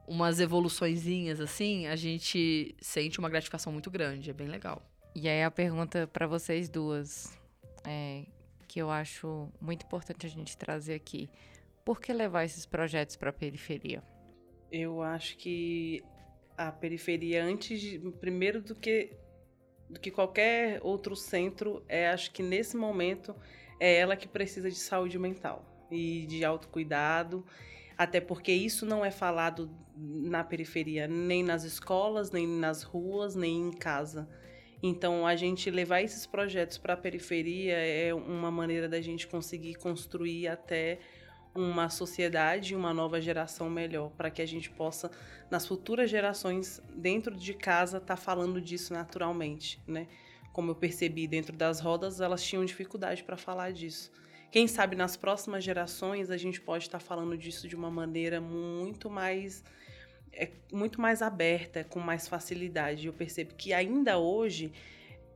umas 0.08 0.40
evoluçõezinhas 0.40 1.40
assim, 1.40 1.86
a 1.86 1.94
gente 1.94 2.74
sente 2.80 3.18
uma 3.18 3.28
gratificação 3.28 3.72
muito 3.72 3.90
grande, 3.90 4.30
é 4.30 4.32
bem 4.32 4.48
legal. 4.48 4.82
E 5.14 5.28
aí 5.28 5.42
a 5.42 5.50
pergunta 5.50 6.06
para 6.06 6.26
vocês 6.26 6.68
duas, 6.68 7.38
é, 7.86 8.24
que 8.66 8.80
eu 8.80 8.90
acho 8.90 9.48
muito 9.60 9.84
importante 9.84 10.26
a 10.26 10.30
gente 10.30 10.56
trazer 10.56 10.94
aqui. 10.94 11.28
Por 11.84 12.00
que 12.00 12.12
levar 12.12 12.44
esses 12.44 12.64
projetos 12.66 13.16
para 13.16 13.30
a 13.30 13.32
periferia? 13.32 14.02
Eu 14.70 15.02
acho 15.02 15.36
que 15.36 16.02
a 16.56 16.72
periferia, 16.72 17.44
antes 17.44 17.80
de, 17.80 17.98
primeiro 18.20 18.60
do 18.60 18.74
que 18.74 19.12
do 19.88 19.98
que 19.98 20.10
qualquer 20.10 20.80
outro 20.82 21.16
centro, 21.16 21.82
é 21.88 22.08
acho 22.08 22.30
que 22.30 22.42
nesse 22.42 22.76
momento 22.76 23.34
é 23.80 23.96
ela 23.96 24.16
que 24.16 24.28
precisa 24.28 24.68
de 24.68 24.76
saúde 24.76 25.18
mental 25.18 25.64
e 25.90 26.26
de 26.26 26.44
autocuidado, 26.44 27.42
até 27.98 28.20
porque 28.20 28.52
isso 28.52 28.86
não 28.86 29.04
é 29.04 29.10
falado 29.10 29.68
na 29.96 30.44
periferia, 30.44 31.08
nem 31.08 31.42
nas 31.42 31.64
escolas, 31.64 32.30
nem 32.30 32.46
nas 32.46 32.84
ruas, 32.84 33.34
nem 33.34 33.60
em 33.60 33.72
casa. 33.72 34.28
Então, 34.80 35.26
a 35.26 35.34
gente 35.34 35.68
levar 35.68 36.02
esses 36.02 36.24
projetos 36.24 36.78
para 36.78 36.94
a 36.94 36.96
periferia 36.96 37.76
é 37.76 38.14
uma 38.14 38.52
maneira 38.52 38.88
da 38.88 39.00
gente 39.00 39.26
conseguir 39.26 39.74
construir 39.74 40.46
até 40.46 41.00
uma 41.52 41.88
sociedade, 41.88 42.76
uma 42.76 42.94
nova 42.94 43.20
geração 43.20 43.68
melhor, 43.68 44.10
para 44.10 44.30
que 44.30 44.40
a 44.40 44.46
gente 44.46 44.70
possa, 44.70 45.10
nas 45.50 45.66
futuras 45.66 46.08
gerações, 46.08 46.80
dentro 46.94 47.34
de 47.34 47.52
casa, 47.52 47.96
estar 47.96 48.14
tá 48.14 48.16
falando 48.16 48.60
disso 48.60 48.92
naturalmente, 48.92 49.82
né? 49.84 50.06
Como 50.52 50.70
eu 50.70 50.76
percebi 50.76 51.26
dentro 51.26 51.56
das 51.56 51.80
rodas, 51.80 52.20
elas 52.20 52.44
tinham 52.44 52.64
dificuldade 52.64 53.24
para 53.24 53.36
falar 53.36 53.72
disso. 53.72 54.12
Quem 54.50 54.66
sabe 54.66 54.96
nas 54.96 55.16
próximas 55.16 55.62
gerações 55.62 56.30
a 56.30 56.36
gente 56.36 56.60
pode 56.60 56.84
estar 56.84 57.00
falando 57.00 57.36
disso 57.36 57.68
de 57.68 57.76
uma 57.76 57.90
maneira 57.90 58.40
muito 58.40 59.10
mais 59.10 59.62
é 60.32 60.50
muito 60.72 61.00
mais 61.00 61.20
aberta, 61.20 61.82
com 61.82 61.98
mais 61.98 62.28
facilidade. 62.28 63.06
Eu 63.06 63.12
percebo 63.12 63.54
que 63.54 63.72
ainda 63.72 64.18
hoje 64.18 64.72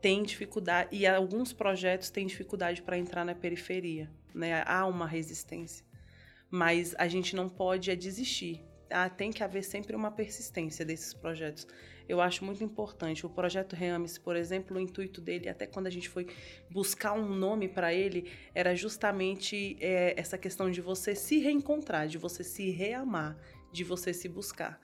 tem 0.00 0.22
dificuldade 0.22 0.90
e 0.92 1.06
alguns 1.06 1.52
projetos 1.52 2.10
têm 2.10 2.26
dificuldade 2.26 2.82
para 2.82 2.96
entrar 2.96 3.24
na 3.24 3.34
periferia, 3.34 4.10
né? 4.34 4.62
Há 4.64 4.86
uma 4.86 5.06
resistência 5.06 5.84
mas 6.52 6.94
a 6.98 7.08
gente 7.08 7.34
não 7.34 7.48
pode 7.48 7.90
é 7.90 7.96
desistir. 7.96 8.62
Ah, 8.90 9.08
tem 9.08 9.32
que 9.32 9.42
haver 9.42 9.64
sempre 9.64 9.96
uma 9.96 10.10
persistência 10.10 10.84
desses 10.84 11.14
projetos. 11.14 11.66
Eu 12.08 12.20
acho 12.20 12.44
muito 12.44 12.62
importante. 12.62 13.24
O 13.24 13.30
projeto 13.30 13.74
Reames, 13.74 14.18
por 14.18 14.36
exemplo, 14.36 14.76
o 14.76 14.80
intuito 14.80 15.20
dele, 15.20 15.48
até 15.48 15.66
quando 15.66 15.86
a 15.86 15.90
gente 15.90 16.08
foi 16.08 16.26
buscar 16.70 17.12
um 17.12 17.28
nome 17.34 17.68
para 17.68 17.92
ele, 17.92 18.30
era 18.54 18.74
justamente 18.74 19.76
é, 19.80 20.14
essa 20.16 20.36
questão 20.36 20.70
de 20.70 20.80
você 20.80 21.14
se 21.14 21.38
reencontrar, 21.38 22.06
de 22.06 22.18
você 22.18 22.42
se 22.42 22.70
reamar, 22.70 23.36
de 23.72 23.84
você 23.84 24.12
se 24.12 24.28
buscar. 24.28 24.80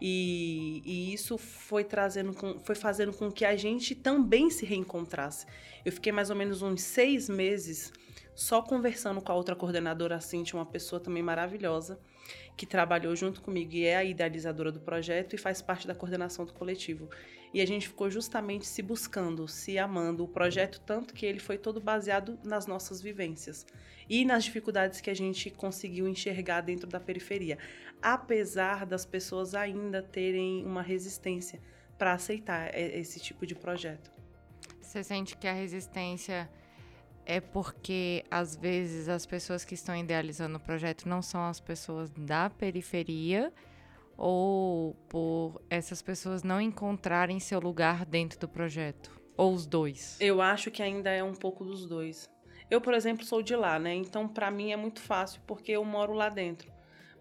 E, 0.00 0.82
e, 0.84 1.14
isso 1.14 1.38
foi 1.38 1.82
trazendo, 1.82 2.34
com, 2.34 2.58
foi 2.60 2.74
fazendo 2.74 3.12
com 3.12 3.30
que 3.32 3.44
a 3.44 3.56
gente 3.56 3.94
também 3.94 4.50
se 4.50 4.66
reencontrasse. 4.66 5.46
Eu 5.84 5.92
fiquei 5.92 6.12
mais 6.12 6.28
ou 6.28 6.36
menos 6.36 6.60
uns 6.60 6.82
seis 6.82 7.28
meses 7.28 7.92
só 8.34 8.60
conversando 8.60 9.22
com 9.22 9.32
a 9.32 9.34
outra 9.34 9.56
coordenadora, 9.56 10.16
a 10.16 10.20
Cintia, 10.20 10.58
uma 10.58 10.66
pessoa 10.66 11.00
também 11.00 11.22
maravilhosa, 11.22 11.98
que 12.56 12.66
trabalhou 12.66 13.14
junto 13.14 13.40
comigo 13.40 13.72
e 13.72 13.84
é 13.84 13.96
a 13.96 14.04
idealizadora 14.04 14.72
do 14.72 14.80
projeto 14.80 15.34
e 15.34 15.38
faz 15.38 15.60
parte 15.60 15.86
da 15.86 15.94
coordenação 15.94 16.44
do 16.44 16.52
coletivo. 16.52 17.08
E 17.52 17.60
a 17.60 17.66
gente 17.66 17.88
ficou 17.88 18.10
justamente 18.10 18.66
se 18.66 18.82
buscando, 18.82 19.46
se 19.48 19.78
amando 19.78 20.24
o 20.24 20.28
projeto, 20.28 20.80
tanto 20.80 21.14
que 21.14 21.24
ele 21.24 21.38
foi 21.38 21.56
todo 21.56 21.80
baseado 21.80 22.38
nas 22.44 22.66
nossas 22.66 23.00
vivências 23.00 23.66
e 24.08 24.24
nas 24.24 24.44
dificuldades 24.44 25.00
que 25.00 25.10
a 25.10 25.14
gente 25.14 25.50
conseguiu 25.50 26.06
enxergar 26.06 26.60
dentro 26.60 26.88
da 26.88 27.00
periferia, 27.00 27.58
apesar 28.02 28.84
das 28.86 29.04
pessoas 29.06 29.54
ainda 29.54 30.02
terem 30.02 30.64
uma 30.64 30.82
resistência 30.82 31.60
para 31.96 32.12
aceitar 32.12 32.76
esse 32.76 33.18
tipo 33.20 33.46
de 33.46 33.54
projeto. 33.54 34.12
Você 34.80 35.02
sente 35.02 35.36
que 35.36 35.46
a 35.46 35.52
resistência 35.52 36.48
é 37.26 37.40
porque 37.40 38.24
às 38.30 38.56
vezes 38.56 39.08
as 39.08 39.26
pessoas 39.26 39.64
que 39.64 39.74
estão 39.74 39.96
idealizando 39.96 40.56
o 40.56 40.60
projeto 40.60 41.08
não 41.08 41.20
são 41.20 41.44
as 41.44 41.60
pessoas 41.60 42.08
da 42.10 42.48
periferia 42.48 43.52
ou 44.16 44.94
por 45.08 45.60
essas 45.68 46.00
pessoas 46.00 46.42
não 46.42 46.60
encontrarem 46.60 47.38
seu 47.40 47.60
lugar 47.60 48.06
dentro 48.06 48.38
do 48.38 48.48
projeto? 48.48 49.10
Ou 49.36 49.52
os 49.52 49.66
dois? 49.66 50.16
Eu 50.20 50.40
acho 50.40 50.70
que 50.70 50.82
ainda 50.82 51.10
é 51.10 51.22
um 51.22 51.34
pouco 51.34 51.64
dos 51.64 51.86
dois. 51.86 52.30
Eu, 52.70 52.80
por 52.80 52.94
exemplo, 52.94 53.24
sou 53.24 53.42
de 53.42 53.54
lá, 53.54 53.78
né? 53.78 53.94
Então, 53.94 54.26
para 54.26 54.50
mim 54.50 54.72
é 54.72 54.76
muito 54.76 55.00
fácil 55.00 55.40
porque 55.46 55.72
eu 55.72 55.84
moro 55.84 56.14
lá 56.14 56.28
dentro. 56.28 56.72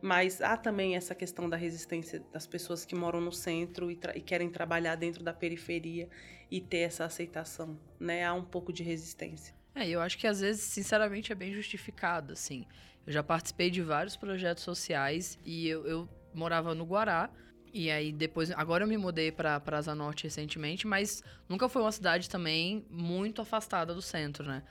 Mas 0.02 0.42
há 0.42 0.56
também 0.56 0.96
essa 0.96 1.16
questão 1.16 1.50
da 1.50 1.58
resistência 1.58 2.24
das 2.32 2.48
pessoas 2.48 2.86
que 2.86 2.96
moram 2.96 3.20
no 3.20 3.32
centro 3.32 3.92
e, 3.92 4.00
e, 4.14 4.22
querem 4.22 4.50
trabalhar 4.50 4.96
dentro 4.96 5.24
da 5.24 5.34
periferia 5.34 6.08
e 6.50 6.62
ter 6.62 6.80
essa 6.80 7.06
aceitação, 7.06 7.78
né? 8.00 8.24
Há 8.24 8.34
um 8.34 8.44
pouco 8.44 8.72
de 8.72 8.84
resistência. 8.84 9.54
É, 9.76 9.88
eu 9.90 10.00
acho 10.00 10.18
que 10.18 10.26
às 10.26 10.40
vezes, 10.40 10.62
sinceramente, 10.62 11.34
é 11.34 11.36
bem 11.36 11.54
justificado, 11.54 12.32
assim. 12.32 12.66
Eu 13.06 13.12
já 13.12 13.22
participei 13.22 13.70
de 13.70 13.82
vários 13.82 14.16
projetos 14.16 14.64
sociais 14.64 15.38
e 15.46 15.68
eu, 15.68 15.86
eu 15.86 16.10
morava 16.34 16.74
no 16.74 16.86
Guará. 16.86 17.30
E 17.74 17.92
aí 17.92 18.14
depois, 18.14 18.52
agora 18.52 18.86
eu 18.86 18.88
me 18.88 18.98
mudei 18.98 19.34
para 19.34 19.62
Asa 19.68 19.94
Norte 19.94 20.24
recentemente, 20.24 20.88
mas 20.88 21.22
nunca 21.50 21.68
foi 21.68 21.82
uma 21.82 21.92
cidade 21.92 22.30
também 22.30 22.86
muito 22.90 23.42
afastada 23.42 23.94
do 23.94 24.02
centro, 24.02 24.46
né? 24.48 24.64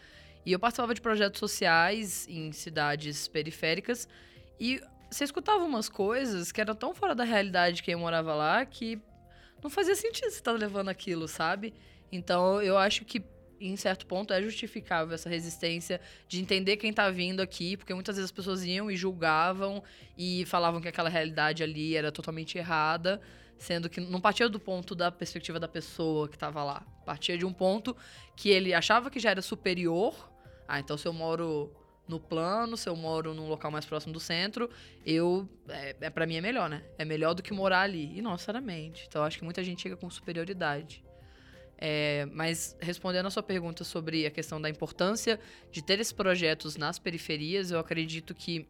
E 0.45 0.53
eu 0.53 0.59
participava 0.59 0.95
de 0.95 1.03
projetos 1.03 1.39
sociais 1.39 2.27
em 2.29 2.51
cidades 2.51 3.29
periféricas 3.29 4.09
e 4.59 4.81
você 5.11 5.25
escutava 5.25 5.65
umas 5.65 5.89
coisas 5.89 6.51
que 6.51 6.61
eram 6.61 6.75
tão 6.75 6.95
fora 6.95 7.15
da 7.15 7.25
realidade 7.25 7.77
de 7.77 7.83
quem 7.83 7.95
morava 7.95 8.35
lá 8.35 8.65
que 8.65 8.99
não 9.63 9.71
fazia 9.71 9.95
sentido 9.95 10.31
você 10.31 10.39
estar 10.39 10.53
tá 10.53 10.59
levando 10.59 10.89
aquilo, 10.89 11.29
sabe? 11.29 11.75
Então 12.11 12.61
eu 12.63 12.77
acho 12.77 13.05
que 13.05 13.23
em 13.69 13.77
certo 13.77 14.07
ponto, 14.07 14.33
é 14.33 14.43
justificável 14.43 15.15
essa 15.15 15.29
resistência 15.29 16.01
de 16.29 16.41
entender 16.41 16.77
quem 16.77 16.91
está 16.91 17.11
vindo 17.11 17.41
aqui, 17.41 17.77
porque 17.77 17.95
muitas 17.95 18.17
vezes 18.17 18.31
as 18.31 18.35
pessoas 18.35 18.65
iam 18.65 18.91
e 18.91 18.97
julgavam 18.97 19.83
e 20.17 20.45
falavam 20.47 20.81
que 20.81 20.89
aquela 20.89 21.09
realidade 21.09 21.63
ali 21.63 21.97
era 21.97 22.11
totalmente 22.11 22.59
errada, 22.59 23.21
sendo 23.59 23.89
que 23.89 24.01
não 24.01 24.21
partia 24.21 24.49
do 24.49 24.59
ponto 24.59 24.95
da 24.95 25.11
perspectiva 25.11 25.59
da 25.61 25.69
pessoa 25.69 26.29
que 26.29 26.37
estava 26.37 26.63
lá. 26.65 26.83
Partia 27.05 27.39
de 27.39 27.45
um 27.45 27.53
ponto 27.53 27.97
que 28.37 28.51
ele 28.51 28.75
achava 28.75 29.11
que 29.11 29.21
já 29.21 29.31
era 29.31 29.43
superior. 29.43 30.31
Ah, 30.67 30.81
então 30.81 30.97
se 30.97 31.07
eu 31.07 31.13
moro 31.13 31.73
no 32.07 32.21
plano, 32.21 32.77
se 32.77 32.89
eu 32.89 32.97
moro 32.97 33.33
num 33.33 33.49
local 33.49 33.71
mais 33.71 33.85
próximo 33.85 34.13
do 34.13 34.21
centro, 34.21 34.69
eu 35.05 35.49
é, 35.69 35.97
é 36.01 36.11
para 36.11 36.27
mim 36.27 36.37
é 36.37 36.41
melhor, 36.41 36.69
né? 36.69 36.83
É 36.99 37.05
melhor 37.05 37.35
do 37.35 37.43
que 37.43 37.53
morar 37.53 37.83
ali. 37.83 38.17
E 38.17 38.23
não 38.23 38.33
necessariamente. 38.33 39.05
Então 39.09 39.23
acho 39.23 39.39
que 39.39 39.45
muita 39.45 39.63
gente 39.63 39.83
chega 39.83 39.97
com 39.97 40.09
superioridade. 40.11 41.04
É, 41.87 42.27
mas 42.33 42.75
respondendo 42.81 43.27
a 43.27 43.31
sua 43.31 43.43
pergunta 43.43 43.85
sobre 43.85 44.25
a 44.25 44.31
questão 44.31 44.59
da 44.59 44.71
importância 44.71 45.39
de 45.71 45.83
ter 45.85 46.01
esses 46.01 46.15
projetos 46.15 46.79
nas 46.79 46.99
periferias, 46.99 47.71
eu 47.71 47.79
acredito 47.79 48.35
que 48.35 48.67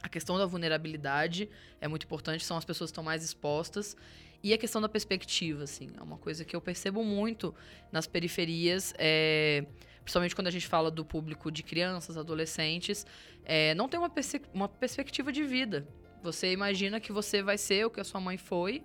a 0.00 0.08
questão 0.08 0.38
da 0.38 0.46
vulnerabilidade 0.46 1.50
é 1.80 1.88
muito 1.88 2.04
importante, 2.04 2.44
são 2.44 2.56
as 2.56 2.64
pessoas 2.64 2.90
que 2.90 2.92
estão 2.92 3.02
mais 3.02 3.24
expostas. 3.24 3.96
E 4.40 4.52
a 4.52 4.56
questão 4.56 4.80
da 4.80 4.88
perspectiva, 4.88 5.64
assim, 5.64 5.90
é 5.98 6.00
uma 6.00 6.16
coisa 6.16 6.44
que 6.44 6.54
eu 6.54 6.60
percebo 6.60 7.02
muito 7.02 7.52
nas 7.90 8.06
periferias, 8.06 8.94
é, 8.98 9.66
principalmente 10.04 10.36
quando 10.36 10.46
a 10.46 10.52
gente 10.52 10.68
fala 10.68 10.92
do 10.92 11.04
público 11.04 11.50
de 11.50 11.64
crianças, 11.64 12.16
adolescentes, 12.16 13.04
é, 13.44 13.74
não 13.74 13.88
tem 13.88 13.98
uma, 13.98 14.08
perse 14.08 14.40
uma 14.54 14.68
perspectiva 14.68 15.32
de 15.32 15.42
vida. 15.42 15.88
Você 16.22 16.52
imagina 16.52 17.00
que 17.00 17.10
você 17.10 17.42
vai 17.42 17.58
ser 17.58 17.84
o 17.84 17.90
que 17.90 17.98
a 17.98 18.04
sua 18.04 18.20
mãe 18.20 18.38
foi 18.38 18.84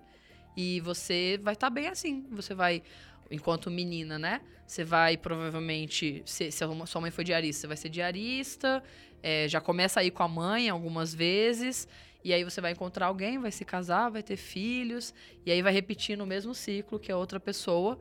e 0.56 0.80
você 0.80 1.38
vai 1.40 1.54
estar 1.54 1.68
tá 1.68 1.70
bem 1.70 1.86
assim. 1.86 2.26
Você 2.32 2.52
vai 2.52 2.82
enquanto 3.30 3.70
menina, 3.70 4.18
né? 4.18 4.40
Você 4.66 4.84
vai 4.84 5.16
provavelmente. 5.16 6.22
Se, 6.24 6.50
se 6.50 6.64
a 6.64 6.86
sua 6.86 7.00
mãe 7.00 7.10
foi 7.10 7.24
diarista, 7.24 7.62
você 7.62 7.66
vai 7.66 7.76
ser 7.76 7.88
diarista. 7.88 8.82
É, 9.22 9.48
já 9.48 9.60
começa 9.60 10.00
aí 10.00 10.10
com 10.10 10.22
a 10.22 10.28
mãe 10.28 10.68
algumas 10.68 11.14
vezes. 11.14 11.88
E 12.22 12.32
aí 12.32 12.42
você 12.42 12.60
vai 12.60 12.72
encontrar 12.72 13.06
alguém, 13.06 13.38
vai 13.38 13.50
se 13.50 13.64
casar, 13.64 14.08
vai 14.10 14.22
ter 14.22 14.36
filhos. 14.36 15.14
E 15.44 15.52
aí 15.52 15.60
vai 15.60 15.72
repetir 15.72 16.16
no 16.16 16.26
mesmo 16.26 16.54
ciclo 16.54 16.98
que 16.98 17.12
a 17.12 17.16
outra 17.16 17.38
pessoa. 17.38 18.00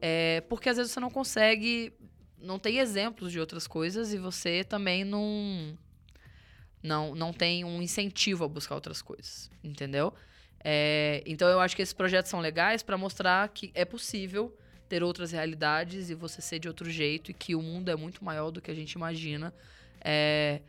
É, 0.00 0.42
porque 0.42 0.68
às 0.68 0.76
vezes 0.76 0.92
você 0.92 1.00
não 1.00 1.10
consegue. 1.10 1.92
Não 2.38 2.58
tem 2.58 2.78
exemplos 2.78 3.32
de 3.32 3.40
outras 3.40 3.66
coisas 3.66 4.12
e 4.12 4.18
você 4.18 4.62
também 4.62 5.04
não. 5.04 5.76
Não, 6.82 7.14
não 7.14 7.32
tem 7.32 7.64
um 7.64 7.80
incentivo 7.80 8.44
a 8.44 8.48
buscar 8.48 8.74
outras 8.74 9.00
coisas, 9.00 9.50
entendeu? 9.62 10.12
É, 10.62 11.22
então 11.26 11.48
eu 11.48 11.58
acho 11.58 11.74
que 11.74 11.80
esses 11.80 11.94
projetos 11.94 12.30
são 12.30 12.40
legais 12.40 12.82
para 12.82 12.98
mostrar 12.98 13.48
que 13.48 13.70
é 13.74 13.84
possível 13.84 14.54
ter 14.94 15.02
outras 15.02 15.32
realidades 15.32 16.08
e 16.08 16.14
você 16.14 16.40
ser 16.40 16.60
de 16.60 16.68
outro 16.68 16.88
jeito 16.88 17.32
e 17.32 17.34
que 17.34 17.56
o 17.56 17.60
mundo 17.60 17.90
é 17.90 17.96
muito 17.96 18.24
maior 18.24 18.52
do 18.52 18.60
que 18.60 18.70
a 18.70 18.74
gente 18.74 18.92
imagina. 18.92 19.52
É, 20.00 20.60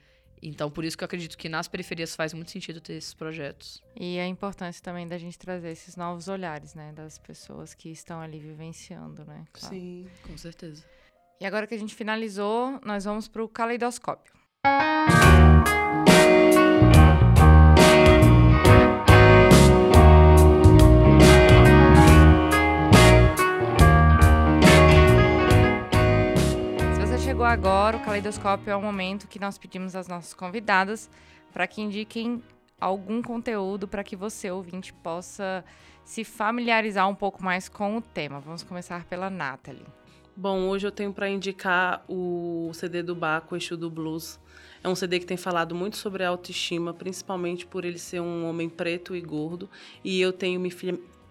então, 0.42 0.72
por 0.72 0.84
isso 0.84 0.98
que 0.98 1.04
eu 1.04 1.06
acredito 1.06 1.38
que 1.38 1.48
nas 1.48 1.68
periferias 1.68 2.16
faz 2.16 2.34
muito 2.34 2.50
sentido 2.50 2.82
ter 2.82 2.94
esses 2.94 3.14
projetos. 3.14 3.84
E 3.96 4.18
a 4.20 4.26
importância 4.26 4.82
também 4.82 5.08
da 5.08 5.20
gente 5.20 5.38
trazer 5.38 5.70
esses 5.70 5.96
novos 5.96 6.28
olhares, 6.28 6.74
né? 6.74 6.92
Das 6.96 7.20
pessoas 7.20 7.76
que 7.76 7.90
estão 7.90 8.20
ali 8.20 8.40
vivenciando, 8.40 9.24
né? 9.26 9.46
Claro. 9.54 9.76
Sim, 9.76 10.08
com 10.26 10.36
certeza. 10.36 10.84
E 11.40 11.46
agora 11.46 11.68
que 11.68 11.76
a 11.76 11.80
gente 11.80 11.94
finalizou, 11.94 12.80
nós 12.84 13.06
vamos 13.06 13.28
para 13.28 13.44
o 13.44 13.48
caleidoscópio. 13.48 14.34
Chegou 27.36 27.46
agora, 27.46 27.98
o 27.98 28.00
Caleidoscópio 28.00 28.72
é 28.72 28.76
o 28.78 28.82
momento 28.82 29.28
que 29.28 29.38
nós 29.38 29.58
pedimos 29.58 29.94
às 29.94 30.08
nossas 30.08 30.34
convidadas 30.34 31.10
para 31.52 31.68
que 31.68 31.82
indiquem 31.82 32.42
algum 32.80 33.22
conteúdo 33.22 33.90
para 33.90 34.06
que 34.06 34.16
você, 34.16 34.50
ouvinte, 34.50 34.94
possa 34.94 35.66
se 36.06 36.24
familiarizar 36.24 37.10
um 37.10 37.14
pouco 37.14 37.44
mais 37.44 37.68
com 37.68 37.98
o 37.98 38.02
tema. 38.02 38.40
Vamos 38.40 38.64
começar 38.64 39.04
pela 39.04 39.30
Nathalie. 39.30 39.86
Bom, 40.34 40.70
hoje 40.70 40.88
eu 40.88 40.92
tenho 40.92 41.12
para 41.12 41.28
indicar 41.28 42.06
o 42.08 42.72
CD 42.74 43.04
do 43.04 43.14
Baco, 43.14 43.58
Exu 43.58 43.76
do 43.76 43.90
Blues. 43.90 44.40
É 44.82 44.88
um 44.88 44.96
CD 44.96 45.20
que 45.20 45.26
tem 45.26 45.36
falado 45.36 45.76
muito 45.76 45.98
sobre 45.98 46.24
autoestima, 46.24 46.94
principalmente 46.94 47.66
por 47.66 47.84
ele 47.84 48.00
ser 48.00 48.22
um 48.22 48.48
homem 48.48 48.70
preto 48.70 49.14
e 49.14 49.20
gordo. 49.20 49.70
E 50.06 50.22
eu 50.22 50.32
tenho 50.32 50.58
me 50.58 50.72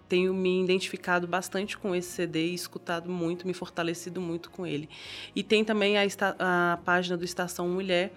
tenho 0.08 0.34
me 0.34 0.62
identificado 0.62 1.26
bastante 1.26 1.76
com 1.76 1.94
esse 1.94 2.10
CD 2.10 2.48
e 2.48 2.54
escutado 2.54 3.10
muito, 3.10 3.46
me 3.46 3.54
fortalecido 3.54 4.20
muito 4.20 4.50
com 4.50 4.66
ele. 4.66 4.88
E 5.34 5.42
tem 5.42 5.64
também 5.64 5.96
a, 5.98 6.02
a 6.38 6.76
página 6.78 7.16
do 7.16 7.24
Estação 7.24 7.68
Mulher, 7.68 8.12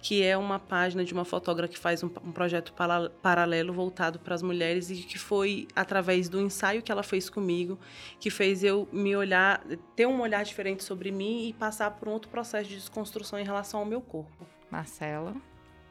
que 0.00 0.22
é 0.22 0.36
uma 0.36 0.58
página 0.58 1.04
de 1.04 1.12
uma 1.12 1.24
fotógrafa 1.24 1.72
que 1.72 1.78
faz 1.78 2.02
um, 2.02 2.06
um 2.24 2.32
projeto 2.32 2.72
para, 2.72 3.10
paralelo 3.10 3.72
voltado 3.72 4.18
para 4.18 4.34
as 4.34 4.42
mulheres 4.42 4.90
e 4.90 4.96
que 4.96 5.18
foi 5.18 5.66
através 5.74 6.28
do 6.28 6.40
ensaio 6.40 6.82
que 6.82 6.92
ela 6.92 7.02
fez 7.02 7.28
comigo 7.28 7.78
que 8.20 8.30
fez 8.30 8.62
eu 8.62 8.88
me 8.92 9.16
olhar, 9.16 9.62
ter 9.96 10.06
um 10.06 10.20
olhar 10.20 10.44
diferente 10.44 10.84
sobre 10.84 11.10
mim 11.10 11.48
e 11.48 11.52
passar 11.52 11.90
por 11.92 12.08
um 12.08 12.12
outro 12.12 12.30
processo 12.30 12.68
de 12.68 12.76
desconstrução 12.76 13.38
em 13.38 13.44
relação 13.44 13.80
ao 13.80 13.86
meu 13.86 14.00
corpo. 14.00 14.46
Marcela? 14.70 15.34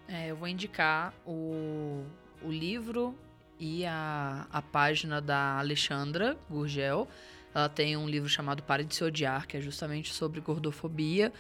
É, 0.08 0.32
eu 0.32 0.36
vou 0.38 0.48
indicar 0.48 1.14
o, 1.26 2.04
o 2.42 2.50
livro 2.50 3.14
e 3.60 3.86
a, 3.86 4.48
a 4.52 4.62
página 4.62 5.22
da 5.22 5.58
Alexandra 5.60 6.38
Gurgel. 6.50 7.08
Ela 7.54 7.70
tem 7.70 7.98
um 7.98 8.08
livro 8.08 8.30
chamado 8.30 8.62
Pare 8.62 8.84
de 8.84 8.94
Se 8.94 9.04
Odiar, 9.04 9.48
que 9.48 9.58
é 9.58 9.62
justamente 9.62 10.14
sobre 10.14 10.40
gordofobia. 10.42 11.34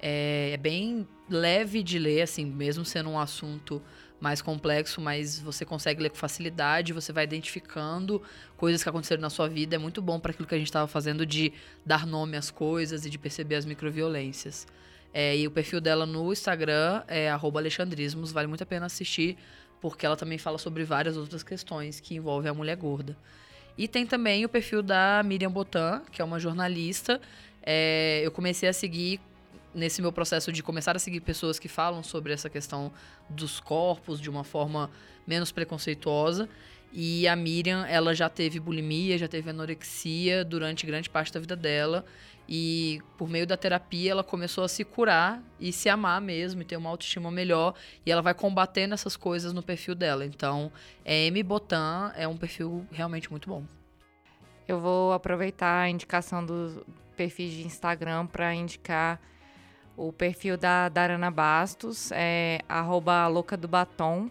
É, 0.00 0.50
é, 0.52 0.56
bem 0.56 1.08
leve 1.28 1.82
de 1.82 1.98
ler, 1.98 2.22
assim, 2.22 2.44
mesmo 2.44 2.84
sendo 2.84 3.10
um 3.10 3.18
assunto 3.18 3.82
mais 4.20 4.40
complexo, 4.40 5.00
mas 5.00 5.38
você 5.38 5.64
consegue 5.64 6.02
ler 6.02 6.10
com 6.10 6.16
facilidade, 6.16 6.92
você 6.92 7.12
vai 7.12 7.24
identificando 7.24 8.22
coisas 8.56 8.82
que 8.82 8.88
aconteceram 8.88 9.20
na 9.20 9.30
sua 9.30 9.48
vida. 9.48 9.76
É 9.76 9.78
muito 9.78 10.00
bom 10.00 10.20
para 10.20 10.30
aquilo 10.30 10.46
que 10.46 10.54
a 10.54 10.58
gente 10.58 10.68
estava 10.68 10.86
fazendo 10.86 11.26
de 11.26 11.52
dar 11.84 12.06
nome 12.06 12.36
às 12.36 12.50
coisas 12.50 13.04
e 13.04 13.10
de 13.10 13.18
perceber 13.18 13.56
as 13.56 13.64
microviolências. 13.64 14.66
É, 15.12 15.36
e 15.36 15.46
o 15.46 15.50
perfil 15.50 15.80
dela 15.80 16.04
no 16.04 16.32
Instagram 16.32 17.02
é 17.06 17.30
alexandrismos, 17.30 18.32
vale 18.32 18.48
muito 18.48 18.62
a 18.62 18.66
pena 18.66 18.86
assistir 18.86 19.38
porque 19.84 20.06
ela 20.06 20.16
também 20.16 20.38
fala 20.38 20.56
sobre 20.56 20.82
várias 20.82 21.14
outras 21.14 21.42
questões 21.42 22.00
que 22.00 22.14
envolvem 22.14 22.50
a 22.50 22.54
mulher 22.54 22.74
gorda. 22.74 23.14
E 23.76 23.86
tem 23.86 24.06
também 24.06 24.42
o 24.42 24.48
perfil 24.48 24.82
da 24.82 25.22
Miriam 25.22 25.50
Botan, 25.50 26.00
que 26.10 26.22
é 26.22 26.24
uma 26.24 26.40
jornalista. 26.40 27.20
É, 27.62 28.22
eu 28.24 28.30
comecei 28.30 28.66
a 28.66 28.72
seguir 28.72 29.20
nesse 29.74 30.00
meu 30.00 30.10
processo 30.10 30.50
de 30.50 30.62
começar 30.62 30.96
a 30.96 30.98
seguir 30.98 31.20
pessoas 31.20 31.58
que 31.58 31.68
falam 31.68 32.02
sobre 32.02 32.32
essa 32.32 32.48
questão 32.48 32.90
dos 33.28 33.60
corpos 33.60 34.22
de 34.22 34.30
uma 34.30 34.42
forma 34.42 34.90
menos 35.26 35.52
preconceituosa. 35.52 36.48
E 36.96 37.26
a 37.26 37.34
Miriam, 37.34 37.84
ela 37.86 38.14
já 38.14 38.28
teve 38.28 38.60
bulimia, 38.60 39.18
já 39.18 39.26
teve 39.26 39.50
anorexia 39.50 40.44
durante 40.44 40.86
grande 40.86 41.10
parte 41.10 41.32
da 41.32 41.40
vida 41.40 41.56
dela. 41.56 42.04
E 42.48 43.00
por 43.18 43.28
meio 43.28 43.48
da 43.48 43.56
terapia, 43.56 44.12
ela 44.12 44.22
começou 44.22 44.62
a 44.62 44.68
se 44.68 44.84
curar 44.84 45.42
e 45.58 45.72
se 45.72 45.88
amar 45.88 46.20
mesmo, 46.20 46.62
e 46.62 46.64
ter 46.64 46.76
uma 46.76 46.88
autoestima 46.88 47.32
melhor. 47.32 47.74
E 48.06 48.12
ela 48.12 48.22
vai 48.22 48.32
combatendo 48.32 48.94
essas 48.94 49.16
coisas 49.16 49.52
no 49.52 49.60
perfil 49.60 49.96
dela. 49.96 50.24
Então, 50.24 50.70
é 51.04 51.26
M 51.26 51.42
Botan 51.42 52.12
é 52.14 52.28
um 52.28 52.36
perfil 52.36 52.86
realmente 52.92 53.28
muito 53.28 53.48
bom. 53.48 53.64
Eu 54.68 54.78
vou 54.78 55.12
aproveitar 55.12 55.80
a 55.80 55.90
indicação 55.90 56.46
dos 56.46 56.78
perfis 57.16 57.52
de 57.54 57.66
Instagram 57.66 58.26
para 58.26 58.54
indicar 58.54 59.20
o 59.96 60.12
perfil 60.12 60.56
da 60.56 60.88
Darana 60.88 61.30
Bastos, 61.30 62.12
é 62.12 62.60
louca 63.30 63.56
do 63.56 63.66
batom. 63.66 64.30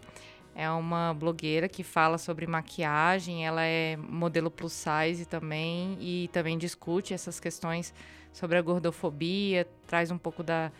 É 0.54 0.70
uma 0.70 1.12
blogueira 1.12 1.68
que 1.68 1.82
fala 1.82 2.16
sobre 2.16 2.46
maquiagem, 2.46 3.44
ela 3.44 3.64
é 3.64 3.96
modelo 3.96 4.50
plus 4.50 4.72
size 4.72 5.26
também 5.26 5.98
e 6.00 6.28
também 6.32 6.56
discute 6.56 7.12
essas 7.12 7.40
questões 7.40 7.92
sobre 8.32 8.56
a 8.56 8.62
gordofobia, 8.62 9.66
traz 9.86 10.12
um 10.12 10.18
pouco 10.18 10.44
da, 10.44 10.70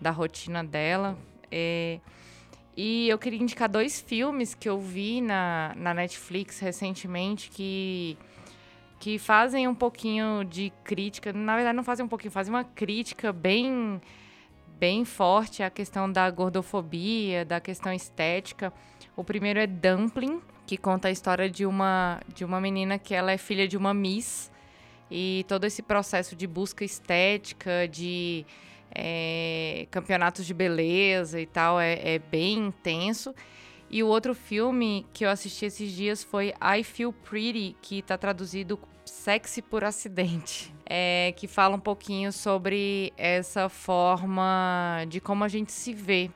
da 0.00 0.10
rotina 0.10 0.62
dela. 0.62 1.18
É, 1.50 1.98
e 2.76 3.08
eu 3.08 3.18
queria 3.18 3.40
indicar 3.40 3.68
dois 3.68 4.00
filmes 4.00 4.54
que 4.54 4.68
eu 4.68 4.78
vi 4.78 5.20
na, 5.20 5.72
na 5.76 5.94
Netflix 5.94 6.58
recentemente 6.58 7.50
que, 7.50 8.18
que 8.98 9.18
fazem 9.18 9.68
um 9.68 9.74
pouquinho 9.74 10.44
de 10.44 10.72
crítica. 10.82 11.32
Na 11.32 11.54
verdade, 11.54 11.76
não 11.76 11.84
fazem 11.84 12.04
um 12.04 12.08
pouquinho, 12.08 12.32
fazem 12.32 12.52
uma 12.52 12.64
crítica 12.64 13.32
bem, 13.32 14.00
bem 14.78 15.04
forte 15.04 15.62
à 15.62 15.70
questão 15.70 16.10
da 16.10 16.28
gordofobia, 16.30 17.44
da 17.44 17.60
questão 17.60 17.92
estética. 17.92 18.72
O 19.16 19.22
primeiro 19.22 19.60
é 19.60 19.66
Dumpling, 19.66 20.40
que 20.66 20.76
conta 20.76 21.08
a 21.08 21.10
história 21.10 21.48
de 21.48 21.64
uma, 21.64 22.20
de 22.34 22.44
uma 22.44 22.60
menina 22.60 22.98
que 22.98 23.14
ela 23.14 23.30
é 23.30 23.38
filha 23.38 23.68
de 23.68 23.76
uma 23.76 23.94
Miss. 23.94 24.50
E 25.10 25.44
todo 25.46 25.64
esse 25.64 25.82
processo 25.82 26.34
de 26.34 26.46
busca 26.46 26.84
estética, 26.84 27.86
de 27.86 28.44
é, 28.90 29.86
campeonatos 29.90 30.44
de 30.44 30.52
beleza 30.52 31.40
e 31.40 31.46
tal, 31.46 31.78
é, 31.78 32.14
é 32.14 32.18
bem 32.18 32.58
intenso. 32.58 33.34
E 33.88 34.02
o 34.02 34.08
outro 34.08 34.34
filme 34.34 35.06
que 35.12 35.24
eu 35.24 35.30
assisti 35.30 35.66
esses 35.66 35.92
dias 35.92 36.24
foi 36.24 36.52
I 36.60 36.82
Feel 36.82 37.12
Pretty, 37.12 37.76
que 37.80 38.00
está 38.00 38.18
traduzido 38.18 38.80
Sexy 39.04 39.62
por 39.62 39.84
Acidente. 39.84 40.72
É, 40.86 41.32
que 41.34 41.48
fala 41.48 41.76
um 41.76 41.80
pouquinho 41.80 42.30
sobre 42.30 43.10
essa 43.16 43.70
forma 43.70 45.02
de 45.08 45.18
como 45.18 45.42
a 45.42 45.48
gente 45.48 45.72
se 45.72 45.94
vê 45.94 46.30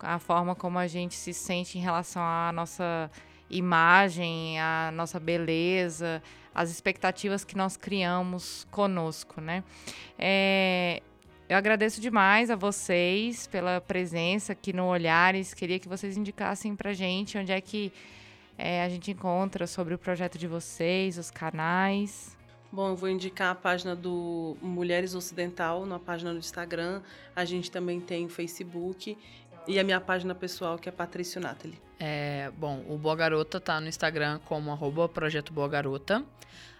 a 0.00 0.18
forma 0.18 0.54
como 0.54 0.78
a 0.78 0.86
gente 0.86 1.14
se 1.14 1.32
sente 1.32 1.78
em 1.78 1.80
relação 1.80 2.22
à 2.22 2.52
nossa 2.52 3.10
imagem, 3.50 4.60
à 4.60 4.90
nossa 4.92 5.18
beleza, 5.18 6.22
as 6.54 6.70
expectativas 6.70 7.44
que 7.44 7.56
nós 7.56 7.76
criamos 7.76 8.66
conosco, 8.70 9.40
né? 9.40 9.64
É, 10.18 11.02
eu 11.48 11.56
agradeço 11.56 12.00
demais 12.00 12.50
a 12.50 12.56
vocês 12.56 13.46
pela 13.46 13.80
presença 13.80 14.52
aqui 14.52 14.72
no 14.72 14.86
Olhares. 14.86 15.54
Queria 15.54 15.78
que 15.78 15.88
vocês 15.88 16.16
indicassem 16.16 16.76
pra 16.76 16.92
gente 16.92 17.38
onde 17.38 17.52
é 17.52 17.60
que 17.60 17.92
é, 18.56 18.82
a 18.82 18.88
gente 18.88 19.10
encontra 19.10 19.66
sobre 19.66 19.94
o 19.94 19.98
projeto 19.98 20.36
de 20.36 20.46
vocês, 20.46 21.16
os 21.16 21.30
canais. 21.30 22.36
Bom, 22.70 22.90
eu 22.90 22.96
vou 22.96 23.08
indicar 23.08 23.52
a 23.52 23.54
página 23.54 23.96
do 23.96 24.58
Mulheres 24.60 25.14
Ocidental, 25.14 25.86
na 25.86 25.98
página 25.98 26.32
do 26.32 26.38
Instagram. 26.38 27.00
A 27.34 27.46
gente 27.46 27.70
também 27.70 27.98
tem 27.98 28.26
o 28.26 28.28
Facebook 28.28 29.16
e 29.68 29.78
a 29.78 29.84
minha 29.84 30.00
página 30.00 30.34
pessoal, 30.34 30.78
que 30.78 30.88
é 30.88 30.92
Patrício 30.92 31.40
Nathalie. 31.40 31.78
É, 32.00 32.50
bom, 32.56 32.82
o 32.88 32.96
Boa 32.96 33.14
Garota 33.14 33.60
tá 33.60 33.80
no 33.80 33.86
Instagram 33.86 34.40
como 34.46 34.72
arroba 34.72 35.08
Projeto 35.08 35.52
Boa 35.52 35.68
Garota. 35.68 36.24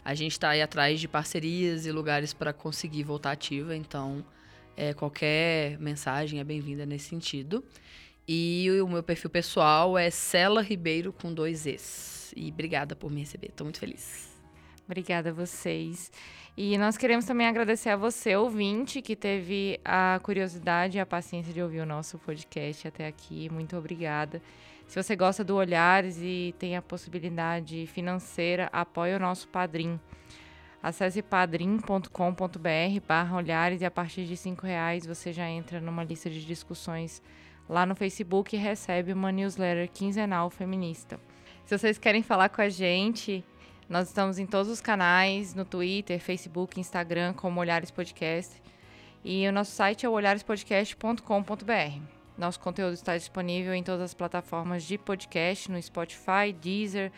A 0.04 0.14
gente 0.14 0.32
está 0.32 0.50
aí 0.50 0.62
atrás 0.62 0.98
de 0.98 1.06
parcerias 1.06 1.84
e 1.84 1.92
lugares 1.92 2.32
para 2.32 2.52
conseguir 2.52 3.02
voltar 3.02 3.32
ativa, 3.32 3.76
então 3.76 4.24
é, 4.74 4.94
qualquer 4.94 5.78
mensagem 5.78 6.40
é 6.40 6.44
bem-vinda 6.44 6.86
nesse 6.86 7.10
sentido. 7.10 7.62
E 8.26 8.68
o 8.82 8.88
meu 8.88 9.02
perfil 9.02 9.28
pessoal 9.28 9.98
é 9.98 10.10
Cela 10.10 10.62
Ribeiro 10.62 11.12
com 11.12 11.32
dois 11.32 11.66
Es. 11.66 12.32
E 12.34 12.50
obrigada 12.50 12.96
por 12.96 13.10
me 13.10 13.20
receber, 13.20 13.48
estou 13.48 13.64
muito 13.64 13.78
feliz. 13.78 14.37
Obrigada 14.88 15.28
a 15.28 15.32
vocês. 15.34 16.10
E 16.56 16.78
nós 16.78 16.96
queremos 16.96 17.26
também 17.26 17.46
agradecer 17.46 17.90
a 17.90 17.96
você, 17.96 18.34
ouvinte, 18.34 19.02
que 19.02 19.14
teve 19.14 19.78
a 19.84 20.18
curiosidade 20.22 20.96
e 20.96 21.00
a 21.00 21.04
paciência 21.04 21.52
de 21.52 21.60
ouvir 21.60 21.80
o 21.80 21.86
nosso 21.86 22.18
podcast 22.18 22.88
até 22.88 23.06
aqui. 23.06 23.50
Muito 23.50 23.76
obrigada. 23.76 24.40
Se 24.86 25.00
você 25.00 25.14
gosta 25.14 25.44
do 25.44 25.54
Olhares 25.56 26.16
e 26.22 26.54
tem 26.58 26.74
a 26.74 26.80
possibilidade 26.80 27.86
financeira, 27.88 28.70
apoie 28.72 29.14
o 29.14 29.20
nosso 29.20 29.46
padrinho. 29.48 30.00
Acesse 30.82 31.20
padrim.com.br 31.20 32.08
barra 33.06 33.36
olhares 33.36 33.82
e 33.82 33.84
a 33.84 33.90
partir 33.90 34.24
de 34.24 34.38
cinco 34.38 34.66
reais 34.66 35.04
você 35.04 35.34
já 35.34 35.46
entra 35.46 35.82
numa 35.82 36.02
lista 36.02 36.30
de 36.30 36.42
discussões 36.46 37.22
lá 37.68 37.84
no 37.84 37.94
Facebook 37.94 38.56
e 38.56 38.58
recebe 38.58 39.12
uma 39.12 39.30
newsletter 39.30 39.90
quinzenal 39.90 40.48
feminista. 40.48 41.20
Se 41.66 41.76
vocês 41.76 41.98
querem 41.98 42.22
falar 42.22 42.48
com 42.48 42.62
a 42.62 42.70
gente, 42.70 43.44
nós 43.88 44.08
estamos 44.08 44.38
em 44.38 44.44
todos 44.44 44.70
os 44.70 44.82
canais, 44.82 45.54
no 45.54 45.64
Twitter, 45.64 46.20
Facebook, 46.20 46.78
Instagram, 46.78 47.32
como 47.32 47.58
Olhares 47.58 47.90
Podcast. 47.90 48.60
E 49.24 49.48
o 49.48 49.52
nosso 49.52 49.72
site 49.72 50.04
é 50.04 50.08
olharespodcast.com.br. 50.08 52.02
Nosso 52.36 52.60
conteúdo 52.60 52.92
está 52.92 53.16
disponível 53.16 53.72
em 53.72 53.82
todas 53.82 54.02
as 54.02 54.14
plataformas 54.14 54.84
de 54.84 54.98
podcast, 54.98 55.70
no 55.70 55.80
Spotify, 55.82 56.52
Deezer, 56.60 57.10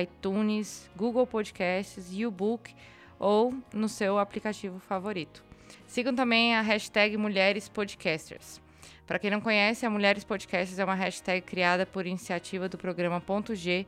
iTunes, 0.00 0.88
Google 0.94 1.26
Podcasts, 1.26 2.12
YouBook 2.12 2.74
ou 3.18 3.54
no 3.72 3.88
seu 3.88 4.18
aplicativo 4.18 4.78
favorito. 4.78 5.42
Sigam 5.86 6.14
também 6.14 6.54
a 6.54 6.60
hashtag 6.60 7.16
Mulheres 7.16 7.68
Podcasters. 7.68 8.60
Para 9.06 9.18
quem 9.18 9.30
não 9.30 9.40
conhece, 9.40 9.86
a 9.86 9.90
Mulheres 9.90 10.24
Podcasters 10.24 10.78
é 10.78 10.84
uma 10.84 10.94
hashtag 10.94 11.40
criada 11.40 11.86
por 11.86 12.06
iniciativa 12.06 12.68
do 12.68 12.76
programa 12.76 13.18
Ponto 13.18 13.54
G, 13.54 13.86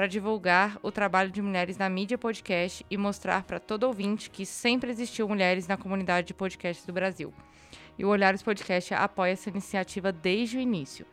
para 0.00 0.06
divulgar 0.06 0.78
o 0.82 0.90
trabalho 0.90 1.30
de 1.30 1.42
mulheres 1.42 1.76
na 1.76 1.86
mídia 1.86 2.16
podcast 2.16 2.86
e 2.90 2.96
mostrar 2.96 3.42
para 3.42 3.60
todo 3.60 3.84
ouvinte 3.84 4.30
que 4.30 4.46
sempre 4.46 4.90
existiu 4.90 5.28
mulheres 5.28 5.68
na 5.68 5.76
comunidade 5.76 6.28
de 6.28 6.32
podcast 6.32 6.86
do 6.86 6.92
Brasil. 6.94 7.34
E 7.98 8.04
o 8.06 8.08
Olhares 8.08 8.42
Podcast 8.42 8.94
apoia 8.94 9.32
essa 9.32 9.50
iniciativa 9.50 10.10
desde 10.10 10.56
o 10.56 10.60
início. 10.60 11.04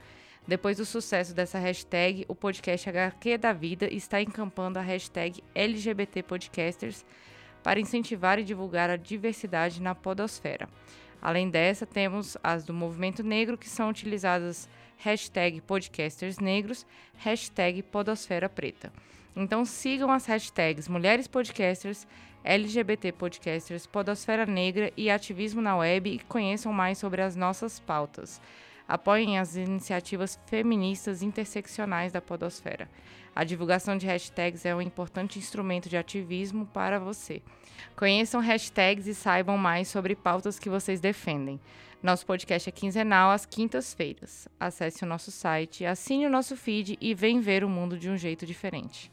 Depois 0.48 0.78
do 0.78 0.86
sucesso 0.86 1.36
dessa 1.36 1.60
hashtag, 1.60 2.24
o 2.30 2.34
podcast 2.34 2.88
HQ 2.88 3.38
da 3.38 3.52
Vida 3.52 3.94
está 3.94 4.22
encampando 4.22 4.80
a 4.80 4.82
hashtag 4.82 5.44
LGBT 5.54 6.24
Podcasters 6.24 7.06
para 7.62 7.82
incentivar 7.82 8.40
e 8.40 8.44
divulgar 8.46 8.90
a 8.90 8.96
diversidade 8.96 9.82
na 9.82 9.94
podosfera. 9.96 10.70
Além 11.22 11.50
dessa, 11.50 11.86
temos 11.86 12.38
as 12.42 12.64
do 12.64 12.74
movimento 12.74 13.22
negro, 13.22 13.58
que 13.58 13.68
são 13.68 13.90
utilizadas 13.90 14.70
hashtag 14.98 15.62
podcasters 15.62 16.40
negros, 16.40 16.86
hashtag 17.18 17.84
podosfera 17.84 18.50
preta. 18.50 18.92
Então 19.36 19.64
sigam 19.66 20.12
as 20.12 20.26
hashtags 20.26 20.88
Mulheres 20.88 21.28
Podcasters, 21.28 22.08
LGBT 22.44 23.12
Podcasters, 23.12 23.86
Podosfera 23.86 24.46
Negra 24.46 24.92
e 24.96 25.10
Ativismo 25.10 25.62
na 25.62 25.76
Web 25.78 26.10
e 26.10 26.20
conheçam 26.20 26.72
mais 26.72 26.98
sobre 26.98 27.22
as 27.22 27.36
nossas 27.36 27.80
pautas. 27.80 28.42
Apoiem 28.88 29.38
as 29.38 29.56
iniciativas 29.56 30.40
feministas 30.48 31.22
interseccionais 31.22 32.14
da 32.14 32.22
Podosfera. 32.22 32.90
A 33.36 33.44
divulgação 33.44 33.98
de 33.98 34.08
hashtags 34.08 34.66
é 34.66 34.74
um 34.74 34.82
importante 34.82 35.38
instrumento 35.38 35.88
de 35.90 35.98
ativismo 35.98 36.66
para 36.66 36.98
você. 36.98 37.42
Conheçam 37.96 38.42
hashtags 38.42 39.06
e 39.06 39.14
saibam 39.14 39.58
mais 39.58 39.90
sobre 39.90 40.16
pautas 40.16 40.58
que 40.58 40.70
vocês 40.70 41.00
defendem. 41.00 41.60
Nosso 42.02 42.26
podcast 42.28 42.70
é 42.70 42.72
quinzenal 42.72 43.32
às 43.32 43.46
quintas-feiras. 43.46 44.48
Acesse 44.60 45.04
o 45.04 45.08
nosso 45.08 45.32
site, 45.32 45.84
assine 45.84 46.28
o 46.28 46.30
nosso 46.30 46.56
feed 46.56 46.98
e 47.02 47.14
vem 47.16 47.40
ver 47.40 47.64
o 47.64 47.70
mundo 47.70 47.98
de 47.98 48.10
um 48.10 48.16
jeito 48.16 48.46
diferente. 48.46 49.12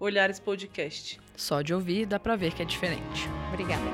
Olhares 0.00 0.40
Podcast. 0.40 1.20
Só 1.36 1.62
de 1.62 1.72
ouvir 1.72 2.06
dá 2.06 2.18
pra 2.18 2.34
ver 2.34 2.52
que 2.52 2.62
é 2.62 2.64
diferente. 2.64 3.28
Obrigada. 3.52 3.84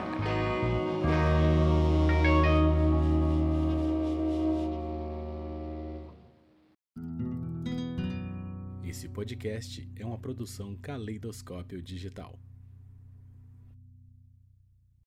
Esse 8.83 9.07
podcast 9.09 9.87
é 9.97 10.05
uma 10.05 10.19
produção 10.19 10.75
Caleidoscópio 10.77 11.83
Digital. 11.83 12.39